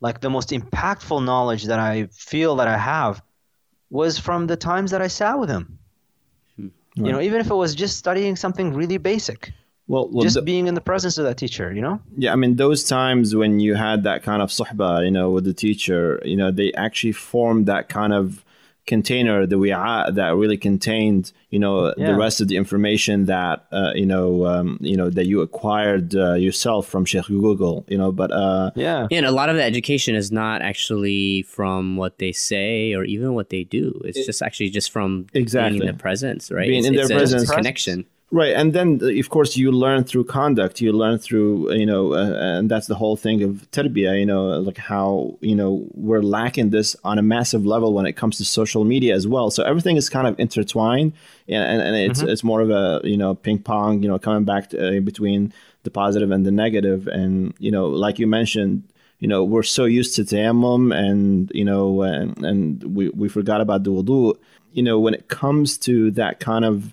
like 0.00 0.20
the 0.20 0.30
most 0.30 0.50
impactful 0.50 1.24
knowledge 1.24 1.64
that 1.64 1.78
I 1.78 2.06
feel 2.12 2.56
that 2.56 2.68
I 2.68 2.76
have, 2.76 3.22
was 3.90 4.18
from 4.18 4.46
the 4.46 4.56
times 4.56 4.90
that 4.90 5.02
I 5.02 5.08
sat 5.08 5.38
with 5.38 5.48
him. 5.48 5.78
You 6.96 7.12
know, 7.12 7.20
even 7.20 7.40
if 7.40 7.50
it 7.50 7.54
was 7.54 7.74
just 7.74 7.98
studying 7.98 8.36
something 8.36 8.72
really 8.72 8.96
basic, 8.96 9.52
Well, 9.86 10.08
well 10.10 10.22
just 10.22 10.36
th- 10.36 10.46
being 10.46 10.66
in 10.66 10.74
the 10.74 10.80
presence 10.80 11.18
of 11.18 11.24
that 11.26 11.36
teacher. 11.36 11.72
You 11.72 11.82
know. 11.82 12.00
yeah, 12.16 12.32
I 12.32 12.36
mean, 12.36 12.56
those 12.56 12.84
times 12.84 13.36
when 13.36 13.60
you 13.60 13.74
had 13.74 14.02
that 14.04 14.22
kind 14.22 14.40
of 14.40 14.48
suhba, 14.50 15.04
you 15.04 15.10
know, 15.10 15.30
with 15.30 15.44
the 15.44 15.52
teacher, 15.52 16.22
you 16.24 16.36
know, 16.36 16.50
they 16.50 16.72
actually 16.72 17.12
formed 17.12 17.66
that 17.66 17.88
kind 17.90 18.14
of 18.14 18.42
container, 18.86 19.46
the 19.46 19.56
wi'a, 19.56 20.14
that 20.14 20.34
really 20.36 20.56
contained, 20.56 21.32
you 21.50 21.58
know, 21.58 21.92
Yeah. 21.96 22.06
the 22.12 22.14
rest 22.16 22.40
of 22.40 22.48
the 22.48 22.56
information 22.56 23.26
that, 23.26 23.66
uh, 23.72 23.92
you 23.94 24.06
know, 24.06 24.46
um, 24.46 24.78
you 24.80 24.96
know, 24.96 25.10
that 25.10 25.26
you 25.26 25.40
acquired 25.40 26.14
uh, 26.14 26.34
yourself 26.34 26.86
from 26.86 27.04
Sheikh 27.04 27.26
Google, 27.26 27.84
you 27.88 27.98
know, 27.98 28.12
but, 28.12 28.30
uh, 28.30 28.70
Yeah. 28.76 29.06
Yeah, 29.10 29.18
and 29.18 29.26
a 29.26 29.32
lot 29.32 29.48
of 29.48 29.56
the 29.56 29.62
education 29.64 30.14
is 30.14 30.30
not 30.30 30.62
actually 30.62 31.42
from 31.42 31.96
what 31.96 32.18
they 32.18 32.32
say 32.32 32.94
or 32.94 33.04
even 33.04 33.34
what 33.34 33.50
they 33.50 33.64
do. 33.64 34.00
It's 34.04 34.24
just 34.24 34.40
actually 34.42 34.70
just 34.70 34.90
from 34.90 35.26
Exactly. 35.34 35.78
being 35.80 35.88
in 35.88 35.94
the 35.96 36.00
presence, 36.00 36.50
right? 36.50 36.68
Being 36.68 36.78
it's, 36.80 36.86
in 36.88 36.94
their 36.94 37.06
a- 37.06 37.08
presence. 37.08 37.42
it's 37.42 37.50
a 37.50 37.54
connection. 37.54 38.04
Right, 38.32 38.54
and 38.54 38.72
then 38.72 38.98
uh, 39.00 39.06
of 39.06 39.30
course 39.30 39.56
you 39.56 39.70
learn 39.70 40.02
through 40.02 40.24
conduct. 40.24 40.80
You 40.80 40.92
learn 40.92 41.18
through 41.18 41.72
you 41.72 41.86
know, 41.86 42.14
uh, 42.14 42.58
and 42.58 42.68
that's 42.68 42.88
the 42.88 42.96
whole 42.96 43.16
thing 43.16 43.44
of 43.44 43.70
tarbiyah. 43.70 44.18
You 44.18 44.26
know, 44.26 44.46
like 44.58 44.78
how 44.78 45.38
you 45.40 45.54
know 45.54 45.86
we're 45.94 46.22
lacking 46.22 46.70
this 46.70 46.96
on 47.04 47.20
a 47.20 47.22
massive 47.22 47.64
level 47.64 47.92
when 47.92 48.04
it 48.04 48.14
comes 48.14 48.38
to 48.38 48.44
social 48.44 48.84
media 48.84 49.14
as 49.14 49.28
well. 49.28 49.52
So 49.52 49.62
everything 49.62 49.96
is 49.96 50.08
kind 50.08 50.26
of 50.26 50.40
intertwined, 50.40 51.12
and 51.46 51.80
and, 51.80 51.94
it's 51.94 52.20
it's 52.20 52.42
more 52.42 52.60
of 52.60 52.70
a 52.70 53.00
you 53.04 53.16
know 53.16 53.36
ping 53.36 53.60
pong. 53.60 54.02
You 54.02 54.08
know, 54.08 54.18
coming 54.18 54.44
back 54.44 54.70
to, 54.70 54.98
uh, 54.98 55.00
between 55.00 55.52
the 55.84 55.92
positive 55.92 56.32
and 56.32 56.44
the 56.44 56.50
negative, 56.50 57.06
and 57.06 57.54
you 57.60 57.70
know, 57.70 57.86
like 57.86 58.18
you 58.18 58.26
mentioned. 58.26 58.82
You 59.18 59.28
know, 59.28 59.44
we're 59.44 59.62
so 59.62 59.86
used 59.86 60.14
to 60.16 60.22
tayammum 60.24 60.94
and, 60.94 61.50
you 61.54 61.64
know, 61.64 62.02
and, 62.02 62.36
and 62.44 62.84
we, 62.94 63.08
we 63.08 63.30
forgot 63.30 63.62
about 63.62 63.82
the 63.82 63.90
wudu. 63.90 64.36
You 64.74 64.82
know, 64.82 65.00
when 65.00 65.14
it 65.14 65.28
comes 65.28 65.78
to 65.78 66.10
that 66.10 66.38
kind 66.38 66.66
of, 66.66 66.92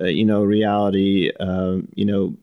uh, 0.00 0.04
you 0.06 0.24
know 0.24 0.42
reality 0.44 1.30
um, 1.40 1.88
you 1.94 2.04
know 2.04 2.34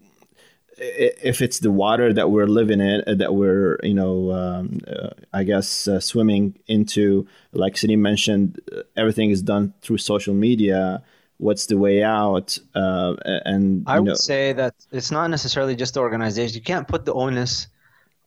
if 0.79 1.41
it's 1.41 1.59
the 1.59 1.71
water 1.71 2.13
that 2.13 2.29
we're 2.29 2.45
living 2.45 2.79
in 2.79 3.03
uh, 3.07 3.15
that 3.15 3.33
we're 3.33 3.79
you 3.83 3.93
know 3.93 4.31
um, 4.31 4.79
uh, 4.87 5.09
i 5.33 5.43
guess 5.43 5.87
uh, 5.87 5.99
swimming 5.99 6.57
into 6.67 7.27
like 7.53 7.77
Salim 7.77 8.01
mentioned 8.01 8.59
uh, 8.75 8.81
everything 8.95 9.29
is 9.31 9.41
done 9.41 9.73
through 9.81 9.97
social 9.97 10.33
media 10.33 11.01
what's 11.37 11.65
the 11.67 11.77
way 11.77 12.03
out 12.03 12.57
uh, 12.75 13.15
and 13.45 13.83
I 13.87 13.95
you 13.95 14.01
would 14.03 14.07
know 14.09 14.13
say 14.15 14.53
that 14.53 14.73
it's 14.91 15.11
not 15.11 15.27
necessarily 15.29 15.75
just 15.75 15.93
the 15.93 15.99
organization. 15.99 16.55
You 16.55 16.63
can't 16.63 16.87
put 16.87 17.05
the 17.05 17.13
onus 17.13 17.67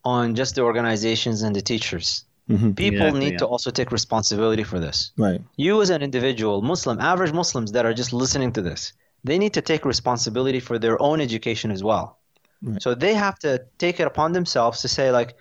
on 0.04 0.34
just 0.34 0.54
the 0.54 0.62
organizations 0.62 1.42
and 1.42 1.54
the 1.54 1.60
teachers. 1.60 2.24
Mhm. 2.48 2.76
People 2.76 3.06
Exactly, 3.06 3.20
need 3.20 3.32
yeah. 3.32 3.38
to 3.38 3.46
also 3.46 3.70
take 3.70 3.90
responsibility 3.92 4.62
for 4.62 4.78
this. 4.80 5.12
right 5.16 5.40
You, 5.56 5.82
as 5.82 5.90
an 5.90 6.02
individual, 6.02 6.62
Muslim, 6.62 7.00
average 7.00 7.32
Muslims 7.32 7.72
that 7.72 7.84
are 7.84 7.94
just 7.94 8.12
listening 8.12 8.52
to 8.52 8.62
this, 8.62 8.92
they 9.24 9.38
need 9.38 9.54
to 9.54 9.60
take 9.60 9.84
responsibility 9.84 10.60
for 10.60 10.78
their 10.78 11.00
own 11.00 11.20
education 11.20 11.70
as 11.70 11.82
well. 11.82 12.18
Right. 12.62 12.82
So 12.82 12.94
they 12.94 13.14
have 13.14 13.38
to 13.40 13.64
take 13.78 14.00
it 14.00 14.06
upon 14.06 14.32
themselves 14.32 14.82
to 14.82 14.88
say, 14.88 15.10
like, 15.10 15.34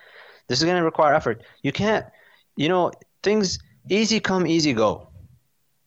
this 0.48 0.60
is 0.60 0.66
going 0.66 0.78
to 0.78 0.84
require 0.84 1.14
effort. 1.14 1.44
You 1.64 1.72
can't, 1.72 2.06
you 2.56 2.70
know, 2.70 2.92
things 3.24 3.60
easy 3.90 4.20
come, 4.20 4.48
easy 4.48 4.74
go. 4.74 5.08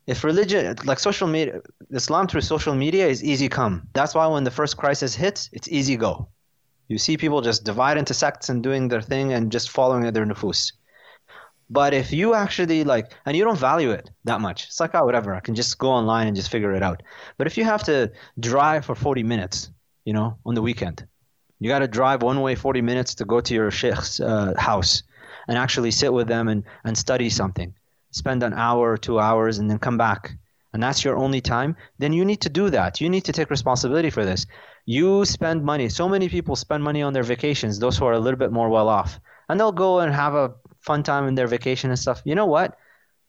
If 0.06 0.24
religion, 0.24 0.76
like 0.84 0.98
social 0.98 1.28
media, 1.28 1.60
Islam 1.90 2.26
through 2.26 2.40
social 2.40 2.74
media 2.74 3.06
is 3.06 3.22
easy 3.22 3.48
come. 3.48 3.86
That's 3.92 4.14
why 4.14 4.26
when 4.26 4.44
the 4.44 4.50
first 4.50 4.76
crisis 4.76 5.14
hits, 5.14 5.48
it's 5.52 5.68
easy 5.68 5.96
go. 5.96 6.28
You 6.88 6.98
see 6.98 7.16
people 7.16 7.40
just 7.40 7.64
divide 7.64 7.96
into 7.96 8.12
sects 8.12 8.48
and 8.48 8.62
doing 8.62 8.88
their 8.88 9.00
thing 9.00 9.32
and 9.32 9.50
just 9.52 9.70
following 9.70 10.12
their 10.12 10.26
nufus. 10.26 10.72
But 11.70 11.94
if 11.94 12.12
you 12.12 12.34
actually 12.34 12.84
like, 12.84 13.12
and 13.24 13.36
you 13.36 13.44
don't 13.44 13.58
value 13.58 13.90
it 13.90 14.10
that 14.24 14.40
much, 14.40 14.66
it's 14.66 14.80
like, 14.80 14.94
oh, 14.94 15.04
whatever, 15.04 15.34
I 15.34 15.40
can 15.40 15.54
just 15.54 15.78
go 15.78 15.90
online 15.90 16.26
and 16.26 16.36
just 16.36 16.50
figure 16.50 16.72
it 16.72 16.82
out. 16.82 17.02
But 17.38 17.46
if 17.46 17.56
you 17.56 17.64
have 17.64 17.82
to 17.84 18.12
drive 18.38 18.84
for 18.84 18.94
40 18.94 19.22
minutes, 19.22 19.70
you 20.04 20.12
know, 20.12 20.36
on 20.44 20.54
the 20.54 20.62
weekend, 20.62 21.06
you 21.60 21.68
got 21.68 21.78
to 21.78 21.88
drive 21.88 22.22
one 22.22 22.40
way 22.40 22.54
40 22.54 22.82
minutes 22.82 23.14
to 23.16 23.24
go 23.24 23.40
to 23.40 23.54
your 23.54 23.70
sheikh's 23.70 24.20
uh, 24.20 24.52
house 24.58 25.02
and 25.48 25.56
actually 25.56 25.92
sit 25.92 26.12
with 26.12 26.28
them 26.28 26.48
and, 26.48 26.64
and 26.84 26.98
study 26.98 27.30
something. 27.30 27.74
Spend 28.10 28.42
an 28.42 28.52
hour 28.52 28.92
or 28.92 28.96
two 28.98 29.18
hours 29.18 29.58
and 29.58 29.70
then 29.70 29.78
come 29.78 29.96
back. 29.96 30.32
And 30.72 30.82
that's 30.82 31.04
your 31.04 31.16
only 31.16 31.40
time. 31.40 31.76
Then 31.98 32.12
you 32.12 32.24
need 32.24 32.40
to 32.42 32.48
do 32.48 32.70
that. 32.70 33.00
You 33.00 33.08
need 33.08 33.24
to 33.26 33.32
take 33.32 33.50
responsibility 33.50 34.10
for 34.10 34.24
this. 34.24 34.46
You 34.86 35.24
spend 35.24 35.64
money. 35.64 35.88
So 35.88 36.08
many 36.08 36.28
people 36.28 36.56
spend 36.56 36.82
money 36.82 37.02
on 37.02 37.12
their 37.12 37.22
vacations, 37.22 37.78
those 37.78 37.96
who 37.96 38.06
are 38.06 38.14
a 38.14 38.20
little 38.20 38.38
bit 38.38 38.52
more 38.52 38.68
well 38.68 38.88
off. 38.88 39.20
And 39.48 39.60
they'll 39.60 39.72
go 39.72 40.00
and 40.00 40.12
have 40.12 40.34
a 40.34 40.54
fun 40.82 41.02
time 41.02 41.26
in 41.26 41.34
their 41.34 41.46
vacation 41.46 41.90
and 41.90 41.98
stuff. 41.98 42.22
You 42.24 42.34
know 42.34 42.46
what? 42.46 42.76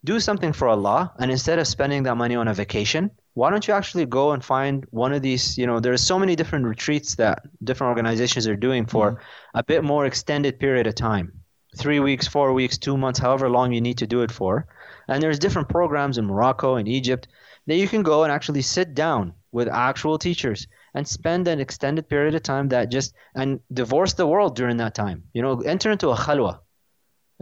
Do 0.04 0.20
something 0.20 0.52
for 0.52 0.68
Allah. 0.68 1.14
And 1.20 1.32
instead 1.32 1.60
of 1.60 1.68
spending 1.68 2.04
that 2.04 2.16
money 2.16 2.36
on 2.36 2.48
a 2.48 2.54
vacation, 2.54 3.10
why 3.36 3.50
don't 3.50 3.68
you 3.68 3.74
actually 3.74 4.06
go 4.06 4.32
and 4.32 4.44
find 4.44 4.86
one 4.92 5.14
of 5.14 5.22
these? 5.22 5.58
You 5.58 5.66
know, 5.66 5.80
there's 5.80 6.02
so 6.02 6.20
many 6.20 6.36
different 6.36 6.66
retreats 6.66 7.16
that 7.16 7.44
different 7.64 7.90
organizations 7.90 8.48
are 8.48 8.56
doing 8.56 8.86
for 8.86 9.12
mm-hmm. 9.12 9.58
a 9.58 9.64
bit 9.64 9.84
more 9.84 10.06
extended 10.06 10.60
period 10.60 10.88
of 10.88 10.96
time 10.96 11.32
three 11.78 12.00
weeks, 12.00 12.28
four 12.28 12.54
weeks, 12.54 12.78
two 12.78 12.98
months, 12.98 13.20
however 13.20 13.50
long 13.50 13.72
you 13.72 13.82
need 13.82 13.98
to 13.98 14.08
do 14.08 14.22
it 14.22 14.32
for. 14.32 14.68
And 15.08 15.22
there's 15.22 15.40
different 15.40 15.70
programs 15.70 16.18
in 16.18 16.26
Morocco 16.26 16.76
and 16.76 16.88
Egypt 16.88 17.28
that 17.68 17.78
you 17.78 17.88
can 17.88 18.04
go 18.04 18.24
and 18.24 18.32
actually 18.32 18.62
sit 18.62 18.94
down 18.94 19.34
with 19.52 19.68
actual 19.68 20.18
teachers 20.18 20.68
and 20.94 21.08
spend 21.08 21.48
an 21.48 21.60
extended 21.60 22.08
period 22.08 22.36
of 22.36 22.44
time 22.44 22.70
that 22.70 22.92
just 22.92 23.14
and 23.36 23.60
divorce 23.72 24.14
the 24.14 24.28
world 24.28 24.56
during 24.56 24.78
that 24.78 24.96
time. 24.96 25.24
You 25.34 25.42
know, 25.42 25.62
enter 25.62 25.92
into 25.92 26.10
a 26.10 26.16
khalwa 26.16 26.60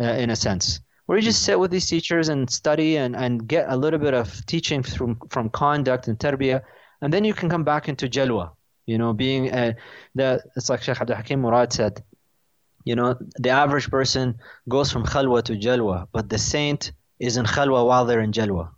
uh, 0.02 0.16
in 0.24 0.30
a 0.30 0.36
sense. 0.36 0.80
Where 1.06 1.18
you 1.18 1.24
just 1.24 1.43
sit 1.43 1.60
with 1.60 1.72
these 1.72 1.88
teachers 1.88 2.30
and 2.30 2.49
study 2.49 2.97
and, 2.97 3.16
and 3.16 3.47
get 3.47 3.66
a 3.68 3.76
little 3.76 3.99
bit 3.99 4.14
of 4.14 4.45
teaching 4.45 4.82
from, 4.82 5.20
from 5.30 5.49
conduct 5.49 6.08
and 6.08 6.18
tarbiyah, 6.18 6.62
and 7.02 7.14
then 7.14 7.24
you 7.26 7.34
can 7.34 7.49
come 7.49 7.64
back 7.64 7.89
into 7.89 8.08
jalwa. 8.08 8.52
You 8.86 8.97
know, 8.97 9.14
being 9.14 9.52
uh, 9.52 9.74
the 10.16 10.41
it's 10.56 10.70
like 10.70 10.82
Sheikh 10.82 10.99
Abdul 11.02 11.16
Hakim 11.16 11.41
Murad 11.41 11.72
said, 11.72 12.04
you 12.84 12.95
know, 12.95 13.16
the 13.38 13.49
average 13.49 13.89
person 13.89 14.39
goes 14.68 14.91
from 14.91 15.06
khalwa 15.06 15.43
to 15.43 15.54
jalwa, 15.54 16.08
but 16.12 16.30
the 16.30 16.38
saint 16.38 16.91
is 17.20 17.38
in 17.38 17.45
khalwa 17.45 17.86
while 17.86 18.06
they're 18.06 18.22
in 18.22 18.32
jalwa. 18.32 18.70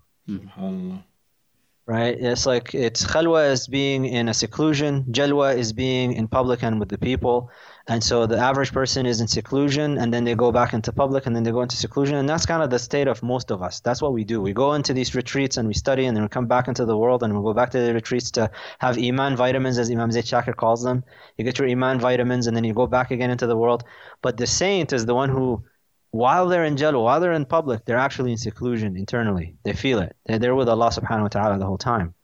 Right? 1.86 2.16
It's 2.18 2.46
like 2.46 2.74
it's 2.74 3.06
khalwa 3.06 3.52
is 3.52 3.68
being 3.68 4.06
in 4.06 4.30
a 4.30 4.34
seclusion, 4.34 5.04
jalwa 5.12 5.54
is 5.58 5.74
being 5.74 6.14
in 6.14 6.30
public 6.30 6.64
and 6.64 6.80
with 6.80 6.88
the 6.88 6.98
people. 6.98 7.52
And 7.86 8.02
so 8.02 8.26
the 8.26 8.38
average 8.38 8.72
person 8.72 9.06
is 9.06 9.20
in 9.20 9.28
seclusion 9.28 9.98
and 9.98 10.14
then 10.14 10.24
they 10.24 10.36
go 10.36 10.54
back 10.54 10.72
into 10.72 10.94
public 10.94 11.26
and 11.26 11.36
then 11.36 11.44
they 11.44 11.52
go 11.52 11.62
into 11.62 11.76
seclusion. 11.76 12.16
And 12.16 12.30
that's 12.30 12.46
kind 12.46 12.64
of 12.64 12.70
the 12.70 12.80
state 12.80 13.10
of 13.10 13.22
most 13.22 13.52
of 13.52 13.62
us. 13.62 13.82
That's 13.82 14.02
what 14.02 14.14
we 14.14 14.24
do. 14.24 14.42
We 14.42 14.54
go 14.54 14.74
into 14.76 14.94
these 14.94 15.14
retreats 15.14 15.58
and 15.58 15.68
we 15.68 15.74
study 15.74 16.06
and 16.06 16.16
then 16.16 16.24
we 16.24 16.30
come 16.30 16.48
back 16.48 16.70
into 16.70 16.86
the 16.86 16.98
world 16.98 17.22
and 17.22 17.36
we 17.36 17.44
go 17.44 17.54
back 17.54 17.72
to 17.72 17.80
the 17.80 17.94
retreats 17.94 18.32
to 18.32 18.50
have 18.80 18.98
iman 18.98 19.36
vitamins, 19.36 19.78
as 19.78 19.92
Imam 19.92 20.10
Zaid 20.14 20.24
Shakir 20.24 20.56
calls 20.56 20.84
them. 20.84 21.04
You 21.38 21.44
get 21.44 21.60
your 21.60 21.68
iman 21.68 22.00
vitamins 22.00 22.48
and 22.48 22.56
then 22.56 22.64
you 22.64 22.74
go 22.74 22.88
back 22.88 23.12
again 23.12 23.30
into 23.30 23.48
the 23.48 23.58
world. 23.58 23.84
But 24.22 24.38
the 24.38 24.48
saint 24.48 24.94
is 24.94 25.06
the 25.06 25.16
one 25.16 25.28
who, 25.28 25.66
while 26.13 26.49
they're 26.49 26.65
in 26.65 26.77
jalwa, 26.77 27.03
while 27.03 27.21
they're 27.21 27.33
in 27.33 27.45
public, 27.45 27.85
they're 27.85 27.99
actually 27.99 28.33
in 28.33 28.39
seclusion 28.39 28.97
internally. 28.97 29.57
They 29.65 29.75
feel 29.75 29.99
it. 30.01 30.17
They're 30.27 30.39
there 30.39 30.55
with 30.55 30.69
Allah 30.69 30.91
subhanahu 30.91 31.23
wa 31.23 31.29
ta'ala 31.29 31.59
the 31.59 31.67
whole 31.67 31.79
time. 31.79 32.15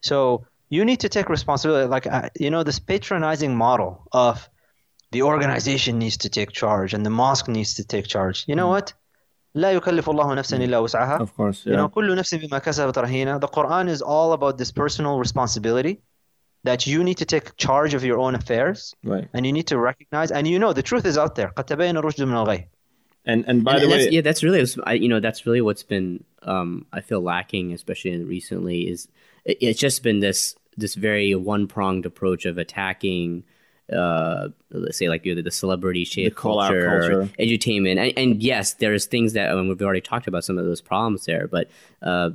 So 0.00 0.46
you 0.70 0.84
need 0.84 1.00
to 1.00 1.08
take 1.08 1.28
responsibility. 1.28 1.88
Like, 1.88 2.06
uh, 2.06 2.28
you 2.38 2.50
know, 2.50 2.62
this 2.62 2.78
patronizing 2.78 3.56
model 3.56 4.06
of 4.12 4.48
the 5.10 5.22
organization 5.22 5.98
needs 5.98 6.18
to 6.18 6.28
take 6.28 6.50
charge 6.52 6.94
and 6.94 7.04
the 7.04 7.10
mosque 7.10 7.48
needs 7.48 7.74
to 7.74 7.84
take 7.84 8.06
charge. 8.06 8.44
You 8.46 8.54
know 8.56 8.68
what? 8.68 8.94
لا 9.56 9.72
يكلف 9.72 10.10
الله 10.10 10.34
نفسا 10.34 10.56
إلا 10.56 10.78
وسعها. 10.78 11.20
of 11.20 11.34
course 11.36 11.64
You 11.64 11.72
yeah 11.72 11.76
know, 11.76 11.88
كل 11.88 12.16
نفس 12.16 12.34
بما 12.34 12.58
كسبت 12.58 12.98
رهينة. 12.98 13.40
The 13.40 13.48
Quran 13.48 13.88
is 13.88 14.02
all 14.02 14.32
about 14.32 14.58
this 14.58 14.72
personal 14.72 15.18
responsibility 15.18 16.02
that 16.64 16.86
you 16.88 17.04
need 17.04 17.18
to 17.18 17.24
take 17.24 17.56
charge 17.56 17.94
of 17.94 18.04
your 18.04 18.18
own 18.18 18.34
affairs 18.34 18.94
right 19.04 19.28
and 19.32 19.46
you 19.46 19.52
need 19.52 19.68
to 19.68 19.78
recognize 19.78 20.32
and 20.32 20.48
you 20.48 20.58
know 20.58 20.72
the 20.72 20.82
truth 20.82 21.06
is 21.06 21.16
out 21.16 21.34
there. 21.36 21.52
قد 21.56 21.64
تبين 21.64 21.96
الرشد 21.96 22.22
من 22.24 22.34
الغي. 22.34 22.68
and 23.25 23.45
and 23.47 23.63
by 23.63 23.73
And- 23.73 23.81
the 23.81 23.83
and 23.85 23.91
way 23.91 23.97
that's, 24.03 24.13
yeah, 24.13 24.21
that's 24.21 24.43
really, 24.43 24.65
I, 24.83 24.93
you 24.93 25.09
know, 25.09 25.19
that's 25.19 25.45
really 25.45 25.61
what's 25.61 25.83
been, 25.83 26.23
um, 26.43 26.85
I 26.93 27.01
feel 27.01 27.21
lacking, 27.21 27.73
especially 27.73 28.11
in 28.11 28.27
recently, 28.27 28.87
is 28.87 29.07
it, 29.45 29.57
it's 29.61 29.79
just 29.79 30.03
been 30.03 30.19
this 30.19 30.55
this 30.77 30.95
very 30.95 31.35
one 31.35 31.67
pronged 31.67 32.05
approach 32.05 32.45
of 32.45 32.57
attacking, 32.57 33.43
uh, 33.91 34.47
let's 34.71 34.97
say 34.97 35.09
like 35.09 35.25
you 35.25 35.35
know, 35.35 35.41
the 35.41 35.51
celebrity 35.51 36.05
sheikh 36.05 36.35
culture, 36.35 36.99
culture. 37.01 37.29
edutainment, 37.39 37.97
and, 37.99 38.17
and 38.17 38.43
yes, 38.43 38.73
there's 38.75 39.05
things 39.05 39.33
that 39.33 39.49
I 39.51 39.55
mean, 39.55 39.67
we've 39.67 39.81
already 39.81 40.01
talked 40.01 40.27
about 40.27 40.45
some 40.45 40.57
of 40.57 40.65
those 40.65 40.81
problems 40.81 41.25
there, 41.25 41.47
but 41.47 41.69
uh, 42.01 42.29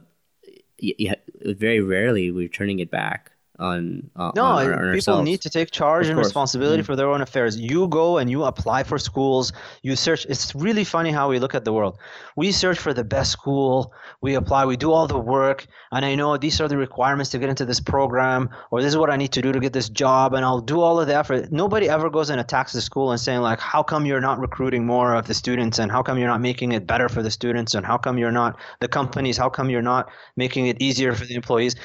very 1.43 1.81
rarely 1.81 2.31
we're 2.31 2.48
turning 2.48 2.81
it 2.81 2.90
back 2.90 3.31
on 3.59 4.10
uh, 4.16 4.32
no 4.35 4.44
on, 4.44 4.66
on 4.66 4.72
people 4.94 4.94
ourselves. 4.94 5.24
need 5.24 5.40
to 5.43 5.51
take 5.51 5.70
charge 5.70 6.06
Of 6.06 6.10
and 6.10 6.16
course. 6.16 6.26
responsibility 6.26 6.82
Mm. 6.82 6.86
for 6.86 6.97
their 6.97 7.09
own 7.09 7.20
affairs. 7.20 7.56
You 7.59 7.86
go 7.89 8.18
and 8.18 8.28
you 8.31 8.44
apply 8.44 8.82
for 8.82 8.98
schools. 8.98 9.52
You 9.82 9.94
search. 9.97 10.26
It's 10.26 10.55
really 10.55 10.85
funny 10.85 11.12
how 11.12 11.28
we 11.31 11.39
look 11.39 11.55
at 11.55 11.64
the 11.64 11.72
world. 11.72 11.97
We 12.36 12.51
search 12.52 12.78
for 12.78 12.93
the 12.93 13.05
best 13.05 13.31
school. 13.31 13.93
We 14.20 14.35
apply. 14.35 14.64
We 14.64 14.76
do 14.76 14.90
all 14.93 15.06
the 15.06 15.18
work. 15.18 15.66
And 15.93 16.05
i 16.05 16.14
know 16.16 16.36
these 16.36 16.60
are 16.60 16.66
the 16.68 16.76
requirements 16.76 17.31
to 17.31 17.39
get 17.39 17.48
into 17.48 17.64
this 17.64 17.81
program 17.81 18.51
or 18.72 18.82
this 18.82 18.89
is 18.89 18.97
what 18.97 19.10
i 19.10 19.16
need 19.16 19.32
to 19.32 19.40
do 19.43 19.52
to 19.52 19.60
get 19.60 19.72
this 19.72 19.89
job 19.89 20.35
and 20.35 20.44
i'll 20.44 20.60
do 20.60 20.81
all 20.81 21.01
of 21.01 21.06
the 21.06 21.14
effort. 21.14 21.52
Nobody 21.52 21.89
ever 21.89 22.10
goes 22.10 22.31
and 22.31 22.40
attacks 22.40 22.72
the 22.72 22.81
school 22.81 23.12
and 23.12 23.20
saying 23.20 23.40
like 23.40 23.60
how 23.60 23.82
come 23.85 24.05
you're 24.06 24.20
not 24.20 24.40
recruiting 24.40 24.85
more 24.85 25.14
of 25.14 25.26
the 25.28 25.35
students 25.35 25.78
and 25.78 25.93
how 25.93 26.02
come 26.02 26.18
you're 26.18 26.28
not 26.28 26.40
making 26.40 26.72
it 26.72 26.86
better 26.86 27.09
for 27.09 27.22
the 27.22 27.31
students 27.31 27.74
and 27.74 27.86
how 27.86 27.97
come 27.98 28.18
you're 28.18 28.32
not 28.32 28.59
the 28.81 28.89
companies? 28.89 29.36
How 29.36 29.48
come 29.48 29.70
you're 29.70 29.82
not 29.94 30.09
making 30.36 30.66
it 30.66 30.82
easier 30.82 31.14
for 31.14 31.24
the 31.26 31.35
employees? 31.36 31.76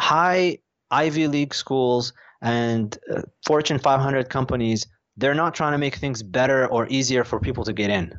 High 0.00 0.58
Ivy 0.90 1.28
League 1.28 1.54
schools 1.54 2.12
and 2.40 2.96
uh, 3.14 3.22
Fortune 3.46 3.78
500 3.78 4.28
companies, 4.28 4.86
they're 5.16 5.34
not 5.34 5.54
trying 5.54 5.72
to 5.72 5.78
make 5.78 5.96
things 5.96 6.22
better 6.22 6.66
or 6.66 6.86
easier 6.88 7.24
for 7.24 7.40
people 7.40 7.64
to 7.64 7.72
get 7.72 7.90
in. 7.90 8.12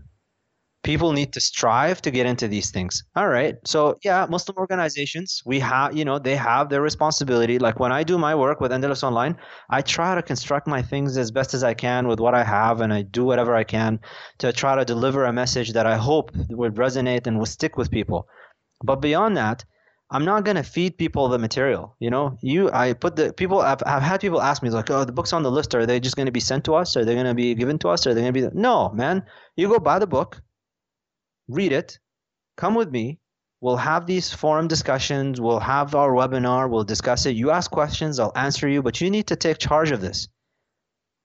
People 0.82 1.12
need 1.12 1.34
to 1.34 1.42
strive 1.42 2.02
to 2.04 2.12
get 2.12 2.26
into 2.26 2.48
these 2.48 2.72
things. 2.72 3.04
All 3.18 3.28
right. 3.28 3.56
So, 3.66 3.98
yeah, 4.02 4.26
Muslim 4.30 4.58
organizations, 4.58 5.42
we 5.46 5.60
have, 5.60 5.96
you 5.96 6.06
know, 6.06 6.20
they 6.20 6.38
have 6.38 6.70
their 6.70 6.82
responsibility. 6.82 7.60
Like 7.60 7.82
when 7.82 7.92
I 7.92 8.04
do 8.04 8.18
my 8.18 8.34
work 8.34 8.62
with 8.62 8.72
Andalus 8.72 9.04
Online, 9.04 9.36
I 9.70 9.82
try 9.82 10.16
to 10.16 10.22
construct 10.22 10.68
my 10.68 10.82
things 10.82 11.18
as 11.18 11.32
best 11.32 11.54
as 11.54 11.66
I 11.66 11.74
can 11.74 12.08
with 12.08 12.22
what 12.22 12.34
I 12.34 12.46
have 12.46 12.80
and 12.80 12.94
I 12.94 13.02
do 13.02 13.26
whatever 13.26 13.56
I 13.56 13.66
can 13.66 14.00
to 14.38 14.54
try 14.54 14.76
to 14.76 14.86
deliver 14.86 15.26
a 15.26 15.34
message 15.34 15.74
that 15.74 15.86
I 15.86 15.98
hope 15.98 16.32
would 16.50 16.76
resonate 16.76 17.28
and 17.28 17.38
will 17.38 17.46
stick 17.46 17.76
with 17.76 17.92
people. 17.92 18.28
But 18.82 19.02
beyond 19.02 19.36
that, 19.36 19.66
I'm 20.12 20.26
not 20.26 20.44
gonna 20.44 20.64
feed 20.64 20.98
people 20.98 21.28
the 21.30 21.38
material. 21.38 21.96
You 22.00 22.10
know, 22.10 22.38
you 22.42 22.72
I 22.72 22.94
put 22.94 23.16
the 23.16 23.32
people 23.34 23.60
I've, 23.62 23.82
I've 23.86 24.02
had 24.02 24.22
people 24.22 24.42
ask 24.42 24.64
me 24.64 24.70
like, 24.70 24.90
oh, 24.90 25.06
the 25.06 25.12
books 25.12 25.34
on 25.34 25.44
the 25.44 25.52
list 25.52 25.76
are 25.76 25.86
they 25.86 26.00
just 26.00 26.16
gonna 26.16 26.32
be 26.32 26.40
sent 26.40 26.66
to 26.66 26.74
us? 26.76 26.98
Are 26.98 27.06
they 27.06 27.16
gonna 27.16 27.36
be 27.36 27.54
given 27.56 27.78
to 27.80 27.90
us? 27.90 28.08
Are 28.08 28.14
they 28.14 28.22
gonna 28.22 28.34
be 28.34 28.48
no, 28.54 28.90
man? 28.90 29.24
You 29.56 29.68
go 29.68 29.80
buy 29.80 30.00
the 30.00 30.08
book, 30.08 30.42
read 31.48 31.72
it, 31.72 32.00
come 32.58 32.76
with 32.76 32.90
me. 32.92 33.20
We'll 33.62 33.76
have 33.78 34.06
these 34.08 34.32
forum 34.32 34.68
discussions. 34.70 35.42
We'll 35.42 35.60
have 35.60 35.94
our 35.94 36.12
webinar. 36.12 36.70
We'll 36.70 36.86
discuss 36.86 37.26
it. 37.26 37.36
You 37.36 37.52
ask 37.52 37.70
questions, 37.70 38.18
I'll 38.18 38.32
answer 38.36 38.70
you, 38.70 38.82
but 38.82 39.02
you 39.02 39.10
need 39.12 39.28
to 39.28 39.36
take 39.36 39.58
charge 39.58 39.92
of 39.92 40.00
this. 40.00 40.30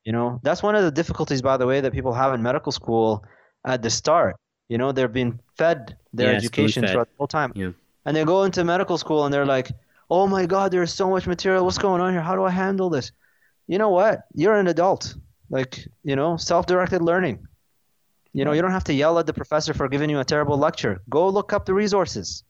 You 0.05 0.12
know, 0.12 0.40
that's 0.43 0.62
one 0.62 0.74
of 0.74 0.82
the 0.82 0.90
difficulties, 0.90 1.40
by 1.40 1.56
the 1.56 1.66
way, 1.66 1.81
that 1.81 1.93
people 1.93 2.12
have 2.12 2.35
in 2.35 2.43
medical 2.43 2.73
school 2.73 3.24
at 3.65 3.82
the 3.82 3.89
start. 3.89 4.36
You 4.69 4.78
know, 4.78 4.93
they're 4.93 5.09
being 5.09 5.39
fed 5.56 5.97
their 6.12 6.32
Yeah, 6.32 6.39
education 6.39 6.86
throughout 6.86 7.09
the 7.09 7.15
whole 7.19 7.28
time 7.28 7.52
Yeah 7.55 7.70
and 8.05 8.17
they 8.17 8.25
go 8.25 8.45
into 8.45 8.65
medical 8.65 8.99
school 8.99 9.25
and 9.25 9.33
they're 9.33 9.47
like, 9.47 9.71
"Oh 10.11 10.27
my 10.27 10.47
God, 10.47 10.71
there's 10.71 10.93
so 10.93 11.11
much 11.11 11.27
material. 11.27 11.65
What's 11.65 11.79
going 11.79 12.01
on 12.01 12.13
here? 12.13 12.23
How 12.23 12.37
do 12.37 12.45
I 12.45 12.51
handle 12.51 12.91
this?" 12.91 13.13
You 13.67 13.79
know 13.79 13.91
what? 13.91 14.25
You're 14.35 14.57
an 14.57 14.67
adult. 14.67 15.15
Like 15.51 15.87
you 16.03 16.17
know, 16.17 16.37
self-directed 16.37 17.03
learning. 17.03 17.47
You 18.33 18.45
know, 18.45 18.53
you 18.53 18.63
don't 18.63 18.73
have 18.73 18.85
to 18.85 18.95
yell 18.95 19.19
at 19.19 19.27
the 19.27 19.33
professor 19.33 19.75
for 19.75 19.89
giving 19.89 20.11
you 20.11 20.19
a 20.19 20.25
terrible 20.25 20.59
lecture. 20.59 21.01
Go 21.09 21.29
look 21.29 21.53
up 21.53 21.67
the 21.67 21.75
resources. 21.75 22.43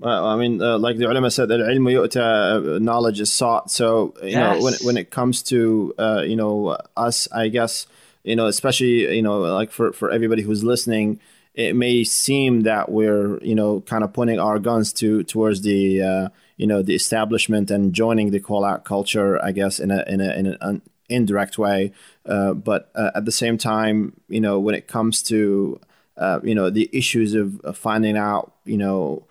Well, 0.00 0.26
I 0.26 0.36
mean, 0.36 0.62
uh, 0.62 0.78
like 0.78 0.96
the 0.96 1.04
ulama 1.04 1.30
said, 1.30 1.52
al-ilm 1.52 1.86
yu'ta, 1.92 2.76
uh, 2.76 2.78
knowledge 2.78 3.20
is 3.20 3.30
sought. 3.30 3.70
So, 3.70 4.14
you 4.22 4.30
yes. 4.30 4.56
know, 4.56 4.64
when, 4.64 4.74
when 4.82 4.96
it 4.96 5.10
comes 5.10 5.42
to, 5.44 5.94
uh, 5.98 6.22
you 6.26 6.36
know, 6.36 6.78
us, 6.96 7.28
I 7.32 7.48
guess, 7.48 7.86
you 8.24 8.34
know, 8.34 8.46
especially, 8.46 9.14
you 9.14 9.20
know, 9.20 9.40
like 9.40 9.70
for, 9.70 9.92
for 9.92 10.10
everybody 10.10 10.40
who's 10.40 10.64
listening, 10.64 11.20
it 11.54 11.74
may 11.74 12.04
seem 12.04 12.62
that 12.62 12.90
we're, 12.90 13.38
you 13.42 13.54
know, 13.54 13.80
kind 13.80 14.04
of 14.04 14.12
pointing 14.12 14.38
our 14.38 14.58
guns 14.58 14.92
to 14.94 15.24
towards 15.24 15.62
the, 15.62 16.02
uh, 16.02 16.28
you 16.56 16.66
know, 16.66 16.82
the 16.82 16.94
establishment 16.94 17.70
and 17.70 17.92
joining 17.92 18.30
the 18.30 18.40
call 18.40 18.64
out 18.64 18.84
culture, 18.84 19.42
I 19.44 19.52
guess, 19.52 19.80
in 19.80 19.90
a, 19.90 20.04
in 20.06 20.20
a, 20.20 20.32
in 20.32 20.46
an 20.60 20.82
indirect 21.08 21.58
way. 21.58 21.92
Uh, 22.24 22.54
but 22.54 22.90
uh, 22.94 23.10
at 23.14 23.24
the 23.24 23.32
same 23.32 23.58
time, 23.58 24.12
you 24.28 24.40
know, 24.40 24.60
when 24.60 24.74
it 24.74 24.86
comes 24.86 25.22
to, 25.24 25.80
uh, 26.16 26.38
you 26.44 26.54
know, 26.54 26.70
the 26.70 26.88
issues 26.92 27.34
of, 27.34 27.60
finding 27.76 28.16
out, 28.16 28.54
you 28.64 28.76
know, 28.76 29.26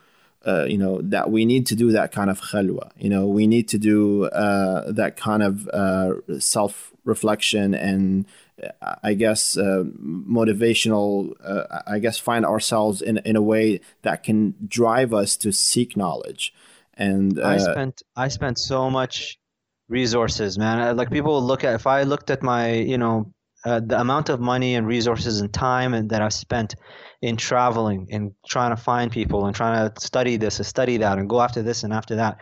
uh, 0.47 0.63
you 0.63 0.77
know 0.77 1.01
that 1.01 1.29
we 1.29 1.43
need 1.43 1.65
to 1.67 1.75
do 1.75 1.91
that 1.91 2.13
kind 2.13 2.29
of 2.29 2.39
khalwa. 2.39 2.91
You 2.97 3.09
know, 3.09 3.27
we 3.27 3.45
need 3.45 3.67
to 3.69 3.77
do 3.77 4.25
uh, 4.25 4.89
that 4.91 5.17
kind 5.17 5.43
of 5.43 6.41
self 6.41 6.93
reflection 7.03 7.73
and 7.73 8.25
I 9.03 9.13
guess 9.13 9.57
uh, 9.57 9.83
motivational. 10.01 11.33
Uh, 11.43 11.81
I 11.87 11.99
guess 11.99 12.17
find 12.17 12.45
ourselves 12.45 13.01
in 13.01 13.17
in 13.19 13.35
a 13.35 13.41
way 13.41 13.81
that 14.01 14.23
can 14.23 14.55
drive 14.67 15.13
us 15.13 15.37
to 15.37 15.51
seek 15.51 15.95
knowledge. 15.95 16.53
And 16.93 17.39
I 17.39 17.55
uh, 17.55 17.59
spent 17.59 18.01
I 18.15 18.27
spent 18.27 18.59
so 18.59 18.89
much 18.89 19.39
resources, 19.87 20.57
man. 20.57 20.95
Like 20.95 21.09
people 21.09 21.41
look 21.41 21.63
at 21.63 21.75
if 21.75 21.87
I 21.87 22.03
looked 22.03 22.29
at 22.29 22.43
my, 22.43 22.73
you 22.73 22.97
know, 22.97 23.33
uh, 23.65 23.79
the 23.79 23.99
amount 23.99 24.29
of 24.29 24.39
money 24.39 24.75
and 24.75 24.87
resources 24.87 25.41
and 25.41 25.51
time 25.51 25.93
and 25.93 26.09
that 26.11 26.21
I've 26.21 26.33
spent 26.33 26.75
in 27.21 27.35
traveling 27.35 28.07
and 28.11 28.31
trying 28.47 28.69
to 28.69 28.81
find 28.81 29.11
people 29.11 29.45
and 29.45 29.55
trying 29.55 29.91
to 29.91 30.01
study 30.01 30.37
this 30.37 30.59
and 30.59 30.65
study 30.65 30.97
that 30.97 31.17
and 31.17 31.29
go 31.29 31.41
after 31.41 31.61
this 31.61 31.83
and 31.83 31.91
after 31.91 32.15
that. 32.15 32.37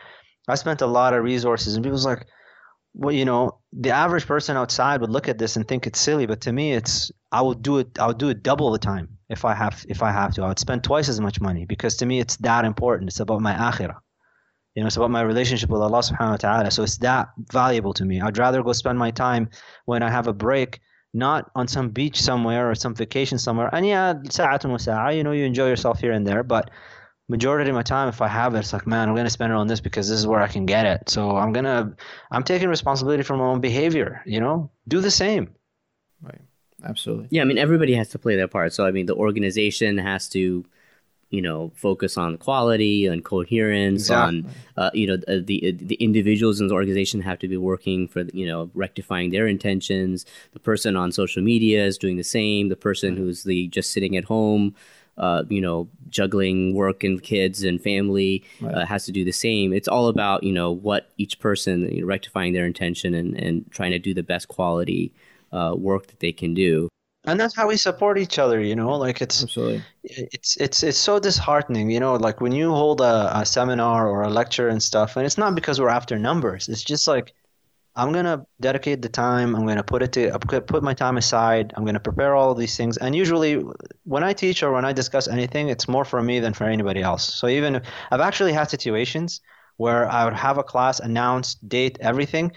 I 0.47 0.55
spent 0.55 0.81
a 0.81 0.87
lot 0.87 1.13
of 1.13 1.23
resources 1.23 1.75
and 1.75 1.83
people's 1.83 2.05
like, 2.05 2.25
well, 2.97 3.13
you 3.13 3.25
know, 3.25 3.59
the 3.73 3.91
average 3.91 4.25
person 4.25 4.57
outside 4.57 5.01
would 5.01 5.11
look 5.11 5.29
at 5.29 5.37
this 5.37 5.55
and 5.55 5.67
think 5.67 5.85
it's 5.85 5.99
silly, 5.99 6.25
but 6.25 6.41
to 6.41 6.51
me, 6.51 6.73
it's 6.73 7.11
I 7.31 7.41
would 7.41 7.61
do 7.61 7.77
it. 7.77 7.99
I 7.99 8.07
would 8.07 8.17
do 8.17 8.29
it 8.29 8.41
double 8.41 8.71
the 8.71 8.79
time 8.79 9.19
if 9.29 9.45
I 9.45 9.53
have 9.53 9.85
if 9.87 10.01
I 10.01 10.11
have 10.11 10.33
to. 10.33 10.43
I 10.43 10.47
would 10.47 10.59
spend 10.59 10.83
twice 10.83 11.07
as 11.07 11.21
much 11.21 11.39
money 11.39 11.65
because 11.65 11.97
to 11.97 12.07
me, 12.07 12.19
it's 12.19 12.37
that 12.37 12.65
important. 12.65 13.09
It's 13.09 13.19
about 13.19 13.41
my 13.41 13.53
akhirah. 13.53 13.99
You 14.73 14.81
know, 14.81 14.87
it's 14.87 14.97
about 14.97 15.11
my 15.11 15.21
relationship 15.21 15.69
with 15.69 15.81
Allah 15.81 15.99
subhanahu 15.99 16.31
wa 16.31 16.37
ta'ala. 16.37 16.71
So 16.71 16.81
it's 16.83 16.97
that 16.97 17.29
valuable 17.51 17.93
to 17.93 18.05
me. 18.05 18.19
I'd 18.19 18.37
rather 18.37 18.63
go 18.63 18.73
spend 18.73 18.97
my 18.97 19.11
time 19.11 19.49
when 19.85 20.01
I 20.01 20.09
have 20.09 20.27
a 20.27 20.33
break, 20.33 20.79
not 21.13 21.51
on 21.55 21.67
some 21.67 21.89
beach 21.89 22.19
somewhere 22.19 22.69
or 22.69 22.75
some 22.75 22.95
vacation 22.95 23.37
somewhere. 23.37 23.69
And 23.73 23.85
yeah, 23.85 24.13
sa'atun 24.29 24.71
wa 24.71 24.77
sa'a, 24.77 25.13
you 25.13 25.23
know, 25.23 25.31
you 25.31 25.45
enjoy 25.45 25.67
yourself 25.67 25.99
here 25.99 26.11
and 26.11 26.25
there, 26.25 26.43
but 26.43 26.71
majority 27.29 27.69
of 27.69 27.75
my 27.75 27.83
time 27.83 28.07
if 28.09 28.21
I 28.21 28.27
have 28.27 28.55
it, 28.55 28.59
it's 28.59 28.73
like, 28.73 28.87
man, 28.87 29.09
I'm 29.09 29.15
gonna 29.15 29.29
spend 29.29 29.51
it 29.51 29.55
on 29.55 29.67
this 29.67 29.79
because 29.79 30.09
this 30.09 30.19
is 30.19 30.27
where 30.27 30.39
I 30.39 30.47
can 30.47 30.65
get 30.65 30.85
it. 30.85 31.09
So 31.09 31.35
I'm 31.35 31.51
gonna 31.51 31.93
I'm 32.31 32.43
taking 32.43 32.69
responsibility 32.69 33.23
for 33.23 33.35
my 33.37 33.45
own 33.45 33.61
behavior, 33.61 34.21
you 34.25 34.39
know? 34.39 34.71
Do 34.87 35.01
the 35.01 35.11
same. 35.11 35.53
Right. 36.21 36.41
Absolutely. 36.83 37.27
Yeah, 37.31 37.41
I 37.41 37.45
mean 37.45 37.57
everybody 37.57 37.93
has 37.95 38.09
to 38.09 38.19
play 38.19 38.35
their 38.35 38.47
part. 38.47 38.73
So 38.73 38.85
I 38.85 38.91
mean 38.91 39.07
the 39.07 39.15
organization 39.15 39.97
has 39.97 40.29
to, 40.29 40.65
you 41.29 41.41
know, 41.41 41.71
focus 41.75 42.17
on 42.17 42.37
quality 42.37 43.07
and 43.07 43.25
coherence. 43.25 44.03
exactly. 44.03 44.39
On 44.39 44.55
uh, 44.77 44.91
you 44.93 45.07
know 45.07 45.15
uh, 45.27 45.41
the 45.43 45.75
the 45.81 45.95
individuals 45.95 46.61
in 46.61 46.67
the 46.67 46.73
organization 46.75 47.21
have 47.21 47.39
to 47.39 47.47
be 47.47 47.57
working 47.57 48.07
for 48.07 48.23
you 48.33 48.45
know 48.45 48.69
rectifying 48.73 49.31
their 49.31 49.47
intentions. 49.47 50.25
The 50.53 50.59
person 50.59 50.95
on 50.95 51.11
social 51.11 51.43
media 51.43 51.85
is 51.85 51.97
doing 51.97 52.15
the 52.15 52.23
same. 52.23 52.69
The 52.69 52.77
person 52.77 53.17
who's 53.17 53.43
the 53.43 53.67
just 53.67 53.91
sitting 53.91 54.15
at 54.15 54.23
home. 54.23 54.75
Uh, 55.17 55.43
you 55.49 55.61
know, 55.61 55.87
juggling 56.09 56.75
work 56.75 57.03
and 57.03 57.23
kids 57.23 57.63
and 57.63 57.81
family 57.81 58.43
uh, 58.63 58.85
has 58.85 59.05
to 59.05 59.11
do 59.11 59.23
the 59.25 59.31
same. 59.31 59.73
It's 59.73 59.87
all 59.87 60.07
about 60.07 60.43
you 60.43 60.53
know 60.53 60.71
what 60.71 61.09
each 61.17 61.39
person 61.39 61.91
you 61.91 62.01
know, 62.01 62.07
rectifying 62.07 62.53
their 62.53 62.65
intention 62.65 63.13
and, 63.13 63.33
and 63.35 63.69
trying 63.71 63.91
to 63.91 63.99
do 63.99 64.13
the 64.13 64.23
best 64.23 64.47
quality 64.47 65.11
uh, 65.51 65.73
work 65.77 66.07
that 66.07 66.19
they 66.19 66.31
can 66.31 66.53
do. 66.53 66.89
And 67.25 67.37
that's 67.37 67.55
how 67.55 67.67
we 67.67 67.75
support 67.75 68.17
each 68.17 68.39
other, 68.39 68.61
you 68.61 68.75
know? 68.75 68.95
Like 68.97 69.21
it's 69.21 69.43
Absolutely. 69.43 69.83
it's 70.03 70.55
it's 70.57 70.81
it's 70.81 70.97
so 70.97 71.19
disheartening, 71.19 71.91
you 71.91 71.99
know, 71.99 72.15
like 72.15 72.39
when 72.39 72.53
you 72.53 72.71
hold 72.71 73.01
a, 73.01 73.37
a 73.37 73.45
seminar 73.45 74.07
or 74.07 74.23
a 74.23 74.29
lecture 74.29 74.69
and 74.69 74.81
stuff, 74.81 75.17
and 75.17 75.25
it's 75.25 75.37
not 75.37 75.53
because 75.53 75.81
we're 75.81 75.89
after 75.89 76.17
numbers. 76.17 76.69
It's 76.69 76.83
just 76.83 77.05
like 77.05 77.33
I'm 77.97 78.11
gonna 78.11 78.45
dedicate 78.61 79.01
the 79.01 79.09
time. 79.09 79.55
I'm 79.55 79.65
gonna 79.65 79.83
put 79.83 80.03
it 80.03 80.11
to 80.13 80.37
put 80.39 80.83
my 80.83 80.93
time 80.93 81.17
aside. 81.17 81.73
I'm 81.75 81.83
gonna 81.83 81.99
prepare 81.99 82.35
all 82.35 82.51
of 82.51 82.57
these 82.59 82.77
things. 82.77 82.97
And 82.97 83.15
usually, 83.15 83.63
when 84.03 84.23
I 84.23 84.33
teach 84.33 84.61
or 84.61 84.71
when 84.71 84.85
I 84.85 84.93
discuss 84.93 85.27
anything, 85.27 85.69
it's 85.69 85.87
more 85.87 86.05
for 86.05 86.21
me 86.21 86.39
than 86.39 86.53
for 86.53 86.65
anybody 86.65 87.01
else. 87.01 87.23
So 87.33 87.47
even 87.47 87.77
if, 87.77 87.83
I've 88.11 88.21
actually 88.21 88.53
had 88.53 88.69
situations 88.69 89.41
where 89.77 90.07
I 90.07 90.25
would 90.25 90.35
have 90.35 90.59
a 90.59 90.63
class 90.63 90.99
announced, 90.99 91.67
date, 91.67 91.97
everything, 91.99 92.51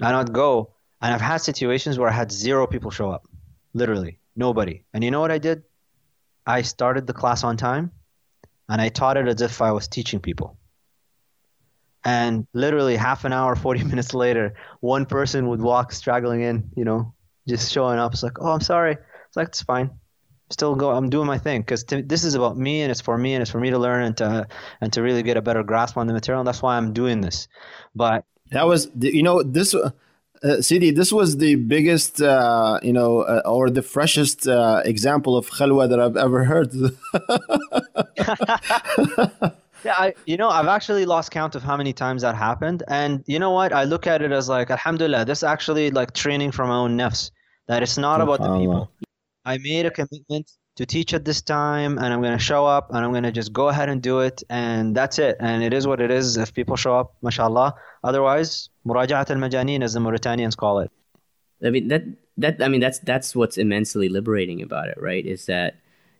and 0.00 0.16
I'd 0.16 0.32
go, 0.32 0.72
and 1.02 1.12
I've 1.12 1.20
had 1.20 1.42
situations 1.42 1.98
where 1.98 2.08
I 2.08 2.12
had 2.12 2.32
zero 2.32 2.66
people 2.66 2.90
show 2.90 3.10
up, 3.10 3.26
literally 3.74 4.18
nobody. 4.34 4.82
And 4.94 5.04
you 5.04 5.10
know 5.10 5.20
what 5.20 5.30
I 5.30 5.38
did? 5.38 5.62
I 6.46 6.62
started 6.62 7.06
the 7.06 7.12
class 7.12 7.44
on 7.44 7.58
time, 7.58 7.92
and 8.70 8.80
I 8.80 8.88
taught 8.88 9.18
it 9.18 9.28
as 9.28 9.42
if 9.42 9.60
I 9.60 9.72
was 9.72 9.88
teaching 9.88 10.20
people. 10.20 10.56
And 12.06 12.46
literally 12.52 12.94
half 12.94 13.24
an 13.24 13.32
hour, 13.32 13.56
40 13.66 13.82
minutes 13.84 14.14
later, 14.14 14.54
one 14.80 15.04
person 15.04 15.48
would 15.48 15.60
walk 15.60 15.92
straggling 15.92 16.40
in, 16.40 16.70
you 16.76 16.84
know, 16.84 17.12
just 17.48 17.72
showing 17.72 17.98
up. 17.98 18.12
It's 18.12 18.22
like, 18.22 18.40
oh, 18.40 18.52
I'm 18.52 18.60
sorry. 18.60 18.92
It's 18.92 19.36
like, 19.36 19.48
it's 19.48 19.62
fine. 19.62 19.90
Still 20.50 20.76
go. 20.76 20.92
I'm 20.92 21.10
doing 21.10 21.26
my 21.26 21.38
thing 21.38 21.62
because 21.62 21.82
this 21.84 22.22
is 22.22 22.36
about 22.36 22.56
me 22.56 22.82
and 22.82 22.92
it's 22.92 23.00
for 23.00 23.18
me 23.18 23.34
and 23.34 23.42
it's 23.42 23.50
for 23.50 23.58
me 23.58 23.70
to 23.70 23.78
learn 23.78 24.04
and 24.04 24.16
to 24.18 24.46
and 24.80 24.92
to 24.92 25.02
really 25.02 25.24
get 25.24 25.36
a 25.36 25.42
better 25.42 25.64
grasp 25.64 25.96
on 25.96 26.06
the 26.06 26.12
material. 26.12 26.40
And 26.40 26.46
that's 26.46 26.62
why 26.62 26.76
I'm 26.76 26.92
doing 26.92 27.20
this. 27.20 27.48
But 27.96 28.24
That 28.52 28.68
was, 28.68 28.88
you 29.00 29.24
know, 29.24 29.42
this, 29.42 29.74
uh, 29.74 29.90
Sidi, 30.60 30.92
this 30.92 31.10
was 31.12 31.38
the 31.38 31.56
biggest, 31.56 32.22
uh, 32.22 32.78
you 32.80 32.92
know, 32.92 33.22
uh, 33.22 33.42
or 33.44 33.68
the 33.70 33.82
freshest 33.82 34.46
uh, 34.46 34.82
example 34.84 35.36
of 35.36 35.50
khalwa 35.50 35.88
that 35.88 35.98
I've 35.98 36.16
ever 36.16 36.44
heard. 36.44 36.70
Yeah, 39.86 39.94
I, 39.96 40.14
you 40.24 40.36
know, 40.36 40.48
I've 40.48 40.66
actually 40.66 41.06
lost 41.06 41.30
count 41.30 41.54
of 41.54 41.62
how 41.62 41.76
many 41.76 41.92
times 41.92 42.22
that 42.22 42.34
happened. 42.34 42.82
And 42.88 43.22
you 43.26 43.38
know 43.38 43.52
what? 43.52 43.72
I 43.72 43.84
look 43.84 44.08
at 44.08 44.20
it 44.20 44.32
as 44.32 44.48
like, 44.48 44.68
Alhamdulillah, 44.68 45.24
this 45.24 45.44
actually 45.44 45.92
like 45.92 46.12
training 46.12 46.50
from 46.50 46.70
my 46.70 46.76
own 46.76 46.98
nafs. 46.98 47.30
That 47.68 47.84
it's 47.84 47.96
not 47.96 48.20
about 48.20 48.40
the 48.40 48.58
people. 48.58 48.90
I 49.44 49.58
made 49.58 49.86
a 49.86 49.92
commitment 49.92 50.50
to 50.74 50.86
teach 50.86 51.14
at 51.14 51.24
this 51.24 51.40
time 51.40 51.98
and 51.98 52.12
I'm 52.12 52.20
going 52.20 52.36
to 52.36 52.44
show 52.52 52.66
up 52.66 52.90
and 52.92 52.98
I'm 53.04 53.12
going 53.12 53.22
to 53.22 53.30
just 53.30 53.52
go 53.52 53.68
ahead 53.68 53.88
and 53.88 54.02
do 54.02 54.20
it 54.20 54.42
and 54.50 54.94
that's 54.94 55.18
it 55.18 55.36
and 55.40 55.62
it 55.62 55.72
is 55.72 55.86
what 55.86 56.00
it 56.00 56.10
is 56.10 56.36
if 56.36 56.52
people 56.52 56.76
show 56.76 56.98
up 56.98 57.14
mashallah 57.22 57.74
otherwise 58.04 58.68
muraja'at 58.86 59.30
al-majanin 59.30 59.82
as 59.82 59.94
the 59.94 60.00
Mauritanians 60.00 60.54
call 60.54 60.80
it 60.80 60.90
I 61.64 61.70
mean 61.70 61.88
that 61.88 62.04
that 62.36 62.62
I 62.62 62.68
mean 62.68 62.80
that's 62.80 62.98
that's 62.98 63.34
what's 63.34 63.56
immensely 63.56 64.10
liberating 64.10 64.60
about 64.60 64.88
it 64.88 64.98
right 65.00 65.24
is 65.24 65.46
that 65.46 65.76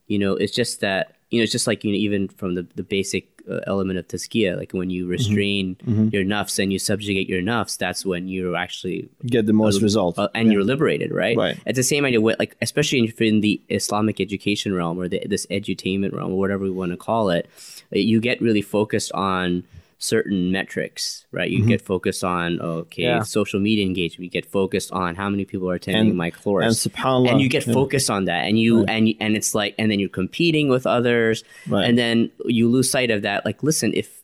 you 0.06 0.18
know 0.18 0.32
it's 0.36 0.54
just 0.54 0.80
that 0.80 1.15
you 1.30 1.38
know 1.38 1.42
it's 1.42 1.52
just 1.52 1.66
like 1.66 1.84
you 1.84 1.92
know 1.92 1.98
even 1.98 2.28
from 2.28 2.54
the 2.54 2.66
the 2.74 2.82
basic 2.82 3.36
uh, 3.50 3.60
element 3.66 3.98
of 3.98 4.06
tazkiyah. 4.08 4.56
Like 4.56 4.72
when 4.72 4.90
you 4.90 5.04
mm-hmm. 5.04 5.10
restrain 5.10 5.76
mm-hmm. 5.76 6.08
your 6.12 6.24
nafs 6.24 6.58
and 6.58 6.72
you 6.72 6.78
subjugate 6.78 7.28
your 7.28 7.42
nafs, 7.42 7.78
that's 7.78 8.04
when 8.04 8.28
you 8.28 8.56
actually 8.56 9.08
get 9.26 9.46
the 9.46 9.52
most 9.52 9.80
uh, 9.80 9.84
result, 9.84 10.18
uh, 10.18 10.28
and 10.34 10.48
yeah. 10.48 10.54
you're 10.54 10.64
liberated, 10.64 11.12
right? 11.12 11.36
Right. 11.36 11.58
It's 11.66 11.76
the 11.76 11.82
same 11.82 12.04
idea. 12.04 12.20
With, 12.20 12.38
like 12.38 12.56
especially 12.60 13.12
in 13.18 13.40
the 13.40 13.60
Islamic 13.68 14.20
education 14.20 14.74
realm 14.74 14.98
or 14.98 15.08
the, 15.08 15.22
this 15.26 15.46
edutainment 15.46 16.12
realm 16.12 16.32
or 16.32 16.38
whatever 16.38 16.64
we 16.64 16.70
want 16.70 16.92
to 16.92 16.96
call 16.96 17.30
it, 17.30 17.48
you 17.90 18.20
get 18.20 18.40
really 18.40 18.62
focused 18.62 19.12
on 19.12 19.64
certain 19.98 20.52
metrics, 20.52 21.26
right? 21.32 21.50
You 21.50 21.60
mm-hmm. 21.60 21.68
get 21.68 21.82
focused 21.82 22.22
on 22.22 22.60
okay, 22.60 23.02
yeah. 23.02 23.22
social 23.22 23.60
media 23.60 23.84
engagement. 23.84 24.24
You 24.24 24.30
get 24.30 24.46
focused 24.46 24.92
on 24.92 25.14
how 25.14 25.28
many 25.28 25.44
people 25.44 25.70
are 25.70 25.74
attending 25.74 26.10
and, 26.10 26.16
my 26.16 26.30
course, 26.30 26.86
and, 27.24 27.32
and 27.32 27.40
you 27.40 27.48
get 27.48 27.66
yeah. 27.66 27.74
focused 27.74 28.10
on 28.10 28.26
that, 28.26 28.46
and 28.46 28.58
you 28.58 28.80
right. 28.80 28.90
and 28.90 29.14
and 29.20 29.36
it's 29.36 29.54
like, 29.54 29.74
and 29.78 29.90
then 29.90 29.98
you're 29.98 30.08
competing 30.08 30.68
with 30.68 30.86
others, 30.86 31.44
right. 31.68 31.88
and 31.88 31.96
then 31.98 32.30
you 32.44 32.68
lose 32.68 32.90
sight 32.90 33.10
of 33.10 33.22
that. 33.22 33.44
Like, 33.44 33.62
listen, 33.62 33.92
if 33.94 34.22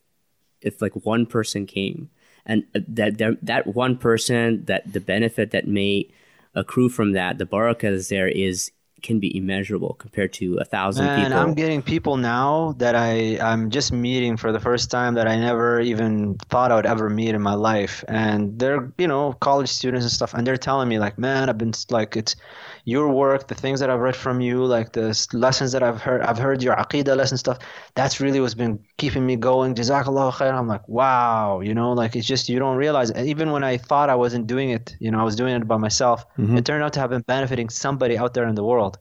if 0.61 0.83
like 0.83 0.93
one 1.05 1.27
person 1.27 1.67
came, 1.67 2.11
and 2.45 2.65
uh, 2.75 2.81
that 2.89 3.19
that 3.19 3.39
that 3.43 3.67
one 3.69 3.97
person, 3.97 4.65
that 4.67 4.93
the 4.93 5.01
benefit 5.01 5.51
that 5.53 5.67
may 5.67 6.09
accrue 6.55 6.89
from 6.89 7.13
that, 7.13 7.39
the 7.39 7.47
barakah 7.47 7.93
is 7.93 8.09
there 8.09 8.29
is 8.29 8.71
can 9.03 9.19
be 9.21 9.37
immeasurable 9.37 9.95
compared 9.95 10.33
to 10.35 10.57
a 10.59 10.65
thousand 10.65 11.07
Man, 11.07 11.25
people. 11.25 11.39
I'm 11.39 11.55
getting 11.55 11.83
people 11.83 12.17
now 12.17 12.75
that 12.79 12.95
I 12.95 13.39
I'm 13.41 13.71
just 13.71 13.93
meeting 13.93 14.37
for 14.37 14.53
the 14.53 14.61
first 14.61 14.91
time 14.91 15.15
that 15.15 15.27
I 15.29 15.37
never 15.37 15.81
even 15.81 16.37
thought 16.49 16.73
I 16.73 16.77
would 16.77 16.87
ever 16.87 17.11
meet 17.11 17.35
in 17.35 17.43
my 17.43 17.55
life, 17.55 18.05
and 18.09 18.59
they're 18.59 18.93
you 18.99 19.09
know 19.09 19.33
college 19.35 19.69
students 19.69 20.05
and 20.05 20.13
stuff, 20.13 20.35
and 20.35 20.47
they're 20.47 20.57
telling 20.57 20.89
me 20.89 20.99
like, 20.99 21.19
man, 21.19 21.49
I've 21.49 21.59
been 21.59 21.73
like 21.91 22.17
it's 22.17 22.37
your 22.85 23.09
work, 23.09 23.49
the 23.49 23.55
things 23.55 23.81
that 23.81 23.91
I've 23.91 24.01
read 24.01 24.17
from 24.17 24.41
you, 24.41 24.65
like 24.65 24.93
the 24.93 25.29
lessons 25.33 25.73
that 25.73 25.83
I've 25.83 26.01
heard, 26.01 26.23
I've 26.23 26.39
heard 26.39 26.63
your 26.63 26.75
aqidah 26.77 27.17
lesson 27.17 27.39
stuff. 27.39 27.59
That's 27.95 28.21
really 28.21 28.41
what's 28.41 28.55
been 28.55 28.81
keeping 29.03 29.27
me 29.27 29.37
going. 29.51 29.75
Jazakallah 29.75 30.33
khair. 30.39 30.55
I'm 30.61 30.69
like, 30.75 30.87
wow, 30.99 31.61
you 31.69 31.75
know, 31.79 31.91
like 32.03 32.13
it's 32.19 32.31
just 32.35 32.49
you 32.49 32.59
don't 32.65 32.79
realize. 32.87 33.09
Even 33.33 33.51
when 33.55 33.65
I 33.73 33.75
thought 33.89 34.09
I 34.15 34.19
wasn't 34.25 34.47
doing 34.55 34.71
it, 34.71 34.95
you 35.05 35.11
know, 35.11 35.19
I 35.23 35.25
was 35.31 35.37
doing 35.43 35.55
it 35.59 35.67
by 35.73 35.79
myself. 35.87 36.19
Mm-hmm. 36.39 36.59
It 36.59 36.65
turned 36.69 36.85
out 36.85 36.93
to 36.97 37.01
have 37.01 37.11
been 37.11 37.27
benefiting 37.35 37.69
somebody 37.69 38.17
out 38.23 38.33
there 38.35 38.47
in 38.53 38.55
the 38.61 38.67
world. 38.73 38.95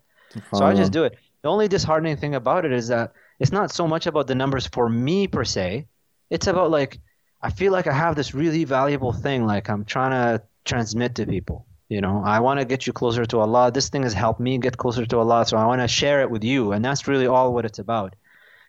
So 0.58 0.66
I 0.70 0.74
just 0.82 0.92
do 0.98 1.04
it. 1.08 1.14
The 1.44 1.50
only 1.50 1.68
disheartening 1.68 2.18
thing 2.18 2.34
about 2.42 2.66
it 2.68 2.74
is 2.82 2.88
that 2.88 3.14
it's 3.42 3.54
not 3.60 3.68
so 3.80 3.86
much 3.94 4.06
about 4.12 4.26
the 4.32 4.38
numbers 4.42 4.66
for 4.76 4.86
me 5.08 5.28
per 5.36 5.44
se. 5.44 5.88
It's 6.36 6.48
about 6.48 6.72
like 6.72 7.00
I 7.48 7.50
feel 7.60 7.72
like 7.78 7.88
I 7.94 7.96
have 8.04 8.16
this 8.16 8.34
really 8.42 8.64
valuable 8.80 9.14
thing 9.26 9.40
like 9.54 9.70
I'm 9.70 9.84
trying 9.94 10.14
to 10.20 10.42
transmit 10.72 11.12
to 11.18 11.26
people. 11.36 11.68
You 11.96 12.02
know, 12.06 12.16
I 12.36 12.40
want 12.40 12.58
to 12.60 12.66
get 12.66 12.88
you 12.88 12.94
closer 13.02 13.26
to 13.32 13.40
Allah. 13.46 13.66
This 13.78 13.90
thing 13.90 14.04
has 14.04 14.16
helped 14.24 14.40
me 14.48 14.58
get 14.58 14.78
closer 14.84 15.06
to 15.06 15.18
Allah, 15.24 15.46
so 15.46 15.58
I 15.58 15.66
want 15.72 15.82
to 15.82 15.90
share 16.02 16.20
it 16.24 16.30
with 16.34 16.44
you, 16.52 16.72
and 16.74 16.84
that's 16.86 17.04
really 17.12 17.28
all 17.28 17.54
what 17.54 17.66
it's 17.70 17.80
about. 17.88 18.16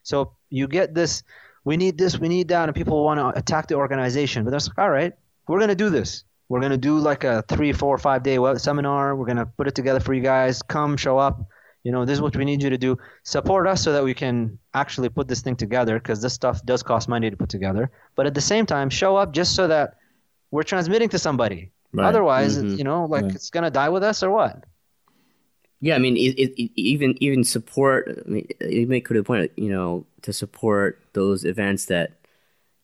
So 0.03 0.33
you 0.51 0.67
get 0.69 0.95
this, 0.95 1.23
we 1.65 1.77
need 1.77 1.99
this, 1.99 2.19
we 2.19 2.29
need 2.29 2.49
that, 2.49 2.69
and 2.69 2.75
people 2.75 3.05
want 3.05 3.19
to 3.21 3.39
attack 3.39 3.69
the 3.69 3.75
organization, 3.75 4.45
but 4.45 4.51
that's 4.51 4.69
like, 4.69 4.79
all 4.79 4.91
right, 4.91 5.13
we're 5.49 5.61
gonna 5.61 5.75
do 5.75 5.91
this. 5.91 6.25
We're 6.49 6.61
gonna 6.61 6.77
do 6.77 6.99
like 6.99 7.25
a 7.25 7.43
three, 7.49 7.73
four, 7.73 7.97
five 7.99 8.23
day 8.23 8.39
seminar. 8.57 9.17
We're 9.17 9.27
gonna 9.27 9.47
put 9.47 9.69
it 9.69 9.75
together 9.75 10.01
for 10.01 10.13
you 10.15 10.23
guys. 10.23 10.63
Come, 10.63 10.97
show 10.97 11.19
up. 11.19 11.47
You 11.83 11.91
know, 11.91 12.05
this 12.05 12.15
is 12.15 12.21
what 12.21 12.37
we 12.37 12.45
need 12.45 12.63
you 12.63 12.71
to 12.71 12.79
do. 12.79 12.97
Support 13.25 13.67
us 13.67 13.83
so 13.83 13.93
that 13.93 14.05
we 14.05 14.15
can 14.15 14.59
actually 14.73 15.09
put 15.09 15.27
this 15.27 15.41
thing 15.41 15.57
together 15.57 15.99
because 15.99 16.23
this 16.23 16.33
stuff 16.33 16.65
does 16.65 16.83
cost 16.83 17.09
money 17.09 17.29
to 17.29 17.37
put 17.37 17.49
together. 17.49 17.91
But 18.15 18.27
at 18.27 18.35
the 18.35 18.41
same 18.41 18.67
time, 18.67 18.89
show 18.89 19.17
up 19.17 19.33
just 19.33 19.57
so 19.57 19.67
that 19.67 19.97
we're 20.53 20.63
transmitting 20.63 21.09
to 21.09 21.19
somebody 21.19 21.73
Right. 21.93 22.07
Otherwise, 22.07 22.59
mm-hmm. 22.59 22.77
you 22.77 22.85
know, 22.85 23.05
like 23.05 23.25
it's 23.27 23.51
gonna 23.51 23.71
die 23.71 23.91
with 23.91 24.03
us 24.03 24.23
or 24.23 24.31
what? 24.31 24.65
Yeah, 25.83 25.97
I 25.97 25.99
mean, 25.99 26.17
it, 26.17 26.39
it, 26.39 26.71
even 26.77 27.21
even 27.21 27.43
support. 27.43 28.25
I 28.25 28.31
mean, 28.31 28.49
you 28.61 28.87
make 28.87 29.09
to 29.09 29.15
the 29.15 29.25
point, 29.25 29.51
you 29.57 29.69
know, 29.69 30.07
to 30.23 30.33
support 30.33 31.03
those 31.13 31.45
events 31.45 31.87
that 31.87 32.13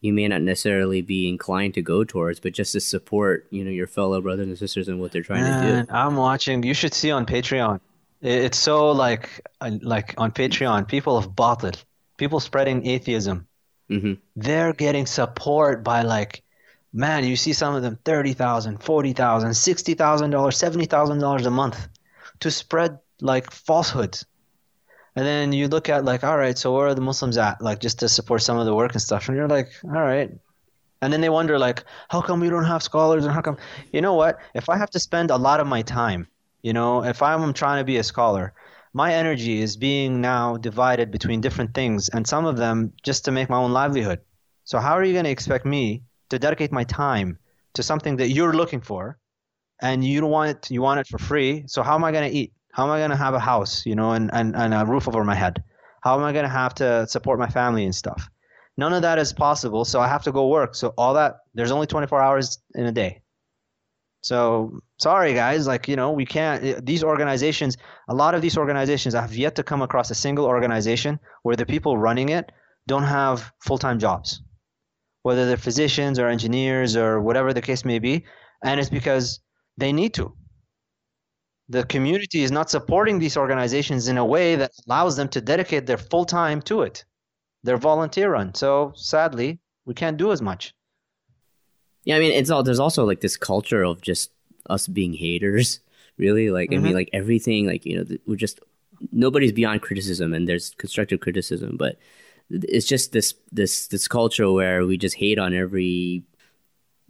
you 0.00 0.12
may 0.12 0.26
not 0.26 0.42
necessarily 0.42 1.00
be 1.00 1.28
inclined 1.28 1.74
to 1.74 1.82
go 1.82 2.02
towards, 2.02 2.40
but 2.40 2.52
just 2.52 2.72
to 2.72 2.80
support, 2.80 3.46
you 3.50 3.64
know, 3.64 3.70
your 3.70 3.86
fellow 3.86 4.20
brothers 4.20 4.48
and 4.48 4.58
sisters 4.58 4.88
and 4.88 5.00
what 5.00 5.12
they're 5.12 5.22
trying 5.22 5.44
Man, 5.44 5.86
to 5.86 5.86
do. 5.86 5.92
I'm 5.92 6.16
watching. 6.16 6.64
You 6.64 6.74
should 6.74 6.92
see 6.92 7.12
on 7.12 7.24
Patreon. 7.24 7.78
It's 8.20 8.58
so 8.58 8.90
like 8.90 9.46
like 9.60 10.14
on 10.18 10.32
Patreon, 10.32 10.88
people 10.88 11.16
of 11.16 11.28
batil, 11.36 11.80
people 12.16 12.40
spreading 12.40 12.84
atheism. 12.84 13.46
Mm-hmm. 13.88 14.14
They're 14.34 14.72
getting 14.72 15.06
support 15.06 15.84
by 15.84 16.02
like 16.02 16.42
man, 16.92 17.22
you 17.22 17.36
see 17.36 17.52
some 17.52 17.76
of 17.76 17.82
them 17.82 17.98
$30,000, 18.04 18.80
$40,000, 18.80 19.14
$60,000, 19.14 19.96
$70,000 19.96 21.46
a 21.46 21.50
month 21.50 21.88
to 22.40 22.50
spread 22.50 22.98
like 23.20 23.50
falsehoods. 23.50 24.26
And 25.16 25.26
then 25.26 25.52
you 25.52 25.68
look 25.68 25.88
at 25.88 26.04
like, 26.04 26.22
all 26.22 26.38
right, 26.38 26.56
so 26.56 26.74
where 26.74 26.86
are 26.86 26.94
the 26.94 27.00
Muslims 27.00 27.38
at? 27.38 27.60
Like 27.60 27.80
just 27.80 27.98
to 28.00 28.08
support 28.08 28.42
some 28.42 28.58
of 28.58 28.66
the 28.66 28.74
work 28.74 28.92
and 28.92 29.02
stuff. 29.02 29.28
And 29.28 29.36
you're 29.36 29.48
like, 29.48 29.72
all 29.84 29.90
right. 29.90 30.30
And 31.00 31.12
then 31.12 31.20
they 31.20 31.28
wonder 31.28 31.58
like, 31.58 31.84
how 32.08 32.20
come 32.20 32.40
we 32.40 32.50
don't 32.50 32.64
have 32.64 32.82
scholars 32.82 33.24
and 33.24 33.32
how 33.32 33.40
come 33.40 33.56
you 33.92 34.00
know 34.00 34.14
what? 34.14 34.38
If 34.54 34.68
I 34.68 34.76
have 34.76 34.90
to 34.90 35.00
spend 35.00 35.30
a 35.30 35.36
lot 35.36 35.60
of 35.60 35.66
my 35.66 35.82
time, 35.82 36.28
you 36.62 36.72
know, 36.72 37.04
if 37.04 37.22
I'm 37.22 37.52
trying 37.52 37.80
to 37.80 37.84
be 37.84 37.96
a 37.98 38.04
scholar, 38.04 38.54
my 38.92 39.14
energy 39.14 39.60
is 39.60 39.76
being 39.76 40.20
now 40.20 40.56
divided 40.56 41.10
between 41.10 41.40
different 41.40 41.74
things 41.74 42.08
and 42.08 42.26
some 42.26 42.46
of 42.46 42.56
them 42.56 42.92
just 43.02 43.24
to 43.24 43.32
make 43.32 43.48
my 43.48 43.56
own 43.56 43.72
livelihood. 43.72 44.20
So 44.64 44.78
how 44.78 44.92
are 44.92 45.04
you 45.04 45.12
going 45.12 45.24
to 45.24 45.30
expect 45.30 45.64
me 45.66 46.02
to 46.30 46.38
dedicate 46.38 46.72
my 46.72 46.84
time 46.84 47.38
to 47.74 47.82
something 47.82 48.16
that 48.16 48.30
you're 48.30 48.54
looking 48.54 48.80
for 48.80 49.18
and 49.80 50.04
you 50.04 50.20
don't 50.20 50.30
want 50.30 50.50
it 50.50 50.70
you 50.70 50.82
want 50.82 51.00
it 51.00 51.06
for 51.06 51.18
free 51.18 51.64
so 51.66 51.82
how 51.82 51.94
am 51.94 52.04
i 52.04 52.12
going 52.12 52.28
to 52.28 52.36
eat? 52.36 52.52
How 52.72 52.84
am 52.84 52.90
i 52.90 52.98
going 52.98 53.10
to 53.10 53.16
have 53.16 53.34
a 53.34 53.40
house 53.40 53.84
you 53.86 53.94
know 53.94 54.12
and, 54.12 54.30
and, 54.32 54.54
and 54.56 54.74
a 54.74 54.84
roof 54.84 55.08
over 55.08 55.24
my 55.24 55.34
head? 55.34 55.62
How 56.02 56.16
am 56.16 56.24
i 56.24 56.32
going 56.32 56.44
to 56.44 56.50
have 56.50 56.74
to 56.76 57.06
support 57.06 57.38
my 57.38 57.48
family 57.48 57.84
and 57.84 57.94
stuff? 57.94 58.28
None 58.76 58.92
of 58.92 59.02
that 59.02 59.18
is 59.18 59.32
possible 59.32 59.84
so 59.84 60.00
i 60.00 60.08
have 60.08 60.22
to 60.24 60.32
go 60.32 60.48
work 60.48 60.74
so 60.74 60.94
all 60.96 61.14
that 61.14 61.38
there's 61.54 61.70
only 61.70 61.86
24 61.86 62.20
hours 62.20 62.58
in 62.74 62.86
a 62.86 62.92
day. 62.92 63.22
So 64.20 64.80
sorry 64.98 65.34
guys 65.34 65.66
like 65.66 65.88
you 65.88 65.96
know 65.96 66.10
we 66.12 66.26
can't 66.26 66.64
eh, 66.64 66.80
these 66.82 67.04
organizations 67.04 67.76
a 68.08 68.14
lot 68.14 68.34
of 68.34 68.42
these 68.42 68.58
organizations 68.58 69.14
i 69.14 69.20
have 69.20 69.36
yet 69.36 69.54
to 69.54 69.62
come 69.62 69.80
across 69.80 70.10
a 70.10 70.14
single 70.14 70.44
organization 70.44 71.20
where 71.44 71.54
the 71.54 71.64
people 71.64 71.96
running 71.96 72.30
it 72.30 72.50
don't 72.88 73.04
have 73.04 73.52
full-time 73.60 74.00
jobs. 74.00 74.42
Whether 75.22 75.46
they're 75.46 75.56
physicians 75.56 76.18
or 76.18 76.26
engineers 76.26 76.96
or 76.96 77.20
whatever 77.20 77.52
the 77.52 77.62
case 77.62 77.84
may 77.84 78.00
be, 78.00 78.24
and 78.64 78.80
it's 78.80 78.90
because 78.90 79.40
they 79.78 79.92
need 79.92 80.12
to. 80.14 80.34
The 81.70 81.84
community 81.84 82.42
is 82.42 82.50
not 82.50 82.70
supporting 82.70 83.18
these 83.18 83.36
organizations 83.36 84.08
in 84.08 84.18
a 84.18 84.24
way 84.24 84.56
that 84.56 84.72
allows 84.86 85.16
them 85.16 85.28
to 85.28 85.40
dedicate 85.40 85.86
their 85.86 85.98
full 85.98 86.24
time 86.24 86.60
to 86.62 86.82
it. 86.82 87.04
They're 87.62 87.76
volunteer 87.76 88.32
run. 88.32 88.54
So 88.54 88.92
sadly, 88.96 89.60
we 89.84 89.94
can't 89.94 90.16
do 90.16 90.32
as 90.32 90.42
much. 90.42 90.74
Yeah, 92.04 92.16
I 92.16 92.20
mean, 92.20 92.32
it's 92.32 92.50
all 92.50 92.62
there's 92.62 92.80
also 92.80 93.04
like 93.04 93.20
this 93.20 93.36
culture 93.36 93.82
of 93.82 94.00
just 94.00 94.30
us 94.68 94.86
being 94.86 95.12
haters, 95.12 95.80
really. 96.16 96.50
Like, 96.50 96.70
mm-hmm. 96.70 96.74
I 96.74 96.78
mean, 96.78 96.86
mm-hmm. 96.88 96.96
like 96.96 97.10
everything, 97.12 97.66
like, 97.66 97.84
you 97.84 97.98
know, 97.98 98.16
we're 98.26 98.36
just 98.36 98.60
nobody's 99.12 99.52
beyond 99.52 99.82
criticism 99.82 100.34
and 100.34 100.48
there's 100.48 100.70
constructive 100.78 101.20
criticism, 101.20 101.76
but 101.76 101.98
it's 102.50 102.86
just 102.86 103.12
this 103.12 103.34
this 103.52 103.88
this 103.88 104.08
culture 104.08 104.50
where 104.50 104.86
we 104.86 104.96
just 104.96 105.16
hate 105.16 105.38
on 105.38 105.54
every 105.54 106.22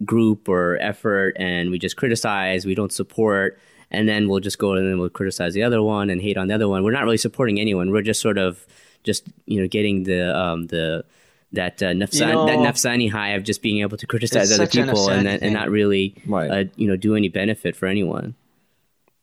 group 0.05 0.47
or 0.47 0.77
effort 0.81 1.35
and 1.37 1.71
we 1.71 1.79
just 1.79 1.97
criticize 1.97 2.65
we 2.65 2.75
don't 2.75 2.93
support 2.93 3.59
and 3.91 4.07
then 4.07 4.29
we'll 4.29 4.39
just 4.39 4.57
go 4.57 4.73
and 4.73 4.89
then 4.89 4.99
we'll 4.99 5.09
criticize 5.09 5.53
the 5.53 5.63
other 5.63 5.81
one 5.81 6.09
and 6.09 6.21
hate 6.21 6.37
on 6.37 6.47
the 6.47 6.55
other 6.55 6.67
one 6.67 6.83
we're 6.83 6.91
not 6.91 7.03
really 7.03 7.17
supporting 7.17 7.59
anyone 7.59 7.91
we're 7.91 8.01
just 8.01 8.21
sort 8.21 8.37
of 8.37 8.65
just 9.03 9.27
you 9.45 9.59
know 9.61 9.67
getting 9.67 10.03
the 10.03 10.37
um 10.37 10.67
the 10.67 11.03
that 11.51 11.81
uh, 11.81 11.87
nafsan, 11.87 12.19
you 12.19 12.33
know, 12.33 12.45
that 12.45 12.59
nafsani 12.59 13.09
high 13.09 13.29
of 13.29 13.43
just 13.43 13.61
being 13.61 13.81
able 13.81 13.97
to 13.97 14.05
criticize 14.05 14.51
other 14.51 14.67
people 14.67 15.09
and 15.09 15.25
that, 15.25 15.41
and 15.41 15.51
not 15.53 15.69
really 15.69 16.15
right. 16.27 16.51
uh, 16.51 16.63
you 16.75 16.87
know 16.87 16.95
do 16.95 17.15
any 17.15 17.27
benefit 17.27 17.75
for 17.75 17.87
anyone 17.87 18.35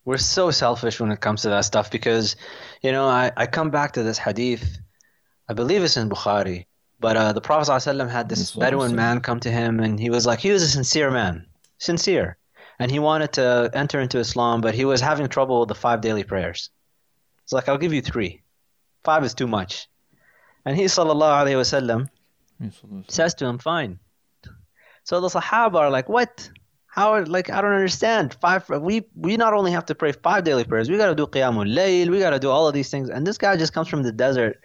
we're 0.05 0.19
so 0.19 0.51
selfish 0.51 1.01
when 1.01 1.11
it 1.11 1.21
comes 1.21 1.43
to 1.43 1.49
that 1.49 1.63
stuff 1.63 1.91
because 1.91 2.37
you 2.83 2.93
know 2.93 3.07
I, 3.07 3.33
I 3.37 3.47
come 3.47 3.71
back 3.71 3.93
to 3.93 4.03
this 4.03 4.19
hadith 4.19 4.79
I 5.49 5.55
believe 5.55 5.83
it's 5.83 5.97
in 5.97 6.09
Bukhari. 6.09 6.67
But 6.99 7.17
uh, 7.17 7.33
the 7.33 7.41
Prophet 7.41 7.71
ﷺ 7.71 8.11
had 8.11 8.29
this 8.29 8.53
Bedouin 8.53 8.95
man 8.97 9.21
come 9.21 9.41
to 9.41 9.51
him, 9.51 9.81
and 9.81 10.01
he 10.01 10.11
was 10.11 10.27
like, 10.27 10.39
he 10.39 10.51
was 10.51 10.63
a 10.63 10.69
sincere 10.69 11.11
man, 11.11 11.47
sincere, 11.79 12.39
and 12.79 12.91
he 12.91 12.99
wanted 12.99 13.33
to 13.35 13.71
enter 13.75 14.01
into 14.01 14.19
Islam, 14.19 14.61
but 14.63 14.75
he 14.75 14.85
was 14.85 15.01
having 15.01 15.29
trouble 15.29 15.61
with 15.61 15.69
the 15.69 15.75
five 15.75 16.01
daily 16.01 16.25
prayers. 16.25 16.71
It's 17.45 17.53
like, 17.53 17.69
I'll 17.69 17.79
give 17.79 17.93
you 17.93 18.03
three. 18.03 18.43
Five 19.05 19.25
is 19.25 19.35
too 19.35 19.47
much. 19.47 19.89
And 20.65 20.77
he, 20.77 20.85
sallallahu 20.85 21.45
alaihi 21.45 21.61
wasallam, 21.61 22.09
says 23.09 23.35
to 23.35 23.47
him, 23.47 23.59
fine. 23.59 23.99
So 25.05 25.21
the 25.21 25.29
Sahaba 25.29 25.77
are 25.77 25.91
like, 25.91 26.09
what? 26.09 26.51
How? 26.87 27.23
Like, 27.23 27.51
I 27.51 27.61
don't 27.61 27.73
understand. 27.73 28.35
Five. 28.41 28.69
We 28.69 29.07
we 29.15 29.37
not 29.37 29.53
only 29.53 29.71
have 29.71 29.85
to 29.87 29.95
pray 29.95 30.13
five 30.13 30.45
daily 30.45 30.65
prayers, 30.65 30.91
we 30.91 30.97
got 30.97 31.09
to 31.09 31.15
do 31.15 31.27
qiyamul 31.27 31.73
layl, 31.73 32.09
we 32.09 32.19
got 32.19 32.31
to 32.31 32.41
do 32.41 32.51
all 32.51 32.67
of 32.67 32.75
these 32.75 32.91
things. 32.91 33.11
And 33.11 33.27
this 33.27 33.39
guy 33.39 33.57
just 33.57 33.75
comes 33.75 33.87
from 33.87 34.03
the 34.03 34.11
desert, 34.11 34.65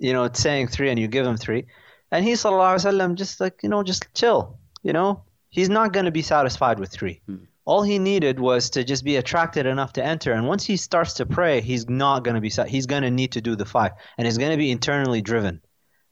you 0.00 0.12
know, 0.12 0.24
it's 0.24 0.40
saying 0.40 0.68
three, 0.68 0.90
and 0.90 0.98
you 0.98 1.06
give 1.06 1.26
him 1.26 1.36
three, 1.36 1.66
and 2.10 2.24
he 2.24 2.32
sallallahu 2.32 2.74
alaihi 2.74 2.92
wasallam 2.92 3.14
just 3.14 3.40
like 3.40 3.62
you 3.62 3.68
know, 3.68 3.82
just 3.82 4.12
chill. 4.14 4.58
You 4.82 4.92
know, 4.92 5.22
he's 5.50 5.68
not 5.68 5.92
going 5.92 6.06
to 6.06 6.10
be 6.10 6.22
satisfied 6.22 6.80
with 6.80 6.90
three. 6.90 7.20
Hmm. 7.26 7.44
All 7.66 7.82
he 7.82 7.98
needed 7.98 8.40
was 8.40 8.70
to 8.70 8.82
just 8.82 9.04
be 9.04 9.16
attracted 9.16 9.66
enough 9.66 9.92
to 9.92 10.04
enter, 10.04 10.32
and 10.32 10.48
once 10.48 10.64
he 10.64 10.76
starts 10.76 11.14
to 11.14 11.26
pray, 11.26 11.60
he's 11.60 11.88
not 11.88 12.24
going 12.24 12.34
to 12.34 12.40
be. 12.40 12.50
He's 12.66 12.86
going 12.86 13.02
to 13.02 13.10
need 13.10 13.32
to 13.32 13.40
do 13.40 13.54
the 13.54 13.66
five, 13.66 13.92
and 14.16 14.26
he's 14.26 14.38
going 14.38 14.52
to 14.52 14.56
be 14.56 14.70
internally 14.70 15.20
driven, 15.20 15.60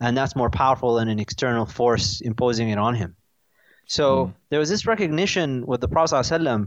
and 0.01 0.17
that's 0.17 0.37
more 0.37 0.51
powerful 0.51 0.95
than 0.95 1.09
an 1.09 1.19
external 1.19 1.67
force 1.67 2.21
imposing 2.21 2.69
it 2.69 2.79
on 2.79 2.95
him. 2.95 3.17
So 3.89 4.27
mm. 4.27 4.35
there 4.51 4.61
was 4.61 4.69
this 4.69 4.87
recognition 4.87 5.67
with 5.67 5.81
the 5.81 5.89
Prophet 5.89 6.15
ﷺ, 6.15 6.67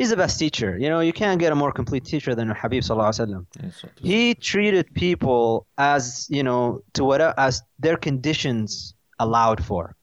he's 0.00 0.08
the 0.08 0.16
best 0.16 0.38
teacher. 0.38 0.78
You 0.78 0.88
know, 0.88 1.00
you 1.00 1.12
can't 1.12 1.38
get 1.38 1.52
a 1.52 1.54
more 1.54 1.72
complete 1.80 2.04
teacher 2.06 2.34
than 2.34 2.48
Habib 2.48 2.82
sallallahu 2.82 3.12
alaihi 3.20 3.90
He 3.96 4.34
treated 4.34 4.86
people 4.94 5.66
as 5.76 6.26
you 6.30 6.42
know 6.42 6.82
to 6.94 7.04
what 7.04 7.20
as 7.48 7.62
their 7.78 7.98
conditions 8.08 8.94
allowed 9.18 9.62
for. 9.62 9.94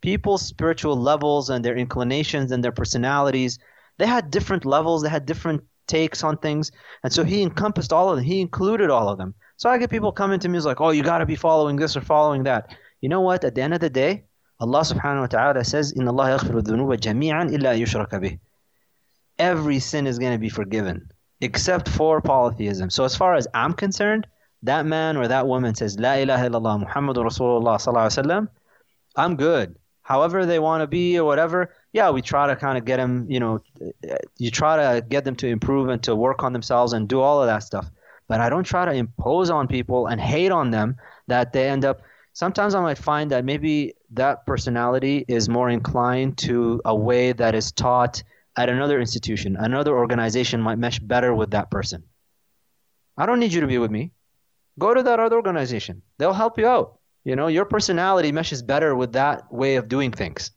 People's 0.00 0.44
spiritual 0.54 0.96
levels 1.10 1.50
and 1.50 1.64
their 1.64 1.76
inclinations 1.76 2.50
and 2.50 2.64
their 2.64 2.76
personalities, 2.82 3.60
they 3.98 4.08
had 4.16 4.32
different 4.36 4.64
levels. 4.64 4.98
They 5.04 5.12
had 5.18 5.24
different 5.32 5.60
takes 5.86 6.24
on 6.24 6.34
things, 6.38 6.72
and 7.04 7.12
so 7.16 7.22
he 7.22 7.42
encompassed 7.42 7.92
all 7.92 8.10
of 8.10 8.16
them. 8.16 8.24
He 8.24 8.40
included 8.40 8.90
all 8.90 9.08
of 9.08 9.18
them. 9.18 9.34
So 9.56 9.70
I 9.70 9.78
get 9.78 9.90
people 9.96 10.10
coming 10.10 10.40
to 10.40 10.48
me 10.48 10.58
like, 10.70 10.80
"Oh, 10.80 10.90
you 10.90 11.04
got 11.12 11.18
to 11.18 11.26
be 11.34 11.38
following 11.48 11.76
this 11.76 11.96
or 11.96 12.02
following 12.14 12.42
that." 12.50 12.62
You 13.02 13.08
know 13.08 13.20
what? 13.28 13.44
At 13.44 13.54
the 13.54 13.62
end 13.66 13.74
of 13.78 13.82
the 13.86 13.94
day, 14.04 14.12
Allah 14.64 14.82
Subhanahu 14.92 15.24
wa 15.26 15.32
Taala 15.34 15.64
says, 15.74 15.92
"In 15.92 16.08
Allah 16.08 16.26
yaghfiru 16.34 16.60
dhunuba 16.68 16.96
jami'an 17.06 17.46
illa 17.56 17.72
yushraka 17.82 18.18
bih." 18.24 18.34
Every 19.38 19.78
sin 19.78 20.06
is 20.06 20.18
going 20.18 20.32
to 20.32 20.38
be 20.38 20.48
forgiven, 20.48 21.10
except 21.40 21.88
for 21.88 22.20
polytheism. 22.20 22.90
So 22.90 23.04
as 23.04 23.16
far 23.16 23.34
as 23.34 23.48
I'm 23.54 23.72
concerned, 23.72 24.26
that 24.62 24.86
man 24.86 25.16
or 25.16 25.28
that 25.28 25.46
woman 25.46 25.74
says, 25.74 25.98
La 25.98 26.14
ilaha 26.14 26.48
illallah 26.48 26.86
Muhammadur 26.86 27.24
Rasulullah 27.24 27.76
sallallahu 27.76 28.06
alaihi 28.06 28.24
wasallam, 28.24 28.48
I'm 29.16 29.36
good. 29.36 29.76
However 30.02 30.46
they 30.46 30.58
want 30.58 30.82
to 30.82 30.86
be 30.86 31.18
or 31.18 31.24
whatever, 31.24 31.74
yeah, 31.92 32.10
we 32.10 32.22
try 32.22 32.46
to 32.46 32.56
kind 32.56 32.78
of 32.78 32.84
get 32.84 32.96
them, 32.96 33.26
you 33.28 33.40
know, 33.40 33.60
you 34.38 34.50
try 34.50 34.76
to 34.76 35.02
get 35.02 35.24
them 35.24 35.36
to 35.36 35.46
improve 35.46 35.88
and 35.88 36.02
to 36.04 36.14
work 36.14 36.42
on 36.42 36.52
themselves 36.52 36.92
and 36.92 37.08
do 37.08 37.20
all 37.20 37.40
of 37.40 37.46
that 37.46 37.62
stuff. 37.62 37.90
But 38.28 38.40
I 38.40 38.48
don't 38.48 38.64
try 38.64 38.84
to 38.84 38.92
impose 38.92 39.50
on 39.50 39.68
people 39.68 40.06
and 40.06 40.20
hate 40.20 40.52
on 40.52 40.70
them 40.70 40.96
that 41.28 41.52
they 41.52 41.68
end 41.68 41.84
up 41.84 42.02
sometimes 42.32 42.74
I 42.74 42.80
might 42.80 42.98
find 42.98 43.30
that 43.30 43.44
maybe 43.44 43.94
that 44.12 44.46
personality 44.46 45.24
is 45.28 45.48
more 45.48 45.68
inclined 45.68 46.38
to 46.38 46.80
a 46.84 46.94
way 46.94 47.32
that 47.32 47.54
is 47.54 47.72
taught 47.72 48.22
at 48.56 48.68
another 48.68 49.00
institution. 49.00 49.56
Another 49.56 49.96
organization 49.96 50.60
might 50.60 50.78
mesh 50.78 50.98
better 50.98 51.34
with 51.34 51.50
that 51.52 51.70
person. 51.70 52.04
I 53.16 53.26
don't 53.26 53.40
need 53.40 53.52
you 53.52 53.60
to 53.60 53.66
be 53.66 53.78
with 53.78 53.90
me. 53.90 54.12
Go 54.78 54.94
to 54.94 55.02
that 55.02 55.20
other 55.20 55.36
organization. 55.36 56.02
They'll 56.18 56.32
help 56.32 56.58
you 56.58 56.66
out. 56.66 56.98
You 57.24 57.36
know, 57.36 57.46
your 57.46 57.64
personality 57.64 58.32
meshes 58.32 58.62
better 58.62 58.94
with 58.96 59.12
that 59.12 59.52
way 59.52 59.76
of 59.76 59.88
doing 59.88 60.10
things. 60.10 60.50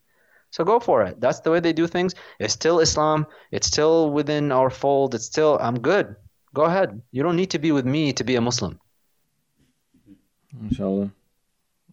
So 0.50 0.64
go 0.64 0.80
for 0.80 1.02
it. 1.02 1.20
That's 1.20 1.40
the 1.40 1.50
way 1.50 1.60
they 1.60 1.72
do 1.72 1.86
things. 1.86 2.14
It's 2.38 2.54
still 2.54 2.80
Islam. 2.80 3.26
It's 3.52 3.66
still 3.66 4.10
within 4.10 4.52
our 4.52 4.70
fold. 4.70 5.14
It's 5.14 5.26
still, 5.26 5.58
I'm 5.60 5.78
good. 5.80 6.16
Go 6.54 6.64
ahead. 6.64 7.02
You 7.12 7.22
don't 7.22 7.36
need 7.36 7.50
to 7.50 7.58
be 7.58 7.72
with 7.72 7.84
me 7.84 8.12
to 8.14 8.24
be 8.24 8.36
a 8.36 8.40
Muslim. 8.40 8.80
Inshallah. 10.62 11.10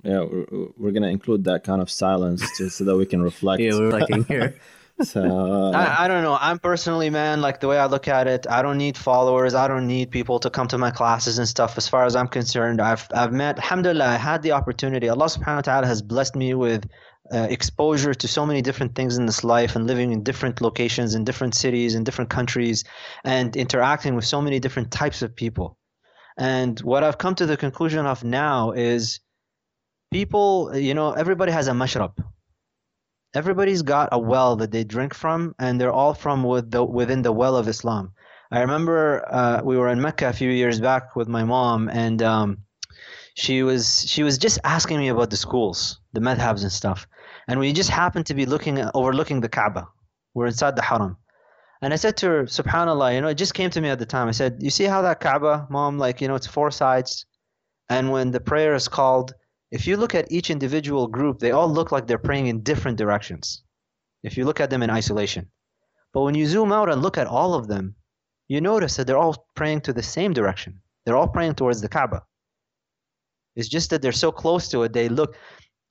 Yeah, 0.04 0.24
we're, 0.24 0.68
we're 0.78 0.92
gonna 0.92 1.08
include 1.08 1.46
that 1.46 1.64
kind 1.64 1.82
of 1.82 1.90
silence 1.90 2.44
just 2.58 2.78
so 2.78 2.84
that 2.86 2.96
we 2.96 3.06
can 3.06 3.22
reflect. 3.30 3.62
yeah, 3.62 3.72
we're 3.72 3.86
reflecting 3.86 4.24
here. 4.26 4.56
so 5.02 5.72
I, 5.76 6.06
I 6.06 6.07
don't 6.07 6.24
know. 6.24 6.38
I'm 6.40 6.60
personally, 6.60 7.10
man, 7.10 7.41
like 7.41 7.60
the 7.60 7.68
way 7.68 7.78
I 7.78 7.86
look 7.86 8.07
at 8.07 8.28
it, 8.28 8.45
I 8.49 8.61
don't 8.61 8.78
need 8.78 8.98
followers. 8.98 9.53
I 9.53 9.68
don't 9.68 9.88
need 9.88 10.11
people 10.11 10.40
to 10.40 10.49
come 10.49 10.68
to 10.70 10.78
my 10.78 10.91
classes 10.91 11.40
and 11.40 11.48
stuff. 11.48 11.78
As 11.78 11.88
far 11.88 12.06
as 12.06 12.15
I'm 12.15 12.28
concerned, 12.28 12.82
I've 12.82 13.07
I've 13.14 13.32
met. 13.32 13.57
Alhamdulillah, 13.57 14.06
I 14.06 14.18
had 14.18 14.41
the 14.41 14.52
opportunity. 14.52 15.10
Allah 15.10 15.26
Subhanahu 15.26 15.68
wa 15.68 15.74
Taala 15.74 15.86
has 15.86 16.02
blessed 16.02 16.36
me 16.36 16.53
with 16.53 16.90
uh, 17.32 17.48
exposure 17.49 18.14
to 18.14 18.28
so 18.28 18.45
many 18.45 18.61
different 18.61 18.95
things 18.95 19.18
in 19.18 19.26
this 19.26 19.44
life 19.44 19.76
and 19.76 19.88
living 19.88 20.11
in 20.11 20.24
different 20.24 20.60
locations 20.60 21.15
in 21.15 21.24
different 21.24 21.56
cities 21.56 21.95
in 21.95 22.03
different 22.03 22.30
countries 22.30 22.84
and 23.24 23.56
interacting 23.56 24.14
with 24.14 24.26
so 24.26 24.41
many 24.41 24.60
different 24.60 24.91
types 24.91 25.22
of 25.22 25.34
people 25.34 25.78
and 26.38 26.82
what 26.82 27.02
i've 27.02 27.18
come 27.18 27.34
to 27.34 27.45
the 27.45 27.56
conclusion 27.56 28.06
of 28.06 28.26
now 28.26 28.72
is 28.72 29.22
people, 30.14 30.76
you 30.78 30.94
know, 30.94 31.11
everybody 31.11 31.52
has 31.52 31.68
a 31.68 31.72
mashrab. 31.72 32.14
Everybody's 33.36 33.82
got 33.82 34.10
a 34.12 34.20
well 34.20 34.56
that 34.58 34.72
they 34.72 34.84
drink 34.84 35.14
from, 35.14 35.56
and 35.58 35.82
they're 35.82 35.92
all 35.92 36.14
from 36.14 36.44
with 36.44 36.70
the, 36.70 36.84
within 36.84 37.24
the 37.24 37.32
well 37.32 37.56
of 37.56 37.68
Islam. 37.68 38.14
I 38.52 38.60
remember 38.62 39.26
uh, 39.28 39.62
we 39.64 39.78
were 39.78 39.90
in 39.90 40.00
Mecca 40.00 40.30
a 40.30 40.34
few 40.34 40.52
years 40.52 40.80
back 40.80 41.16
with 41.16 41.28
my 41.28 41.44
mom, 41.44 41.90
and 41.90 42.22
um, 42.22 42.60
she 43.34 43.64
was 43.64 44.06
she 44.08 44.22
was 44.22 44.38
just 44.38 44.60
asking 44.64 45.00
me 45.00 45.08
about 45.08 45.32
the 45.32 45.38
schools, 45.38 46.00
the 46.14 46.20
madhabs 46.20 46.62
and 46.62 46.72
stuff, 46.72 47.08
and 47.48 47.60
we 47.60 47.74
just 47.74 47.90
happened 47.90 48.28
to 48.28 48.36
be 48.36 48.46
looking 48.46 48.78
overlooking 48.94 49.42
the 49.42 49.50
Kaaba. 49.50 49.88
We're 50.36 50.46
inside 50.46 50.76
the 50.76 50.84
Haram, 50.84 51.18
and 51.82 51.94
I 51.94 51.96
said 51.96 52.18
to 52.18 52.28
her, 52.28 52.44
Subhanallah, 52.44 53.16
you 53.16 53.22
know, 53.22 53.30
it 53.30 53.36
just 53.36 53.56
came 53.56 53.72
to 53.72 53.82
me 53.82 53.90
at 53.90 53.98
the 53.98 54.06
time. 54.06 54.28
I 54.28 54.32
said, 54.32 54.58
you 54.62 54.70
see 54.70 54.86
how 54.86 55.02
that 55.02 55.20
Kaaba, 55.20 55.66
mom, 55.72 55.98
like 55.98 56.22
you 56.22 56.28
know, 56.28 56.36
it's 56.36 56.46
four 56.46 56.70
sides, 56.70 57.26
and 57.90 58.12
when 58.12 58.30
the 58.30 58.40
prayer 58.40 58.76
is 58.76 58.88
called, 58.88 59.34
if 59.74 59.88
you 59.88 59.98
look 59.98 60.14
at 60.14 60.32
each 60.32 60.52
individual 60.52 61.08
group, 61.08 61.40
they 61.40 61.50
all 61.50 61.68
look 61.68 61.91
like 61.91 62.06
they're 62.06 62.20
praying 62.30 62.45
in 62.45 62.62
different 62.62 62.95
directions. 62.95 63.64
If 64.22 64.38
you 64.38 64.45
look 64.45 64.60
at 64.60 64.70
them 64.70 64.84
in 64.84 64.91
isolation. 64.91 65.50
But 66.14 66.22
when 66.22 66.36
you 66.36 66.45
zoom 66.45 66.72
out 66.72 66.91
and 66.91 67.02
look 67.02 67.18
at 67.18 67.26
all 67.26 67.56
of 67.56 67.68
them, 67.68 67.95
you 68.48 68.62
notice 68.62 68.95
that 68.95 69.08
they're 69.08 69.18
all 69.18 69.48
praying 69.56 69.82
to 69.82 69.91
the 69.91 70.04
same 70.04 70.32
direction. 70.32 70.80
They're 71.04 71.18
all 71.18 71.28
praying 71.28 71.56
towards 71.56 71.82
the 71.82 71.90
Kaaba. 71.90 72.22
It's 73.56 73.68
just 73.68 73.90
that 73.90 74.04
they're 74.04 74.12
so 74.12 74.32
close 74.32 74.70
to 74.70 74.84
it, 74.84 74.94
they 74.94 75.10
look 75.10 75.36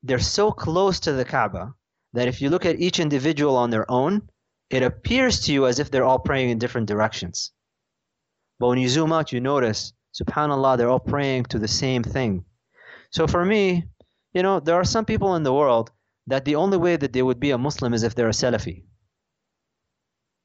they're 0.04 0.20
so 0.20 0.52
close 0.52 1.00
to 1.00 1.12
the 1.12 1.24
Kaaba 1.24 1.74
that 2.12 2.28
if 2.28 2.40
you 2.40 2.50
look 2.50 2.64
at 2.64 2.78
each 2.78 3.00
individual 3.00 3.56
on 3.56 3.70
their 3.70 3.90
own, 3.90 4.28
it 4.70 4.84
appears 4.84 5.40
to 5.40 5.52
you 5.52 5.66
as 5.66 5.80
if 5.80 5.90
they're 5.90 6.04
all 6.04 6.20
praying 6.20 6.50
in 6.50 6.58
different 6.58 6.86
directions. 6.86 7.50
But 8.60 8.68
when 8.68 8.78
you 8.78 8.88
zoom 8.88 9.12
out, 9.12 9.32
you 9.32 9.40
notice, 9.40 9.92
subhanAllah, 10.14 10.78
they're 10.78 10.88
all 10.88 11.00
praying 11.00 11.46
to 11.46 11.58
the 11.58 11.66
same 11.66 12.04
thing. 12.04 12.44
So 13.12 13.26
for 13.26 13.44
me, 13.44 13.84
you 14.34 14.42
know, 14.42 14.58
there 14.60 14.74
are 14.74 14.84
some 14.84 15.04
people 15.04 15.36
in 15.36 15.42
the 15.42 15.52
world 15.52 15.90
that 16.26 16.44
the 16.44 16.56
only 16.56 16.78
way 16.78 16.96
that 16.96 17.12
they 17.12 17.22
would 17.22 17.38
be 17.38 17.50
a 17.50 17.58
Muslim 17.58 17.92
is 17.94 18.02
if 18.02 18.14
they're 18.14 18.28
a 18.28 18.32
Salafi. 18.32 18.84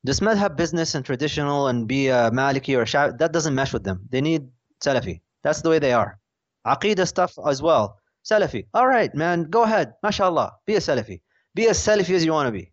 This 0.03 0.19
madhab 0.19 0.55
business 0.57 0.93
and 0.93 1.05
traditional 1.05 1.67
and 1.67 1.87
be 1.87 2.09
a 2.09 2.29
Maliki 2.31 2.77
or 2.77 2.85
Shafi, 2.85 3.17
that 3.19 3.31
doesn't 3.31 3.55
mesh 3.55 3.73
with 3.73 3.83
them. 3.83 4.01
They 4.09 4.21
need 4.21 4.49
Salafi. 4.81 5.21
That's 5.43 5.61
the 5.61 5.69
way 5.69 5.79
they 5.79 5.93
are. 5.93 6.19
Aqidah 6.65 7.07
stuff 7.07 7.33
as 7.45 7.61
well. 7.61 7.99
Salafi. 8.29 8.65
All 8.73 8.87
right, 8.87 9.13
man, 9.15 9.43
go 9.49 9.63
ahead. 9.63 9.93
MashaAllah. 10.03 10.51
Be 10.65 10.75
a 10.75 10.79
Salafi. 10.79 11.21
Be 11.55 11.67
as 11.69 11.79
Salafi 11.79 12.15
as 12.15 12.25
you 12.25 12.33
want 12.33 12.47
to 12.47 12.51
be. 12.51 12.71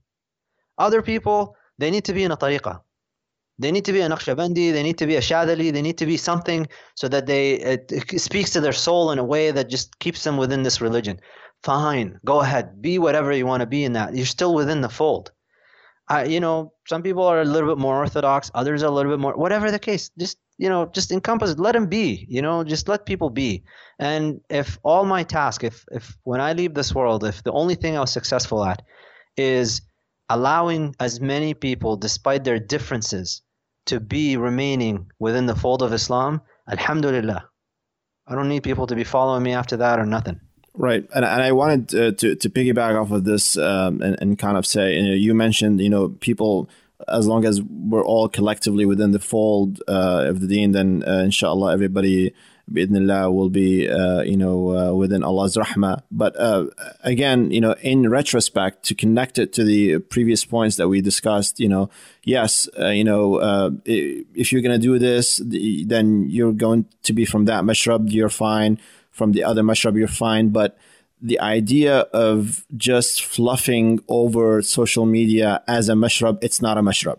Other 0.76 1.02
people, 1.02 1.56
they 1.78 1.90
need 1.90 2.04
to 2.06 2.12
be 2.12 2.24
in 2.24 2.32
a 2.32 2.36
tariqah. 2.36 2.80
They 3.58 3.70
need 3.70 3.84
to 3.84 3.92
be 3.92 4.00
a 4.00 4.08
Naqshbandi, 4.08 4.72
they 4.72 4.82
need 4.82 4.98
to 4.98 5.06
be 5.06 5.16
a 5.16 5.20
Shadhili, 5.20 5.72
they 5.72 5.82
need 5.82 5.98
to 5.98 6.06
be 6.06 6.16
something 6.16 6.66
so 6.96 7.08
that 7.08 7.26
they 7.26 7.52
it, 7.52 7.92
it 7.92 8.20
speaks 8.20 8.50
to 8.50 8.60
their 8.60 8.72
soul 8.72 9.12
in 9.12 9.18
a 9.18 9.24
way 9.24 9.52
that 9.52 9.70
just 9.70 9.98
keeps 10.00 10.24
them 10.24 10.36
within 10.36 10.64
this 10.64 10.80
religion. 10.80 11.20
Fine, 11.62 12.18
go 12.24 12.40
ahead, 12.40 12.82
be 12.82 12.98
whatever 12.98 13.32
you 13.32 13.46
want 13.46 13.60
to 13.60 13.66
be 13.66 13.84
in 13.84 13.92
that. 13.92 14.14
You're 14.14 14.26
still 14.26 14.54
within 14.54 14.80
the 14.80 14.88
fold. 14.88 15.30
I, 16.08 16.24
you 16.24 16.40
know, 16.40 16.72
some 16.86 17.02
people 17.02 17.24
are 17.24 17.40
a 17.40 17.44
little 17.44 17.68
bit 17.68 17.80
more 17.80 17.96
orthodox, 17.96 18.50
others 18.54 18.82
are 18.82 18.86
a 18.86 18.90
little 18.90 19.12
bit 19.12 19.20
more. 19.20 19.36
Whatever 19.36 19.70
the 19.70 19.78
case, 19.78 20.10
just 20.18 20.38
you 20.58 20.68
know, 20.68 20.86
just 20.86 21.10
encompass. 21.10 21.50
It. 21.50 21.58
Let 21.58 21.72
them 21.72 21.86
be. 21.86 22.26
You 22.28 22.42
know, 22.42 22.64
just 22.64 22.88
let 22.88 23.06
people 23.06 23.30
be. 23.30 23.64
And 23.98 24.40
if 24.50 24.78
all 24.82 25.04
my 25.04 25.22
task, 25.22 25.64
if 25.64 25.84
if 25.92 26.16
when 26.24 26.40
I 26.40 26.52
leave 26.52 26.74
this 26.74 26.94
world, 26.94 27.24
if 27.24 27.42
the 27.42 27.52
only 27.52 27.74
thing 27.74 27.96
I 27.96 28.00
was 28.00 28.12
successful 28.12 28.64
at 28.64 28.82
is 29.36 29.80
allowing 30.28 30.94
as 31.00 31.20
many 31.20 31.54
people, 31.54 31.96
despite 31.96 32.44
their 32.44 32.58
differences, 32.58 33.42
to 33.86 34.00
be 34.00 34.36
remaining 34.36 35.10
within 35.18 35.46
the 35.46 35.56
fold 35.56 35.82
of 35.82 35.92
Islam, 35.92 36.40
Alhamdulillah. 36.70 37.48
I 38.26 38.34
don't 38.34 38.48
need 38.48 38.62
people 38.62 38.86
to 38.86 38.94
be 38.94 39.04
following 39.04 39.42
me 39.42 39.52
after 39.52 39.76
that 39.78 39.98
or 39.98 40.06
nothing. 40.06 40.40
Right, 40.76 41.06
and, 41.14 41.24
and 41.24 41.42
I 41.42 41.52
wanted 41.52 41.94
uh, 41.94 42.12
to 42.12 42.34
to 42.34 42.50
piggyback 42.50 43.00
off 43.00 43.12
of 43.12 43.24
this 43.24 43.56
um, 43.56 44.02
and, 44.02 44.16
and 44.20 44.38
kind 44.38 44.56
of 44.56 44.66
say, 44.66 44.96
you, 44.96 45.02
know, 45.02 45.14
you 45.14 45.34
mentioned, 45.34 45.80
you 45.80 45.90
know, 45.90 46.08
people 46.08 46.68
as 47.08 47.26
long 47.26 47.44
as 47.44 47.60
we're 47.62 48.04
all 48.04 48.28
collectively 48.28 48.86
within 48.86 49.12
the 49.12 49.20
fold 49.20 49.82
uh, 49.88 50.24
of 50.26 50.40
the 50.40 50.46
deen, 50.46 50.72
then 50.72 51.04
uh, 51.06 51.18
inshallah 51.18 51.72
everybody 51.72 52.34
bi'idhnillah 52.70 53.32
will 53.32 53.50
be 53.50 53.88
uh, 53.88 54.22
you 54.22 54.36
know 54.36 54.76
uh, 54.76 54.94
within 54.94 55.22
Allah's 55.22 55.56
rahmah. 55.56 56.02
But 56.10 56.38
uh, 56.38 56.66
again, 57.02 57.50
you 57.50 57.60
know, 57.60 57.74
in 57.82 58.08
retrospect, 58.08 58.84
to 58.84 58.94
connect 58.94 59.38
it 59.38 59.52
to 59.54 59.64
the 59.64 59.98
previous 59.98 60.44
points 60.44 60.76
that 60.76 60.88
we 60.88 61.00
discussed, 61.00 61.60
you 61.60 61.68
know, 61.68 61.90
yes, 62.24 62.68
uh, 62.78 62.88
you 62.88 63.04
know, 63.04 63.36
uh, 63.36 63.70
if 63.84 64.52
you're 64.52 64.62
going 64.62 64.78
to 64.78 64.86
do 64.86 64.98
this, 64.98 65.40
then 65.44 66.26
you're 66.28 66.52
going 66.52 66.86
to 67.02 67.12
be 67.12 67.24
from 67.24 67.44
that 67.46 67.64
mashrab, 67.64 68.12
you're 68.12 68.28
fine. 68.28 68.78
From 69.10 69.32
the 69.32 69.44
other 69.44 69.62
mashrab, 69.62 69.96
you're 69.96 70.08
fine. 70.08 70.48
But 70.48 70.76
the 71.22 71.38
idea 71.38 72.00
of 72.12 72.66
just 72.76 73.22
fluffing 73.22 74.00
over 74.08 74.60
social 74.60 75.06
media 75.06 75.62
as 75.68 75.88
a 75.88 75.92
mashrab, 75.92 76.42
it's 76.42 76.60
not 76.60 76.76
a 76.76 76.82
mashrab 76.82 77.18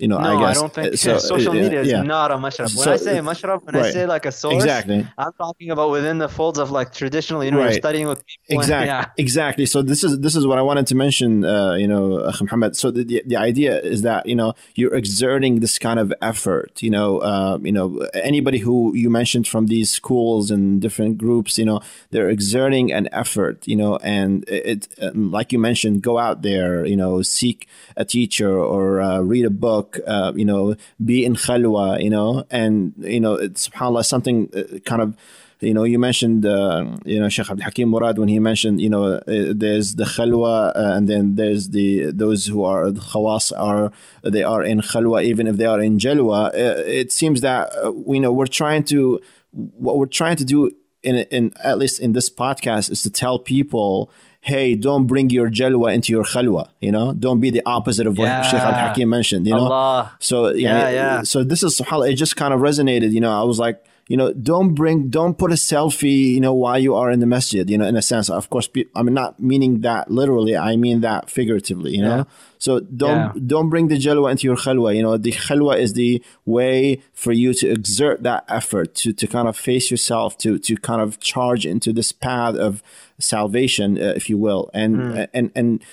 you 0.00 0.08
know, 0.08 0.18
no, 0.18 0.38
I 0.38 0.40
guess 0.40 0.56
I 0.56 0.60
don't 0.60 0.72
think 0.72 0.96
so, 0.96 1.18
social 1.18 1.52
media 1.52 1.82
is 1.82 1.88
yeah. 1.88 2.02
not 2.02 2.30
a 2.30 2.36
mashrab. 2.36 2.74
When 2.74 2.84
so, 2.84 2.92
I 2.92 2.96
say 2.96 3.18
mashrab, 3.18 3.62
when 3.64 3.74
right. 3.74 3.84
I 3.86 3.90
say 3.90 4.06
like 4.06 4.24
a 4.24 4.32
source, 4.32 4.54
exactly. 4.54 5.06
I'm 5.18 5.32
talking 5.34 5.70
about 5.70 5.90
within 5.90 6.16
the 6.16 6.28
folds 6.28 6.58
of 6.58 6.70
like 6.70 6.94
traditional. 6.94 7.44
You 7.44 7.50
know, 7.50 7.58
right. 7.58 7.64
you're 7.64 7.82
studying 7.84 8.08
with 8.08 8.24
people. 8.26 8.40
Exactly, 8.60 8.88
and, 8.88 9.06
yeah. 9.06 9.12
exactly. 9.16 9.66
So 9.66 9.80
this 9.80 10.02
is 10.02 10.18
this 10.20 10.34
is 10.34 10.46
what 10.46 10.58
I 10.58 10.62
wanted 10.62 10.86
to 10.88 10.94
mention. 10.94 11.44
Uh, 11.44 11.74
you 11.74 11.86
know, 11.86 12.32
Muhammad. 12.40 12.76
So 12.76 12.90
the, 12.90 13.04
the, 13.04 13.22
the 13.26 13.36
idea 13.36 13.80
is 13.80 14.02
that 14.02 14.26
you 14.26 14.34
know 14.34 14.54
you're 14.74 14.94
exerting 14.94 15.60
this 15.60 15.78
kind 15.78 16.00
of 16.00 16.12
effort. 16.20 16.82
You 16.82 16.90
know, 16.90 17.18
uh, 17.18 17.58
you 17.62 17.72
know 17.72 18.08
anybody 18.14 18.58
who 18.58 18.94
you 18.94 19.08
mentioned 19.08 19.46
from 19.46 19.66
these 19.66 19.90
schools 19.90 20.50
and 20.50 20.80
different 20.80 21.18
groups. 21.18 21.58
You 21.58 21.66
know, 21.66 21.80
they're 22.10 22.28
exerting 22.28 22.92
an 22.92 23.08
effort. 23.12 23.68
You 23.68 23.76
know, 23.76 23.96
and 23.98 24.48
it, 24.48 24.88
it 24.98 25.16
like 25.16 25.52
you 25.52 25.58
mentioned, 25.58 26.02
go 26.02 26.18
out 26.18 26.42
there. 26.42 26.84
You 26.84 26.96
know, 26.96 27.22
seek 27.22 27.68
a 27.96 28.04
teacher 28.04 28.58
or 28.58 29.00
uh, 29.00 29.20
read 29.20 29.44
a 29.44 29.50
book 29.50 29.89
book, 29.90 30.04
uh, 30.06 30.32
you 30.34 30.44
know, 30.44 30.76
be 31.04 31.24
in 31.24 31.34
khalwa, 31.34 32.02
you 32.02 32.10
know, 32.10 32.44
and, 32.50 32.94
you 32.98 33.20
know, 33.20 33.34
it's, 33.34 33.68
subhanAllah, 33.68 34.04
something 34.04 34.48
uh, 34.54 34.78
kind 34.80 35.02
of, 35.02 35.16
you 35.60 35.74
know, 35.74 35.84
you 35.84 35.98
mentioned, 35.98 36.46
uh, 36.46 36.86
you 37.04 37.20
know, 37.20 37.28
Sheikh 37.28 37.50
Abdul 37.50 37.64
Hakim 37.64 37.90
Murad 37.90 38.18
when 38.18 38.28
he 38.28 38.38
mentioned, 38.38 38.80
you 38.80 38.88
know, 38.88 39.14
uh, 39.14 39.20
there's 39.26 39.96
the 39.96 40.04
khalwa 40.04 40.70
uh, 40.74 40.94
and 40.96 41.06
then 41.08 41.34
there's 41.34 41.70
the 41.70 42.10
those 42.12 42.46
who 42.46 42.64
are 42.64 42.90
the 42.90 43.00
khawas 43.00 43.52
are 43.56 43.92
they 44.22 44.42
are 44.42 44.62
in 44.62 44.80
khalwa 44.80 45.22
even 45.22 45.46
if 45.46 45.58
they 45.58 45.66
are 45.66 45.80
in 45.80 45.98
jalwa. 45.98 46.46
Uh, 46.46 46.82
it 46.86 47.12
seems 47.12 47.42
that 47.42 47.70
you 48.06 48.20
know 48.20 48.32
we're 48.32 48.46
trying 48.46 48.84
to 48.84 49.20
what 49.52 49.98
we're 49.98 50.06
trying 50.06 50.36
to 50.36 50.46
do 50.46 50.70
in 51.02 51.16
in 51.30 51.52
at 51.62 51.76
least 51.76 52.00
in 52.00 52.14
this 52.14 52.30
podcast 52.30 52.90
is 52.90 53.02
to 53.02 53.10
tell 53.10 53.38
people 53.38 54.10
hey, 54.40 54.74
don't 54.74 55.06
bring 55.06 55.30
your 55.30 55.50
jalwa 55.50 55.94
into 55.94 56.12
your 56.12 56.24
khalwa, 56.24 56.68
you 56.80 56.90
know, 56.90 57.12
don't 57.12 57.40
be 57.40 57.50
the 57.50 57.62
opposite 57.66 58.06
of 58.06 58.16
what 58.16 58.24
yeah. 58.24 58.42
Sheikh 58.42 58.60
Al 58.60 58.72
Hakim 58.72 59.08
mentioned, 59.08 59.46
you 59.46 59.54
know. 59.54 59.64
Allah. 59.64 60.12
So 60.18 60.48
yeah, 60.48 60.78
yeah, 60.78 60.90
yeah. 60.90 61.22
So 61.22 61.44
this 61.44 61.62
is 61.62 61.78
subhanAllah, 61.78 62.12
it 62.12 62.14
just 62.14 62.36
kind 62.36 62.54
of 62.54 62.60
resonated, 62.60 63.12
you 63.12 63.20
know. 63.20 63.38
I 63.38 63.44
was 63.44 63.58
like, 63.58 63.84
you 64.10 64.16
know, 64.16 64.32
don't 64.32 64.74
bring, 64.74 65.08
don't 65.08 65.38
put 65.38 65.52
a 65.52 65.54
selfie, 65.54 66.34
you 66.34 66.40
know, 66.40 66.52
while 66.52 66.80
you 66.80 66.96
are 66.96 67.12
in 67.12 67.20
the 67.20 67.26
masjid, 67.26 67.70
you 67.70 67.78
know, 67.78 67.86
in 67.86 67.94
a 67.94 68.02
sense. 68.02 68.28
Of 68.28 68.50
course, 68.50 68.68
I'm 68.96 69.14
not 69.14 69.38
meaning 69.38 69.82
that 69.82 70.10
literally. 70.10 70.56
I 70.56 70.74
mean 70.74 71.00
that 71.02 71.30
figuratively, 71.30 71.92
you 71.92 72.02
know. 72.02 72.16
Yeah. 72.16 72.24
So 72.58 72.80
don't 72.80 73.16
yeah. 73.16 73.32
don't 73.46 73.70
bring 73.70 73.86
the 73.86 73.94
jalwa 73.94 74.32
into 74.32 74.48
your 74.48 74.56
khalwa. 74.56 74.96
You 74.96 75.04
know, 75.04 75.16
the 75.16 75.30
khalwa 75.30 75.78
is 75.78 75.92
the 75.92 76.22
way 76.44 77.00
for 77.14 77.30
you 77.32 77.54
to 77.54 77.70
exert 77.70 78.24
that 78.24 78.44
effort 78.48 78.96
to 78.96 79.12
to 79.12 79.28
kind 79.28 79.46
of 79.46 79.56
face 79.56 79.92
yourself, 79.92 80.36
to 80.38 80.58
to 80.58 80.76
kind 80.76 81.00
of 81.00 81.20
charge 81.20 81.64
into 81.64 81.92
this 81.92 82.10
path 82.10 82.56
of 82.56 82.82
salvation, 83.18 83.96
uh, 83.96 84.12
if 84.16 84.28
you 84.28 84.36
will. 84.36 84.70
And 84.74 84.96
mm. 84.96 85.28
and 85.32 85.52
and 85.54 85.84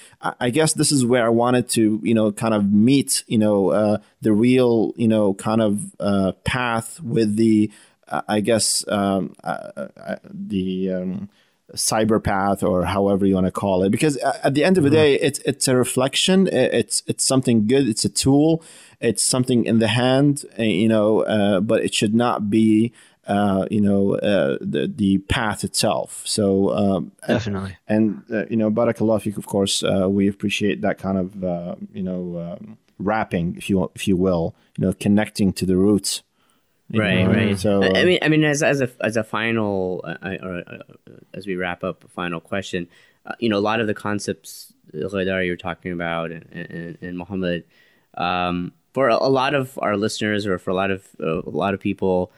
I 0.41 0.49
guess 0.49 0.73
this 0.73 0.91
is 0.91 1.05
where 1.05 1.25
I 1.25 1.29
wanted 1.29 1.69
to, 1.69 2.01
you 2.03 2.15
know, 2.15 2.31
kind 2.31 2.55
of 2.55 2.71
meet, 2.73 3.23
you 3.27 3.37
know, 3.37 3.69
uh, 3.69 3.97
the 4.21 4.33
real, 4.33 4.93
you 4.97 5.07
know, 5.07 5.35
kind 5.35 5.61
of 5.61 5.95
uh, 5.99 6.31
path 6.43 6.99
with 7.01 7.37
the 7.37 7.71
I 8.27 8.39
guess 8.39 8.87
um, 8.87 9.35
uh, 9.43 9.87
uh, 9.97 10.15
the 10.31 10.91
um, 10.93 11.29
cyber 11.75 12.23
path 12.23 12.63
or 12.63 12.85
however 12.85 13.25
you 13.25 13.35
want 13.35 13.45
to 13.45 13.51
call 13.51 13.83
it 13.83 13.89
because 13.89 14.15
at 14.17 14.53
the 14.53 14.63
end 14.63 14.77
of 14.77 14.83
the 14.83 14.89
mm-hmm. 14.89 14.95
day 14.95 15.15
it's 15.15 15.39
it's 15.39 15.67
a 15.67 15.75
reflection 15.75 16.47
it's 16.47 17.03
it's 17.07 17.25
something 17.25 17.67
good 17.67 17.89
it's 17.89 18.05
a 18.05 18.09
tool 18.09 18.63
it's 19.01 19.21
something 19.21 19.65
in 19.65 19.79
the 19.79 19.89
hand 19.89 20.45
uh, 20.57 20.63
you 20.63 20.87
know 20.87 21.21
uh, 21.23 21.59
but 21.59 21.83
it 21.83 21.93
should 21.93 22.15
not 22.15 22.49
be 22.49 22.93
uh, 23.27 23.65
you 23.69 23.81
know 23.81 24.15
uh, 24.15 24.57
the 24.61 24.87
the 24.87 25.17
path 25.17 25.65
itself. 25.65 26.21
So 26.25 26.73
um, 26.73 27.11
definitely. 27.27 27.75
and, 27.85 28.23
and 28.29 28.49
you 28.49 28.55
know 28.55 28.71
barakallah 28.71 29.21
fik, 29.21 29.37
of 29.37 29.45
course 29.45 29.83
we 29.83 30.29
appreciate 30.29 30.79
that 30.81 30.97
kind 30.97 31.17
of 31.17 31.35
you 31.93 32.03
know 32.03 32.39
um, 32.39 32.77
wrapping 32.97 33.55
if 33.57 33.69
you 33.69 33.91
if 33.95 34.07
you 34.07 34.15
will 34.15 34.55
you 34.77 34.85
know 34.85 34.93
connecting 34.93 35.51
to 35.53 35.65
the 35.65 35.75
roots 35.75 36.23
right 36.93 37.23
know? 37.23 37.33
right 37.33 37.59
so 37.59 37.83
i 37.83 38.05
mean 38.05 38.19
i 38.21 38.27
mean 38.29 38.43
as, 38.43 38.63
as 38.63 38.81
a 38.81 38.89
as 39.01 39.17
a 39.17 39.23
final 39.23 40.01
uh, 40.05 40.35
or 40.41 40.63
uh, 40.67 40.77
as 41.33 41.45
we 41.45 41.55
wrap 41.55 41.83
up 41.83 42.03
a 42.03 42.07
final 42.07 42.39
question 42.39 42.87
uh, 43.25 43.33
you 43.39 43.49
know 43.49 43.57
a 43.57 43.59
lot 43.59 43.79
of 43.79 43.87
the 43.87 43.93
concepts 43.93 44.73
Ghaidar 44.93 45.45
you're 45.45 45.57
talking 45.57 45.91
about 45.91 46.31
and, 46.31 46.45
and, 46.51 46.97
and 47.01 47.17
Muhammad 47.17 47.65
um, 48.15 48.71
for 48.93 49.09
a, 49.09 49.15
a, 49.15 49.29
lot 49.29 49.53
of 49.53 49.77
our 49.81 49.97
listeners 49.97 50.47
or 50.47 50.57
for 50.57 50.71
a 50.71 50.73
lot 50.73 50.91
of 50.91 51.05
uh, 51.19 51.41
a 51.41 51.49
lot 51.49 51.73
of 51.73 51.79
people 51.79 52.31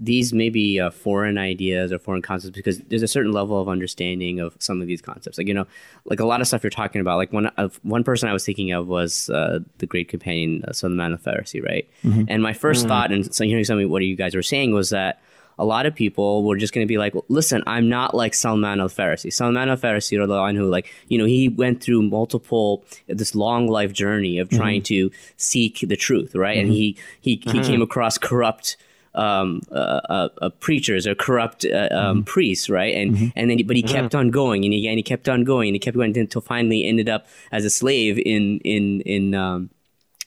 these 0.00 0.32
may 0.32 0.48
be 0.48 0.78
uh, 0.80 0.90
foreign 0.90 1.38
ideas 1.38 1.92
or 1.92 1.98
foreign 1.98 2.22
concepts 2.22 2.56
because 2.56 2.78
there's 2.80 3.02
a 3.02 3.08
certain 3.08 3.32
level 3.32 3.60
of 3.60 3.68
understanding 3.68 4.38
of 4.40 4.56
some 4.58 4.80
of 4.80 4.86
these 4.86 5.02
concepts. 5.02 5.38
Like 5.38 5.48
you 5.48 5.54
know, 5.54 5.66
like 6.04 6.20
a 6.20 6.24
lot 6.24 6.40
of 6.40 6.46
stuff 6.46 6.62
you're 6.62 6.70
talking 6.70 7.00
about. 7.00 7.16
Like 7.16 7.32
one 7.32 7.46
of 7.56 7.80
one 7.82 8.04
person 8.04 8.28
I 8.28 8.32
was 8.32 8.44
thinking 8.44 8.72
of 8.72 8.86
was 8.86 9.28
uh, 9.30 9.60
the 9.78 9.86
great 9.86 10.08
companion 10.08 10.64
uh, 10.66 10.72
Salman 10.72 11.12
al-Farisi, 11.12 11.64
right? 11.64 11.88
Mm-hmm. 12.04 12.24
And 12.28 12.42
my 12.42 12.52
1st 12.52 12.58
mm-hmm. 12.58 12.88
thought, 12.88 13.12
and 13.12 13.34
so 13.34 13.44
hearing 13.44 13.64
some 13.64 13.80
of 13.80 13.90
what 13.90 14.02
you 14.02 14.16
guys 14.16 14.34
were 14.34 14.42
saying, 14.42 14.72
was 14.72 14.90
that 14.90 15.20
a 15.58 15.64
lot 15.64 15.86
of 15.86 15.94
people 15.94 16.44
were 16.44 16.56
just 16.56 16.72
going 16.72 16.86
to 16.86 16.88
be 16.88 16.98
like, 16.98 17.14
well, 17.14 17.24
listen, 17.28 17.64
I'm 17.66 17.88
not 17.88 18.14
like 18.14 18.34
Salman 18.34 18.80
al-Farisi. 18.80 19.32
Salman 19.32 19.68
al-Farisi, 19.68 20.16
who 20.56 20.68
like, 20.68 20.92
you 21.08 21.18
know, 21.18 21.24
he 21.24 21.48
went 21.48 21.82
through 21.82 22.02
multiple, 22.02 22.84
this 23.08 23.34
long 23.34 23.66
life 23.66 23.92
journey 23.92 24.38
of 24.38 24.48
trying 24.48 24.82
mm-hmm. 24.82 25.08
to 25.08 25.16
seek 25.36 25.80
the 25.80 25.96
truth, 25.96 26.36
right? 26.36 26.58
Mm-hmm. 26.58 26.66
And 26.66 26.72
he, 26.72 26.96
he, 27.20 27.30
he 27.30 27.36
mm-hmm. 27.36 27.62
came 27.62 27.82
across 27.82 28.18
corrupt 28.18 28.76
um, 29.18 29.62
uh, 29.72 30.00
uh, 30.08 30.28
uh, 30.40 30.48
preachers 30.60 31.06
or 31.06 31.14
corrupt 31.14 31.66
uh, 31.66 31.88
um, 31.90 32.18
mm-hmm. 32.18 32.22
priests, 32.22 32.70
right? 32.70 32.94
And 32.94 33.14
mm-hmm. 33.14 33.26
and 33.36 33.50
then, 33.50 33.66
but 33.66 33.76
he 33.76 33.82
kept 33.82 34.14
on 34.14 34.30
going, 34.30 34.64
and 34.64 34.72
he 34.72 34.86
and 34.86 34.96
he 34.96 35.02
kept 35.02 35.28
on 35.28 35.44
going, 35.44 35.68
and 35.68 35.74
he 35.74 35.80
kept 35.80 35.96
going 35.96 36.16
until 36.16 36.40
finally 36.40 36.84
ended 36.84 37.08
up 37.08 37.26
as 37.52 37.64
a 37.64 37.70
slave 37.70 38.18
in 38.18 38.60
in 38.60 39.00
in. 39.02 39.34
Um, 39.34 39.70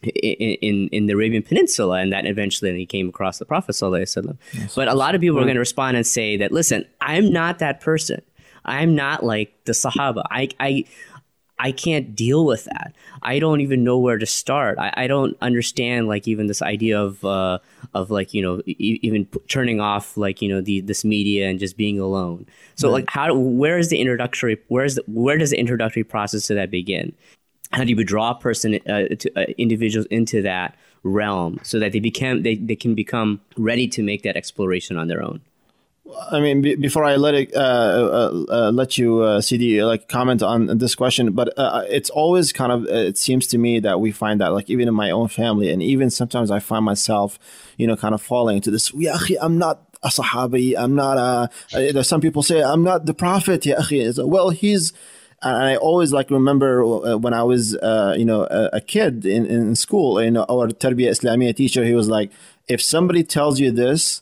in, 0.03 0.57
in, 0.63 0.87
in 0.87 1.05
the 1.05 1.13
Arabian 1.13 1.43
Peninsula, 1.43 1.99
and 1.99 2.11
that 2.11 2.25
eventually 2.25 2.75
he 2.75 2.87
came 2.87 3.07
across 3.07 3.37
the 3.37 3.45
Prophet 3.45 3.73
Sallallahu 3.73 4.35
yes. 4.51 4.73
But 4.73 4.87
a 4.87 4.95
lot 4.95 5.13
of 5.13 5.21
people 5.21 5.37
are 5.37 5.43
going 5.43 5.53
to 5.53 5.59
respond 5.59 5.95
and 5.95 6.07
say 6.07 6.37
that, 6.37 6.51
listen, 6.51 6.85
I'm 7.01 7.31
not 7.31 7.59
that 7.59 7.81
person. 7.81 8.19
I'm 8.65 8.95
not 8.95 9.23
like 9.23 9.53
the 9.65 9.73
Sahaba. 9.73 10.23
I, 10.31 10.49
I, 10.59 10.85
I 11.61 11.71
can't 11.71 12.15
deal 12.15 12.43
with 12.43 12.65
that. 12.65 12.93
I 13.21 13.37
don't 13.37 13.61
even 13.61 13.83
know 13.83 13.97
where 13.99 14.17
to 14.17 14.25
start. 14.25 14.79
I, 14.79 14.91
I 14.97 15.07
don't 15.07 15.37
understand 15.41 16.07
like 16.07 16.27
even 16.27 16.47
this 16.47 16.61
idea 16.61 16.99
of 16.99 17.23
uh, 17.23 17.59
of 17.93 18.09
like 18.09 18.33
you 18.33 18.41
know 18.41 18.61
e- 18.65 18.99
even 19.03 19.25
p- 19.25 19.39
turning 19.47 19.79
off 19.79 20.17
like 20.17 20.41
you 20.41 20.49
know 20.49 20.59
the 20.59 20.81
this 20.81 21.05
media 21.05 21.47
and 21.47 21.59
just 21.59 21.77
being 21.77 21.99
alone. 21.99 22.47
So 22.75 22.89
like 22.89 23.05
how 23.09 23.35
where 23.35 23.77
is 23.77 23.89
the 23.89 23.99
introductory 23.99 24.57
where 24.69 24.85
is 24.85 24.95
the, 24.95 25.03
where 25.05 25.37
does 25.37 25.51
the 25.51 25.59
introductory 25.59 26.03
process 26.03 26.47
to 26.47 26.55
that 26.55 26.71
begin? 26.71 27.13
How 27.71 27.83
do 27.83 27.93
you 27.93 28.03
draw 28.03 28.31
a 28.31 28.35
person 28.35 28.75
uh, 28.87 29.15
to, 29.19 29.31
uh, 29.35 29.45
individuals 29.57 30.07
into 30.07 30.41
that 30.41 30.75
realm 31.03 31.59
so 31.63 31.79
that 31.79 31.91
they 31.91 31.99
become 31.99 32.41
they, 32.41 32.55
they 32.55 32.75
can 32.75 32.95
become 32.95 33.39
ready 33.55 33.87
to 33.89 34.01
make 34.01 34.23
that 34.23 34.35
exploration 34.35 34.97
on 34.97 35.07
their 35.07 35.21
own? 35.21 35.41
I 36.31 36.39
mean, 36.39 36.61
b- 36.61 36.75
before 36.75 37.03
I 37.03 37.15
let 37.15 37.33
it 37.33 37.55
uh, 37.55 37.59
uh, 37.59 38.45
uh, 38.49 38.71
let 38.71 38.97
you 38.97 39.21
uh, 39.21 39.41
Sidi 39.41 39.83
like 39.83 40.07
comment 40.07 40.41
on 40.41 40.77
this 40.77 40.95
question, 40.95 41.31
but 41.33 41.57
uh, 41.57 41.83
it's 41.89 42.09
always 42.09 42.51
kind 42.53 42.71
of 42.71 42.85
it 42.85 43.17
seems 43.17 43.47
to 43.47 43.57
me 43.57 43.79
that 43.79 43.99
we 43.99 44.11
find 44.11 44.41
that 44.41 44.49
like 44.49 44.69
even 44.69 44.87
in 44.87 44.93
my 44.93 45.11
own 45.11 45.27
family, 45.27 45.69
and 45.71 45.81
even 45.81 46.09
sometimes 46.09 46.51
I 46.51 46.59
find 46.59 46.85
myself, 46.85 47.39
you 47.77 47.87
know, 47.87 47.95
kind 47.95 48.13
of 48.13 48.21
falling 48.21 48.57
into 48.57 48.71
this. 48.71 48.93
Yeah, 48.93 49.17
I'm 49.41 49.57
not 49.57 49.81
a 50.03 50.09
sahabi. 50.09 50.75
I'm 50.77 50.95
not 50.95 51.49
a. 51.73 52.03
Some 52.03 52.21
people 52.21 52.43
say 52.43 52.61
I'm 52.61 52.83
not 52.83 53.05
the 53.05 53.13
prophet. 53.13 53.65
Yeah, 53.65 53.81
well, 54.17 54.49
he's. 54.49 54.93
And 55.43 55.57
I 55.57 55.75
always 55.75 56.13
like 56.13 56.29
remember 56.29 56.83
uh, 56.83 57.17
when 57.17 57.33
I 57.33 57.41
was, 57.41 57.73
you 57.73 58.25
know, 58.25 58.43
a, 58.43 58.69
a, 58.73 58.81
kid 58.81 59.25
in, 59.25 59.47
in 59.47 59.75
school. 59.75 60.21
You 60.21 60.29
know, 60.29 60.45
our 60.47 60.67
Tarbiyah 60.67 61.09
Islamiyah 61.09 61.55
teacher, 61.55 61.83
he 61.83 61.95
was 61.95 62.07
like, 62.07 62.31
if 62.67 62.79
somebody 62.79 63.23
tells 63.23 63.59
you 63.59 63.71
this, 63.71 64.21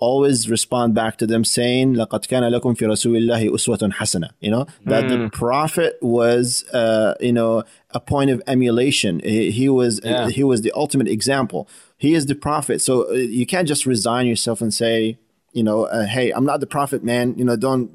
always 0.00 0.48
respond 0.50 0.94
back 0.94 1.18
to 1.18 1.26
them 1.26 1.44
saying 1.44 1.94
لقد 1.94 2.24
كان 2.26 2.44
لكم 2.44 2.74
في 2.74 2.86
رسول 2.86 3.16
الله 3.16 3.54
أسوة 3.54 3.90
حسنة 3.92 4.30
you 4.40 4.50
know 4.50 4.66
that 4.86 5.04
mm. 5.04 5.08
the 5.08 5.30
prophet 5.30 5.98
was 6.00 6.64
uh, 6.72 7.14
you 7.20 7.32
know 7.32 7.62
a 7.90 8.00
point 8.00 8.30
of 8.30 8.42
emulation 8.46 9.20
he, 9.20 9.50
he 9.50 9.68
was 9.68 10.00
yeah. 10.02 10.28
he 10.28 10.42
was 10.42 10.62
the 10.62 10.72
ultimate 10.74 11.08
example 11.08 11.68
he 11.98 12.14
is 12.14 12.26
the 12.26 12.34
prophet 12.34 12.80
so 12.80 13.10
uh, 13.10 13.12
you 13.12 13.46
can't 13.46 13.68
just 13.68 13.84
resign 13.84 14.26
yourself 14.26 14.62
and 14.62 14.72
say 14.72 15.18
you 15.52 15.62
know 15.62 15.84
uh, 15.84 16.06
hey 16.06 16.30
I'm 16.30 16.46
not 16.46 16.60
the 16.60 16.66
prophet 16.66 17.04
man 17.04 17.34
you 17.36 17.44
know 17.44 17.56
don't 17.56 17.90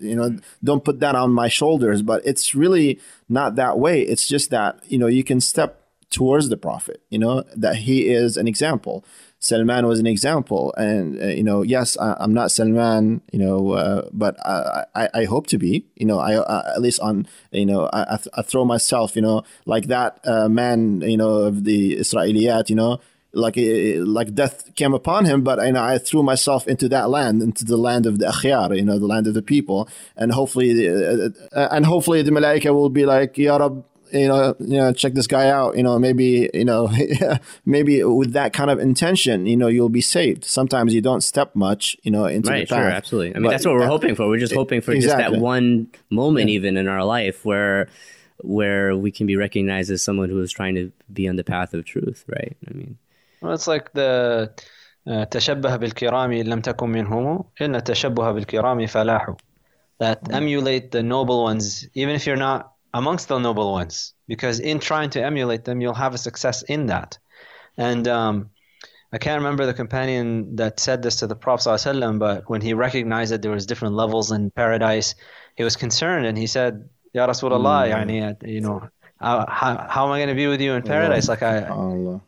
you 0.00 0.14
know 0.14 0.38
don't 0.62 0.84
put 0.84 1.00
that 1.00 1.14
on 1.16 1.32
my 1.32 1.48
shoulders 1.48 2.02
but 2.02 2.24
it's 2.24 2.54
really 2.54 3.00
not 3.28 3.56
that 3.56 3.78
way 3.78 4.02
it's 4.02 4.28
just 4.28 4.50
that 4.50 4.80
you 4.86 4.98
know 4.98 5.08
you 5.08 5.24
can 5.24 5.40
step 5.40 5.70
towards 6.10 6.48
the 6.48 6.56
prophet 6.56 7.02
you 7.10 7.18
know 7.18 7.44
that 7.54 7.76
he 7.76 8.08
is 8.08 8.36
an 8.36 8.46
example 8.48 9.04
Salman 9.43 9.85
was 9.85 9.99
an 9.99 10.07
example. 10.07 10.73
And, 10.77 11.21
uh, 11.21 11.25
you 11.27 11.43
know, 11.43 11.63
yes, 11.63 11.97
I, 11.97 12.15
am 12.23 12.33
not 12.33 12.49
Salman, 12.49 13.21
you 13.33 13.39
know, 13.39 13.71
uh, 13.71 14.07
but 14.13 14.39
I, 14.45 14.85
I, 14.95 15.09
I, 15.13 15.23
hope 15.25 15.47
to 15.47 15.57
be, 15.57 15.85
you 15.95 16.05
know, 16.05 16.19
I, 16.19 16.35
uh, 16.35 16.71
at 16.73 16.81
least 16.81 17.01
on, 17.01 17.27
you 17.51 17.65
know, 17.65 17.89
I, 17.91 18.13
I, 18.13 18.17
th- 18.17 18.29
I 18.35 18.41
throw 18.41 18.63
myself, 18.63 19.17
you 19.17 19.21
know, 19.21 19.43
like 19.65 19.87
that 19.87 20.19
uh, 20.23 20.47
man, 20.47 21.01
you 21.01 21.17
know, 21.17 21.33
of 21.49 21.65
the 21.65 21.97
Israeliyat, 21.97 22.69
you 22.69 22.77
know, 22.77 23.01
like 23.33 23.55
like 23.57 24.33
death 24.33 24.73
came 24.75 24.93
upon 24.93 25.25
him, 25.25 25.41
but 25.41 25.59
you 25.65 25.73
know, 25.73 25.83
I 25.83 25.97
threw 25.97 26.23
myself 26.23 26.67
into 26.67 26.87
that 26.89 27.09
land, 27.09 27.41
into 27.41 27.65
the 27.65 27.77
land 27.77 28.05
of 28.05 28.19
the 28.19 28.27
akhyar, 28.27 28.77
you 28.77 28.85
know, 28.85 28.99
the 28.99 29.07
land 29.07 29.25
of 29.27 29.33
the 29.33 29.41
people, 29.41 29.89
and 30.15 30.31
hopefully, 30.31 30.87
uh, 30.87 31.29
uh, 31.51 31.67
and 31.71 31.85
hopefully 31.85 32.21
the 32.21 32.31
malaika 32.31 32.73
will 32.73 32.91
be 32.91 33.05
like, 33.05 33.35
Ya 33.37 33.57
Rab, 33.57 33.83
you 34.12 34.28
know, 34.28 34.54
you 34.58 34.76
know, 34.78 34.92
check 34.92 35.14
this 35.14 35.26
guy 35.26 35.48
out. 35.48 35.76
You 35.76 35.82
know, 35.82 35.98
maybe, 35.98 36.48
you 36.54 36.64
know, 36.64 36.90
maybe 37.66 38.02
with 38.04 38.32
that 38.32 38.52
kind 38.52 38.70
of 38.70 38.78
intention, 38.78 39.46
you 39.46 39.56
know, 39.56 39.68
you'll 39.68 39.88
be 39.88 40.00
saved. 40.00 40.44
Sometimes 40.44 40.94
you 40.94 41.00
don't 41.00 41.20
step 41.20 41.54
much, 41.54 41.96
you 42.02 42.10
know, 42.10 42.26
into 42.26 42.50
right, 42.50 42.68
the 42.68 42.74
path. 42.74 42.84
Sure, 42.84 42.90
absolutely. 42.90 43.30
I 43.30 43.34
mean, 43.34 43.44
but 43.44 43.50
that's 43.50 43.66
what 43.66 43.74
we're 43.74 43.86
hoping 43.86 44.14
for. 44.14 44.28
We're 44.28 44.38
just 44.38 44.54
hoping 44.54 44.80
for 44.80 44.92
exactly. 44.92 45.24
just 45.24 45.34
that 45.34 45.40
one 45.40 45.88
moment, 46.10 46.48
yeah. 46.48 46.54
even 46.54 46.76
in 46.76 46.88
our 46.88 47.04
life, 47.04 47.44
where 47.44 47.88
where 48.40 48.96
we 48.96 49.10
can 49.10 49.26
be 49.26 49.36
recognized 49.36 49.90
as 49.90 50.00
someone 50.00 50.28
who 50.30 50.40
is 50.40 50.52
trying 50.52 50.76
to 50.76 50.92
be 51.12 51.28
on 51.28 51.36
the 51.36 51.44
path 51.44 51.74
of 51.74 51.84
truth. 51.84 52.24
Right. 52.28 52.56
I 52.68 52.72
mean. 52.72 52.98
Well, 53.40 53.52
it's 53.52 53.68
like 53.68 53.92
the 53.92 54.52
تشبه 55.08 55.76
بالكرام 55.76 56.32
إن 56.32 56.46
لم 56.46 56.60
تكن 56.60 56.90
منهم 56.90 57.44
إن 57.60 57.74
التشبه 57.74 58.32
بالكرام 58.32 58.86
فلاح 58.86 59.36
that 59.98 60.18
emulate 60.30 60.90
the 60.90 61.02
noble 61.02 61.42
ones 61.44 61.88
even 61.94 62.14
if 62.14 62.26
you're 62.26 62.36
not 62.36 62.71
amongst 62.93 63.27
the 63.27 63.39
noble 63.39 63.71
ones 63.71 64.13
because 64.27 64.59
in 64.59 64.79
trying 64.79 65.09
to 65.09 65.23
emulate 65.23 65.65
them 65.65 65.81
you'll 65.81 65.93
have 65.93 66.13
a 66.13 66.17
success 66.17 66.63
in 66.63 66.87
that 66.87 67.17
and 67.77 68.07
um, 68.07 68.49
I 69.11 69.17
can't 69.17 69.39
remember 69.41 69.65
the 69.65 69.73
companion 69.73 70.55
that 70.55 70.79
said 70.79 71.03
this 71.03 71.17
to 71.17 71.27
the 71.27 71.35
Prophet 71.35 71.69
ﷺ, 71.69 72.17
but 72.17 72.49
when 72.49 72.61
he 72.61 72.73
recognized 72.73 73.31
that 73.31 73.43
there 73.43 73.51
was 73.51 73.67
different 73.67 73.93
levels 73.93 74.31
in 74.31 74.49
paradise 74.51 75.15
he 75.55 75.63
was 75.63 75.75
concerned 75.75 76.25
and 76.25 76.37
he 76.37 76.47
said 76.47 76.89
Ya 77.13 77.27
Rasulullah 77.27 77.87
mm. 77.87 78.47
you 78.47 78.61
know 78.61 78.89
how, 79.23 79.45
how, 79.47 79.87
how 79.89 80.05
am 80.05 80.11
I 80.11 80.19
going 80.19 80.29
to 80.29 80.35
be 80.35 80.47
with 80.47 80.59
you 80.59 80.73
in 80.73 80.83
paradise? 80.83 81.29
Like 81.29 81.43
I, 81.43 81.59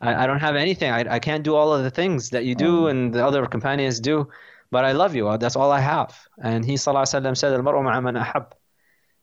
I, 0.00 0.24
I, 0.24 0.26
don't 0.26 0.40
have 0.40 0.56
anything. 0.56 0.90
I, 0.90 1.16
I 1.16 1.18
can't 1.18 1.44
do 1.44 1.54
all 1.54 1.74
of 1.74 1.82
the 1.84 1.90
things 1.90 2.30
that 2.30 2.46
you 2.46 2.54
do 2.54 2.86
and 2.86 3.12
the 3.12 3.24
other 3.24 3.44
companions 3.46 4.00
do, 4.00 4.30
but 4.70 4.84
I 4.86 4.92
love 4.92 5.14
you. 5.14 5.36
That's 5.36 5.56
all 5.56 5.70
I 5.70 5.80
have. 5.80 6.18
And 6.42 6.64
he 6.64 6.74
sallallahu 6.74 7.36
said, 7.36 7.52
"Al-mar'u 7.52 8.02
man 8.02 8.16
ahab." 8.16 8.54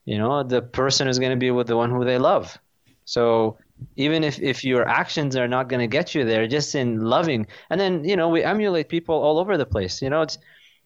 You 0.05 0.17
know, 0.17 0.43
the 0.43 0.61
person 0.61 1.07
is 1.07 1.19
going 1.19 1.31
to 1.31 1.37
be 1.37 1.51
with 1.51 1.67
the 1.67 1.77
one 1.77 1.89
who 1.89 2.03
they 2.03 2.17
love. 2.17 2.57
So 3.05 3.57
even 3.95 4.23
if, 4.23 4.39
if 4.39 4.63
your 4.63 4.87
actions 4.87 5.35
are 5.35 5.47
not 5.47 5.67
going 5.69 5.79
to 5.79 5.87
get 5.87 6.15
you 6.15 6.25
there, 6.25 6.47
just 6.47 6.75
in 6.75 7.01
loving, 7.01 7.47
and 7.69 7.79
then 7.79 8.03
you 8.03 8.15
know 8.15 8.29
we 8.29 8.43
emulate 8.43 8.89
people 8.89 9.15
all 9.15 9.39
over 9.39 9.57
the 9.57 9.65
place. 9.65 10.01
You 10.01 10.09
know, 10.09 10.21
it's 10.21 10.37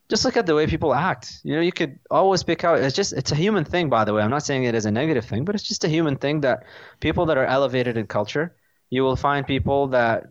just 0.10 0.24
look 0.26 0.38
at 0.38 0.46
the 0.46 0.56
way 0.56 0.68
people 0.68 0.94
act. 0.94 1.40
You 1.44 1.56
know, 1.56 1.62
you 1.62 1.72
could 1.72 2.00
always 2.10 2.44
pick 2.44 2.64
out. 2.64 2.80
It's 2.80 2.96
just 2.96 3.14
it's 3.14 3.32
a 3.32 3.36
human 3.36 3.66
thing, 3.66 3.90
by 3.90 4.06
the 4.06 4.14
way. 4.14 4.22
I'm 4.22 4.30
not 4.30 4.44
saying 4.44 4.64
it 4.64 4.76
is 4.76 4.86
a 4.86 4.92
negative 4.92 5.26
thing, 5.26 5.46
but 5.46 5.56
it's 5.56 5.68
just 5.68 5.84
a 5.84 5.90
human 5.90 6.16
thing 6.16 6.42
that 6.42 6.64
people 7.00 7.26
that 7.28 7.38
are 7.38 7.46
elevated 7.46 7.98
in 7.98 8.08
culture, 8.08 8.56
you 8.90 9.04
will 9.04 9.16
find 9.16 9.46
people 9.46 9.88
that, 9.88 10.24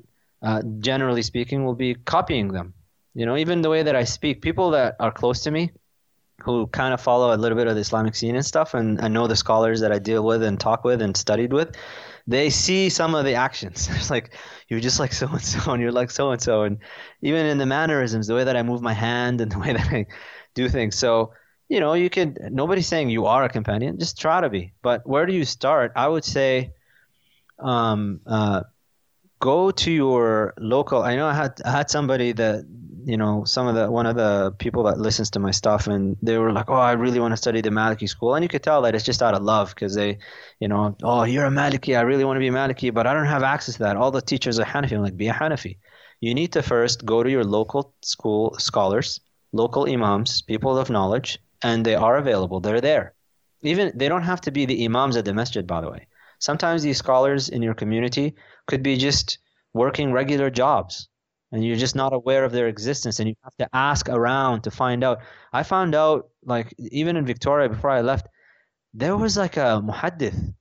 uh, 0.42 0.62
generally 0.78 1.22
speaking, 1.22 1.64
will 1.64 1.74
be 1.74 1.94
copying 1.94 2.48
them. 2.48 2.74
You 3.14 3.26
know, 3.26 3.36
even 3.36 3.62
the 3.62 3.70
way 3.70 3.82
that 3.82 3.96
I 3.96 4.04
speak, 4.04 4.42
people 4.42 4.70
that 4.70 4.96
are 5.00 5.12
close 5.12 5.42
to 5.42 5.50
me, 5.50 5.72
who 6.42 6.66
kind 6.68 6.92
of 6.92 7.00
follow 7.00 7.34
a 7.34 7.38
little 7.38 7.56
bit 7.56 7.66
of 7.66 7.74
the 7.74 7.80
Islamic 7.80 8.14
scene 8.14 8.36
and 8.36 8.44
stuff, 8.44 8.74
and 8.74 9.00
I 9.00 9.08
know 9.08 9.26
the 9.26 9.36
scholars 9.36 9.80
that 9.80 9.92
I 9.92 9.98
deal 9.98 10.24
with 10.24 10.42
and 10.42 10.58
talk 10.60 10.84
with 10.84 11.02
and 11.02 11.16
studied 11.16 11.52
with, 11.52 11.76
they 12.26 12.50
see 12.50 12.88
some 12.88 13.14
of 13.14 13.24
the 13.24 13.34
actions. 13.34 13.88
It's 13.96 14.10
like 14.10 14.34
you're 14.68 14.80
just 14.80 15.00
like 15.00 15.12
so 15.12 15.28
and 15.28 15.42
so, 15.42 15.72
and 15.72 15.82
you're 15.82 15.92
like 15.92 16.10
so 16.10 16.30
and 16.30 16.40
so, 16.40 16.62
and 16.62 16.78
even 17.22 17.46
in 17.46 17.58
the 17.58 17.66
mannerisms, 17.66 18.26
the 18.26 18.34
way 18.34 18.44
that 18.44 18.56
I 18.56 18.62
move 18.62 18.82
my 18.82 18.92
hand 18.92 19.40
and 19.40 19.50
the 19.52 19.58
way 19.58 19.72
that 19.72 19.92
I 19.92 20.06
do 20.54 20.68
things. 20.68 20.96
So 20.96 21.32
you 21.68 21.80
know, 21.80 21.94
you 21.94 22.08
could. 22.10 22.38
Nobody's 22.52 22.86
saying 22.86 23.10
you 23.10 23.26
are 23.26 23.44
a 23.44 23.48
companion. 23.48 23.98
Just 23.98 24.20
try 24.20 24.40
to 24.40 24.48
be. 24.48 24.72
But 24.82 25.06
where 25.06 25.26
do 25.26 25.32
you 25.32 25.44
start? 25.44 25.92
I 25.96 26.06
would 26.06 26.24
say, 26.24 26.72
um, 27.58 28.20
uh, 28.26 28.62
go 29.40 29.70
to 29.70 29.90
your 29.90 30.54
local. 30.58 31.02
I 31.02 31.16
know 31.16 31.26
I 31.26 31.34
had 31.34 31.60
I 31.64 31.70
had 31.72 31.90
somebody 31.90 32.32
that 32.32 32.64
you 33.06 33.16
know 33.16 33.44
some 33.44 33.68
of 33.68 33.76
the 33.76 33.88
one 33.88 34.04
of 34.04 34.16
the 34.16 34.52
people 34.58 34.82
that 34.82 34.98
listens 34.98 35.30
to 35.30 35.38
my 35.38 35.52
stuff 35.52 35.86
and 35.86 36.16
they 36.22 36.36
were 36.38 36.52
like 36.52 36.68
oh 36.68 36.74
i 36.90 36.92
really 36.92 37.20
want 37.20 37.32
to 37.32 37.36
study 37.36 37.60
the 37.60 37.70
maliki 37.70 38.08
school. 38.08 38.34
And 38.34 38.42
you 38.42 38.48
could 38.48 38.64
tell 38.64 38.82
that 38.82 38.96
it's 38.96 39.04
just 39.04 39.22
out 39.22 39.34
of 39.34 39.42
love 39.42 39.68
because 39.72 39.94
they 39.94 40.18
you 40.58 40.66
know 40.66 40.96
oh 41.04 41.22
you're 41.22 41.46
a 41.46 41.50
maliki 41.50 41.96
i 41.96 42.00
really 42.00 42.24
want 42.24 42.36
to 42.36 42.40
be 42.40 42.48
a 42.48 42.52
maliki 42.52 42.92
but 42.92 43.06
i 43.06 43.14
don't 43.14 43.26
have 43.26 43.44
access 43.44 43.76
to 43.76 43.84
that. 43.84 43.96
All 43.96 44.10
the 44.10 44.20
teachers 44.20 44.58
are 44.58 44.64
hanafi 44.64 44.96
i'm 44.96 45.02
like 45.02 45.16
be 45.16 45.28
a 45.28 45.32
hanafi. 45.32 45.78
You 46.20 46.34
need 46.34 46.52
to 46.54 46.62
first 46.62 47.06
go 47.06 47.22
to 47.22 47.30
your 47.30 47.44
local 47.44 47.94
school 48.02 48.56
scholars 48.58 49.20
local 49.52 49.88
imams 49.88 50.42
people 50.42 50.76
of 50.76 50.90
knowledge 50.90 51.38
and 51.62 51.86
they 51.86 51.94
are 51.94 52.16
available. 52.16 52.58
They're 52.58 52.80
there. 52.80 53.14
Even 53.62 53.92
they 53.94 54.08
don't 54.08 54.30
have 54.30 54.40
to 54.42 54.50
be 54.50 54.66
the 54.66 54.84
imams 54.84 55.16
at 55.16 55.24
the 55.24 55.32
masjid 55.32 55.64
by 55.64 55.80
the 55.80 55.90
way. 55.90 56.08
Sometimes 56.40 56.82
these 56.82 56.98
scholars 56.98 57.48
in 57.48 57.62
your 57.62 57.74
community 57.74 58.34
could 58.66 58.82
be 58.82 58.96
just 58.96 59.38
working 59.72 60.10
regular 60.12 60.50
jobs 60.50 61.08
and 61.52 61.64
you're 61.64 61.76
just 61.76 61.96
not 61.96 62.12
aware 62.12 62.44
of 62.44 62.52
their 62.52 62.68
existence 62.68 63.20
and 63.20 63.28
you 63.28 63.34
have 63.44 63.56
to 63.56 63.68
ask 63.72 64.08
around 64.08 64.62
to 64.62 64.70
find 64.70 65.04
out. 65.04 65.20
I 65.52 65.62
found 65.62 65.94
out 65.94 66.28
like 66.44 66.74
even 66.78 67.16
in 67.16 67.26
victoria 67.26 67.68
before 67.68 67.90
i 67.90 68.00
left 68.00 68.28
there 68.94 69.16
was 69.16 69.36
like 69.36 69.56
a 69.56 69.82
muhaddith 69.84 70.54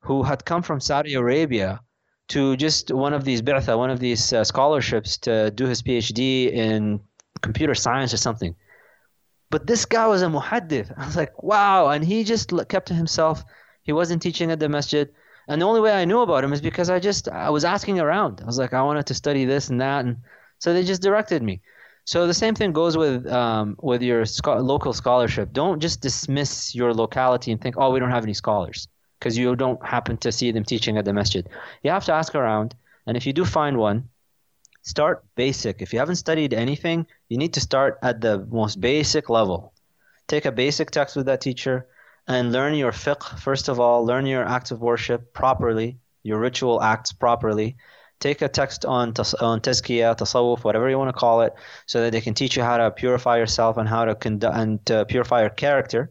who 0.00 0.22
had 0.22 0.44
come 0.44 0.62
from 0.62 0.80
saudi 0.80 1.14
arabia 1.14 1.80
to 2.28 2.56
just 2.56 2.90
one 2.90 3.12
of 3.12 3.24
these 3.24 3.42
bi'tha, 3.42 3.76
one 3.76 3.90
of 3.90 4.00
these 4.00 4.32
uh, 4.32 4.44
scholarships 4.44 5.18
to 5.18 5.50
do 5.50 5.66
his 5.66 5.82
phd 5.82 6.18
in 6.52 7.00
computer 7.42 7.74
science 7.74 8.14
or 8.14 8.16
something. 8.16 8.54
But 9.50 9.66
this 9.66 9.84
guy 9.84 10.06
was 10.06 10.22
a 10.22 10.26
muhaddith. 10.26 10.92
I 10.96 11.06
was 11.06 11.16
like 11.16 11.42
wow. 11.42 11.90
And 11.90 12.04
he 12.04 12.24
just 12.24 12.52
kept 12.68 12.88
to 12.88 12.94
himself. 12.94 13.44
He 13.82 13.92
wasn't 13.92 14.22
teaching 14.22 14.50
at 14.50 14.58
the 14.58 14.68
masjid 14.68 15.10
and 15.48 15.60
the 15.60 15.66
only 15.66 15.80
way 15.80 15.92
I 15.92 16.04
knew 16.04 16.20
about 16.20 16.44
him 16.44 16.52
is 16.52 16.60
because 16.60 16.90
I 16.90 16.98
just 16.98 17.28
I 17.28 17.50
was 17.50 17.64
asking 17.64 18.00
around. 18.00 18.40
I 18.42 18.46
was 18.46 18.58
like, 18.58 18.72
I 18.72 18.82
wanted 18.82 19.06
to 19.06 19.14
study 19.14 19.44
this 19.44 19.68
and 19.68 19.80
that, 19.80 20.04
and 20.04 20.16
so 20.58 20.72
they 20.72 20.84
just 20.84 21.02
directed 21.02 21.42
me. 21.42 21.60
So 22.06 22.26
the 22.26 22.34
same 22.34 22.54
thing 22.54 22.72
goes 22.72 22.96
with 22.96 23.26
um, 23.26 23.76
with 23.80 24.02
your 24.02 24.24
sco- 24.24 24.58
local 24.58 24.92
scholarship. 24.92 25.52
Don't 25.52 25.80
just 25.80 26.00
dismiss 26.00 26.74
your 26.74 26.92
locality 26.94 27.50
and 27.52 27.60
think, 27.60 27.76
oh, 27.78 27.90
we 27.90 28.00
don't 28.00 28.10
have 28.10 28.24
any 28.24 28.34
scholars 28.34 28.88
because 29.18 29.38
you 29.38 29.56
don't 29.56 29.84
happen 29.84 30.16
to 30.18 30.30
see 30.32 30.50
them 30.50 30.64
teaching 30.64 30.98
at 30.98 31.04
the 31.04 31.12
masjid. 31.12 31.48
You 31.82 31.90
have 31.90 32.04
to 32.06 32.12
ask 32.12 32.34
around, 32.34 32.74
and 33.06 33.16
if 33.16 33.26
you 33.26 33.32
do 33.32 33.44
find 33.44 33.78
one, 33.78 34.08
start 34.82 35.24
basic. 35.34 35.80
If 35.80 35.92
you 35.92 35.98
haven't 35.98 36.16
studied 36.16 36.52
anything, 36.52 37.06
you 37.28 37.38
need 37.38 37.54
to 37.54 37.60
start 37.60 37.98
at 38.02 38.20
the 38.20 38.46
most 38.50 38.80
basic 38.80 39.30
level. 39.30 39.72
Take 40.26 40.44
a 40.44 40.52
basic 40.52 40.90
text 40.90 41.16
with 41.16 41.26
that 41.26 41.40
teacher 41.40 41.86
and 42.26 42.52
learn 42.52 42.74
your 42.74 42.92
fiqh. 42.92 43.38
First 43.38 43.68
of 43.68 43.80
all 43.80 44.04
learn 44.04 44.26
your 44.26 44.44
acts 44.44 44.70
of 44.70 44.80
worship 44.80 45.32
properly 45.32 45.98
your 46.24 46.40
ritual 46.40 46.82
acts 46.82 47.12
properly. 47.12 47.76
Take 48.18 48.42
a 48.42 48.48
text 48.48 48.84
on 48.84 49.10
on 49.40 49.60
tazkiyah 49.60 50.16
tasawwuf 50.16 50.64
whatever 50.64 50.88
you 50.88 50.98
want 50.98 51.14
to 51.14 51.20
call 51.20 51.42
it 51.42 51.52
so 51.86 52.00
that 52.00 52.12
they 52.12 52.20
can 52.20 52.34
teach 52.34 52.56
you 52.56 52.62
how 52.62 52.78
to 52.78 52.90
purify 52.90 53.36
yourself 53.36 53.76
and 53.76 53.88
how 53.88 54.04
to 54.06 54.14
conduct 54.14 54.56
and 54.56 54.84
to 54.86 55.04
purify 55.04 55.42
your 55.42 55.50
character. 55.50 56.10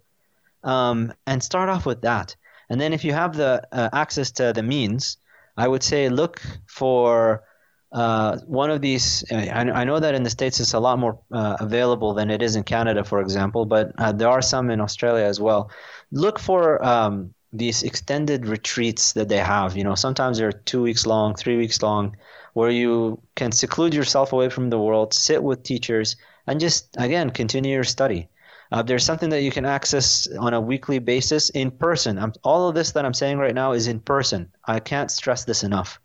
Um, 0.64 1.14
and 1.28 1.44
start 1.44 1.68
off 1.68 1.86
with 1.86 2.04
that. 2.04 2.38
And 2.70 2.80
then 2.80 2.94
if 2.94 3.04
you 3.04 3.12
have 3.12 3.36
the 3.36 3.68
uh, 3.74 3.90
access 3.92 4.32
to 4.40 4.54
the 4.54 4.64
means 4.64 5.18
i 5.56 5.68
would 5.68 5.84
say 5.84 6.10
look 6.10 6.42
for 6.68 7.44
uh, 7.92 8.40
one 8.48 8.72
of 8.72 8.82
these, 8.82 9.24
I, 9.32 9.60
I, 9.60 9.84
know 9.84 10.00
that 10.00 10.16
in 10.16 10.24
the 10.24 10.30
States 10.32 10.60
it's 10.60 10.74
a 10.74 10.80
lot 10.80 10.98
more 10.98 11.20
uh, 11.32 11.58
available 11.60 12.16
than 12.16 12.32
it 12.32 12.42
is 12.42 12.56
in 12.56 12.64
Canada, 12.64 13.04
for 13.04 13.22
example, 13.22 13.68
but 13.68 13.92
uh, 14.00 14.12
there 14.12 14.30
are 14.30 14.42
some 14.42 14.72
in 14.72 14.82
Australia 14.82 15.26
as 15.26 15.40
well. 15.40 15.70
Look 16.14 16.40
for 16.40 16.84
um, 16.86 17.34
these 17.52 17.84
extended 17.84 18.48
retreats 18.48 19.14
that 19.14 19.28
they 19.28 19.40
have. 19.40 19.76
You 19.76 19.84
know, 19.84 19.96
sometimes 19.96 20.38
they're 20.38 20.52
two 20.52 20.82
weeks 20.82 21.06
long, 21.06 21.36
three 21.36 21.58
weeks 21.58 21.82
long, 21.82 22.16
where 22.54 22.70
you 22.70 23.20
can 23.36 23.52
seclude 23.52 23.94
yourself 23.94 24.32
away 24.32 24.50
from 24.50 24.70
the 24.70 24.80
world, 24.80 25.14
sit 25.14 25.44
with 25.44 25.64
teachers, 25.64 26.16
and 26.48 26.60
just, 26.60 26.96
again, 26.98 27.32
continue 27.32 27.74
your 27.74 27.84
study. 27.84 28.30
Uh, 28.72 28.82
there's 28.82 29.04
something 29.04 29.30
that 29.30 29.44
you 29.44 29.52
can 29.52 29.66
access 29.66 30.28
on 30.40 30.54
a 30.54 30.62
weekly 30.62 31.00
basis 31.00 31.50
in 31.50 31.72
person. 31.72 32.18
I'm, 32.18 32.34
all 32.44 32.70
of 32.70 32.76
this 32.76 32.92
that 32.92 33.06
I'm 33.06 33.14
saying 33.14 33.38
right 33.40 33.54
now 33.54 33.74
is 33.74 33.88
in 33.88 34.00
person. 34.00 34.52
I 34.66 34.80
can't 34.80 35.12
stress 35.12 35.44
this 35.46 35.64
enough 35.64 36.00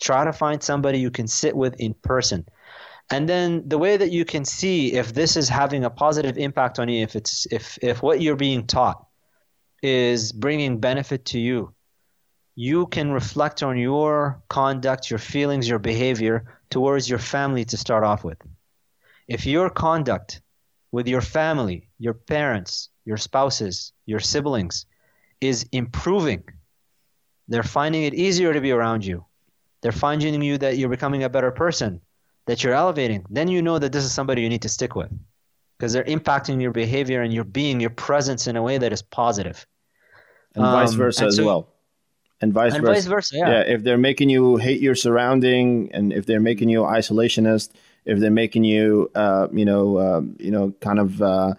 Try 0.00 0.24
to 0.24 0.32
find 0.32 0.62
somebody 0.62 0.98
you 0.98 1.10
can 1.10 1.28
sit 1.28 1.54
with 1.54 1.78
in 1.78 1.94
person. 1.94 2.46
And 3.10 3.28
then 3.28 3.68
the 3.68 3.78
way 3.78 3.96
that 3.96 4.10
you 4.10 4.24
can 4.24 4.44
see 4.44 4.94
if 4.94 5.12
this 5.12 5.36
is 5.36 5.48
having 5.48 5.84
a 5.84 5.90
positive 5.90 6.38
impact 6.38 6.78
on 6.78 6.88
you, 6.88 7.02
if 7.02 7.14
it's 7.16 7.46
if 7.50 7.78
if 7.82 8.02
what 8.02 8.22
you're 8.22 8.36
being 8.36 8.66
taught 8.66 9.06
is 9.82 10.32
bringing 10.32 10.78
benefit 10.78 11.24
to 11.26 11.38
you, 11.38 11.74
you 12.54 12.86
can 12.86 13.10
reflect 13.10 13.62
on 13.62 13.78
your 13.78 14.42
conduct, 14.48 15.10
your 15.10 15.18
feelings, 15.18 15.68
your 15.68 15.78
behavior 15.78 16.58
towards 16.68 17.08
your 17.08 17.18
family 17.18 17.64
to 17.64 17.76
start 17.76 18.04
off 18.04 18.24
with. 18.24 18.38
If 19.28 19.46
your 19.46 19.70
conduct 19.70 20.42
with 20.92 21.08
your 21.08 21.22
family, 21.22 21.88
your 21.98 22.14
parents, 22.14 22.90
your 23.04 23.16
spouses, 23.16 23.92
your 24.06 24.20
siblings 24.20 24.86
is 25.40 25.66
improving, 25.72 26.42
they're 27.48 27.62
finding 27.62 28.02
it 28.02 28.14
easier 28.14 28.52
to 28.52 28.60
be 28.60 28.72
around 28.72 29.04
you 29.04 29.24
they're 29.80 29.92
finding 29.92 30.42
you 30.42 30.58
that 30.58 30.76
you're 30.76 30.88
becoming 30.88 31.24
a 31.24 31.28
better 31.28 31.50
person, 31.50 32.00
that 32.46 32.62
you're 32.62 32.74
elevating, 32.74 33.24
then 33.30 33.48
you 33.48 33.62
know 33.62 33.78
that 33.78 33.92
this 33.92 34.04
is 34.04 34.12
somebody 34.12 34.42
you 34.42 34.48
need 34.48 34.62
to 34.62 34.68
stick 34.68 34.94
with 34.94 35.10
because 35.78 35.92
they're 35.92 36.04
impacting 36.04 36.60
your 36.60 36.72
behavior 36.72 37.22
and 37.22 37.32
your 37.32 37.44
being, 37.44 37.80
your 37.80 37.90
presence 37.90 38.46
in 38.46 38.56
a 38.56 38.62
way 38.62 38.76
that 38.76 38.92
is 38.92 39.00
positive. 39.00 39.66
And 40.54 40.64
um, 40.64 40.72
vice 40.72 40.92
versa 40.94 41.22
and 41.24 41.28
as 41.28 41.36
so, 41.36 41.44
well. 41.44 41.68
and 42.40 42.52
vice 42.52 42.74
and 42.74 42.82
versa. 42.82 42.94
vice 42.94 43.06
versa. 43.06 43.36
Yeah. 43.36 43.60
if 43.60 43.82
they're 43.82 43.98
making 43.98 44.30
you 44.30 44.56
hate 44.56 44.80
your 44.80 44.94
surrounding, 44.94 45.90
and 45.92 46.12
if 46.12 46.26
they're 46.26 46.40
making 46.40 46.68
you 46.68 46.80
isolationist, 46.82 47.70
if 48.04 48.18
they're 48.18 48.30
making 48.30 48.64
you, 48.64 49.10
uh, 49.14 49.48
you 49.52 49.64
know, 49.64 49.96
uh, 49.96 50.22
you 50.38 50.50
know, 50.50 50.72
kind 50.80 50.98
of 50.98 51.22
uh, 51.22 51.54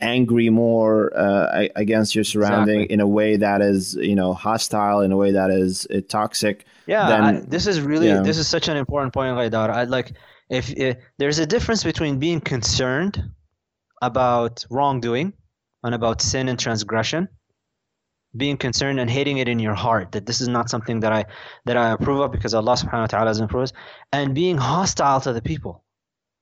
angry 0.00 0.50
more 0.50 1.16
uh, 1.16 1.68
against 1.76 2.14
your 2.14 2.24
surrounding 2.24 2.80
Exactly. 2.80 2.94
in 2.94 3.00
a 3.00 3.06
way 3.06 3.36
that 3.36 3.60
is, 3.60 3.94
you 3.94 4.14
know, 4.14 4.34
hostile, 4.34 5.00
in 5.00 5.12
a 5.12 5.16
way 5.16 5.32
that 5.32 5.50
is 5.50 5.86
uh, 5.94 6.00
toxic. 6.08 6.66
Yeah, 6.86 7.08
then- 7.08 7.24
I, 7.24 7.40
this 7.40 7.66
is 7.66 7.80
really 7.80 8.08
yeah. 8.08 8.22
this 8.22 8.38
is 8.38 8.48
such 8.48 8.68
an 8.68 8.76
important 8.76 9.14
point, 9.14 9.36
Ghaidar. 9.36 9.70
I 9.70 9.84
like 9.84 10.12
if 10.50 10.70
uh, 10.78 10.98
there's 11.18 11.38
a 11.38 11.46
difference 11.46 11.84
between 11.84 12.18
being 12.18 12.40
concerned 12.40 13.22
about 14.02 14.64
wrongdoing 14.68 15.32
and 15.84 15.94
about 15.94 16.20
sin 16.20 16.48
and 16.48 16.58
transgression, 16.58 17.28
being 18.35 18.57
concerned 18.57 18.99
and 18.99 19.09
hating 19.09 19.37
it 19.37 19.47
in 19.47 19.59
your 19.59 19.73
heart 19.73 20.11
that 20.11 20.25
this 20.25 20.41
is 20.41 20.47
not 20.47 20.69
something 20.69 20.99
that 20.99 21.11
I 21.11 21.25
that 21.65 21.77
I 21.77 21.91
approve 21.91 22.19
of 22.19 22.31
because 22.31 22.53
Allah 22.53 22.73
Subhanahu 22.73 23.05
wa 23.05 23.07
Taala 23.07 23.25
doesn't 23.25 23.45
approve, 23.45 23.63
of, 23.63 23.73
and 24.11 24.35
being 24.35 24.57
hostile 24.57 25.21
to 25.21 25.33
the 25.33 25.41
people 25.41 25.83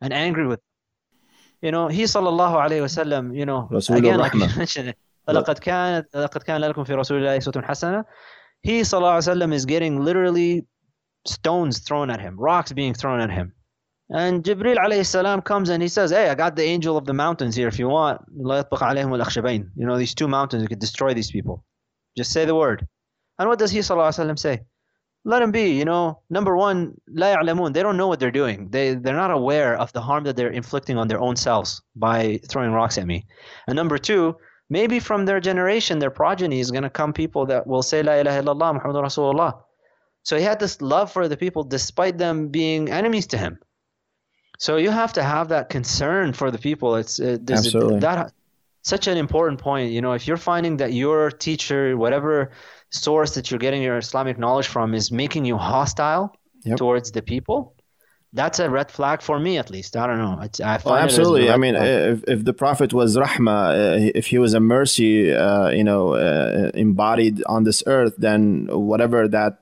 and 0.01 0.13
angry 0.13 0.47
with. 0.47 0.59
You 1.61 1.71
know, 1.71 1.87
he 1.87 2.03
sallallahu 2.03 2.55
alayhi 2.65 2.83
wasallam. 2.87 3.35
You 3.35 3.45
know, 3.45 3.67
Rasul 3.71 3.95
again, 3.95 4.19
like 4.19 4.33
you 4.33 4.43
al-Rahmah. 4.43 4.57
mentioned, 4.57 4.93
لقد 5.27 5.59
كان 5.59 6.03
لقد 6.13 6.43
كان 6.43 6.61
لكم 6.61 6.83
في 6.83 6.93
رسول 6.93 7.17
الله 7.17 7.37
أسوة 7.37 7.61
حسنة. 7.65 8.05
He 8.61 8.81
sallallahu 8.81 9.19
alayhi 9.19 9.35
wasallam 9.35 9.53
is 9.53 9.65
getting 9.65 10.03
literally 10.03 10.65
stones 11.25 11.79
thrown 11.79 12.09
at 12.09 12.19
him, 12.19 12.35
rocks 12.37 12.71
being 12.71 12.93
thrown 12.93 13.19
at 13.19 13.31
him. 13.31 13.53
And 14.09 14.43
Jibril 14.43 14.77
alayhi 14.77 15.05
salam 15.05 15.41
comes 15.41 15.69
and 15.69 15.81
he 15.81 15.89
says, 15.89 16.11
Hey, 16.11 16.29
I 16.29 16.35
got 16.35 16.55
the 16.55 16.63
angel 16.63 16.95
of 16.97 17.05
the 17.05 17.13
mountains 17.13 17.55
here 17.55 17.67
if 17.67 17.79
you 17.79 17.87
want. 17.87 18.21
لا 18.37 18.59
يطبق 18.59 18.83
عليهم 18.83 19.13
الأخشبين. 19.13 19.71
You 19.75 19.87
know, 19.87 19.97
these 19.97 20.13
two 20.13 20.27
mountains, 20.27 20.61
you 20.61 20.67
could 20.67 20.79
destroy 20.79 21.13
these 21.13 21.31
people. 21.31 21.63
Just 22.17 22.31
say 22.31 22.45
the 22.45 22.55
word. 22.55 22.87
And 23.39 23.49
what 23.49 23.59
does 23.59 23.71
he 23.71 23.79
sallallahu 23.79 24.09
alayhi 24.09 24.29
wasallam 24.29 24.39
say? 24.39 24.61
Let 25.27 25.39
them 25.39 25.51
be, 25.51 25.71
you 25.71 25.85
know. 25.85 26.21
Number 26.29 26.55
one, 26.55 26.93
لا 27.09 27.35
يعلمون. 27.35 27.73
They 27.73 27.81
don't 27.81 27.97
know 27.97 28.07
what 28.07 28.19
they're 28.19 28.31
doing. 28.31 28.69
They, 28.69 28.93
they're 28.93 29.15
not 29.15 29.31
aware 29.31 29.75
of 29.75 29.91
the 29.91 30.01
harm 30.01 30.23
that 30.25 30.35
they're 30.35 30.51
inflicting 30.51 30.97
on 30.97 31.07
their 31.07 31.19
own 31.19 31.35
selves 31.35 31.81
by 31.95 32.39
throwing 32.47 32.71
rocks 32.71 32.97
at 32.97 33.07
me. 33.07 33.25
And 33.67 33.75
number 33.75 33.97
two, 33.97 34.35
maybe 34.69 34.99
from 34.99 35.25
their 35.25 35.39
generation, 35.39 35.97
their 35.97 36.11
progeny 36.11 36.59
is 36.59 36.69
going 36.69 36.83
to 36.83 36.91
come 36.91 37.11
people 37.11 37.47
that 37.47 37.65
will 37.65 37.81
say, 37.81 38.03
La 38.03 38.13
ilaha 38.13 38.43
illallah, 38.43 38.79
Muhammadur 38.79 39.03
Rasulullah. 39.03 39.61
So 40.23 40.37
he 40.37 40.43
had 40.43 40.59
this 40.59 40.79
love 40.81 41.11
for 41.11 41.27
the 41.27 41.37
people 41.37 41.63
despite 41.63 42.17
them 42.17 42.49
being 42.49 42.89
enemies 42.91 43.27
to 43.27 43.37
him. 43.37 43.57
So 44.59 44.77
you 44.77 44.89
have 44.91 45.13
to 45.13 45.23
have 45.23 45.49
that 45.49 45.69
concern 45.69 46.33
for 46.33 46.49
the 46.51 46.57
people. 46.57 46.95
It's 46.95 47.19
uh, 47.19 47.37
there's 47.41 47.65
a- 47.65 47.69
Absolutely. 47.69 47.99
that 47.99 48.31
such 48.82 49.06
an 49.06 49.16
important 49.16 49.60
point. 49.60 49.92
You 49.92 50.00
know, 50.00 50.12
if 50.12 50.26
you're 50.26 50.36
finding 50.36 50.78
that 50.78 50.92
your 50.92 51.30
teacher, 51.30 51.96
whatever 51.96 52.50
source 52.90 53.34
that 53.34 53.50
you're 53.50 53.58
getting 53.60 53.82
your 53.82 53.98
Islamic 53.98 54.38
knowledge 54.38 54.66
from, 54.68 54.94
is 54.94 55.12
making 55.12 55.44
you 55.44 55.56
hostile 55.56 56.34
Yep. 56.64 56.76
towards 56.76 57.10
the 57.12 57.22
people, 57.22 57.74
that's 58.34 58.58
a 58.58 58.68
red 58.68 58.90
flag 58.90 59.22
for 59.22 59.38
me, 59.40 59.58
at 59.58 59.70
least. 59.70 59.96
I 59.96 60.06
don't 60.06 60.18
know. 60.18 60.40
It's, 60.42 60.60
I 60.60 60.74
Oh, 60.84 60.92
as 60.94 61.00
a 61.00 61.04
absolutely. 61.04 61.50
I 61.50 61.56
mean, 61.56 61.74
flag. 61.74 61.88
if, 61.88 62.24
if 62.28 62.44
the 62.44 62.52
Prophet 62.52 62.92
was 62.92 63.16
rahma, 63.16 63.70
uh, 63.70 64.10
if 64.14 64.26
he 64.26 64.38
was 64.38 64.54
a 64.54 64.60
mercy, 64.60 65.32
uh, 65.32 65.70
you 65.70 65.84
know, 65.84 66.14
uh, 66.14 66.70
embodied 66.74 67.42
on 67.46 67.64
this 67.64 67.82
earth, 67.86 68.14
then 68.18 68.68
whatever 68.70 69.26
that 69.26 69.60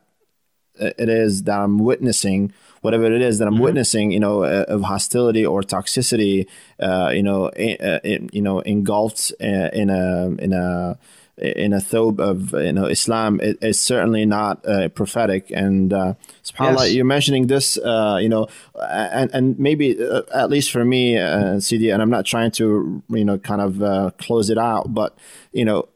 uh, 0.81 0.91
it 0.99 1.09
is 1.09 1.45
that 1.45 1.61
I'm 1.61 1.79
witnessing, 1.79 2.53
whatever 2.83 3.07
it 3.07 3.23
is 3.23 3.39
that 3.39 3.49
I'm 3.49 3.59
witnessing, 3.59 4.11
you 4.13 4.21
know, 4.21 4.43
uh, 4.45 4.65
of 4.69 4.83
hostility 4.83 5.45
or 5.45 5.63
toxicity, 5.63 6.47
uh, 6.81 7.11
you 7.15 7.23
know, 7.23 7.51
i- 7.59 7.77
uh, 7.81 8.01
in, 8.05 8.31
you 8.33 8.43
know, 8.43 8.61
engulfed 8.61 9.33
uh, 9.41 9.71
in 9.73 9.91
a 9.91 10.29
in 10.39 10.53
a 10.53 10.99
in 11.39 11.73
a 11.73 11.79
thobe 11.81 12.21
of 12.21 12.53
you 12.53 12.73
know 12.73 12.87
Islam, 12.87 13.41
it, 13.41 13.59
it's 13.63 13.81
certainly 13.81 14.25
not 14.27 14.65
uh, 14.67 14.89
prophetic. 14.89 15.51
And 15.51 15.93
uh, 15.93 16.15
Subhanallah, 16.45 16.85
Yes. 16.87 16.93
you're 16.95 17.05
mentioning 17.05 17.47
this, 17.47 17.77
uh, 17.79 18.19
you 18.21 18.29
know, 18.29 18.47
and 18.91 19.31
and 19.33 19.59
maybe 19.59 19.97
uh, 20.03 20.23
at 20.35 20.51
least 20.51 20.71
for 20.71 20.85
me, 20.85 21.19
uh, 21.19 21.61
Sidi, 21.61 21.91
and 21.91 22.03
I'm 22.03 22.11
not 22.11 22.25
trying 22.27 22.51
to 22.53 23.03
you 23.09 23.25
know 23.25 23.39
kind 23.39 23.61
of 23.61 23.83
uh, 23.83 24.11
close 24.19 24.51
it 24.51 24.59
out, 24.59 24.93
but 24.95 25.17
you 25.53 25.65
know, 25.65 25.89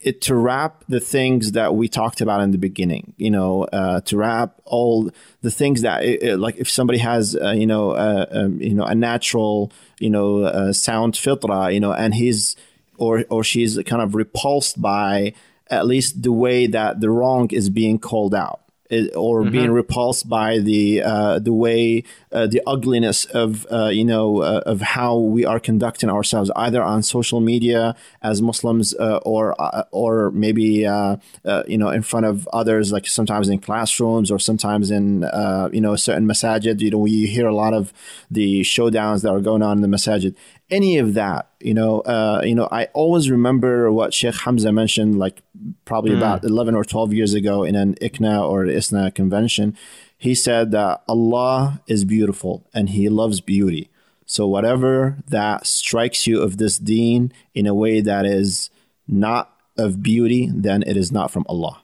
it 0.00 0.20
to 0.22 0.34
wrap 0.34 0.84
the 0.88 1.00
things 1.00 1.52
that 1.52 1.74
we 1.74 1.88
talked 1.88 2.20
about 2.20 2.40
in 2.40 2.50
the 2.50 2.58
beginning, 2.58 3.14
you 3.16 3.30
know, 3.30 3.64
uh, 3.72 4.00
to 4.02 4.16
wrap 4.16 4.60
all 4.64 5.10
the 5.42 5.50
things 5.50 5.82
that 5.82 6.04
it, 6.04 6.22
it- 6.22 6.38
like 6.38 6.56
if 6.56 6.68
somebody 6.70 6.98
has 6.98 7.36
uh, 7.36 7.50
you 7.50 7.66
know 7.66 7.90
uh, 7.92 8.26
um, 8.30 8.60
you 8.60 8.74
know 8.74 8.84
a 8.84 8.94
natural 8.94 9.70
you 10.00 10.10
know 10.10 10.42
uh, 10.44 10.72
sound 10.72 11.14
fitra, 11.14 11.72
you 11.72 11.80
know, 11.80 11.92
and 11.92 12.14
he's 12.14 12.56
or 12.98 13.24
or 13.30 13.42
she's 13.44 13.78
kind 13.86 14.02
of 14.02 14.14
repulsed 14.14 14.80
by 14.80 15.32
at 15.68 15.86
least 15.86 16.22
the 16.22 16.32
way 16.32 16.66
that 16.66 17.00
the 17.00 17.10
wrong 17.10 17.50
is 17.50 17.68
being 17.70 17.98
called 17.98 18.34
out 18.34 18.60
it- 18.88 19.10
or 19.16 19.42
being 19.50 19.70
repulsed 19.72 20.28
by 20.28 20.58
the 20.58 21.02
uh, 21.02 21.40
the 21.40 21.52
way 21.52 22.04
uh, 22.30 22.46
the 22.46 22.62
ugliness 22.68 23.24
of 23.42 23.66
uh, 23.72 23.88
you 23.88 24.04
know 24.04 24.42
uh, 24.42 24.60
of 24.64 24.80
how 24.80 25.16
we 25.18 25.44
are 25.44 25.58
conducting 25.58 26.08
ourselves 26.08 26.52
either 26.54 26.80
on 26.82 27.02
social 27.02 27.40
media 27.40 27.96
as 28.22 28.40
Muslims 28.40 28.94
uh, 28.94 29.18
or 29.24 29.60
uh, 29.60 29.82
or 29.90 30.30
maybe 30.30 30.86
uh, 30.86 31.16
uh, 31.44 31.62
you 31.66 31.76
know 31.76 31.88
in 31.88 32.02
front 32.02 32.26
of 32.26 32.46
others 32.52 32.92
like 32.92 33.08
sometimes 33.08 33.48
in 33.48 33.58
classrooms 33.58 34.30
or 34.30 34.38
sometimes 34.38 34.92
in 34.92 35.24
uh, 35.24 35.68
you 35.72 35.80
know 35.80 35.96
certain 35.96 36.24
masajid. 36.26 36.80
You 36.80 36.90
know 36.92 36.98
we 36.98 37.26
hear 37.26 37.48
a 37.48 37.54
lot 37.54 37.74
of 37.74 37.92
the 38.30 38.60
showdowns 38.60 39.22
that 39.22 39.30
are 39.30 39.40
going 39.40 39.62
on 39.62 39.78
in 39.78 39.82
the 39.90 39.96
masajid 39.96 40.36
any 40.70 40.98
of 40.98 41.14
that 41.14 41.50
you 41.60 41.74
know 41.74 42.00
uh, 42.00 42.40
you 42.44 42.54
know 42.54 42.68
I 42.70 42.86
always 42.94 43.30
remember 43.30 43.92
what 43.92 44.12
Sheikh 44.12 44.34
Hamza 44.34 44.72
mentioned 44.72 45.18
like 45.18 45.42
probably 45.84 46.14
about 46.16 46.44
11 46.44 46.74
or 46.74 46.84
12 46.84 47.12
years 47.12 47.34
ago 47.34 47.62
in 47.64 47.74
an 47.76 47.94
ICNA 47.96 48.48
or 48.48 48.66
ISNA 48.66 49.12
convention 49.12 49.76
he 50.18 50.34
said 50.34 50.72
that 50.72 51.02
Allah 51.08 51.80
is 51.86 52.04
beautiful 52.04 52.66
and 52.74 52.90
he 52.90 53.08
loves 53.08 53.40
beauty 53.40 53.90
so 54.24 54.46
whatever 54.46 55.18
that 55.28 55.66
strikes 55.66 56.26
you 56.26 56.42
of 56.42 56.56
this 56.56 56.78
deen 56.78 57.32
in 57.54 57.66
a 57.66 57.74
way 57.74 58.00
that 58.00 58.26
is 58.26 58.70
not 59.06 59.52
of 59.78 60.02
beauty 60.02 60.50
then 60.52 60.82
it 60.82 60.96
is 60.96 61.12
not 61.12 61.30
from 61.30 61.44
Allah 61.48 61.82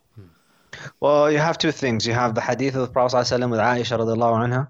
Well, 1.00 1.30
you 1.30 1.38
have 1.38 1.59
two 1.59 1.72
things. 1.72 2.06
You 2.06 2.14
have 2.14 2.34
the 2.34 2.40
hadith 2.40 2.74
of 2.74 2.82
the 2.82 2.88
Prophet 2.88 3.16
ﷺ 3.16 3.50
with 3.50 3.60
Aisha 3.60 3.98
radiallahu 3.98 4.36
anha 4.46 4.68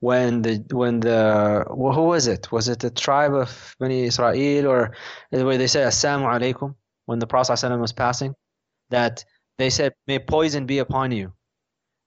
When 0.00 0.42
the 0.42 0.64
when 0.70 1.00
the 1.00 1.66
well, 1.68 1.92
who 1.92 2.04
was 2.04 2.26
it? 2.26 2.50
Was 2.50 2.68
it 2.68 2.78
the 2.80 2.90
tribe 2.90 3.34
of 3.34 3.76
Bani 3.78 4.04
Israel 4.04 4.66
or 4.66 4.92
where 5.30 5.58
they 5.58 5.66
say 5.66 5.80
Assalamu 5.82 6.24
alaikum 6.24 6.74
when 7.04 7.18
the 7.18 7.26
Prophet 7.26 7.52
ﷺ 7.52 7.78
was 7.80 7.92
passing? 7.92 8.34
That 8.88 9.24
they 9.58 9.68
said, 9.68 9.92
May 10.06 10.18
poison 10.18 10.64
be 10.64 10.78
upon 10.78 11.12
you. 11.12 11.32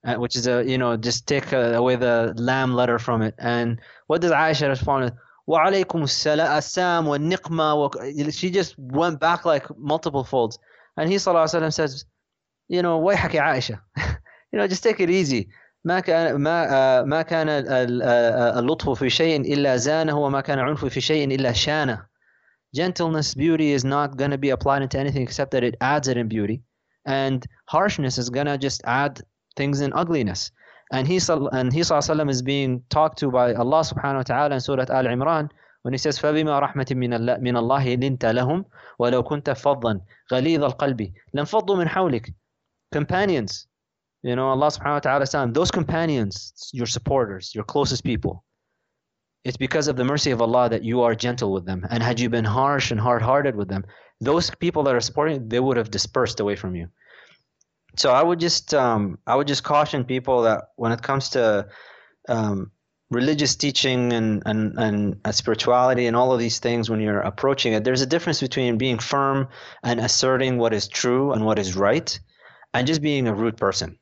Uh, 0.04 0.16
which 0.16 0.36
is 0.36 0.46
a 0.46 0.64
you 0.64 0.76
know, 0.76 0.96
just 0.96 1.26
take 1.26 1.52
uh, 1.52 1.72
away 1.80 1.96
the 1.96 2.34
lamb 2.36 2.74
letter 2.74 2.98
from 2.98 3.22
it. 3.22 3.34
And 3.38 3.80
what 4.08 4.20
does 4.20 4.32
Aisha 4.32 4.68
respond 4.68 5.04
with? 5.04 5.14
وعليكم 5.48 6.02
السلام 6.02 7.06
والنقمة 7.06 7.74
و... 7.74 8.30
She 8.30 8.50
just 8.50 8.74
went 8.78 9.20
back 9.20 9.44
like 9.44 9.66
multiple 9.78 10.24
folds. 10.24 10.58
And 10.96 11.08
he 11.08 11.16
sallallahu 11.16 11.44
alaihi 11.44 11.62
wasallam 11.62 11.72
says, 11.72 12.04
you 12.68 12.82
know 12.82 12.98
ويحك 12.98 13.34
يا 13.34 13.42
عائشة 13.42 13.80
you 14.52 14.58
know 14.58 14.66
just 14.66 14.82
take 14.82 15.00
it 15.00 15.10
easy 15.10 15.48
ما 15.85 15.99
كان 15.99 16.35
ما 16.35 16.73
آه، 16.73 17.01
ما 17.03 17.21
كان 17.21 17.49
ال- 17.49 17.67
ال- 17.69 18.01
آه، 18.03 18.59
اللطف 18.59 18.89
في 18.89 19.09
شيء 19.09 19.41
إلا 19.53 19.75
زانه 19.75 20.17
وما 20.19 20.41
كان 20.41 20.59
عنف 20.59 20.85
في 20.85 21.01
شيء 21.01 21.35
إلا 21.35 21.51
شانه 21.51 22.05
gentleness 22.77 23.33
beauty 23.33 23.71
is 23.73 23.83
not 23.83 24.15
going 24.17 24.31
to 24.31 24.37
be 24.37 24.49
applied 24.51 24.81
into 24.83 24.97
anything 24.99 25.23
except 25.23 25.51
that 25.51 25.63
it 25.63 25.75
adds 25.81 26.07
it 26.07 26.17
in 26.17 26.27
beauty 26.27 26.61
and 27.07 27.45
harshness 27.65 28.17
is 28.17 28.29
going 28.29 28.45
to 28.45 28.57
just 28.57 28.81
add 28.85 29.21
things 29.55 29.81
in 29.81 29.91
ugliness 29.93 30.51
and 30.93 31.07
he 31.07 31.17
and 31.59 31.73
he 31.73 31.81
wasallam 31.81 32.29
is 32.29 32.41
being 32.43 32.71
talked 32.89 33.17
to 33.21 33.27
by 33.31 33.47
Allah 33.53 33.81
subhanahu 33.91 34.21
wa 34.23 34.27
ta'ala 34.31 34.53
in 34.55 34.61
Surah 34.61 34.85
Al 34.89 35.05
Imran 35.05 35.49
when 35.83 35.93
he 35.93 35.97
says 35.97 36.19
فبما 36.19 36.59
رحمة 36.59 36.87
من 36.91 37.13
الله 37.13 37.37
من 37.37 37.57
الله 37.57 37.95
لنت 37.95 38.25
لهم 38.25 38.65
ولو 38.99 39.23
كنت 39.23 39.49
فظا 39.49 39.99
غليظ 40.33 40.63
القلب 40.63 41.13
لانفضوا 41.33 41.75
من 41.75 41.87
حولك 41.89 42.33
companions 42.95 43.68
you 44.23 44.35
know 44.35 44.49
Allah 44.49 44.67
subhanahu 44.67 44.93
wa 44.93 44.99
ta'ala 44.99 45.25
said 45.25 45.53
those 45.53 45.71
companions 45.71 46.69
your 46.73 46.85
supporters 46.85 47.53
your 47.55 47.63
closest 47.63 48.03
people 48.03 48.43
it's 49.45 49.57
because 49.57 49.87
of 49.87 49.95
the 49.95 50.03
mercy 50.03 50.31
of 50.31 50.41
Allah 50.41 50.69
that 50.69 50.83
you 50.83 51.01
are 51.01 51.15
gentle 51.15 51.53
with 51.53 51.65
them. 51.65 51.85
And 51.89 52.03
had 52.03 52.19
you 52.19 52.29
been 52.29 52.45
harsh 52.45 52.91
and 52.91 52.99
hard-hearted 52.99 53.55
with 53.55 53.69
them 53.69 53.85
those 54.21 54.51
people 54.51 54.83
that 54.83 54.95
are 54.95 54.99
supporting 54.99 55.47
they 55.47 55.61
would 55.61 55.77
have 55.77 55.91
dispersed 55.91 56.39
away 56.41 56.55
from 56.55 56.75
you. 56.75 56.89
So 57.95 58.11
I 58.11 58.21
would 58.21 58.39
just 58.39 58.73
um, 58.73 59.17
I 59.25 59.35
would 59.35 59.47
just 59.47 59.63
caution 59.63 60.03
people 60.03 60.43
that 60.43 60.65
when 60.75 60.91
it 60.91 61.01
comes 61.01 61.29
to 61.29 61.67
um, 62.27 62.71
religious 63.09 63.55
teaching 63.55 64.13
and, 64.13 64.43
and, 64.45 64.77
and 64.77 65.35
spirituality 65.35 66.05
and 66.05 66.15
all 66.15 66.31
of 66.31 66.39
these 66.39 66.59
things 66.59 66.89
when 66.89 66.99
you're 66.99 67.21
approaching 67.21 67.73
it 67.73 67.83
there's 67.83 68.01
a 68.01 68.05
difference 68.05 68.39
between 68.39 68.77
being 68.77 68.99
firm 68.99 69.47
and 69.81 69.99
asserting 69.99 70.59
what 70.59 70.73
is 70.73 70.87
true 70.87 71.31
and 71.31 71.43
what 71.43 71.57
is 71.57 71.75
right 71.75 72.19
and 72.75 72.85
just 72.85 73.01
being 73.01 73.27
a 73.27 73.33
rude 73.33 73.57
person 73.57 73.97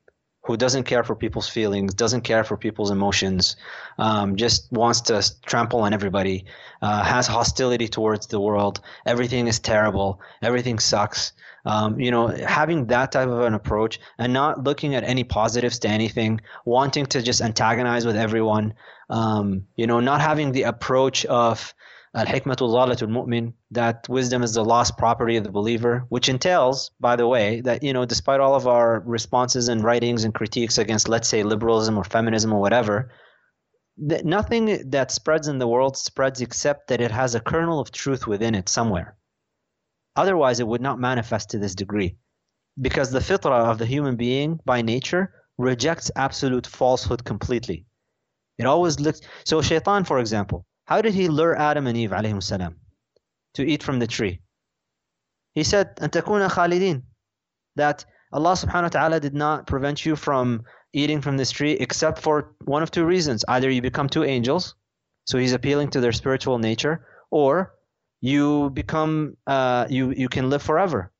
who 0.48 0.56
doesn't 0.56 0.84
care 0.84 1.04
for 1.04 1.14
people's 1.14 1.46
feelings, 1.46 1.92
doesn't 1.92 2.22
care 2.22 2.42
for 2.42 2.56
people's 2.56 2.90
emotions, 2.90 3.54
um, 3.98 4.34
just 4.34 4.72
wants 4.72 5.02
to 5.02 5.22
trample 5.44 5.80
on 5.80 5.92
everybody, 5.92 6.46
uh, 6.80 7.04
has 7.04 7.26
hostility 7.26 7.86
towards 7.86 8.26
the 8.28 8.40
world. 8.40 8.80
Everything 9.04 9.46
is 9.46 9.58
terrible. 9.58 10.22
Everything 10.40 10.78
sucks. 10.78 11.32
Um, 11.66 12.00
you 12.00 12.10
know, 12.10 12.28
having 12.28 12.86
that 12.86 13.12
type 13.12 13.28
of 13.28 13.40
an 13.40 13.52
approach 13.52 14.00
and 14.16 14.32
not 14.32 14.64
looking 14.64 14.94
at 14.94 15.04
any 15.04 15.22
positives 15.22 15.78
to 15.80 15.88
anything, 15.88 16.40
wanting 16.64 17.04
to 17.06 17.20
just 17.20 17.42
antagonize 17.42 18.06
with 18.06 18.16
everyone, 18.16 18.72
um, 19.10 19.66
you 19.76 19.86
know, 19.86 20.00
not 20.00 20.22
having 20.22 20.52
the 20.52 20.62
approach 20.62 21.26
of 21.26 21.74
al-hikmatu 22.14 22.68
mu'min 23.08 23.52
that 23.70 24.08
wisdom 24.08 24.42
is 24.42 24.54
the 24.54 24.64
lost 24.64 24.96
property 24.96 25.36
of 25.36 25.44
the 25.44 25.50
believer 25.50 26.04
which 26.08 26.28
entails 26.28 26.90
by 27.00 27.16
the 27.16 27.26
way 27.26 27.60
that 27.60 27.82
you 27.82 27.92
know 27.92 28.04
despite 28.04 28.40
all 28.40 28.54
of 28.54 28.66
our 28.66 29.00
responses 29.00 29.68
and 29.68 29.84
writings 29.84 30.24
and 30.24 30.34
critiques 30.34 30.78
against 30.78 31.08
let's 31.08 31.28
say 31.28 31.42
liberalism 31.42 31.98
or 31.98 32.04
feminism 32.04 32.52
or 32.52 32.60
whatever 32.60 33.10
that 33.98 34.24
nothing 34.24 34.90
that 34.90 35.10
spreads 35.10 35.48
in 35.48 35.58
the 35.58 35.68
world 35.68 35.96
spreads 35.96 36.40
except 36.40 36.88
that 36.88 37.00
it 37.00 37.10
has 37.10 37.34
a 37.34 37.40
kernel 37.40 37.80
of 37.80 37.90
truth 37.90 38.26
within 38.26 38.54
it 38.54 38.68
somewhere 38.68 39.18
Otherwise, 40.18 40.58
it 40.58 40.66
would 40.66 40.80
not 40.80 40.98
manifest 40.98 41.50
to 41.50 41.58
this 41.58 41.76
degree. 41.76 42.16
Because 42.80 43.12
the 43.12 43.20
fitrah 43.20 43.70
of 43.70 43.78
the 43.78 43.86
human 43.86 44.16
being 44.16 44.58
by 44.64 44.82
nature 44.82 45.32
rejects 45.58 46.10
absolute 46.16 46.66
falsehood 46.66 47.24
completely. 47.24 47.86
It 48.58 48.66
always 48.66 48.98
looks. 48.98 49.20
So, 49.44 49.62
Shaitan, 49.62 50.02
for 50.02 50.18
example, 50.18 50.66
how 50.87 51.01
did 51.01 51.13
he 51.13 51.27
lure 51.27 51.55
Adam 51.55 51.87
and 51.87 51.97
Eve 51.97 52.13
salam, 52.39 52.75
to 53.53 53.63
eat 53.65 53.83
from 53.83 53.99
the 53.99 54.07
tree? 54.07 54.41
He 55.55 55.63
said, 55.63 55.95
أن 55.97 56.09
تكون 56.09 56.49
خالدين, 56.49 57.03
that 57.75 58.05
Allah 58.31 58.53
subhanahu 58.53 58.83
wa 58.83 58.89
ta'ala 58.89 59.19
did 59.19 59.33
not 59.33 59.67
prevent 59.67 60.05
you 60.05 60.15
from 60.15 60.63
eating 60.93 61.21
from 61.21 61.37
this 61.37 61.51
tree 61.51 61.73
except 61.73 62.19
for 62.19 62.55
one 62.65 62.83
of 62.83 62.91
two 62.91 63.05
reasons. 63.05 63.45
Either 63.47 63.69
you 63.69 63.81
become 63.81 64.09
two 64.09 64.23
angels, 64.23 64.75
so 65.25 65.37
he's 65.37 65.53
appealing 65.53 65.89
to 65.89 66.01
their 66.01 66.11
spiritual 66.11 66.57
nature, 66.59 67.05
or 67.31 67.75
you 68.21 68.69
become 68.71 69.37
uh, 69.47 69.85
you 69.89 70.11
you 70.11 70.29
can 70.29 70.49
live 70.49 70.61
forever. 70.61 71.11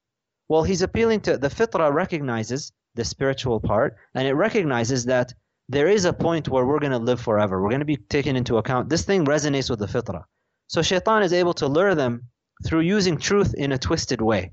Well, 0.49 0.63
he's 0.63 0.81
appealing 0.81 1.21
to 1.21 1.37
the 1.37 1.49
fitrah 1.49 1.93
recognizes 1.93 2.71
the 2.95 3.05
spiritual 3.05 3.59
part, 3.59 3.95
and 4.13 4.27
it 4.27 4.33
recognizes 4.33 5.05
that 5.05 5.33
there 5.68 5.88
is 5.88 6.04
a 6.04 6.12
point 6.12 6.48
where 6.48 6.64
we're 6.64 6.78
going 6.78 6.92
to 6.92 6.98
live 6.98 7.20
forever. 7.20 7.62
We're 7.62 7.70
going 7.70 7.80
to 7.80 7.86
be 7.86 7.96
taken 7.96 8.36
into 8.36 8.56
account. 8.56 8.88
This 8.88 9.04
thing 9.04 9.24
resonates 9.24 9.68
with 9.68 9.78
the 9.80 9.86
fitrah. 9.86 10.24
So 10.66 10.82
shaitan 10.82 11.22
is 11.22 11.32
able 11.32 11.54
to 11.54 11.66
lure 11.66 11.94
them 11.94 12.22
through 12.64 12.80
using 12.80 13.18
truth 13.18 13.54
in 13.54 13.72
a 13.72 13.78
twisted 13.78 14.20
way. 14.20 14.52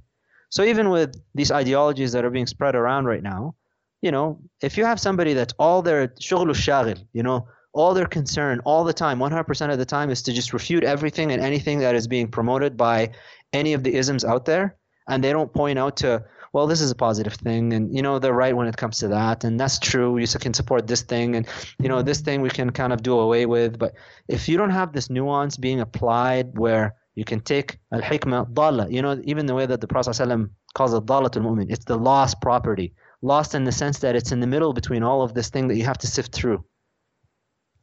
So 0.50 0.64
even 0.64 0.90
with 0.90 1.16
these 1.34 1.52
ideologies 1.52 2.12
that 2.12 2.24
are 2.24 2.30
being 2.30 2.48
spread 2.48 2.76
around 2.76 3.06
right 3.06 3.24
now, 3.24 3.56
you 4.02 4.12
know, 4.12 4.40
if 4.62 4.78
you 4.78 4.86
have 4.86 5.00
somebody 5.00 5.34
that's 5.34 5.54
all 5.58 5.82
their 5.82 6.10
shughlu 6.10 6.54
shaghil, 6.54 7.04
you 7.14 7.24
know, 7.24 7.48
all 7.74 7.94
their 7.94 8.06
concern 8.06 8.62
all 8.64 8.84
the 8.84 8.94
time 8.94 9.20
100% 9.20 9.72
of 9.72 9.78
the 9.78 9.86
time 9.86 10.10
is 10.10 10.22
to 10.22 10.32
just 10.32 10.54
refute 10.54 10.84
everything 10.84 11.32
and 11.32 11.42
anything 11.42 11.80
that 11.80 11.96
is 11.96 12.08
being 12.08 12.28
promoted 12.28 12.78
by 12.78 13.10
any 13.52 13.74
of 13.74 13.84
the 13.84 13.94
isms 13.96 14.24
out 14.24 14.46
there 14.46 14.78
and 15.10 15.24
they 15.24 15.32
don't 15.32 15.54
point 15.54 15.78
out 15.78 15.98
to 15.98 16.24
well 16.56 16.68
this 16.68 16.80
is 16.80 16.90
a 16.90 16.96
positive 17.08 17.34
thing 17.34 17.74
and 17.74 17.94
you 17.94 18.02
know 18.02 18.18
they're 18.18 18.42
right 18.46 18.56
when 18.56 18.68
it 18.72 18.78
comes 18.78 18.98
to 19.00 19.10
that 19.10 19.44
and 19.44 19.60
that's 19.60 19.78
true. 19.78 20.18
You 20.18 20.28
can 20.46 20.54
support 20.54 20.88
this 20.88 21.02
thing 21.02 21.36
and 21.36 21.46
you 21.84 21.90
know 21.90 22.02
this 22.02 22.22
thing 22.22 22.42
we 22.42 22.54
can 22.60 22.70
kind 22.82 22.94
of 22.94 23.04
do 23.04 23.20
away 23.20 23.46
with 23.46 23.78
but 23.78 23.92
if 24.30 24.48
you 24.50 24.56
don't 24.56 24.76
have 24.80 24.94
this 24.94 25.10
nuance 25.10 25.58
being 25.58 25.82
applied 25.82 26.58
where 26.58 26.96
you 27.20 27.26
can 27.32 27.42
take 27.54 27.70
al-hikmah 27.92 28.54
dalla 28.54 28.86
you 28.90 29.02
know 29.02 29.14
even 29.26 29.46
the 29.48 29.56
way 29.60 29.66
that 29.72 29.82
the 29.82 29.90
prophet 29.94 30.12
ﷺ 30.12 30.50
calls 30.78 30.94
it 30.94 31.06
dalatul 31.06 31.44
mu'min 31.48 31.68
it's 31.70 31.86
the 31.92 31.98
lost 32.10 32.40
property 32.48 32.94
lost 33.22 33.56
in 33.56 33.66
the 33.66 33.76
sense 33.82 34.00
that 34.00 34.16
it's 34.16 34.32
in 34.32 34.40
the 34.40 34.52
middle 34.56 34.72
between 34.80 35.04
all 35.04 35.22
of 35.24 35.34
this 35.34 35.50
thing 35.50 35.68
that 35.68 35.76
you 35.76 35.86
have 35.92 35.98
to 35.98 36.08
sift 36.08 36.32
through. 36.32 36.64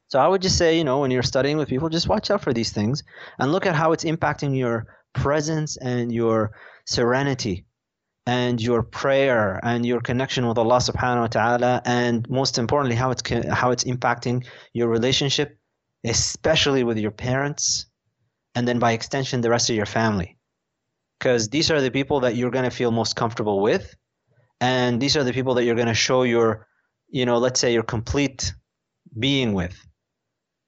So 0.09 0.21
I 0.21 0.29
would 0.29 0.43
just 0.43 0.59
say, 0.59 0.77
you 0.79 0.85
know, 0.85 1.01
when 1.01 1.11
you're 1.11 1.23
studying 1.35 1.57
with 1.57 1.69
people, 1.69 1.89
just 1.89 2.09
watch 2.09 2.31
out 2.31 2.43
for 2.43 2.53
these 2.53 2.71
things 2.71 3.03
and 3.39 3.51
look 3.51 3.67
at 3.67 3.75
how 3.75 3.93
it's 3.93 4.05
impacting 4.05 4.57
your 4.57 4.87
presence 5.15 5.79
and 5.79 6.13
your 6.13 6.53
serenity 6.85 7.65
and 8.27 8.61
your 8.61 8.83
prayer 8.83 9.59
and 9.63 9.85
your 9.85 10.01
connection 10.01 10.47
with 10.47 10.59
Allah 10.59 10.79
subhanahu 10.79 11.21
wa 11.21 11.27
ta'ala 11.27 11.83
and 11.85 12.29
most 12.31 12.59
importantly 12.59 12.95
how 12.95 13.11
it's 13.11 13.23
how 13.51 13.71
it's 13.73 13.85
impacting 13.85 14.47
your 14.73 14.89
relationship 14.89 15.59
especially 16.05 16.85
with 16.85 16.99
your 16.99 17.11
parents 17.11 17.87
and 18.55 18.67
then 18.67 18.79
by 18.79 18.93
extension 18.93 19.41
the 19.41 19.51
rest 19.51 19.71
of 19.71 19.77
your 19.77 19.87
family. 19.87 20.37
Because 21.19 21.49
these 21.49 21.71
are 21.71 21.81
the 21.81 21.91
people 21.91 22.21
that 22.21 22.35
you're 22.37 22.51
going 22.51 22.65
to 22.69 22.77
feel 22.77 22.91
most 22.91 23.17
comfortable 23.17 23.61
with 23.61 23.95
and 24.61 25.01
these 25.01 25.17
are 25.17 25.25
the 25.25 25.33
people 25.33 25.55
that 25.55 25.65
you're 25.65 25.75
going 25.75 25.89
to 25.89 25.95
show 25.95 26.23
your 26.23 26.67
you 27.09 27.27
know 27.27 27.39
let's 27.39 27.61
say 27.61 27.73
your 27.73 27.83
complete 27.83 28.55
being 29.19 29.53
with. 29.53 29.77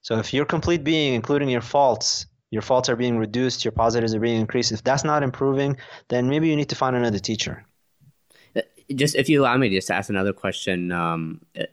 So 0.03 0.19
if 0.19 0.35
your 0.35 0.45
complete 0.45 0.85
being, 0.85 1.15
including 1.15 1.49
your 1.49 1.63
faults, 1.63 2.27
your 2.55 2.63
faults 2.63 2.89
are 2.89 2.95
being 2.95 3.19
reduced, 3.19 3.65
your 3.65 3.73
positives 3.73 4.15
are 4.15 4.21
being 4.21 4.41
increased, 4.41 4.71
if 4.71 4.85
that's 4.85 5.03
not 5.03 5.25
improving, 5.25 5.77
then 6.09 6.29
maybe 6.29 6.49
you 6.49 6.55
need 6.55 6.69
to 6.69 6.77
find 6.77 6.95
another 6.95 7.19
teacher. 7.19 7.65
Uh, 8.55 8.63
just 8.95 9.17
if 9.17 9.29
you 9.29 9.43
allow 9.43 9.57
me 9.57 9.69
to 9.69 9.75
just 9.75 9.91
ask 9.91 10.09
another 10.09 10.33
question, 10.33 10.93
um, 10.93 11.41
uh, 11.59 11.65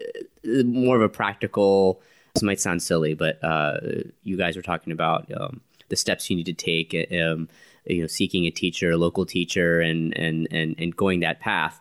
more 0.66 0.96
of 0.96 1.04
a 1.04 1.10
practical. 1.10 2.02
This 2.34 2.44
might 2.44 2.60
sound 2.60 2.82
silly, 2.82 3.14
but 3.14 3.44
uh, 3.44 3.78
you 4.24 4.38
guys 4.38 4.56
were 4.56 4.64
talking 4.64 4.92
about 4.92 5.32
um, 5.40 5.62
the 5.90 5.96
steps 5.96 6.30
you 6.30 6.36
need 6.36 6.48
to 6.48 6.54
take. 6.54 6.96
Um, 7.12 7.48
you 7.86 8.02
know, 8.02 8.08
seeking 8.08 8.46
a 8.46 8.52
teacher, 8.52 8.92
a 8.92 8.98
local 8.98 9.26
teacher, 9.26 9.82
and 9.82 10.18
and 10.18 10.48
and 10.50 10.76
and 10.80 10.96
going 10.96 11.20
that 11.20 11.40
path. 11.40 11.80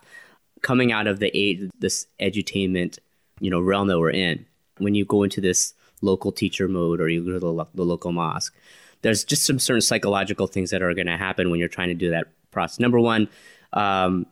Coming 0.61 0.91
out 0.91 1.07
of 1.07 1.19
the 1.19 1.31
age, 1.33 1.71
this 1.79 2.05
edutainment, 2.19 2.99
you 3.39 3.49
know, 3.49 3.61
realm 3.61 3.87
that 3.87 3.97
we're 3.97 4.11
in, 4.11 4.45
when 4.77 4.93
you 4.93 5.05
go 5.05 5.23
into 5.23 5.41
this 5.41 5.73
local 6.01 6.31
teacher 6.31 6.67
mode 6.67 6.99
or 6.99 7.07
you 7.09 7.23
go 7.23 7.31
to 7.31 7.39
the, 7.39 7.65
the 7.73 7.85
local 7.85 8.11
mosque. 8.11 8.53
There's 9.01 9.23
just 9.23 9.45
some 9.45 9.59
certain 9.59 9.81
psychological 9.81 10.47
things 10.47 10.69
that 10.71 10.81
are 10.81 10.93
going 10.93 11.07
to 11.07 11.17
happen 11.17 11.49
when 11.49 11.59
you're 11.59 11.69
trying 11.69 11.89
to 11.89 11.95
do 11.95 12.11
that 12.11 12.27
process. 12.51 12.79
Number 12.79 12.99
one, 12.99 13.29
um, 13.73 14.25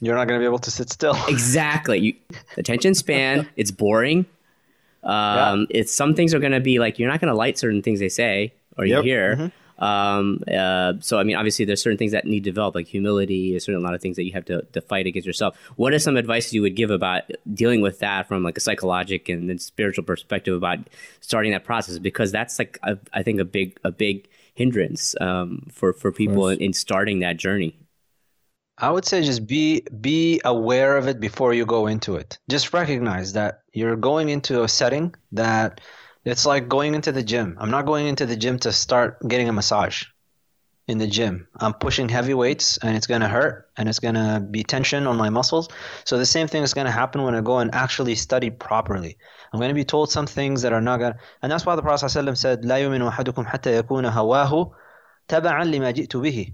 you're 0.00 0.14
not 0.14 0.28
going 0.28 0.38
to 0.38 0.42
be 0.42 0.46
able 0.46 0.60
to 0.60 0.70
sit 0.70 0.90
still. 0.90 1.16
exactly. 1.28 1.98
You, 1.98 2.14
attention 2.56 2.94
span. 2.94 3.48
It's 3.56 3.70
boring. 3.70 4.26
Um, 5.02 5.66
yeah. 5.70 5.80
It's 5.80 5.94
some 5.94 6.14
things 6.14 6.34
are 6.34 6.38
going 6.38 6.52
to 6.52 6.60
be 6.60 6.78
like 6.78 6.98
you're 6.98 7.10
not 7.10 7.20
going 7.20 7.32
to 7.32 7.36
like 7.36 7.58
certain 7.58 7.82
things 7.82 8.00
they 8.00 8.08
say 8.08 8.52
or 8.76 8.84
you 8.84 9.02
hear. 9.02 9.36
Mm-hmm. 9.36 9.46
Um, 9.78 10.42
uh, 10.52 10.94
so 11.00 11.18
I 11.18 11.22
mean, 11.22 11.36
obviously, 11.36 11.64
there's 11.64 11.82
certain 11.82 11.98
things 11.98 12.12
that 12.12 12.24
need 12.24 12.44
to 12.44 12.50
develop, 12.50 12.74
like 12.74 12.86
humility. 12.86 13.52
There's 13.52 13.64
certain 13.64 13.80
a 13.80 13.84
lot 13.84 13.94
of 13.94 14.00
things 14.00 14.16
that 14.16 14.24
you 14.24 14.32
have 14.32 14.44
to, 14.46 14.62
to 14.62 14.80
fight 14.80 15.06
against 15.06 15.26
yourself. 15.26 15.56
What 15.76 15.92
are 15.92 15.98
some 15.98 16.16
advice 16.16 16.52
you 16.52 16.62
would 16.62 16.76
give 16.76 16.90
about 16.90 17.22
dealing 17.52 17.80
with 17.80 18.00
that 18.00 18.28
from 18.28 18.42
like 18.42 18.56
a 18.56 18.60
psychological 18.60 19.34
and 19.34 19.48
then 19.48 19.58
spiritual 19.58 20.04
perspective 20.04 20.54
about 20.54 20.78
starting 21.20 21.52
that 21.52 21.64
process? 21.64 21.98
Because 21.98 22.32
that's 22.32 22.58
like 22.58 22.78
a, 22.82 22.98
I 23.12 23.22
think 23.22 23.40
a 23.40 23.44
big 23.44 23.78
a 23.84 23.92
big 23.92 24.28
hindrance 24.54 25.14
um, 25.20 25.66
for 25.72 25.92
for 25.92 26.10
people 26.12 26.48
in, 26.48 26.58
in 26.58 26.72
starting 26.72 27.20
that 27.20 27.36
journey. 27.36 27.78
I 28.80 28.90
would 28.90 29.04
say 29.04 29.22
just 29.22 29.46
be 29.46 29.82
be 30.00 30.40
aware 30.44 30.96
of 30.96 31.08
it 31.08 31.18
before 31.18 31.52
you 31.52 31.66
go 31.66 31.86
into 31.86 32.14
it. 32.16 32.38
Just 32.48 32.72
recognize 32.72 33.32
that 33.32 33.62
you're 33.72 33.96
going 33.96 34.28
into 34.28 34.62
a 34.62 34.68
setting 34.68 35.14
that 35.32 35.80
it's 36.27 36.45
like 36.45 36.69
going 36.69 36.95
into 36.95 37.11
the 37.11 37.23
gym. 37.23 37.57
I'm 37.59 37.71
not 37.71 37.85
going 37.85 38.07
into 38.07 38.25
the 38.25 38.35
gym 38.35 38.59
to 38.59 38.71
start 38.71 39.19
getting 39.27 39.49
a 39.49 39.53
massage 39.53 40.03
in 40.87 40.97
the 40.97 41.07
gym. 41.07 41.47
I'm 41.55 41.73
pushing 41.73 42.09
heavy 42.09 42.33
weights 42.33 42.77
and 42.77 42.95
it's 42.95 43.07
going 43.07 43.21
to 43.21 43.27
hurt 43.27 43.69
and 43.77 43.87
it's 43.87 43.99
going 43.99 44.15
to 44.15 44.45
be 44.49 44.63
tension 44.63 45.07
on 45.07 45.17
my 45.17 45.29
muscles. 45.29 45.69
So 46.05 46.17
the 46.17 46.25
same 46.25 46.47
thing 46.47 46.63
is 46.63 46.73
going 46.73 46.85
to 46.85 46.91
happen 46.91 47.23
when 47.23 47.35
I 47.35 47.41
go 47.41 47.59
and 47.59 47.73
actually 47.73 48.15
study 48.15 48.49
properly. 48.49 49.17
I'm 49.51 49.59
going 49.59 49.69
to 49.69 49.75
be 49.75 49.85
told 49.85 50.11
some 50.11 50.27
things 50.27 50.61
that 50.63 50.73
are 50.73 50.81
not 50.81 50.99
going 50.99 51.13
to, 51.13 51.19
and 51.41 51.51
that's 51.51 51.65
why 51.65 51.75
the 51.75 51.81
Prophet 51.81 52.05
ﷺ 52.05 52.37
said, 52.37 52.63
لا 52.63 52.77
يؤمن 52.77 53.11
أحدكم 53.11 53.45
حتى 53.45 53.81
يكون 53.81 54.05
هواه 54.05 54.71
تبعا 55.27 55.63
لما 55.63 55.91
جئت 55.91 56.17
به. 56.17 56.53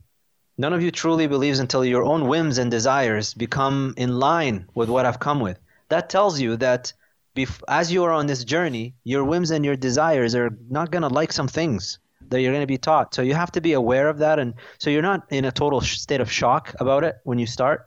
None 0.58 0.74
of 0.74 0.82
you 0.84 0.92
truly 0.92 1.26
believes 1.26 1.60
until 1.60 1.86
your 1.86 2.04
own 2.04 2.28
whims 2.28 2.58
and 2.58 2.70
desires 2.70 3.34
become 3.34 3.94
in 3.98 4.20
line 4.20 4.68
with 4.76 4.90
what 4.90 5.06
I've 5.06 5.20
come 5.20 5.40
with. 5.40 5.58
That 5.88 6.10
tells 6.10 6.40
you 6.40 6.58
that 6.58 6.92
bef- 7.35 7.63
as 7.69 7.93
you 7.93 8.05
are 8.05 8.13
on 8.13 8.27
this 8.27 8.45
journey, 8.45 8.95
your 9.05 9.25
whims 9.25 9.51
and 9.51 9.65
your 9.65 9.77
desires 9.77 10.35
are 10.35 10.57
not 10.71 10.91
going 10.91 11.03
to 11.03 11.09
like 11.09 11.33
some 11.33 11.49
things 11.49 11.99
that 12.29 12.41
you're 12.41 12.53
going 12.53 12.63
to 12.63 12.67
be 12.67 12.79
taught. 12.79 13.15
So 13.15 13.23
you 13.23 13.35
have 13.35 13.53
to 13.53 13.61
be 13.61 13.73
aware 13.73 14.09
of 14.09 14.19
that. 14.19 14.39
And 14.39 14.55
so 14.79 14.91
you're 14.91 15.03
not 15.03 15.27
in 15.31 15.45
a 15.45 15.53
total 15.53 15.81
sh- 15.81 15.99
state 15.99 16.21
of 16.21 16.31
shock 16.31 16.75
about 16.81 17.05
it 17.05 17.17
when 17.25 17.39
you 17.39 17.47
start. 17.47 17.87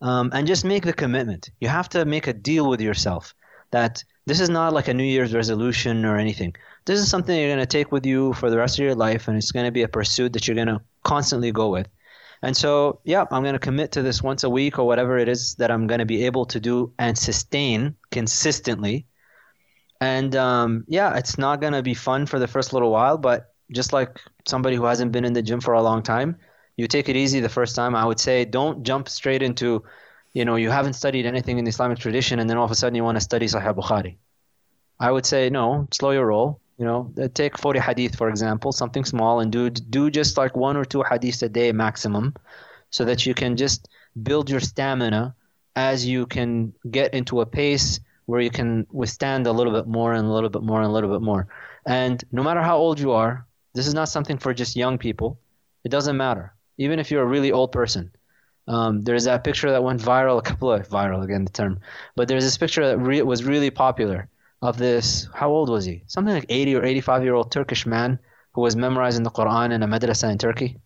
Um, 0.00 0.30
and 0.32 0.46
just 0.46 0.64
make 0.64 0.84
the 0.84 0.92
commitment. 0.92 1.50
You 1.60 1.68
have 1.68 1.88
to 1.90 2.04
make 2.04 2.26
a 2.26 2.32
deal 2.32 2.68
with 2.68 2.80
yourself 2.80 3.34
that 3.70 4.04
this 4.26 4.40
is 4.40 4.50
not 4.50 4.72
like 4.72 4.88
a 4.88 4.94
New 4.94 5.04
Year's 5.04 5.34
resolution 5.34 6.04
or 6.04 6.16
anything. 6.16 6.54
This 6.84 7.00
is 7.00 7.08
something 7.08 7.36
you're 7.36 7.48
going 7.48 7.58
to 7.58 7.66
take 7.66 7.90
with 7.90 8.06
you 8.06 8.32
for 8.34 8.50
the 8.50 8.58
rest 8.58 8.78
of 8.78 8.84
your 8.84 8.94
life, 8.94 9.28
and 9.28 9.36
it's 9.36 9.52
going 9.52 9.66
to 9.66 9.72
be 9.72 9.82
a 9.82 9.88
pursuit 9.88 10.32
that 10.32 10.46
you're 10.46 10.54
going 10.54 10.68
to 10.68 10.80
constantly 11.02 11.52
go 11.52 11.70
with. 11.70 11.88
And 12.44 12.56
so, 12.56 13.00
yeah, 13.04 13.24
I'm 13.30 13.42
going 13.42 13.54
to 13.54 13.58
commit 13.58 13.92
to 13.92 14.02
this 14.02 14.22
once 14.22 14.44
a 14.44 14.50
week 14.50 14.78
or 14.78 14.86
whatever 14.86 15.18
it 15.18 15.28
is 15.28 15.54
that 15.56 15.70
I'm 15.70 15.86
going 15.86 16.00
to 16.00 16.06
be 16.06 16.26
able 16.26 16.44
to 16.46 16.60
do 16.60 16.92
and 16.98 17.16
sustain 17.16 17.96
consistently. 18.10 19.06
And 20.00 20.36
um, 20.36 20.84
yeah, 20.86 21.16
it's 21.16 21.38
not 21.38 21.60
going 21.60 21.72
to 21.72 21.82
be 21.82 21.94
fun 21.94 22.26
for 22.26 22.38
the 22.38 22.46
first 22.46 22.72
little 22.72 22.90
while, 22.90 23.16
but 23.16 23.54
just 23.72 23.92
like 23.92 24.20
somebody 24.46 24.76
who 24.76 24.84
hasn't 24.84 25.10
been 25.12 25.24
in 25.24 25.32
the 25.32 25.42
gym 25.42 25.60
for 25.60 25.72
a 25.72 25.82
long 25.82 26.02
time, 26.02 26.36
you 26.76 26.86
take 26.86 27.08
it 27.08 27.16
easy 27.16 27.40
the 27.40 27.48
first 27.48 27.74
time. 27.74 27.96
I 27.96 28.04
would 28.04 28.20
say 28.20 28.44
don't 28.44 28.82
jump 28.82 29.08
straight 29.08 29.42
into 29.42 29.82
you 30.34 30.44
know, 30.44 30.56
you 30.56 30.68
haven't 30.68 30.94
studied 30.94 31.26
anything 31.26 31.58
in 31.58 31.64
the 31.64 31.68
Islamic 31.68 31.98
tradition, 31.98 32.40
and 32.40 32.50
then 32.50 32.58
all 32.58 32.64
of 32.64 32.70
a 32.70 32.74
sudden 32.74 32.96
you 32.96 33.04
want 33.04 33.16
to 33.16 33.20
study 33.20 33.46
Sahih 33.46 33.72
Bukhari. 33.72 34.16
I 34.98 35.10
would 35.10 35.24
say 35.24 35.48
no, 35.48 35.86
slow 35.92 36.10
your 36.10 36.26
roll. 36.26 36.60
You 36.78 36.84
know, 36.84 37.12
uh, 37.22 37.28
take 37.32 37.56
40 37.56 37.78
hadith 37.78 38.16
for 38.16 38.28
example, 38.28 38.72
something 38.72 39.04
small, 39.04 39.40
and 39.40 39.52
do 39.52 39.70
do 39.70 40.10
just 40.10 40.36
like 40.36 40.56
one 40.56 40.76
or 40.76 40.84
two 40.84 41.02
hadiths 41.02 41.42
a 41.42 41.48
day 41.48 41.72
maximum, 41.72 42.34
so 42.90 43.04
that 43.04 43.26
you 43.26 43.34
can 43.34 43.56
just 43.56 43.88
build 44.22 44.50
your 44.50 44.60
stamina 44.60 45.34
as 45.76 46.06
you 46.06 46.26
can 46.26 46.72
get 46.90 47.14
into 47.14 47.40
a 47.40 47.46
pace 47.46 48.00
where 48.26 48.40
you 48.40 48.50
can 48.50 48.86
withstand 48.90 49.46
a 49.46 49.52
little 49.52 49.72
bit 49.72 49.86
more 49.86 50.12
and 50.12 50.26
a 50.26 50.30
little 50.30 50.48
bit 50.48 50.62
more 50.62 50.80
and 50.80 50.88
a 50.88 50.92
little 50.92 51.10
bit 51.10 51.22
more. 51.22 51.46
And 51.86 52.22
no 52.32 52.42
matter 52.42 52.62
how 52.62 52.78
old 52.78 52.98
you 52.98 53.12
are, 53.12 53.46
this 53.74 53.86
is 53.86 53.94
not 53.94 54.08
something 54.08 54.38
for 54.38 54.54
just 54.54 54.76
young 54.76 54.98
people. 54.98 55.38
It 55.84 55.90
doesn't 55.90 56.16
matter. 56.16 56.54
Even 56.78 56.98
if 56.98 57.10
you're 57.10 57.22
a 57.22 57.26
really 57.26 57.52
old 57.52 57.72
person. 57.72 58.10
Um, 58.66 59.02
there's 59.02 59.24
that 59.24 59.44
picture 59.44 59.70
that 59.70 59.82
went 59.82 60.00
viral, 60.00 60.38
a 60.38 60.42
couple 60.42 60.72
of 60.72 60.88
viral 60.88 61.22
again 61.22 61.44
the 61.44 61.52
term, 61.52 61.80
but 62.16 62.28
there's 62.28 62.44
this 62.44 62.56
picture 62.56 62.86
that 62.86 62.98
re- 62.98 63.20
was 63.20 63.44
really 63.44 63.70
popular 63.70 64.28
of 64.64 64.78
this. 64.78 65.28
How 65.34 65.50
old 65.50 65.68
was 65.68 65.84
he? 65.84 66.02
Something 66.06 66.34
like 66.34 66.46
80 66.48 66.76
or 66.76 66.84
85 66.84 67.22
year 67.22 67.34
old 67.34 67.52
Turkish 67.52 67.84
man 67.86 68.18
who 68.52 68.62
was 68.62 68.74
memorizing 68.74 69.22
the 69.22 69.30
Quran 69.30 69.72
in 69.72 69.82
a 69.82 69.86
madrasa 69.86 70.30
in 70.32 70.38
Turkey. 70.38 70.80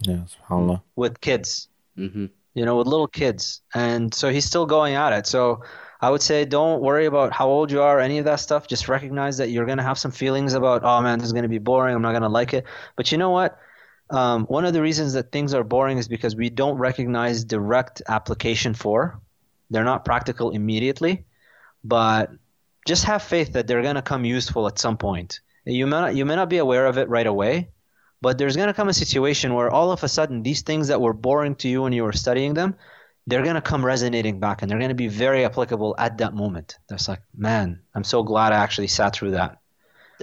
Yeah, 0.00 0.22
subhanAllah. 0.32 0.82
With 0.94 1.20
kids. 1.20 1.68
Mm-hmm. 1.98 2.26
You 2.54 2.64
know, 2.64 2.76
with 2.76 2.86
little 2.86 3.08
kids, 3.08 3.60
and 3.74 4.12
so 4.12 4.30
he's 4.30 4.44
still 4.44 4.66
going 4.66 4.94
at 4.94 5.12
it. 5.12 5.26
So 5.26 5.62
I 6.00 6.10
would 6.10 6.22
say 6.22 6.44
don't 6.44 6.80
worry 6.80 7.06
about 7.06 7.32
how 7.32 7.48
old 7.48 7.70
you 7.70 7.82
are, 7.82 8.00
any 8.00 8.18
of 8.18 8.24
that 8.24 8.40
stuff. 8.40 8.66
Just 8.66 8.88
recognize 8.88 9.36
that 9.36 9.50
you're 9.50 9.66
going 9.66 9.78
to 9.78 9.84
have 9.84 9.98
some 9.98 10.10
feelings 10.10 10.54
about, 10.54 10.82
oh 10.82 11.00
man, 11.00 11.18
this 11.18 11.26
is 11.26 11.32
going 11.32 11.44
to 11.44 11.48
be 11.48 11.58
boring. 11.58 11.94
I'm 11.94 12.02
not 12.02 12.12
going 12.12 12.22
to 12.22 12.28
like 12.28 12.54
it. 12.54 12.64
But 12.96 13.12
you 13.12 13.18
know 13.18 13.30
what? 13.30 13.58
Um, 14.10 14.46
one 14.46 14.64
of 14.64 14.72
the 14.72 14.82
reasons 14.82 15.12
that 15.12 15.30
things 15.30 15.54
are 15.54 15.62
boring 15.62 15.98
is 15.98 16.08
because 16.08 16.34
we 16.34 16.50
don't 16.50 16.78
recognize 16.78 17.44
direct 17.44 18.02
application 18.08 18.74
for. 18.74 19.20
They're 19.70 19.84
not 19.84 20.04
practical 20.04 20.50
immediately, 20.50 21.26
but 21.84 22.30
just 22.88 23.04
have 23.04 23.22
faith 23.22 23.52
that 23.52 23.66
they're 23.66 23.82
going 23.82 23.94
to 23.94 24.02
come 24.02 24.24
useful 24.24 24.66
at 24.66 24.78
some 24.78 24.96
point. 24.96 25.40
You 25.64 25.86
may 25.86 26.00
not, 26.00 26.16
you 26.16 26.24
may 26.24 26.34
not 26.34 26.48
be 26.48 26.58
aware 26.58 26.86
of 26.86 26.98
it 26.98 27.08
right 27.08 27.26
away, 27.26 27.68
but 28.20 28.38
there's 28.38 28.56
going 28.56 28.68
to 28.68 28.74
come 28.74 28.88
a 28.88 28.94
situation 28.94 29.54
where 29.54 29.70
all 29.70 29.92
of 29.92 30.02
a 30.02 30.08
sudden 30.08 30.42
these 30.42 30.62
things 30.62 30.88
that 30.88 31.00
were 31.00 31.12
boring 31.12 31.54
to 31.56 31.68
you 31.68 31.82
when 31.82 31.92
you 31.92 32.02
were 32.02 32.12
studying 32.24 32.54
them 32.54 32.74
they're 33.28 33.42
going 33.42 33.54
to 33.54 33.60
come 33.60 33.84
resonating 33.84 34.40
back 34.40 34.62
and 34.62 34.70
they're 34.70 34.78
going 34.78 34.88
to 34.88 34.94
be 34.94 35.06
very 35.06 35.44
applicable 35.44 35.94
at 35.98 36.16
that 36.18 36.34
moment. 36.34 36.78
That's 36.88 37.08
like, 37.08 37.20
man, 37.36 37.78
I'm 37.94 38.02
so 38.04 38.22
glad 38.22 38.54
I 38.54 38.56
actually 38.56 38.86
sat 38.86 39.14
through 39.14 39.32
that. 39.32 39.58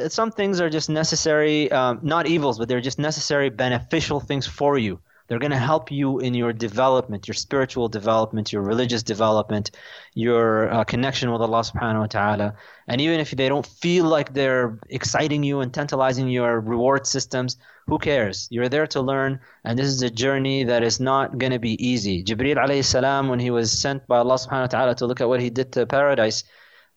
Some 0.08 0.32
things 0.32 0.60
are 0.60 0.72
just 0.72 0.90
necessary, 0.90 1.72
um, 1.72 2.00
not 2.02 2.26
evils, 2.26 2.58
but 2.58 2.68
they're 2.68 2.82
just 2.82 2.98
necessary, 2.98 3.50
beneficial 3.50 4.20
things 4.20 4.48
for 4.48 4.78
you. 4.80 5.00
They're 5.28 5.40
going 5.40 5.52
to 5.52 5.58
help 5.58 5.92
you 5.92 6.20
in 6.20 6.34
your 6.34 6.54
development, 6.54 7.28
your 7.28 7.34
spiritual 7.34 7.88
development, 7.88 8.54
your 8.54 8.62
religious 8.62 9.04
development, 9.04 9.72
your 10.14 10.72
uh, 10.72 10.84
connection 10.84 11.32
with 11.32 11.42
Allah 11.42 11.62
subhanahu 11.62 12.00
wa 12.00 12.06
ta'ala. 12.08 12.56
And 12.88 13.02
even 13.02 13.20
if 13.20 13.32
they 13.32 13.50
don't 13.50 13.66
feel 13.66 14.06
like 14.06 14.34
they're 14.34 14.80
exciting 14.90 15.44
you 15.44 15.62
and 15.62 15.74
tantalizing 15.74 16.30
your 16.30 16.60
reward 16.60 17.08
systems, 17.08 17.58
who 17.88 17.98
cares? 18.00 18.48
You're 18.50 18.70
there 18.70 18.88
to 18.88 19.02
learn, 19.02 19.40
and 19.64 19.78
this 19.78 19.88
is 19.88 20.02
a 20.02 20.10
journey 20.10 20.64
that 20.64 20.84
is 20.84 21.00
not 21.00 21.38
going 21.38 21.52
to 21.52 21.60
be 21.60 21.74
easy. 21.86 22.24
Jibril 22.24 22.58
alayhi 22.58 22.84
salam, 22.84 23.28
when 23.28 23.40
he 23.40 23.52
was 23.52 23.72
sent 23.72 24.08
by 24.08 24.18
Allah 24.18 24.36
subhanahu 24.36 24.62
wa 24.62 24.68
ta'ala 24.68 24.96
to 24.96 25.06
look 25.06 25.22
at 25.22 25.28
what 25.28 25.40
he 25.40 25.50
did 25.52 25.72
to 25.74 25.86
paradise, 25.86 26.44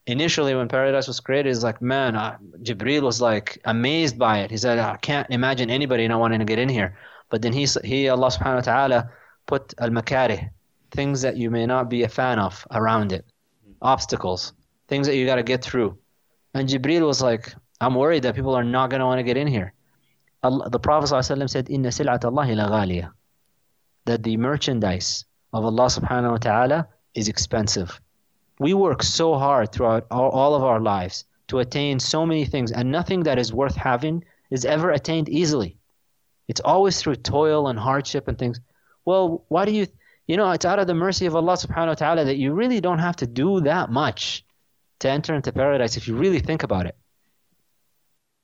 initially 0.06 0.54
when 0.54 0.68
paradise 0.68 1.06
was 1.06 1.20
created, 1.20 1.50
he's 1.50 1.62
like, 1.62 1.82
man, 1.82 2.16
uh, 2.16 2.38
Jibreel 2.62 3.02
was 3.02 3.20
like 3.20 3.60
amazed 3.64 4.18
by 4.18 4.38
it. 4.38 4.50
He 4.50 4.56
said, 4.56 4.78
I 4.78 4.96
can't 4.96 5.28
imagine 5.30 5.68
anybody 5.68 6.08
not 6.08 6.20
wanting 6.20 6.38
to 6.38 6.46
get 6.46 6.58
in 6.58 6.70
here. 6.70 6.96
But 7.30 7.42
then 7.42 7.52
he, 7.52 7.66
he 7.84 8.08
Allah 8.08 8.28
subhanahu 8.28 8.56
wa 8.56 8.60
ta'ala, 8.60 9.10
put 9.46 9.74
al-makarih, 9.78 10.50
things 10.90 11.22
that 11.22 11.36
you 11.36 11.50
may 11.50 11.66
not 11.66 11.90
be 11.90 12.02
a 12.02 12.08
fan 12.08 12.38
of 12.38 12.66
around 12.70 13.12
it, 13.12 13.24
obstacles, 13.82 14.52
things 14.88 15.06
that 15.06 15.16
you 15.16 15.26
got 15.26 15.36
to 15.36 15.42
get 15.42 15.62
through. 15.62 15.98
And 16.54 16.68
Jibreel 16.68 17.06
was 17.06 17.22
like, 17.22 17.54
I'm 17.80 17.94
worried 17.94 18.22
that 18.24 18.34
people 18.34 18.54
are 18.54 18.64
not 18.64 18.90
going 18.90 19.00
to 19.00 19.06
want 19.06 19.18
to 19.18 19.22
get 19.22 19.36
in 19.36 19.46
here. 19.46 19.72
Allah, 20.42 20.70
the 20.70 20.78
Prophet 20.78 21.10
ﷺ 21.10 21.50
said, 21.50 21.68
"Inna 21.68 21.88
sil'at 21.88 22.24
Allah 22.24 22.46
la 22.54 23.08
that 24.04 24.22
the 24.22 24.36
merchandise 24.36 25.24
of 25.52 25.64
Allah 25.64 25.86
subhanahu 25.86 26.30
wa 26.30 26.36
ta'ala 26.38 26.88
is 27.14 27.28
expensive. 27.28 28.00
We 28.58 28.74
work 28.74 29.02
so 29.02 29.34
hard 29.34 29.72
throughout 29.72 30.06
all, 30.10 30.30
all 30.30 30.54
of 30.54 30.64
our 30.64 30.80
lives 30.80 31.24
to 31.48 31.58
attain 31.58 31.98
so 31.98 32.24
many 32.24 32.44
things, 32.44 32.72
and 32.72 32.90
nothing 32.90 33.22
that 33.24 33.38
is 33.38 33.52
worth 33.52 33.74
having 33.76 34.24
is 34.50 34.64
ever 34.64 34.90
attained 34.90 35.28
easily. 35.28 35.77
It's 36.48 36.60
always 36.60 37.00
through 37.00 37.16
toil 37.16 37.68
and 37.68 37.78
hardship 37.78 38.26
and 38.26 38.38
things. 38.38 38.60
Well, 39.04 39.44
why 39.48 39.64
do 39.64 39.72
you, 39.72 39.86
you 40.26 40.36
know, 40.36 40.50
it's 40.50 40.64
out 40.64 40.78
of 40.78 40.86
the 40.86 40.94
mercy 40.94 41.26
of 41.26 41.36
Allah 41.36 41.54
subhanahu 41.54 41.88
wa 41.88 41.94
ta'ala 41.94 42.24
that 42.24 42.36
you 42.36 42.52
really 42.52 42.80
don't 42.80 42.98
have 42.98 43.16
to 43.16 43.26
do 43.26 43.60
that 43.60 43.90
much 43.90 44.44
to 45.00 45.08
enter 45.08 45.34
into 45.34 45.52
paradise 45.52 45.96
if 45.96 46.08
you 46.08 46.16
really 46.16 46.40
think 46.40 46.62
about 46.62 46.86
it. 46.86 46.96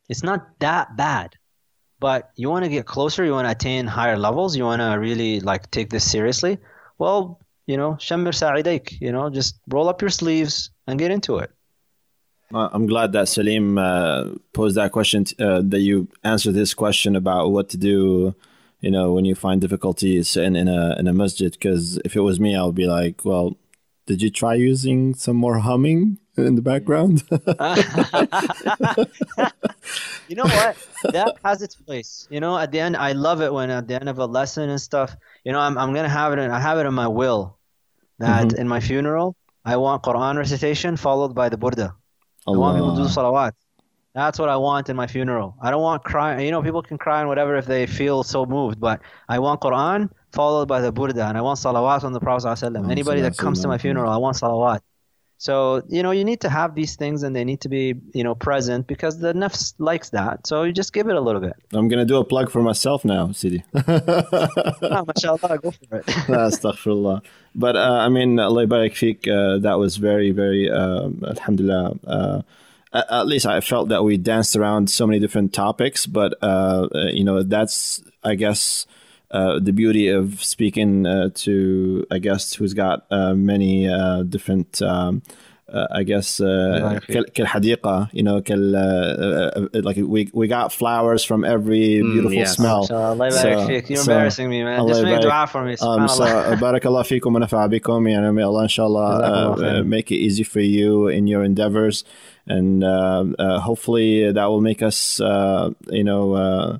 It's 0.09 0.22
not 0.22 0.60
that 0.60 0.97
bad 0.97 1.36
but 2.05 2.32
you 2.36 2.51
want 2.51 2.64
to 2.64 2.70
get 2.70 2.85
closer, 2.85 3.24
you 3.24 3.32
want 3.32 3.47
to 3.47 3.52
attain 3.52 3.86
higher 3.86 4.18
levels, 4.18 4.55
you 4.55 4.62
want 4.62 4.82
to 4.82 4.98
really 4.98 5.40
like 5.40 5.70
take 5.70 5.89
this 5.89 6.10
seriously, 6.10 6.59
well, 6.98 7.40
you 7.66 7.78
know, 7.78 7.93
shamir 7.93 8.35
sa'idaik, 8.35 9.01
you 9.01 9.10
know, 9.10 9.31
just 9.31 9.59
roll 9.68 9.89
up 9.89 10.02
your 10.02 10.10
sleeves 10.10 10.68
and 10.86 10.98
get 10.98 11.10
into 11.10 11.39
it. 11.39 11.51
I'm 12.55 12.86
glad 12.86 13.12
that 13.12 13.28
Salim 13.28 13.78
uh, 13.78 14.31
posed 14.52 14.76
that 14.76 14.93
question, 14.93 15.24
uh, 15.39 15.62
that 15.64 15.81
you 15.81 16.09
answered 16.22 16.55
this 16.55 16.74
question 16.74 17.16
about 17.16 17.51
what 17.51 17.68
to 17.70 17.76
do, 17.76 18.35
you 18.81 18.90
know, 18.90 19.12
when 19.12 19.24
you 19.24 19.35
find 19.35 19.60
difficulties 19.60 20.36
in, 20.36 20.55
in 20.56 20.68
a 20.68 20.97
in 20.98 21.09
a 21.09 21.12
masjid. 21.12 21.52
Because 21.52 21.98
if 22.05 22.14
it 22.16 22.20
was 22.20 22.39
me, 22.39 22.55
I 22.55 22.64
would 22.64 22.74
be 22.74 22.86
like, 22.86 23.24
well, 23.24 23.56
did 24.06 24.22
you 24.22 24.31
try 24.31 24.55
using 24.55 25.14
some 25.14 25.36
more 25.36 25.59
humming 25.59 26.18
in 26.36 26.55
the 26.55 26.62
background? 26.62 27.24
you 30.28 30.36
know 30.36 30.44
what? 30.44 30.76
That 31.12 31.36
has 31.44 31.62
its 31.62 31.74
place. 31.74 32.28
You 32.31 32.40
know, 32.40 32.56
at 32.59 32.70
the 32.70 32.81
end, 32.81 32.97
I 32.97 33.12
love 33.12 33.40
it 33.40 33.52
when 33.52 33.70
at 33.70 33.89
the 33.89 33.94
end 33.94 34.09
of 34.09 34.18
a 34.18 34.26
lesson 34.26 34.70
and 34.70 34.81
stuff. 34.81 35.16
You 35.44 35.52
know, 35.52 35.59
I'm 35.59 35.76
I'm 35.76 35.93
gonna 35.94 36.09
have 36.09 36.32
it. 36.32 36.39
In, 36.39 36.51
I 36.51 36.60
have 36.60 36.78
it 36.78 36.86
in 36.86 36.94
my 36.94 37.09
will 37.09 37.59
that 38.18 38.48
mm-hmm. 38.48 38.60
in 38.60 38.68
my 38.68 38.81
funeral, 38.81 39.36
I 39.64 39.76
want 39.76 40.02
Quran 40.02 40.36
recitation 40.36 40.97
followed 40.97 41.35
by 41.35 41.48
the 41.48 41.56
Burda. 41.56 41.94
Allah. 42.47 42.57
I 42.57 42.61
want 42.61 42.77
people 42.77 42.97
to 42.97 43.03
do 43.03 43.09
salawat. 43.09 43.53
That's 44.15 44.39
what 44.39 44.49
I 44.49 44.57
want 44.57 44.89
in 44.89 44.97
my 44.97 45.09
funeral. 45.09 45.57
I 45.61 45.71
don't 45.73 45.83
want 45.83 46.05
crying. 46.05 46.45
You 46.47 46.53
know, 46.53 46.62
people 46.62 46.83
can 46.83 46.99
cry 46.99 47.19
and 47.21 47.29
whatever 47.29 47.57
if 47.57 47.66
they 47.66 47.87
feel 47.87 48.23
so 48.23 48.47
moved, 48.47 48.79
but 48.79 49.01
I 49.29 49.41
want 49.41 49.61
Quran 49.61 50.09
followed 50.33 50.69
by 50.69 50.81
the 50.81 50.93
Burda, 50.93 51.29
and 51.29 51.37
I 51.37 51.41
want 51.41 51.59
salawat 51.59 52.05
on 52.05 52.12
the 52.12 52.21
Prophet. 52.21 52.47
ﷺ. 52.47 52.91
Anybody 52.91 53.21
that 53.23 53.37
comes 53.37 53.61
to 53.62 53.69
my 53.69 53.79
funeral, 53.79 54.11
I 54.11 54.16
want 54.16 54.37
salawat. 54.37 54.81
So, 55.39 55.83
you 55.89 56.03
know, 56.03 56.12
you 56.12 56.25
need 56.25 56.41
to 56.41 56.49
have 56.49 56.75
these 56.75 56.97
things 56.97 57.23
and 57.23 57.35
they 57.35 57.45
need 57.45 57.61
to 57.62 57.69
be, 57.69 57.95
you 58.15 58.25
know, 58.25 58.35
present 58.35 58.87
because 58.87 59.19
the 59.19 59.35
nafs 59.35 59.75
likes 59.79 60.11
that. 60.11 60.47
So 60.47 60.62
you 60.62 60.73
just 60.73 60.93
give 60.93 61.09
it 61.09 61.16
a 61.16 61.21
little 61.21 61.41
bit. 61.41 61.55
I'm 61.73 61.89
going 61.89 61.99
to 61.99 62.05
do 62.07 62.16
a 62.16 62.25
plug 62.25 62.51
for 62.51 62.62
myself 62.62 63.05
now, 63.05 63.31
Sidi. 63.33 63.62
oh, 63.75 65.05
mashallah, 65.07 65.59
go 65.59 65.71
for 65.73 65.97
it. 65.99 66.07
Astaghfirullah. 66.07 67.23
But, 67.55 67.76
uh, 67.76 67.98
I 68.01 68.09
mean, 68.09 68.39
Allah 68.39 68.66
barik 68.66 69.28
uh, 69.28 69.59
that 69.59 69.78
was 69.78 69.97
very, 69.97 70.32
very, 70.32 70.70
uh, 70.70 71.09
alhamdulillah, 71.26 71.98
uh, 72.06 72.43
at 72.93 73.26
least 73.26 73.47
I 73.47 73.60
felt 73.60 73.89
that 73.89 74.05
we 74.05 74.16
danced 74.16 74.56
around 74.56 74.89
so 74.90 75.06
many 75.06 75.18
different 75.18 75.52
topics, 75.52 76.06
but, 76.06 76.35
uh, 76.43 76.89
you 77.12 77.24
know, 77.24 77.43
that's, 77.43 78.02
I 78.22 78.35
guess, 78.35 78.86
uh, 79.31 79.59
the 79.59 79.72
beauty 79.72 80.09
of 80.09 80.43
speaking 80.44 81.06
uh, 81.06 81.31
to 81.35 82.06
a 82.10 82.20
guest 82.20 82.55
who's 82.55 82.72
got 82.72 83.05
uh, 83.10 83.35
many 83.35 83.89
different, 84.28 84.81
um, 84.81 85.22
uh, 85.72 85.88
I 85.91 86.03
guess, 86.03 86.41
كالحديقة, 86.41 88.10
you 88.11 88.23
know, 88.23 88.41
like 89.73 89.98
we 89.98 90.30
we 90.34 90.48
got 90.48 90.73
flowers 90.73 91.23
from 91.23 91.44
every 91.44 92.02
mm, 92.02 92.11
beautiful 92.11 92.31
mm, 92.31 92.45
yes. 92.45 92.56
smell. 92.56 92.88
Allah 92.91 93.31
so, 93.31 93.69
You're 93.69 93.84
so, 93.84 94.02
embarrassing 94.02 94.49
me, 94.49 94.64
man. 94.64 94.88
Just 94.88 95.03
make 95.03 95.22
dua 95.22 95.48
for 95.48 95.64
me. 95.64 95.76
Um, 95.81 96.07
so, 96.07 96.26
بارك 96.56 96.86
الله 96.86 97.03
فيكم 97.03 97.36
ونفع 97.36 97.65
بكم. 97.65 98.07
يعني 98.07 98.34
may 98.34 98.44
Allah 98.44 98.64
inshallah 98.64 99.84
make 99.84 100.11
it 100.11 100.15
easy 100.15 100.44
for 100.44 100.60
you 100.60 101.07
in 101.07 101.27
your 101.27 101.44
endeavors, 101.44 102.03
and 102.48 102.84
hopefully 102.84 104.31
that 104.31 104.45
will 104.45 104.61
make 104.61 104.81
us, 104.81 105.19
you 105.19 106.03
know 106.03 106.80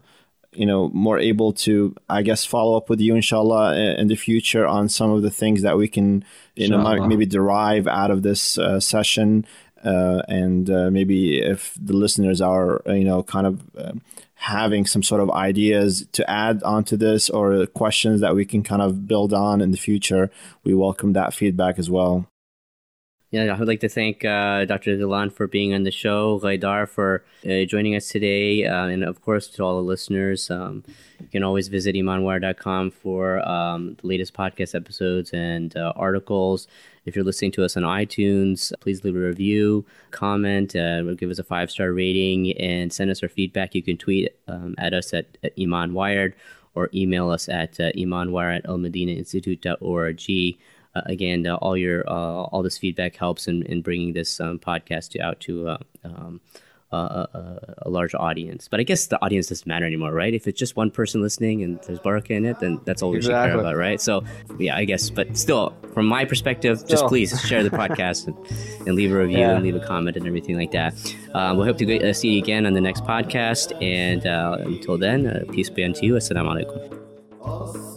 you 0.55 0.67
know 0.67 0.89
more 0.91 1.19
able 1.19 1.53
to 1.53 1.95
i 2.09 2.23
guess 2.23 2.45
follow 2.45 2.77
up 2.77 2.89
with 2.89 3.01
you 3.01 3.15
inshallah 3.15 3.77
in 3.99 4.09
the 4.09 4.17
future 4.17 4.67
on 4.67 4.89
some 4.89 5.11
of 5.11 5.23
the 5.23 5.31
things 5.31 5.63
that 5.63 5.77
we 5.77 5.89
can 5.89 6.25
you 6.57 6.67
inshallah. 6.67 6.97
know 6.97 7.07
maybe 7.07 7.27
derive 7.27 7.87
out 7.87 8.11
of 8.11 8.23
this 8.23 8.59
uh, 8.59 8.81
session 8.81 9.45
uh, 9.85 10.23
and 10.29 10.71
uh, 10.71 10.91
maybe 10.91 11.41
if 11.41 11.77
the 11.81 11.93
listeners 11.93 12.41
are 12.41 12.81
you 12.87 13.05
know 13.05 13.23
kind 13.23 13.47
of 13.47 13.63
um, 13.79 14.01
having 14.35 14.85
some 14.85 15.03
sort 15.03 15.21
of 15.21 15.31
ideas 15.31 16.07
to 16.13 16.29
add 16.29 16.63
onto 16.63 16.97
this 16.97 17.31
or 17.31 17.67
questions 17.67 18.21
that 18.21 18.35
we 18.35 18.45
can 18.45 18.63
kind 18.63 18.83
of 18.83 19.07
build 19.07 19.33
on 19.33 19.61
in 19.61 19.71
the 19.71 19.79
future 19.79 20.31
we 20.65 20.75
welcome 20.75 21.13
that 21.13 21.35
feedback 21.35 21.79
as 21.79 21.91
well 21.91 22.27
Yeah, 23.35 23.53
I 23.53 23.59
would 23.59 23.67
like 23.67 23.81
to 23.81 23.89
thank 23.89 24.25
uh, 24.25 24.65
Dr. 24.65 24.97
Ghilan 24.97 25.33
for 25.33 25.49
being 25.49 25.75
on 25.75 25.83
the 25.83 25.91
show, 25.91 26.39
Ghaidar 26.39 26.89
for 26.89 27.25
uh, 27.45 27.65
joining 27.65 27.97
us 27.97 28.07
today, 28.07 28.65
uh, 28.65 28.87
and 28.87 29.03
of 29.03 29.23
course 29.23 29.49
to 29.49 29.65
all 29.65 29.75
the 29.75 29.83
listeners. 29.83 30.53
Um, 30.53 30.85
you 31.19 31.27
can 31.27 31.43
always 31.43 31.67
visit 31.67 31.97
imanwire.com 31.97 32.93
for 32.93 33.41
um, 33.41 33.97
the 34.01 34.07
latest 34.07 34.35
podcast 34.35 34.77
episodes 34.77 35.33
and 35.33 35.77
uh, 35.77 35.93
articles. 35.97 36.69
If 37.07 37.17
you're 37.17 37.25
listening 37.25 37.51
to 37.53 37.65
us 37.65 37.77
on 37.77 37.83
iTunes, 37.83 38.73
please 38.79 39.03
leave 39.03 39.17
a 39.17 39.19
review, 39.19 39.85
comment, 40.13 40.77
uh, 40.77 41.03
give 41.15 41.29
us 41.29 41.41
a 41.41 41.43
five 41.43 41.73
star 41.73 41.93
rating, 41.93 42.57
and 42.59 42.93
send 42.93 43.11
us 43.11 43.21
our 43.21 43.29
feedback. 43.29 43.75
You 43.75 43.83
can 43.83 43.97
tweet 43.97 44.33
um, 44.47 44.77
at 44.79 44.95
us 44.95 45.13
at, 45.13 45.27
at 45.43 45.55
Iman 45.59 45.93
Wired 45.93 46.37
or 46.77 46.89
email 46.95 47.31
us 47.31 47.49
at 47.49 47.81
uh, 47.81 47.91
imanwire 47.97 48.57
at 48.57 48.65
uh, 50.95 51.03
again, 51.07 51.47
uh, 51.47 51.57
all 51.57 51.77
your 51.77 52.09
uh, 52.09 52.45
all 52.53 52.63
this 52.63 52.79
feedback 52.79 53.17
helps 53.17 53.49
in, 53.49 53.63
in 53.65 53.83
bringing 53.83 54.13
this 54.13 54.41
um, 54.41 54.59
podcast 54.59 55.11
to, 55.11 55.21
out 55.21 55.41
to 55.41 55.69
uh, 55.69 55.79
um, 56.05 56.41
a, 56.95 57.77
a, 57.83 57.91
large 57.91 58.15
audience. 58.15 58.69
But 58.69 58.81
I 58.81 58.83
guess 58.83 59.07
the 59.07 59.23
audience 59.25 59.49
doesn't 59.49 59.67
matter 59.67 59.87
anymore, 59.87 60.13
right? 60.13 60.33
If 60.33 60.47
it's 60.47 60.59
just 60.59 60.77
one 60.77 60.91
person 60.91 61.21
listening 61.21 61.63
and 61.63 61.81
there's 61.83 61.99
Baraka 61.99 62.35
in 62.35 62.45
it, 62.45 62.61
then 62.61 62.81
that's 62.85 63.03
all 63.03 63.11
we 63.11 63.19
exactly. 63.19 63.51
should 63.51 63.55
care 63.55 63.61
about, 63.61 63.77
right? 63.77 64.01
So, 64.01 64.25
yeah, 64.59 64.77
I 64.77 64.85
guess. 64.85 65.11
But 65.11 65.37
still, 65.37 65.75
from 65.93 66.07
my 66.07 66.25
perspective, 66.25 66.79
still. 66.79 66.89
just 66.89 67.07
please 67.07 67.41
share 67.43 67.63
the 67.63 67.71
podcast 67.71 68.27
and, 68.27 68.87
and, 68.87 68.95
leave 68.95 69.13
a 69.13 69.19
review 69.19 69.39
yeah. 69.39 69.57
and 69.57 69.65
leave 69.65 69.77
a 69.77 69.85
comment 69.85 70.17
and 70.17 70.27
everything 70.27 70.57
like 70.57 70.71
that. 70.73 70.95
Uh, 71.35 71.55
we 71.57 71.65
hope 71.65 71.79
to 71.79 72.09
uh, 72.09 72.13
see 72.13 72.35
you 72.35 72.39
again 72.43 72.67
on 72.67 72.75
the 72.75 72.81
next 72.81 73.05
podcast. 73.05 73.73
And 73.83 74.27
uh, 74.27 74.59
until 74.61 74.99
then, 74.99 75.47
peace 75.53 75.71
be 75.71 75.85
unto 75.85 76.07
you. 76.07 76.15
Assalamu 76.15 76.65
alaikum. 76.65 77.94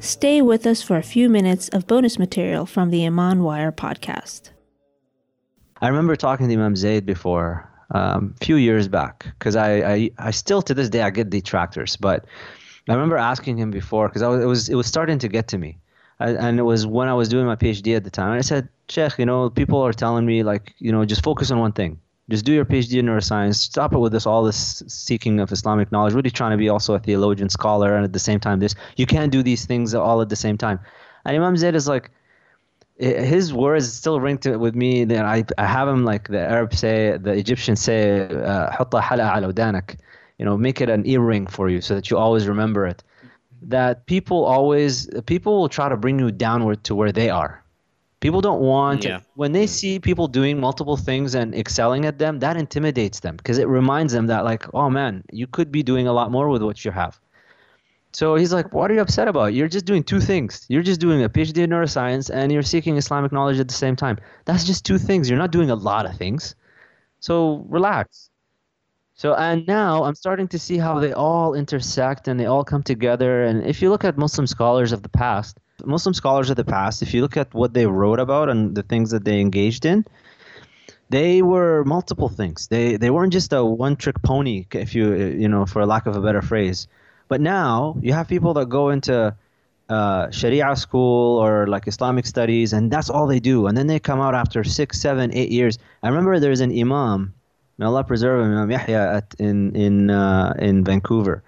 Stay 0.00 0.40
with 0.42 0.64
us 0.64 0.80
for 0.80 0.96
a 0.96 1.02
few 1.02 1.28
minutes 1.28 1.68
of 1.70 1.88
bonus 1.88 2.20
material 2.20 2.66
from 2.66 2.90
the 2.90 3.04
Iman 3.04 3.42
Wire 3.42 3.72
podcast. 3.72 4.50
I 5.80 5.88
remember 5.88 6.14
talking 6.14 6.46
to 6.46 6.54
Imam 6.54 6.76
Zaid 6.76 7.04
before, 7.04 7.68
um, 7.90 8.34
a 8.40 8.44
few 8.44 8.56
years 8.56 8.86
back, 8.86 9.26
because 9.38 9.56
I, 9.56 9.94
I, 9.94 10.10
I 10.18 10.30
still 10.30 10.62
to 10.62 10.74
this 10.74 10.88
day 10.88 11.02
I 11.02 11.10
get 11.10 11.30
detractors, 11.30 11.96
but 11.96 12.26
I 12.88 12.94
remember 12.94 13.16
asking 13.16 13.58
him 13.58 13.72
before 13.72 14.08
because 14.08 14.22
it 14.22 14.46
was 14.46 14.68
it 14.68 14.76
was 14.76 14.86
starting 14.86 15.18
to 15.18 15.28
get 15.28 15.48
to 15.48 15.58
me, 15.58 15.78
I, 16.20 16.30
and 16.30 16.60
it 16.60 16.62
was 16.62 16.86
when 16.86 17.08
I 17.08 17.14
was 17.14 17.28
doing 17.28 17.46
my 17.46 17.56
PhD 17.56 17.96
at 17.96 18.04
the 18.04 18.10
time. 18.10 18.30
And 18.30 18.38
I 18.38 18.42
said, 18.42 18.68
Sheikh, 18.88 19.18
you 19.18 19.26
know, 19.26 19.50
people 19.50 19.80
are 19.82 19.92
telling 19.92 20.24
me 20.24 20.44
like, 20.44 20.74
you 20.78 20.92
know, 20.92 21.04
just 21.04 21.24
focus 21.24 21.50
on 21.50 21.58
one 21.58 21.72
thing 21.72 21.98
just 22.30 22.44
do 22.44 22.52
your 22.52 22.64
PhD 22.64 22.98
in 22.98 23.06
neuroscience. 23.06 23.54
Stop 23.54 23.94
it 23.94 23.98
with 23.98 24.12
this 24.12 24.26
all 24.26 24.44
this 24.44 24.82
seeking 24.86 25.40
of 25.40 25.50
Islamic 25.50 25.90
knowledge. 25.90 26.12
Really 26.12 26.30
trying 26.30 26.50
to 26.50 26.58
be 26.58 26.68
also 26.68 26.94
a 26.94 26.98
theologian, 26.98 27.48
scholar, 27.48 27.94
and 27.94 28.04
at 28.04 28.12
the 28.12 28.18
same 28.18 28.38
time 28.38 28.60
this. 28.60 28.74
You 28.96 29.06
can't 29.06 29.32
do 29.32 29.42
these 29.42 29.64
things 29.64 29.94
all 29.94 30.20
at 30.20 30.28
the 30.28 30.36
same 30.36 30.58
time. 30.58 30.78
And 31.24 31.36
Imam 31.36 31.56
Zaid 31.56 31.74
is 31.74 31.88
like, 31.88 32.10
his 32.98 33.52
words 33.52 33.92
still 33.92 34.20
ring 34.20 34.38
to 34.38 34.56
with 34.58 34.74
me. 34.74 35.04
That 35.04 35.24
I 35.24 35.44
I 35.56 35.66
have 35.66 35.88
him 35.88 36.04
like 36.04 36.28
the 36.28 36.40
Arabs 36.40 36.78
say, 36.78 37.16
the 37.16 37.32
Egyptians 37.32 37.80
say, 37.80 38.22
uh, 38.22 38.86
you 40.38 40.44
know, 40.44 40.56
make 40.56 40.80
it 40.80 40.90
an 40.90 41.06
earring 41.06 41.46
for 41.46 41.68
you 41.68 41.80
so 41.80 41.94
that 41.94 42.10
you 42.10 42.18
always 42.18 42.46
remember 42.46 42.86
it. 42.86 43.02
That 43.62 44.06
people 44.06 44.44
always 44.44 45.08
people 45.26 45.60
will 45.60 45.68
try 45.68 45.88
to 45.88 45.96
bring 45.96 46.18
you 46.18 46.30
downward 46.30 46.84
to 46.84 46.94
where 46.94 47.12
they 47.12 47.30
are 47.30 47.62
People 48.20 48.40
don't 48.40 48.60
want 48.60 49.04
yeah. 49.04 49.20
when 49.34 49.52
they 49.52 49.64
mm. 49.64 49.68
see 49.68 50.00
people 50.00 50.26
doing 50.26 50.58
multiple 50.58 50.96
things 50.96 51.34
and 51.34 51.54
excelling 51.54 52.04
at 52.04 52.18
them, 52.18 52.40
that 52.40 52.56
intimidates 52.56 53.20
them 53.20 53.36
because 53.36 53.58
it 53.58 53.68
reminds 53.68 54.12
them 54.12 54.26
that 54.26 54.44
like, 54.44 54.64
oh 54.74 54.90
man, 54.90 55.22
you 55.30 55.46
could 55.46 55.70
be 55.70 55.82
doing 55.82 56.08
a 56.08 56.12
lot 56.12 56.32
more 56.32 56.48
with 56.48 56.62
what 56.62 56.84
you 56.84 56.90
have. 56.90 57.20
So 58.12 58.34
he's 58.34 58.52
like, 58.52 58.72
what 58.72 58.90
are 58.90 58.94
you 58.94 59.00
upset 59.00 59.28
about? 59.28 59.54
You're 59.54 59.68
just 59.68 59.84
doing 59.84 60.02
two 60.02 60.20
things. 60.20 60.64
You're 60.68 60.82
just 60.82 61.00
doing 61.00 61.22
a 61.22 61.28
PhD 61.28 61.58
in 61.58 61.70
neuroscience 61.70 62.30
and 62.32 62.50
you're 62.50 62.62
seeking 62.62 62.96
Islamic 62.96 63.30
knowledge 63.30 63.60
at 63.60 63.68
the 63.68 63.74
same 63.74 63.94
time. 63.94 64.18
That's 64.46 64.64
just 64.64 64.84
two 64.84 64.98
things. 64.98 65.28
You're 65.28 65.38
not 65.38 65.52
doing 65.52 65.70
a 65.70 65.74
lot 65.74 66.06
of 66.06 66.16
things. 66.16 66.56
So 67.20 67.66
relax. 67.68 68.30
So 69.14 69.34
and 69.34 69.66
now 69.66 70.04
I'm 70.04 70.14
starting 70.14 70.48
to 70.48 70.58
see 70.58 70.78
how 70.78 70.98
they 70.98 71.12
all 71.12 71.54
intersect 71.54 72.26
and 72.28 72.40
they 72.40 72.46
all 72.46 72.64
come 72.64 72.82
together. 72.82 73.44
And 73.44 73.64
if 73.64 73.82
you 73.82 73.90
look 73.90 74.04
at 74.04 74.16
Muslim 74.16 74.46
scholars 74.46 74.92
of 74.92 75.02
the 75.02 75.08
past, 75.08 75.60
Muslim 75.84 76.14
scholars 76.14 76.50
of 76.50 76.56
the 76.56 76.64
past, 76.64 77.02
if 77.02 77.14
you 77.14 77.22
look 77.22 77.36
at 77.36 77.52
what 77.54 77.74
they 77.74 77.86
wrote 77.86 78.18
about 78.18 78.48
and 78.48 78.74
the 78.74 78.82
things 78.82 79.10
that 79.10 79.24
they 79.24 79.40
engaged 79.40 79.84
in, 79.84 80.04
they 81.10 81.42
were 81.42 81.84
multiple 81.84 82.28
things. 82.28 82.68
They 82.68 82.96
they 82.96 83.10
weren't 83.10 83.32
just 83.32 83.52
a 83.52 83.64
one 83.64 83.96
trick 83.96 84.20
pony, 84.22 84.66
if 84.72 84.94
you 84.94 85.14
you 85.14 85.48
know, 85.48 85.64
for 85.66 85.84
lack 85.86 86.06
of 86.06 86.16
a 86.16 86.20
better 86.20 86.42
phrase. 86.42 86.86
But 87.28 87.40
now 87.40 87.96
you 88.02 88.12
have 88.12 88.28
people 88.28 88.54
that 88.54 88.68
go 88.68 88.90
into 88.90 89.34
uh, 89.88 90.30
Sharia 90.30 90.76
school 90.76 91.38
or 91.38 91.66
like 91.66 91.86
Islamic 91.86 92.26
studies, 92.26 92.72
and 92.72 92.90
that's 92.90 93.08
all 93.08 93.26
they 93.26 93.40
do. 93.40 93.66
And 93.66 93.76
then 93.76 93.86
they 93.86 93.98
come 93.98 94.20
out 94.20 94.34
after 94.34 94.64
six, 94.64 95.00
seven, 95.00 95.32
eight 95.32 95.50
years. 95.50 95.78
I 96.02 96.08
remember 96.08 96.38
there's 96.38 96.60
an 96.60 96.78
imam, 96.78 97.34
may 97.78 97.86
Allah 97.86 98.04
preserve 98.04 98.44
him, 98.44 98.52
Imam 98.52 98.70
Yahya, 98.70 99.16
at, 99.16 99.34
in 99.38 99.74
in 99.74 100.10
uh, 100.10 100.54
in 100.58 100.84
Vancouver, 100.84 101.42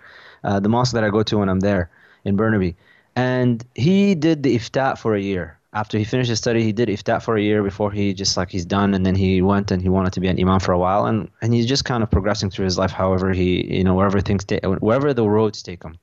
uh, 0.44 0.60
the 0.60 0.68
mosque 0.68 0.94
that 0.94 1.04
I 1.04 1.10
go 1.10 1.22
to 1.22 1.38
when 1.38 1.48
I'm 1.48 1.60
there 1.60 1.90
in 2.24 2.36
Burnaby 2.36 2.76
and 3.16 3.64
he 3.74 4.14
did 4.14 4.42
the 4.42 4.56
ifta 4.56 4.98
for 4.98 5.14
a 5.14 5.20
year. 5.20 5.58
After 5.72 5.98
he 5.98 6.04
finished 6.04 6.30
his 6.30 6.38
study 6.38 6.62
he 6.64 6.72
did 6.72 6.88
ifta 6.88 7.22
for 7.22 7.36
a 7.36 7.42
year 7.42 7.62
before 7.62 7.92
he 7.92 8.12
just 8.12 8.36
like 8.36 8.50
he's 8.50 8.64
done. 8.64 8.92
And 8.94 9.06
then 9.06 9.14
he 9.14 9.40
went 9.40 9.70
and 9.70 9.80
he 9.80 9.88
wanted 9.88 10.12
to 10.14 10.20
be 10.20 10.28
an 10.28 10.40
imam 10.40 10.60
for 10.60 10.72
a 10.72 10.78
while. 10.78 11.06
And 11.06 11.30
and 11.42 11.54
he's 11.54 11.66
just 11.66 11.84
kind 11.84 12.02
of 12.02 12.10
progressing 12.10 12.50
through 12.50 12.64
his 12.64 12.78
life 12.78 12.90
however 12.90 13.32
he 13.32 13.76
you 13.76 13.84
know 13.84 13.94
wherever 13.94 14.20
things 14.20 14.44
take 14.44 14.64
wherever 14.64 15.14
the 15.14 15.28
roads 15.28 15.62
take 15.62 15.82
him. 15.82 15.96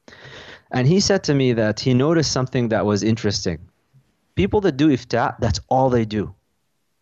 And 0.72 0.88
he 0.88 1.00
said 1.00 1.24
to 1.26 1.34
me 1.34 1.54
that 1.54 1.80
he 1.80 1.94
noticed 1.94 2.32
something 2.32 2.70
that 2.70 2.86
was 2.86 3.04
interesting. 3.04 3.60
People 4.36 4.62
that 4.62 4.78
do 4.78 4.90
ifta 4.90 5.36
that's 5.40 5.60
all 5.70 5.90
they 5.90 6.06
do. 6.06 6.34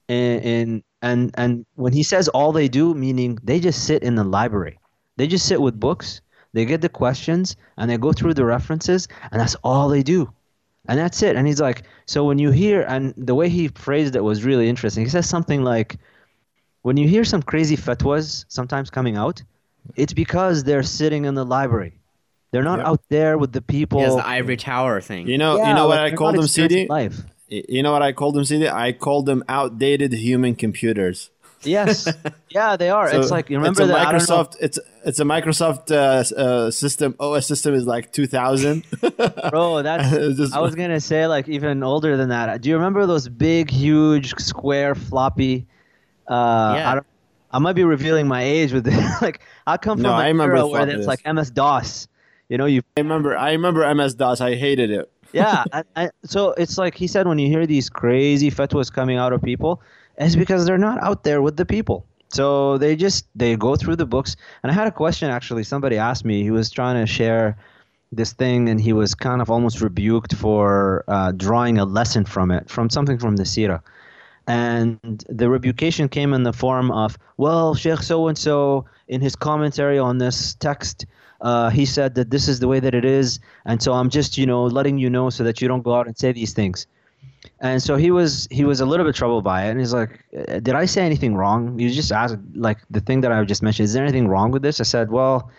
And 0.10 0.44
and 0.44 0.84
and, 1.02 1.32
and 1.36 1.66
when 1.76 1.94
he 1.94 2.02
says 2.02 2.28
all 2.30 2.52
they 2.52 2.68
do 2.68 2.96
meaning 2.96 3.38
they 3.44 3.60
just 3.60 3.86
sit 3.86 4.02
in 4.02 4.16
the 4.16 4.24
library. 4.24 4.80
They 5.18 5.28
just 5.28 5.46
sit 5.46 5.62
with 5.62 5.80
books 5.80 6.22
they 6.56 6.64
get 6.64 6.80
the 6.80 6.88
questions 6.88 7.58
and 7.78 7.92
they 7.92 7.98
go 7.98 8.14
through 8.14 8.34
the 8.34 8.46
references, 8.46 9.10
and 9.30 9.42
that's 9.42 9.56
all 9.56 9.90
they 9.90 10.04
do. 10.04 10.32
And 10.88 10.98
that's 10.98 11.22
it. 11.22 11.36
And 11.36 11.46
he's 11.46 11.60
like, 11.60 11.84
so 12.06 12.24
when 12.24 12.40
you 12.40 12.52
hear, 12.52 12.82
and 12.84 13.14
the 13.18 13.36
way 13.36 13.50
he 13.50 13.68
phrased 13.68 14.16
it 14.16 14.24
was 14.24 14.46
really 14.46 14.70
interesting. 14.70 15.04
He 15.04 15.10
says 15.10 15.28
something 15.28 15.64
like, 15.66 15.98
when 16.84 16.96
you 16.96 17.10
hear 17.10 17.26
some 17.26 17.42
crazy 17.42 17.76
fatwas 17.76 18.46
sometimes 18.48 18.90
coming 18.90 19.18
out, 19.18 19.44
it's 19.98 20.14
because 20.14 20.64
they're 20.64 20.84
sitting 20.84 21.26
in 21.26 21.36
the 21.36 21.44
library. 21.44 22.00
They're 22.52 22.64
not 22.64 22.80
yep. 22.80 22.88
out 22.88 23.02
there 23.10 23.38
with 23.38 23.52
the 23.52 23.62
people. 23.62 24.00
Yes, 24.00 24.16
the 24.16 24.26
ivory 24.26 24.56
tower 24.56 25.02
thing. 25.02 25.28
You 25.28 25.38
know, 25.38 25.58
yeah, 25.58 25.68
you 25.70 25.74
know 25.74 25.90
what 25.90 25.98
like 25.98 26.14
I 26.14 26.16
call 26.16 26.32
them, 26.32 26.48
Sidi. 26.48 26.88
Life. 26.88 27.20
You 27.50 27.84
know 27.84 27.92
what 27.92 28.02
I 28.02 28.14
call 28.14 28.32
them, 28.32 28.46
Sidi? 28.46 28.70
I 28.70 28.94
call 28.94 29.24
them 29.24 29.44
outdated 29.50 30.14
human 30.14 30.56
computers. 30.56 31.32
Yes, 31.66 32.08
yeah, 32.50 32.76
they 32.76 32.90
are. 32.90 33.10
So 33.10 33.20
it's 33.20 33.32
like 33.32 33.50
you 33.50 33.58
remember 33.58 33.84
it's 33.84 33.92
a 33.92 33.96
Microsoft. 33.96 34.56
It's 34.60 34.80
it's 35.04 35.20
a 35.20 35.24
Microsoft 35.24 35.92
uh, 35.92 36.36
uh, 36.36 36.72
system. 36.72 37.16
OS 37.20 37.48
system 37.48 37.74
is 37.74 37.86
like 37.86 38.12
2000. 38.12 38.86
Bro, 39.50 39.84
that's. 39.84 40.10
just, 40.38 40.54
I 40.54 40.60
was 40.60 40.76
gonna 40.76 41.00
say 41.00 41.28
like 41.28 41.48
even 41.48 41.84
older 41.84 42.18
than 42.18 42.30
that. 42.30 42.62
Do 42.62 42.70
you 42.70 42.76
remember 42.76 43.06
those 43.06 43.28
big, 43.28 43.70
huge, 43.70 44.36
square, 44.36 44.96
floppy? 44.96 45.68
Uh, 46.28 46.76
yeah. 46.78 46.94
I, 46.94 47.00
I 47.58 47.60
might 47.60 47.74
be 47.74 47.84
revealing 47.84 48.28
my 48.28 48.44
age 48.44 48.74
with 48.74 48.86
this. 48.86 49.22
like 49.22 49.42
I 49.68 49.78
come 49.78 49.98
from 49.98 50.04
no, 50.04 50.14
I 50.14 50.28
remember 50.28 50.66
where 50.68 50.88
it's 50.90 51.08
like 51.08 51.26
MS 51.26 51.52
DOS. 51.52 52.08
You 52.50 52.58
know, 52.58 52.66
you. 52.66 52.82
I 52.98 53.02
remember. 53.02 53.38
I 53.38 53.52
remember 53.52 53.94
MS 53.94 54.16
DOS. 54.16 54.42
I 54.42 54.56
hated 54.56 54.92
it. 54.92 55.12
yeah, 55.34 55.66
I, 55.74 55.84
I, 55.96 56.10
so 56.24 56.52
it's 56.52 56.78
like 56.78 56.96
he 56.96 57.08
said 57.08 57.28
when 57.28 57.40
you 57.40 57.48
hear 57.48 57.66
these 57.66 57.90
crazy 57.90 58.52
fatwas 58.52 58.92
coming 58.92 59.18
out 59.18 59.34
of 59.34 59.42
people 59.42 59.82
is 60.18 60.36
because 60.36 60.66
they're 60.66 60.78
not 60.78 61.02
out 61.04 61.24
there 61.24 61.42
with 61.42 61.58
the 61.58 61.66
people. 61.66 62.06
So 62.30 62.78
they 62.78 62.96
just 62.96 63.28
they 63.36 63.56
go 63.56 63.76
through 63.76 63.96
the 63.98 64.06
books. 64.06 64.36
And 64.64 64.72
I 64.72 64.76
had 64.76 64.88
a 64.88 64.92
question 64.92 65.30
actually. 65.30 65.64
Somebody 65.64 65.98
asked 65.98 66.26
me. 66.26 66.44
He 66.44 66.52
was 66.52 66.70
trying 66.70 67.04
to 67.04 67.12
share 67.12 67.58
this 68.12 68.34
thing, 68.34 68.70
and 68.70 68.80
he 68.80 68.94
was 68.94 69.16
kind 69.16 69.42
of 69.42 69.50
almost 69.50 69.82
rebuked 69.82 70.36
for 70.36 71.04
uh, 71.08 71.32
drawing 71.32 71.78
a 71.78 71.86
lesson 71.86 72.26
from 72.26 72.52
it, 72.52 72.70
from 72.70 72.90
something 72.90 73.18
from 73.18 73.36
the 73.36 73.44
Sirah. 73.44 73.82
And 74.48 75.24
the 75.28 75.50
rebucation 75.50 76.08
came 76.08 76.34
in 76.34 76.44
the 76.44 76.54
form 76.54 76.92
of, 76.92 77.18
well, 77.38 77.74
Sheikh 77.74 78.04
so 78.04 78.28
and 78.28 78.38
so 78.38 78.86
in 79.08 79.22
his 79.22 79.36
commentary 79.36 79.98
on 79.98 80.20
this 80.20 80.54
text, 80.56 81.06
uh, 81.42 81.70
he 81.70 81.86
said 81.86 82.16
that 82.16 82.30
this 82.30 82.48
is 82.48 82.60
the 82.60 82.68
way 82.68 82.80
that 82.80 82.94
it 82.94 83.06
is, 83.06 83.40
and 83.66 83.82
so 83.82 83.94
I'm 83.94 84.10
just 84.10 84.38
you 84.38 84.46
know 84.46 84.66
letting 84.66 84.98
you 84.98 85.10
know 85.10 85.30
so 85.30 85.44
that 85.44 85.62
you 85.62 85.68
don't 85.68 85.84
go 85.84 85.94
out 85.94 86.08
and 86.08 86.18
say 86.18 86.32
these 86.32 86.54
things. 86.54 86.88
And 87.66 87.82
so 87.82 87.96
he 87.96 88.12
was 88.12 88.48
he 88.52 88.64
was 88.64 88.80
a 88.80 88.86
little 88.86 89.06
bit 89.06 89.16
troubled 89.16 89.44
by 89.44 89.66
it, 89.66 89.72
and 89.72 89.80
he's 89.80 89.94
like, 89.94 90.24
uh, 90.38 90.60
"Did 90.60 90.76
I 90.76 90.86
say 90.86 91.04
anything 91.04 91.36
wrong?" 91.36 91.80
He 91.80 91.90
just 91.90 92.12
asked, 92.12 92.38
like 92.54 92.78
the 92.92 93.00
thing 93.00 93.22
that 93.22 93.32
I 93.32 93.44
just 93.44 93.64
mentioned. 93.64 93.86
Is 93.86 93.94
there 93.94 94.04
anything 94.04 94.28
wrong 94.28 94.52
with 94.52 94.62
this? 94.62 94.80
I 94.80 94.84
said, 94.84 95.10
"Well, 95.10 95.50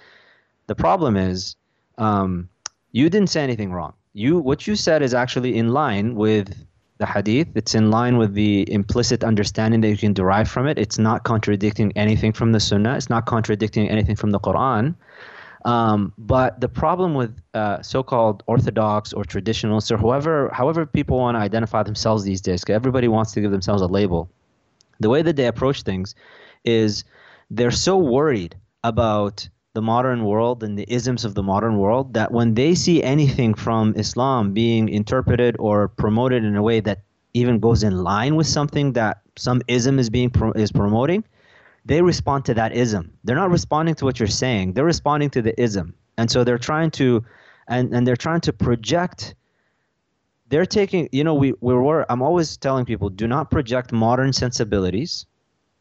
the 0.68 0.76
problem 0.76 1.16
is, 1.16 1.56
um, 1.98 2.48
you 2.92 3.10
didn't 3.10 3.30
say 3.30 3.42
anything 3.42 3.72
wrong. 3.72 3.92
You 4.12 4.38
what 4.38 4.66
you 4.68 4.76
said 4.76 5.02
is 5.02 5.14
actually 5.14 5.56
in 5.56 5.68
line 5.72 6.14
with 6.14 6.54
the 6.98 7.06
hadith. 7.06 7.48
It's 7.56 7.74
in 7.74 7.90
line 7.90 8.18
with 8.18 8.34
the 8.34 8.70
implicit 8.72 9.24
understanding 9.24 9.80
that 9.80 9.90
you 9.90 9.98
can 9.98 10.12
derive 10.12 10.48
from 10.48 10.68
it. 10.68 10.78
It's 10.78 10.98
not 10.98 11.24
contradicting 11.24 11.92
anything 11.96 12.32
from 12.32 12.52
the 12.52 12.60
sunnah. 12.60 12.96
It's 12.96 13.10
not 13.10 13.26
contradicting 13.26 13.90
anything 13.90 14.16
from 14.16 14.30
the 14.30 14.40
Quran." 14.40 14.94
Um, 15.66 16.12
but 16.16 16.60
the 16.60 16.68
problem 16.68 17.14
with 17.14 17.36
uh, 17.52 17.82
so-called 17.82 18.44
orthodox 18.46 19.12
or 19.12 19.24
traditionalists 19.24 19.90
or 19.90 19.96
whoever, 19.98 20.48
however 20.52 20.86
people 20.86 21.18
want 21.18 21.34
to 21.34 21.40
identify 21.40 21.82
themselves 21.82 22.22
these 22.22 22.40
days, 22.40 22.62
everybody 22.68 23.08
wants 23.08 23.32
to 23.32 23.40
give 23.40 23.50
themselves 23.50 23.82
a 23.82 23.86
label. 23.86 24.30
The 25.00 25.10
way 25.10 25.22
that 25.22 25.34
they 25.34 25.46
approach 25.46 25.82
things 25.82 26.14
is 26.64 27.02
they're 27.50 27.72
so 27.72 27.98
worried 27.98 28.54
about 28.84 29.48
the 29.74 29.82
modern 29.82 30.24
world 30.24 30.62
and 30.62 30.78
the 30.78 30.86
isms 30.88 31.24
of 31.24 31.34
the 31.34 31.42
modern 31.42 31.78
world 31.78 32.14
that 32.14 32.30
when 32.30 32.54
they 32.54 32.76
see 32.76 33.02
anything 33.02 33.52
from 33.52 33.92
Islam 33.96 34.52
being 34.52 34.88
interpreted 34.88 35.56
or 35.58 35.88
promoted 35.88 36.44
in 36.44 36.54
a 36.54 36.62
way 36.62 36.78
that 36.78 37.00
even 37.34 37.58
goes 37.58 37.82
in 37.82 38.04
line 38.04 38.36
with 38.36 38.46
something 38.46 38.92
that 38.92 39.20
some 39.36 39.60
ism 39.66 39.98
is 39.98 40.10
being 40.10 40.30
pro- 40.30 40.52
is 40.52 40.70
promoting, 40.70 41.24
they 41.86 42.02
respond 42.02 42.44
to 42.44 42.54
that 42.54 42.76
ism. 42.76 43.12
They're 43.24 43.36
not 43.36 43.50
responding 43.50 43.94
to 43.96 44.04
what 44.04 44.18
you're 44.18 44.26
saying. 44.26 44.72
They're 44.72 44.84
responding 44.84 45.30
to 45.30 45.42
the 45.42 45.58
ism. 45.60 45.94
And 46.18 46.30
so 46.30 46.42
they're 46.44 46.58
trying 46.58 46.90
to 46.92 47.24
and, 47.68 47.94
and 47.94 48.06
they're 48.06 48.16
trying 48.16 48.40
to 48.42 48.52
project 48.52 49.34
they're 50.48 50.66
taking 50.66 51.08
you 51.12 51.24
know 51.24 51.34
we 51.34 51.54
we 51.60 51.74
were 51.74 52.04
I'm 52.10 52.22
always 52.22 52.56
telling 52.56 52.84
people 52.84 53.08
do 53.08 53.26
not 53.26 53.50
project 53.50 53.92
modern 53.92 54.32
sensibilities 54.32 55.26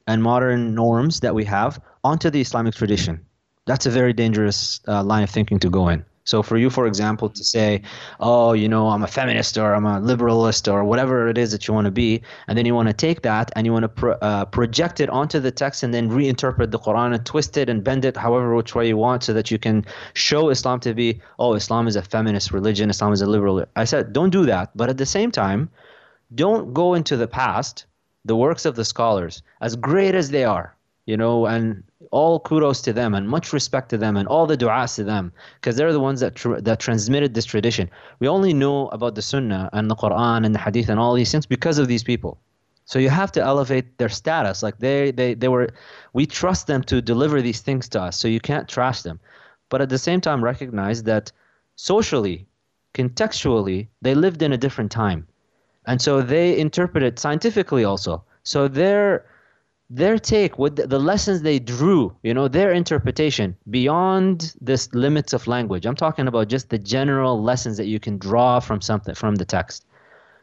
and 0.08 0.22
modern 0.22 0.76
norms 0.76 1.20
that 1.22 1.34
we 1.34 1.44
have 1.46 1.82
onto 2.04 2.30
the 2.30 2.42
Islamic 2.42 2.76
tradition. 2.76 3.26
That's 3.66 3.88
a 3.88 3.90
very 3.90 4.14
dangerous 4.14 4.80
uh, 4.88 5.04
line 5.04 5.24
of 5.24 5.32
thinking 5.32 5.58
to 5.60 5.70
go 5.72 5.90
in. 5.90 6.06
So 6.26 6.42
for 6.42 6.58
you, 6.58 6.70
for 6.70 6.88
example, 6.88 7.30
to 7.30 7.44
say, 7.44 7.84
oh, 8.20 8.54
you 8.54 8.68
know, 8.68 8.90
I'm 8.90 9.04
a 9.04 9.08
feminist 9.08 9.58
or 9.58 9.74
I'm 9.76 9.86
a 9.86 10.02
liberalist 10.02 10.72
or 10.72 10.84
whatever 10.84 11.28
it 11.28 11.38
is 11.38 11.52
that 11.52 11.68
you 11.68 11.74
want 11.74 11.86
to 11.86 11.92
be, 11.92 12.22
and 12.48 12.58
then 12.58 12.66
you 12.66 12.74
want 12.74 12.88
to 12.88 12.94
take 12.94 13.22
that 13.22 13.52
and 13.56 13.66
you 13.66 13.72
want 13.72 13.84
to 13.84 13.90
pro- 13.90 14.18
uh, 14.22 14.46
project 14.46 15.00
it 15.00 15.10
onto 15.10 15.40
the 15.40 15.52
text 15.52 15.84
and 15.84 15.94
then 15.94 16.10
reinterpret 16.10 16.72
the 16.72 16.80
Quran 16.80 17.14
and 17.14 17.26
twist 17.26 17.58
it 17.58 17.70
and 17.70 17.84
bend 17.84 18.06
it 18.06 18.18
however 18.18 18.56
which 18.56 18.74
way 18.74 18.88
you 18.88 18.98
want 18.98 19.24
so 19.24 19.34
that 19.34 19.52
you 19.52 19.60
can 19.60 19.86
show 20.16 20.50
Islam 20.50 20.80
to 20.82 20.94
be, 20.94 21.22
oh, 21.38 21.54
Islam 21.54 21.88
is 21.88 21.96
a 21.96 22.02
feminist 22.02 22.52
religion, 22.52 22.90
Islam 22.90 23.14
is 23.14 23.22
a 23.22 23.28
liberal. 23.28 23.64
I 23.76 23.86
said, 23.86 24.12
don't 24.12 24.32
do 24.32 24.46
that. 24.48 24.76
But 24.76 24.90
at 24.90 24.98
the 24.98 25.06
same 25.06 25.32
time, 25.32 25.70
don't 26.34 26.74
go 26.74 26.96
into 26.96 27.18
the 27.18 27.28
past, 27.28 27.86
the 28.26 28.36
works 28.36 28.66
of 28.66 28.76
the 28.76 28.86
scholars, 28.86 29.44
as 29.62 29.76
great 29.76 30.16
as 30.16 30.32
they 30.32 30.44
are, 30.44 30.75
you 31.06 31.16
know, 31.18 31.46
and 31.46 31.84
all 32.12 32.40
kudos 32.40 32.82
to 32.82 32.94
them 32.94 33.14
and 33.14 33.28
much 33.28 33.54
respect 33.54 33.90
to 33.90 33.98
them 33.98 34.18
and 34.18 34.28
all 34.28 34.46
the 34.46 34.58
du'as 34.58 34.96
to 34.96 35.04
them 35.04 35.32
because 35.60 35.76
they're 35.76 35.94
the 35.94 36.00
ones 36.00 36.20
that 36.20 36.36
tr- 36.36 36.60
that 36.60 36.80
transmitted 36.80 37.34
this 37.34 37.46
tradition. 37.46 37.90
We 38.20 38.28
only 38.28 38.54
know 38.54 38.88
about 38.90 39.16
the 39.16 39.22
Sunnah 39.22 39.70
and 39.74 39.90
the 39.90 39.96
Quran 39.96 40.46
and 40.46 40.56
the 40.56 40.60
Hadith 40.60 40.90
and 40.90 41.00
all 41.00 41.14
these 41.14 41.32
things 41.32 41.46
because 41.46 41.78
of 41.78 41.88
these 41.88 42.04
people. 42.04 42.40
So 42.86 43.00
you 43.00 43.10
have 43.10 43.32
to 43.34 43.42
elevate 43.42 43.98
their 43.98 44.10
status. 44.10 44.62
Like 44.62 44.78
they, 44.78 45.12
they, 45.12 45.34
they 45.34 45.48
were, 45.48 45.70
we 46.14 46.26
trust 46.26 46.68
them 46.68 46.84
to 46.84 47.02
deliver 47.02 47.42
these 47.42 47.62
things 47.62 47.90
to 47.90 48.02
us. 48.02 48.18
So 48.18 48.28
you 48.28 48.40
can't 48.40 48.70
trash 48.70 49.02
them, 49.02 49.20
but 49.70 49.82
at 49.82 49.90
the 49.90 49.98
same 49.98 50.22
time 50.22 50.44
recognize 50.44 51.04
that 51.04 51.32
socially, 51.76 52.46
contextually, 52.94 53.88
they 54.02 54.14
lived 54.14 54.42
in 54.42 54.54
a 54.54 54.58
different 54.58 54.92
time, 54.92 55.28
and 55.88 56.02
so 56.02 56.22
they 56.22 56.58
interpret 56.58 57.04
it 57.04 57.20
scientifically 57.20 57.84
also. 57.84 58.24
So 58.44 58.68
they're 58.68 59.26
their 59.90 60.18
take 60.18 60.58
the, 60.58 60.88
the, 60.88 61.00
lessons 61.00 61.42
they 61.42 61.60
drew 61.60 62.16
you 62.24 62.34
know 62.34 62.48
their 62.48 62.72
interpretation 62.72 63.56
beyond 63.70 64.56
this 64.60 64.92
limits 64.94 65.34
of 65.34 65.46
language. 65.48 65.86
I'm 65.86 65.96
talking 65.96 66.28
about 66.28 66.48
just 66.48 66.70
the 66.70 66.80
general 66.80 67.42
lessons 67.42 67.78
that 67.78 67.86
you 67.86 68.00
can 68.00 68.18
draw 68.18 68.60
from 68.60 68.82
something 68.82 69.14
from 69.14 69.36
the 69.36 69.46
text. 69.46 69.86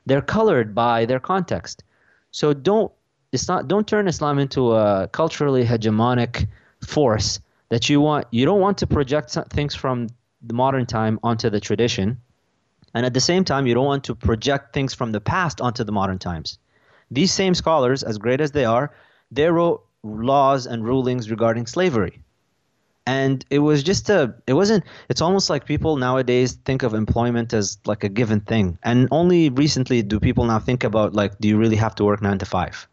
They're 0.07 0.23
colored 0.23 0.75
by 0.75 1.07
their 1.07 1.21
context. 1.21 1.83
So 2.31 2.53
don't 2.53 2.93
it's 3.33 3.49
not 3.49 3.67
don't 3.67 3.87
turn 3.87 4.07
islam 4.07 4.39
into 4.39 4.73
a 4.73 5.09
culturally 5.09 5.65
hegemonic 5.65 6.47
force 6.87 7.41
that 7.71 7.89
you 7.89 8.01
want 8.01 8.27
you 8.31 8.45
don't 8.45 8.61
want 8.61 8.79
to 8.79 8.87
project 8.87 9.37
things 9.51 9.75
from 9.75 10.09
the 10.43 10.55
modern 10.55 10.87
time 10.87 11.19
onto 11.25 11.51
the 11.51 11.61
tradition. 11.61 12.21
And 12.95 13.05
at 13.07 13.15
the 13.15 13.21
same 13.21 13.43
time 13.43 13.67
you 13.67 13.75
don't 13.75 13.87
want 13.87 14.05
to 14.05 14.15
project 14.15 14.73
things 14.73 14.95
from 14.95 15.11
the 15.11 15.21
past 15.21 15.61
onto 15.61 15.83
the 15.83 15.93
modern 15.93 16.19
times. 16.21 16.59
These 17.11 17.33
same 17.33 17.55
scholars 17.55 18.05
as 18.05 18.19
great 18.19 18.41
as 18.41 18.53
they 18.53 18.65
are 18.65 18.93
they 19.33 19.51
wrote 19.51 19.85
laws 20.03 20.67
and 20.67 20.85
rulings 20.85 21.31
regarding 21.31 21.67
slavery. 21.67 22.21
And 23.07 23.45
it 23.51 23.59
was 23.59 23.83
just 23.83 24.09
a 24.11 24.35
it 24.47 24.53
wasn't 24.53 24.85
it's 25.09 25.21
almost 25.21 25.51
like 25.51 25.65
people 25.65 25.97
nowadays 25.97 26.53
think 26.65 26.85
of 26.85 26.95
employment 26.95 27.53
as 27.53 27.79
like 27.85 28.05
a 28.05 28.09
given 28.09 28.41
thing. 28.41 28.79
And 28.85 29.09
only 29.11 29.51
recently 29.51 30.03
do 30.03 30.21
people 30.21 30.45
now 30.45 30.61
think 30.61 30.85
about 30.85 31.13
like 31.13 31.39
do 31.41 31.49
you 31.49 31.59
really 31.59 31.77
have 31.77 31.97
to 31.97 32.05
work 32.05 32.23
9 32.23 32.39
to 32.39 32.47
5 32.47 32.89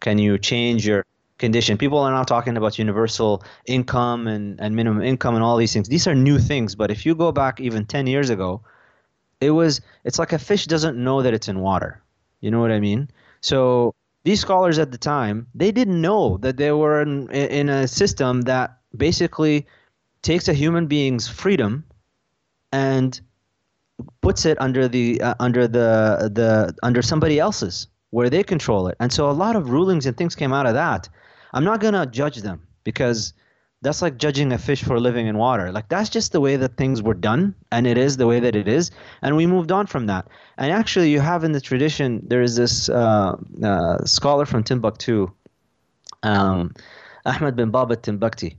can 0.00 0.18
you 0.18 0.36
change 0.36 0.84
your 0.84 1.04
condition? 1.38 1.78
People 1.78 2.00
are 2.00 2.10
now 2.10 2.24
talking 2.24 2.56
about 2.56 2.76
universal 2.76 3.44
income 3.66 4.26
and, 4.26 4.60
and 4.60 4.74
minimum 4.74 5.00
income 5.02 5.36
and 5.36 5.44
all 5.44 5.56
these 5.56 5.72
things. 5.72 5.88
These 5.88 6.08
are 6.08 6.14
new 6.14 6.40
things 6.40 6.74
but 6.74 6.90
if 6.90 7.06
you 7.06 7.14
go 7.14 7.30
back 7.30 7.60
even 7.60 7.86
10 7.86 8.08
years 8.08 8.30
ago 8.30 8.62
it 9.40 9.50
was 9.50 9.80
it's 10.02 10.18
like 10.18 10.32
a 10.32 10.38
fish 10.38 10.66
doesn't 10.66 10.96
know 10.96 11.22
that 11.22 11.34
it's 11.34 11.46
in 11.46 11.60
water. 11.60 12.02
You 12.40 12.50
know 12.50 12.60
what 12.60 12.72
i 12.72 12.80
mean? 12.80 13.08
So 13.42 13.94
these 14.24 14.40
scholars 14.40 14.78
at 14.78 14.92
the 14.92 14.98
time 14.98 15.46
they 15.54 15.72
didn't 15.72 16.00
know 16.00 16.38
that 16.38 16.56
they 16.56 16.72
were 16.72 17.02
in, 17.02 17.30
in 17.30 17.68
a 17.68 17.88
system 17.88 18.42
that 18.42 18.78
basically 18.96 19.66
takes 20.22 20.48
a 20.48 20.52
human 20.52 20.86
being's 20.86 21.28
freedom 21.28 21.84
and 22.72 23.20
puts 24.20 24.46
it 24.46 24.60
under 24.60 24.88
the 24.88 25.20
uh, 25.20 25.34
under 25.40 25.68
the 25.68 26.30
the 26.32 26.74
under 26.82 27.02
somebody 27.02 27.38
else's 27.38 27.88
where 28.10 28.28
they 28.28 28.42
control 28.42 28.88
it. 28.88 28.96
And 29.00 29.12
so 29.12 29.30
a 29.30 29.32
lot 29.32 29.56
of 29.56 29.70
rulings 29.70 30.06
and 30.06 30.16
things 30.16 30.34
came 30.34 30.52
out 30.52 30.66
of 30.66 30.74
that. 30.74 31.08
I'm 31.54 31.64
not 31.64 31.80
going 31.80 31.94
to 31.94 32.06
judge 32.06 32.36
them 32.36 32.66
because 32.84 33.32
that's 33.82 34.00
like 34.00 34.16
judging 34.16 34.52
a 34.52 34.58
fish 34.58 34.82
for 34.82 34.98
living 34.98 35.26
in 35.26 35.36
water. 35.36 35.72
Like 35.72 35.88
that's 35.88 36.08
just 36.08 36.32
the 36.32 36.40
way 36.40 36.56
that 36.56 36.76
things 36.76 37.02
were 37.02 37.14
done, 37.14 37.54
and 37.72 37.86
it 37.86 37.98
is 37.98 38.16
the 38.16 38.26
way 38.26 38.38
that 38.40 38.54
it 38.56 38.68
is, 38.68 38.92
and 39.20 39.36
we 39.36 39.46
moved 39.46 39.72
on 39.72 39.86
from 39.86 40.06
that. 40.06 40.28
And 40.56 40.72
actually, 40.72 41.10
you 41.10 41.20
have 41.20 41.42
in 41.44 41.52
the 41.52 41.60
tradition 41.60 42.22
there 42.26 42.42
is 42.42 42.56
this 42.56 42.88
uh, 42.88 43.36
uh, 43.62 44.04
scholar 44.04 44.46
from 44.46 44.62
Timbuktu, 44.62 45.30
um, 46.22 46.74
Ahmed 47.26 47.56
bin 47.56 47.72
Babat 47.72 48.02
Timbukti. 48.02 48.56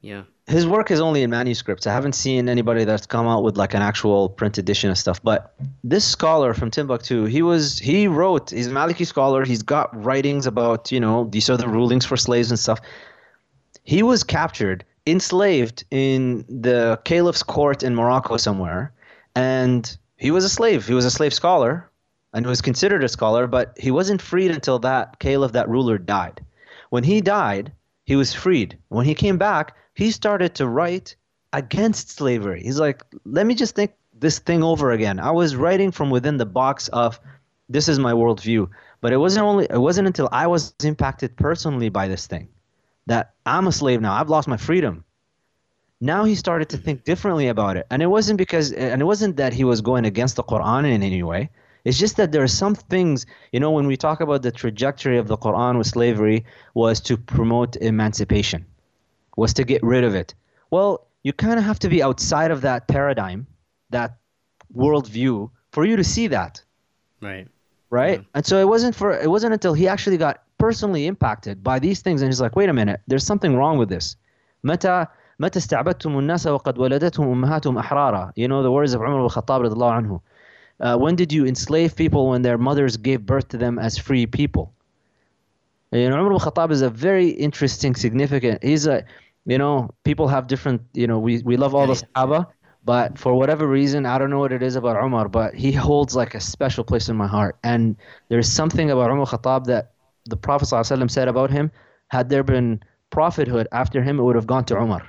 Yeah. 0.00 0.22
His 0.46 0.66
work 0.66 0.92
is 0.92 1.00
only 1.00 1.24
in 1.24 1.30
manuscripts. 1.30 1.88
I 1.88 1.92
haven't 1.92 2.14
seen 2.14 2.48
anybody 2.48 2.84
that's 2.84 3.04
come 3.04 3.26
out 3.26 3.42
with 3.42 3.56
like 3.56 3.74
an 3.74 3.82
actual 3.82 4.28
print 4.28 4.58
edition 4.58 4.90
of 4.90 4.96
stuff. 4.96 5.20
But 5.20 5.56
this 5.82 6.04
scholar 6.04 6.54
from 6.54 6.70
Timbuktu, 6.70 7.24
he 7.24 7.42
was 7.42 7.78
he 7.78 8.06
wrote. 8.06 8.50
He's 8.50 8.68
a 8.68 8.70
Maliki 8.70 9.04
scholar. 9.04 9.44
He's 9.44 9.62
got 9.62 9.90
writings 10.04 10.46
about 10.46 10.90
you 10.90 11.00
know 11.00 11.24
these 11.24 11.50
are 11.50 11.56
the 11.56 11.68
rulings 11.68 12.06
for 12.06 12.16
slaves 12.16 12.50
and 12.50 12.58
stuff 12.58 12.80
he 13.86 14.02
was 14.02 14.24
captured, 14.24 14.84
enslaved 15.06 15.84
in 15.92 16.44
the 16.48 17.00
caliph's 17.04 17.44
court 17.44 17.84
in 17.84 17.94
Morocco 17.94 18.36
somewhere, 18.36 18.92
and 19.36 19.96
he 20.16 20.32
was 20.32 20.44
a 20.44 20.48
slave. 20.48 20.88
He 20.88 20.94
was 20.94 21.04
a 21.04 21.10
slave 21.10 21.32
scholar 21.32 21.88
and 22.34 22.44
was 22.46 22.60
considered 22.60 23.04
a 23.04 23.08
scholar, 23.08 23.46
but 23.46 23.78
he 23.78 23.92
wasn't 23.92 24.20
freed 24.20 24.50
until 24.50 24.80
that 24.80 25.20
caliph, 25.20 25.52
that 25.52 25.68
ruler, 25.68 25.98
died. 25.98 26.44
When 26.90 27.04
he 27.04 27.20
died, 27.20 27.72
he 28.04 28.16
was 28.16 28.34
freed. 28.34 28.76
When 28.88 29.06
he 29.06 29.14
came 29.14 29.38
back, 29.38 29.76
he 29.94 30.10
started 30.10 30.56
to 30.56 30.66
write 30.66 31.14
against 31.52 32.10
slavery. 32.10 32.62
He's 32.64 32.80
like, 32.80 33.04
let 33.24 33.46
me 33.46 33.54
just 33.54 33.76
think 33.76 33.92
this 34.18 34.40
thing 34.40 34.64
over 34.64 34.90
again. 34.90 35.20
I 35.20 35.30
was 35.30 35.54
writing 35.54 35.92
from 35.92 36.10
within 36.10 36.38
the 36.38 36.46
box 36.46 36.88
of 36.88 37.20
this 37.68 37.88
is 37.88 38.00
my 38.00 38.12
worldview. 38.12 38.68
But 39.00 39.12
it 39.12 39.18
wasn't 39.18 39.46
only 39.46 39.66
it 39.70 39.80
wasn't 39.80 40.08
until 40.08 40.28
I 40.32 40.48
was 40.48 40.74
impacted 40.82 41.36
personally 41.36 41.88
by 41.88 42.08
this 42.08 42.26
thing 42.26 42.48
that 43.06 43.34
I'm 43.44 43.66
a 43.66 43.72
slave 43.72 44.00
now. 44.00 44.14
I've 44.14 44.28
lost 44.28 44.48
my 44.48 44.56
freedom. 44.56 45.04
Now 46.00 46.24
he 46.24 46.34
started 46.34 46.68
to 46.70 46.76
think 46.76 47.04
differently 47.04 47.48
about 47.48 47.76
it. 47.76 47.86
And 47.90 48.02
it 48.02 48.06
wasn't 48.06 48.38
because 48.38 48.72
and 48.72 49.00
it 49.00 49.04
wasn't 49.04 49.36
that 49.36 49.52
he 49.52 49.64
was 49.64 49.80
going 49.80 50.04
against 50.04 50.36
the 50.36 50.44
Quran 50.44 50.90
in 50.90 51.02
any 51.02 51.22
way. 51.22 51.50
It's 51.84 51.98
just 51.98 52.16
that 52.16 52.32
there 52.32 52.42
are 52.42 52.48
some 52.48 52.74
things, 52.74 53.26
you 53.52 53.60
know, 53.60 53.70
when 53.70 53.86
we 53.86 53.96
talk 53.96 54.20
about 54.20 54.42
the 54.42 54.50
trajectory 54.50 55.18
of 55.18 55.28
the 55.28 55.38
Quran 55.38 55.78
with 55.78 55.86
slavery 55.86 56.44
was 56.74 57.00
to 57.02 57.16
promote 57.16 57.76
emancipation, 57.76 58.66
was 59.36 59.54
to 59.54 59.64
get 59.64 59.82
rid 59.84 60.02
of 60.02 60.14
it. 60.14 60.34
Well, 60.70 61.06
you 61.22 61.32
kind 61.32 61.58
of 61.58 61.64
have 61.64 61.78
to 61.78 61.88
be 61.88 62.02
outside 62.02 62.50
of 62.50 62.62
that 62.62 62.88
paradigm, 62.88 63.46
that 63.90 64.16
worldview, 64.74 65.48
for 65.70 65.86
you 65.86 65.94
to 65.96 66.02
see 66.02 66.26
that. 66.26 66.60
Right. 67.22 67.46
Right. 67.88 68.18
Yeah. 68.18 68.26
And 68.34 68.44
so 68.44 68.58
it 68.58 68.66
wasn't 68.66 68.96
for 68.96 69.16
it 69.16 69.30
wasn't 69.30 69.52
until 69.52 69.72
he 69.72 69.86
actually 69.86 70.16
got 70.16 70.42
personally 70.57 71.07
impacted 71.07 71.63
by 71.63 71.79
these 71.79 72.01
things 72.01 72.21
and 72.21 72.29
he's 72.29 72.41
like 72.41 72.55
wait 72.55 72.69
a 72.69 72.73
minute 72.73 73.01
there's 73.07 73.25
something 73.25 73.55
wrong 73.55 73.77
with 73.77 73.89
this 73.89 74.15
متى 74.63 75.05
متى 75.39 75.57
استعبدتم 75.57 76.19
الناس 76.19 76.47
وقد 76.47 76.77
ولدتهم 76.77 77.27
امهاتهم 77.27 77.77
احرارا 77.77 78.33
you 78.35 78.47
know 78.47 78.63
the 78.63 78.71
words 78.71 78.93
of 78.93 79.01
Umar 79.01 79.19
al-Khattab 79.19 79.61
رضي 79.61 79.73
الله 79.73 79.91
عنه 79.91 80.21
uh, 80.79 80.97
when 80.97 81.15
did 81.15 81.33
you 81.33 81.45
enslave 81.45 81.95
people 81.95 82.29
when 82.29 82.41
their 82.41 82.57
mothers 82.57 82.97
gave 82.97 83.25
birth 83.25 83.47
to 83.47 83.57
them 83.57 83.79
as 83.79 83.97
free 83.97 84.25
people 84.25 84.71
you 85.91 86.09
know 86.09 86.19
Umar 86.19 86.33
al-Khattab 86.33 86.71
is 86.71 86.81
a 86.81 86.89
very 86.89 87.29
interesting 87.29 87.95
significant 87.95 88.63
he's 88.63 88.85
a 88.87 89.03
you 89.45 89.57
know 89.57 89.89
people 90.03 90.27
have 90.27 90.47
different 90.47 90.81
you 90.93 91.07
know 91.07 91.17
we, 91.17 91.41
we 91.43 91.57
love 91.57 91.73
all 91.73 91.87
the 91.87 91.93
Sahaba 91.93 92.47
but 92.83 93.17
for 93.17 93.33
whatever 93.35 93.67
reason, 93.67 94.05
I 94.05 94.17
don't 94.17 94.29
know 94.29 94.39
what 94.39 94.51
it 94.51 94.63
is 94.63 94.75
about 94.75 95.01
Umar, 95.03 95.29
but 95.29 95.53
he 95.53 95.71
holds 95.71 96.15
like 96.15 96.33
a 96.33 96.39
special 96.39 96.83
place 96.83 97.09
in 97.09 97.15
my 97.15 97.27
heart. 97.27 97.57
And 97.63 97.95
there's 98.29 98.49
something 98.49 98.89
about 98.89 99.11
Umar 99.11 99.27
Khattab 99.27 99.65
that 99.65 99.91
the 100.26 100.36
Prophet 100.36 100.66
ﷺ 100.66 101.10
said 101.10 101.28
about 101.28 101.50
him, 101.50 101.70
had 102.08 102.28
there 102.28 102.42
been 102.42 102.80
prophethood 103.10 103.68
after 103.72 104.02
him, 104.02 104.18
it 104.18 104.22
would 104.22 104.36
have 104.36 104.46
gone 104.46 104.64
to 104.66 104.76
Umar. 104.76 105.06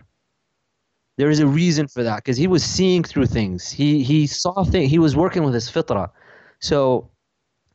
There 1.18 1.30
is 1.30 1.40
a 1.40 1.48
reason 1.48 1.88
for 1.88 2.04
that 2.04 2.18
because 2.18 2.38
he 2.38 2.48
was 2.48 2.64
seeing 2.64 3.04
through 3.04 3.26
things. 3.26 3.72
He 3.72 4.04
he 4.04 4.28
saw 4.28 4.64
things. 4.64 4.92
He 4.92 5.00
was 5.00 5.16
working 5.16 5.44
with 5.44 5.54
his 5.54 5.70
fitra. 5.70 6.12
So 6.60 7.10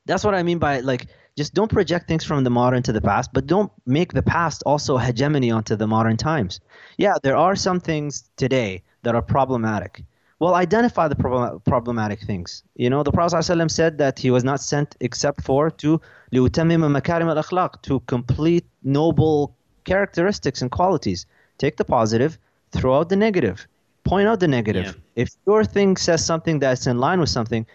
that's 0.06 0.24
what 0.24 0.35
I 0.35 0.44
mean 0.44 0.59
by 0.59 0.78
like 0.81 1.09
just 1.36 1.55
don't 1.55 1.70
project 1.70 2.06
things 2.06 2.24
from 2.24 2.44
the 2.44 2.51
modern 2.51 2.82
to 2.85 2.93
the 2.93 3.01
past, 3.01 3.32
but 3.32 3.47
don't 3.47 3.73
make 3.85 4.12
the 4.12 4.23
past 4.23 4.62
also 4.64 4.97
hegemony 4.97 5.51
onto 5.51 5.74
the 5.74 5.86
modern 5.86 6.16
times. 6.16 6.60
Yeah, 6.98 7.14
there 7.23 7.36
are 7.36 7.56
some 7.56 7.81
things 7.81 8.31
today 8.36 8.82
that 9.02 9.14
are 9.14 9.23
problematic. 9.23 10.05
Well, 10.41 10.53
identify 10.53 11.07
the 11.07 11.15
problem, 11.15 11.61
problematic 11.61 12.22
things. 12.22 12.64
You 12.76 12.89
know, 12.91 13.02
the 13.02 13.11
Prophet 13.11 13.38
ﷺ 13.38 13.72
said 13.72 13.98
that 13.98 14.19
he 14.19 14.30
was 14.30 14.44
not 14.44 14.61
sent 14.61 14.95
except 14.99 15.41
for 15.44 15.72
to 15.72 15.99
لِيُتَمِّمَ 16.31 17.02
مَكَارِمَ 17.02 17.35
الْأَخْلَاقِ 17.35 17.81
to 17.84 17.99
complete 18.02 18.65
noble 18.84 19.56
characteristics 19.85 20.61
and 20.61 20.69
qualities. 20.69 21.26
Take 21.57 21.77
the 21.77 21.85
positive, 21.85 22.38
throw 22.72 22.99
out 22.99 23.10
the 23.10 23.15
negative. 23.15 23.68
Point 24.03 24.27
out 24.27 24.39
the 24.39 24.48
negative. 24.48 24.85
Yeah. 24.85 25.23
If 25.23 25.30
your 25.48 25.64
thing 25.64 25.98
says 25.98 26.23
something 26.23 26.60
that's 26.60 26.85
in 26.85 26.99
line 26.99 27.19
with 27.19 27.30
something, 27.30 27.65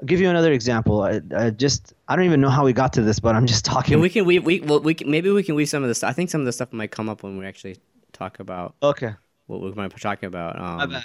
I'll 0.00 0.06
give 0.06 0.20
you 0.20 0.30
another 0.30 0.52
example. 0.52 1.02
I, 1.02 1.20
I 1.36 1.50
just 1.50 1.92
I 2.08 2.14
don't 2.16 2.24
even 2.24 2.40
know 2.40 2.50
how 2.50 2.64
we 2.64 2.72
got 2.72 2.92
to 2.94 3.02
this, 3.02 3.18
but 3.20 3.34
I'm 3.34 3.46
just 3.46 3.64
talking. 3.64 3.94
Yeah, 3.94 4.00
we 4.00 4.08
can 4.08 4.24
we 4.24 4.38
we 4.38 4.60
well, 4.60 4.80
we 4.80 4.94
can, 4.94 5.10
maybe 5.10 5.30
we 5.30 5.42
can 5.42 5.54
weave 5.54 5.68
some 5.68 5.82
of 5.82 5.88
this. 5.88 6.02
I 6.02 6.12
think 6.12 6.30
some 6.30 6.40
of 6.40 6.46
the 6.46 6.52
stuff 6.52 6.72
might 6.72 6.92
come 6.92 7.08
up 7.08 7.22
when 7.22 7.36
we 7.36 7.46
actually 7.46 7.76
talk 8.12 8.40
about 8.40 8.74
okay. 8.82 9.12
what 9.48 9.60
we 9.60 9.72
might 9.72 9.94
be 9.94 10.00
talking 10.00 10.28
about. 10.28 10.58
Um, 10.58 10.76
My 10.76 10.86
bad. 10.86 11.02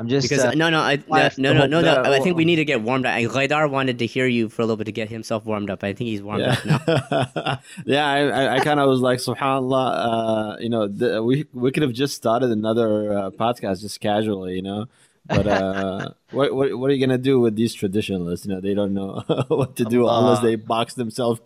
I'm 0.00 0.08
just 0.08 0.30
Because 0.30 0.46
uh, 0.46 0.52
no, 0.52 0.70
no, 0.70 0.80
I, 0.80 0.96
no, 0.96 1.28
no, 1.36 1.52
no, 1.52 1.66
no, 1.66 1.80
no. 1.82 2.10
I 2.10 2.20
think 2.20 2.34
we 2.34 2.46
need 2.46 2.56
to 2.56 2.64
get 2.64 2.80
warmed 2.80 3.04
up. 3.04 3.12
And 3.12 3.28
Ghaidar 3.28 3.68
wanted 3.68 3.98
to 3.98 4.06
hear 4.06 4.26
you 4.26 4.48
for 4.48 4.62
a 4.62 4.64
little 4.64 4.78
bit 4.78 4.84
to 4.84 4.92
get 4.92 5.10
himself 5.10 5.44
warmed 5.44 5.68
up. 5.68 5.84
I 5.84 5.92
think 5.92 6.08
he's 6.08 6.22
warmed 6.22 6.44
up 6.44 6.64
now. 6.64 6.80
Yeah, 6.88 7.58
yeah. 7.84 8.06
I, 8.06 8.18
I, 8.20 8.54
I 8.54 8.60
kind 8.60 8.80
of 8.80 8.88
was 8.88 9.00
like, 9.00 9.18
Subhanallah. 9.18 10.54
Uh, 10.54 10.56
you 10.58 10.70
know, 10.70 10.88
the, 10.88 11.22
we 11.22 11.44
we 11.52 11.70
could 11.70 11.82
have 11.82 11.92
just 11.92 12.16
started 12.16 12.50
another 12.50 13.12
uh, 13.12 13.30
podcast 13.30 13.82
just 13.82 14.00
casually, 14.00 14.54
you 14.54 14.62
know. 14.62 14.86
But 15.26 15.46
uh, 15.46 16.08
what, 16.30 16.54
what 16.54 16.78
what 16.78 16.90
are 16.90 16.94
you 16.94 17.06
gonna 17.06 17.18
do 17.18 17.38
with 17.38 17.54
these 17.54 17.74
traditionalists? 17.74 18.46
You 18.46 18.54
know, 18.54 18.62
they 18.62 18.72
don't 18.72 18.94
know 18.94 19.22
what 19.48 19.76
to 19.76 19.84
do 19.84 20.06
Allah. 20.06 20.20
unless 20.20 20.42
they 20.42 20.56
box 20.56 20.94
themselves. 20.94 21.42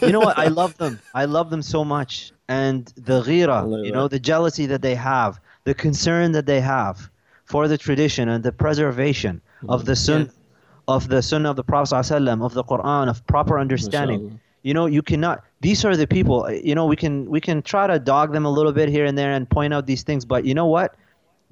you 0.00 0.12
know 0.12 0.20
what? 0.20 0.38
I 0.38 0.46
love 0.46 0.76
them. 0.78 1.00
I 1.12 1.24
love 1.24 1.50
them 1.50 1.62
so 1.62 1.84
much. 1.84 2.30
And 2.48 2.86
the 2.96 3.20
ghira, 3.22 3.84
you 3.84 3.90
know, 3.90 4.06
the 4.06 4.20
jealousy 4.20 4.66
that 4.66 4.80
they 4.80 4.94
have, 4.94 5.40
the 5.64 5.74
concern 5.74 6.32
that 6.32 6.46
they 6.46 6.60
have 6.60 7.10
for 7.50 7.66
the 7.66 7.76
tradition 7.76 8.28
and 8.28 8.44
the 8.44 8.52
preservation 8.52 9.40
of 9.68 9.80
mm-hmm. 9.80 9.86
the 9.90 9.96
sun, 9.96 10.30
of 10.86 11.08
the 11.08 11.20
sunnah 11.20 11.50
of 11.50 11.56
the 11.56 11.64
Prophet 11.64 11.94
ﷺ, 11.94 12.44
of 12.44 12.54
the 12.54 12.62
Quran, 12.62 13.10
of 13.10 13.26
proper 13.26 13.58
understanding. 13.58 14.22
Mashallah. 14.22 14.40
You 14.62 14.74
know, 14.74 14.86
you 14.86 15.02
cannot. 15.02 15.42
These 15.60 15.84
are 15.86 15.96
the 15.96 16.06
people. 16.06 16.38
You 16.52 16.74
know, 16.74 16.86
we 16.86 16.94
can 16.94 17.14
we 17.28 17.40
can 17.40 17.62
try 17.62 17.86
to 17.86 17.98
dog 17.98 18.32
them 18.32 18.44
a 18.44 18.50
little 18.58 18.72
bit 18.72 18.88
here 18.88 19.06
and 19.06 19.16
there 19.18 19.32
and 19.32 19.48
point 19.48 19.74
out 19.74 19.86
these 19.86 20.02
things, 20.02 20.24
but 20.24 20.44
you 20.44 20.54
know 20.54 20.66
what? 20.66 20.96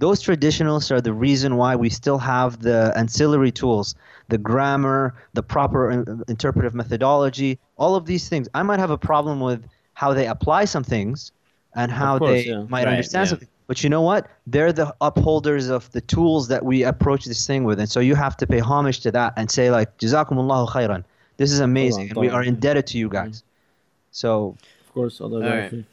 those 0.00 0.20
traditionalists 0.20 0.92
are 0.92 1.00
the 1.00 1.12
reason 1.12 1.56
why 1.56 1.74
we 1.74 1.90
still 1.90 2.18
have 2.18 2.62
the 2.62 2.92
ancillary 2.96 3.50
tools 3.50 3.96
the 4.28 4.38
grammar 4.38 5.12
the 5.32 5.42
proper 5.42 5.90
in- 5.90 6.22
interpretive 6.28 6.72
methodology 6.72 7.58
all 7.78 7.96
of 7.96 8.06
these 8.06 8.28
things 8.28 8.48
i 8.54 8.62
might 8.62 8.78
have 8.78 8.92
a 8.92 9.02
problem 9.10 9.40
with 9.40 9.60
how 9.94 10.14
they 10.14 10.28
apply 10.28 10.64
some 10.64 10.84
things 10.84 11.32
and 11.74 11.90
how 11.90 12.16
course, 12.16 12.30
they 12.30 12.44
yeah. 12.50 12.62
might 12.68 12.84
Right, 12.84 12.92
understand 12.92 13.26
yeah. 13.26 13.30
something 13.30 13.48
but 13.68 13.84
you 13.84 13.88
know 13.88 14.02
what 14.02 14.28
they're 14.48 14.72
the 14.72 14.92
upholders 15.00 15.68
of 15.68 15.88
the 15.92 16.00
tools 16.00 16.48
that 16.48 16.64
we 16.64 16.82
approach 16.82 17.24
this 17.24 17.46
thing 17.46 17.62
with 17.62 17.78
and 17.78 17.88
so 17.88 18.00
you 18.00 18.16
have 18.16 18.36
to 18.36 18.46
pay 18.46 18.58
homage 18.58 18.98
to 19.00 19.12
that 19.12 19.32
and 19.36 19.48
say 19.50 19.70
like 19.70 19.96
jazakumullahu 19.98 20.68
khairan 20.68 21.04
this 21.36 21.52
is 21.52 21.60
amazing 21.60 22.08
and 22.08 22.18
we 22.18 22.28
are 22.28 22.42
indebted 22.42 22.84
to 22.86 22.98
you 22.98 23.08
guys 23.08 23.44
so 24.10 24.56
Of 24.86 24.92
course, 24.94 25.20
although 25.20 25.42
All 25.42 25.56
right. 25.56 25.84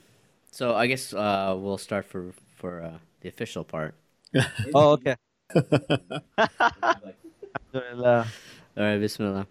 So 0.52 0.74
I 0.74 0.88
guess 0.88 1.14
uh, 1.14 1.56
we'll 1.58 1.78
start 1.78 2.06
for 2.06 2.32
for 2.56 2.82
uh, 2.82 2.98
the 3.22 3.30
official 3.30 3.64
part. 3.64 3.94
oh 4.74 4.98
okay 4.98 5.16
Alhamdulillah. 7.74 8.28
All 8.78 8.84
right, 8.84 8.98
Bismillah. 8.98 9.48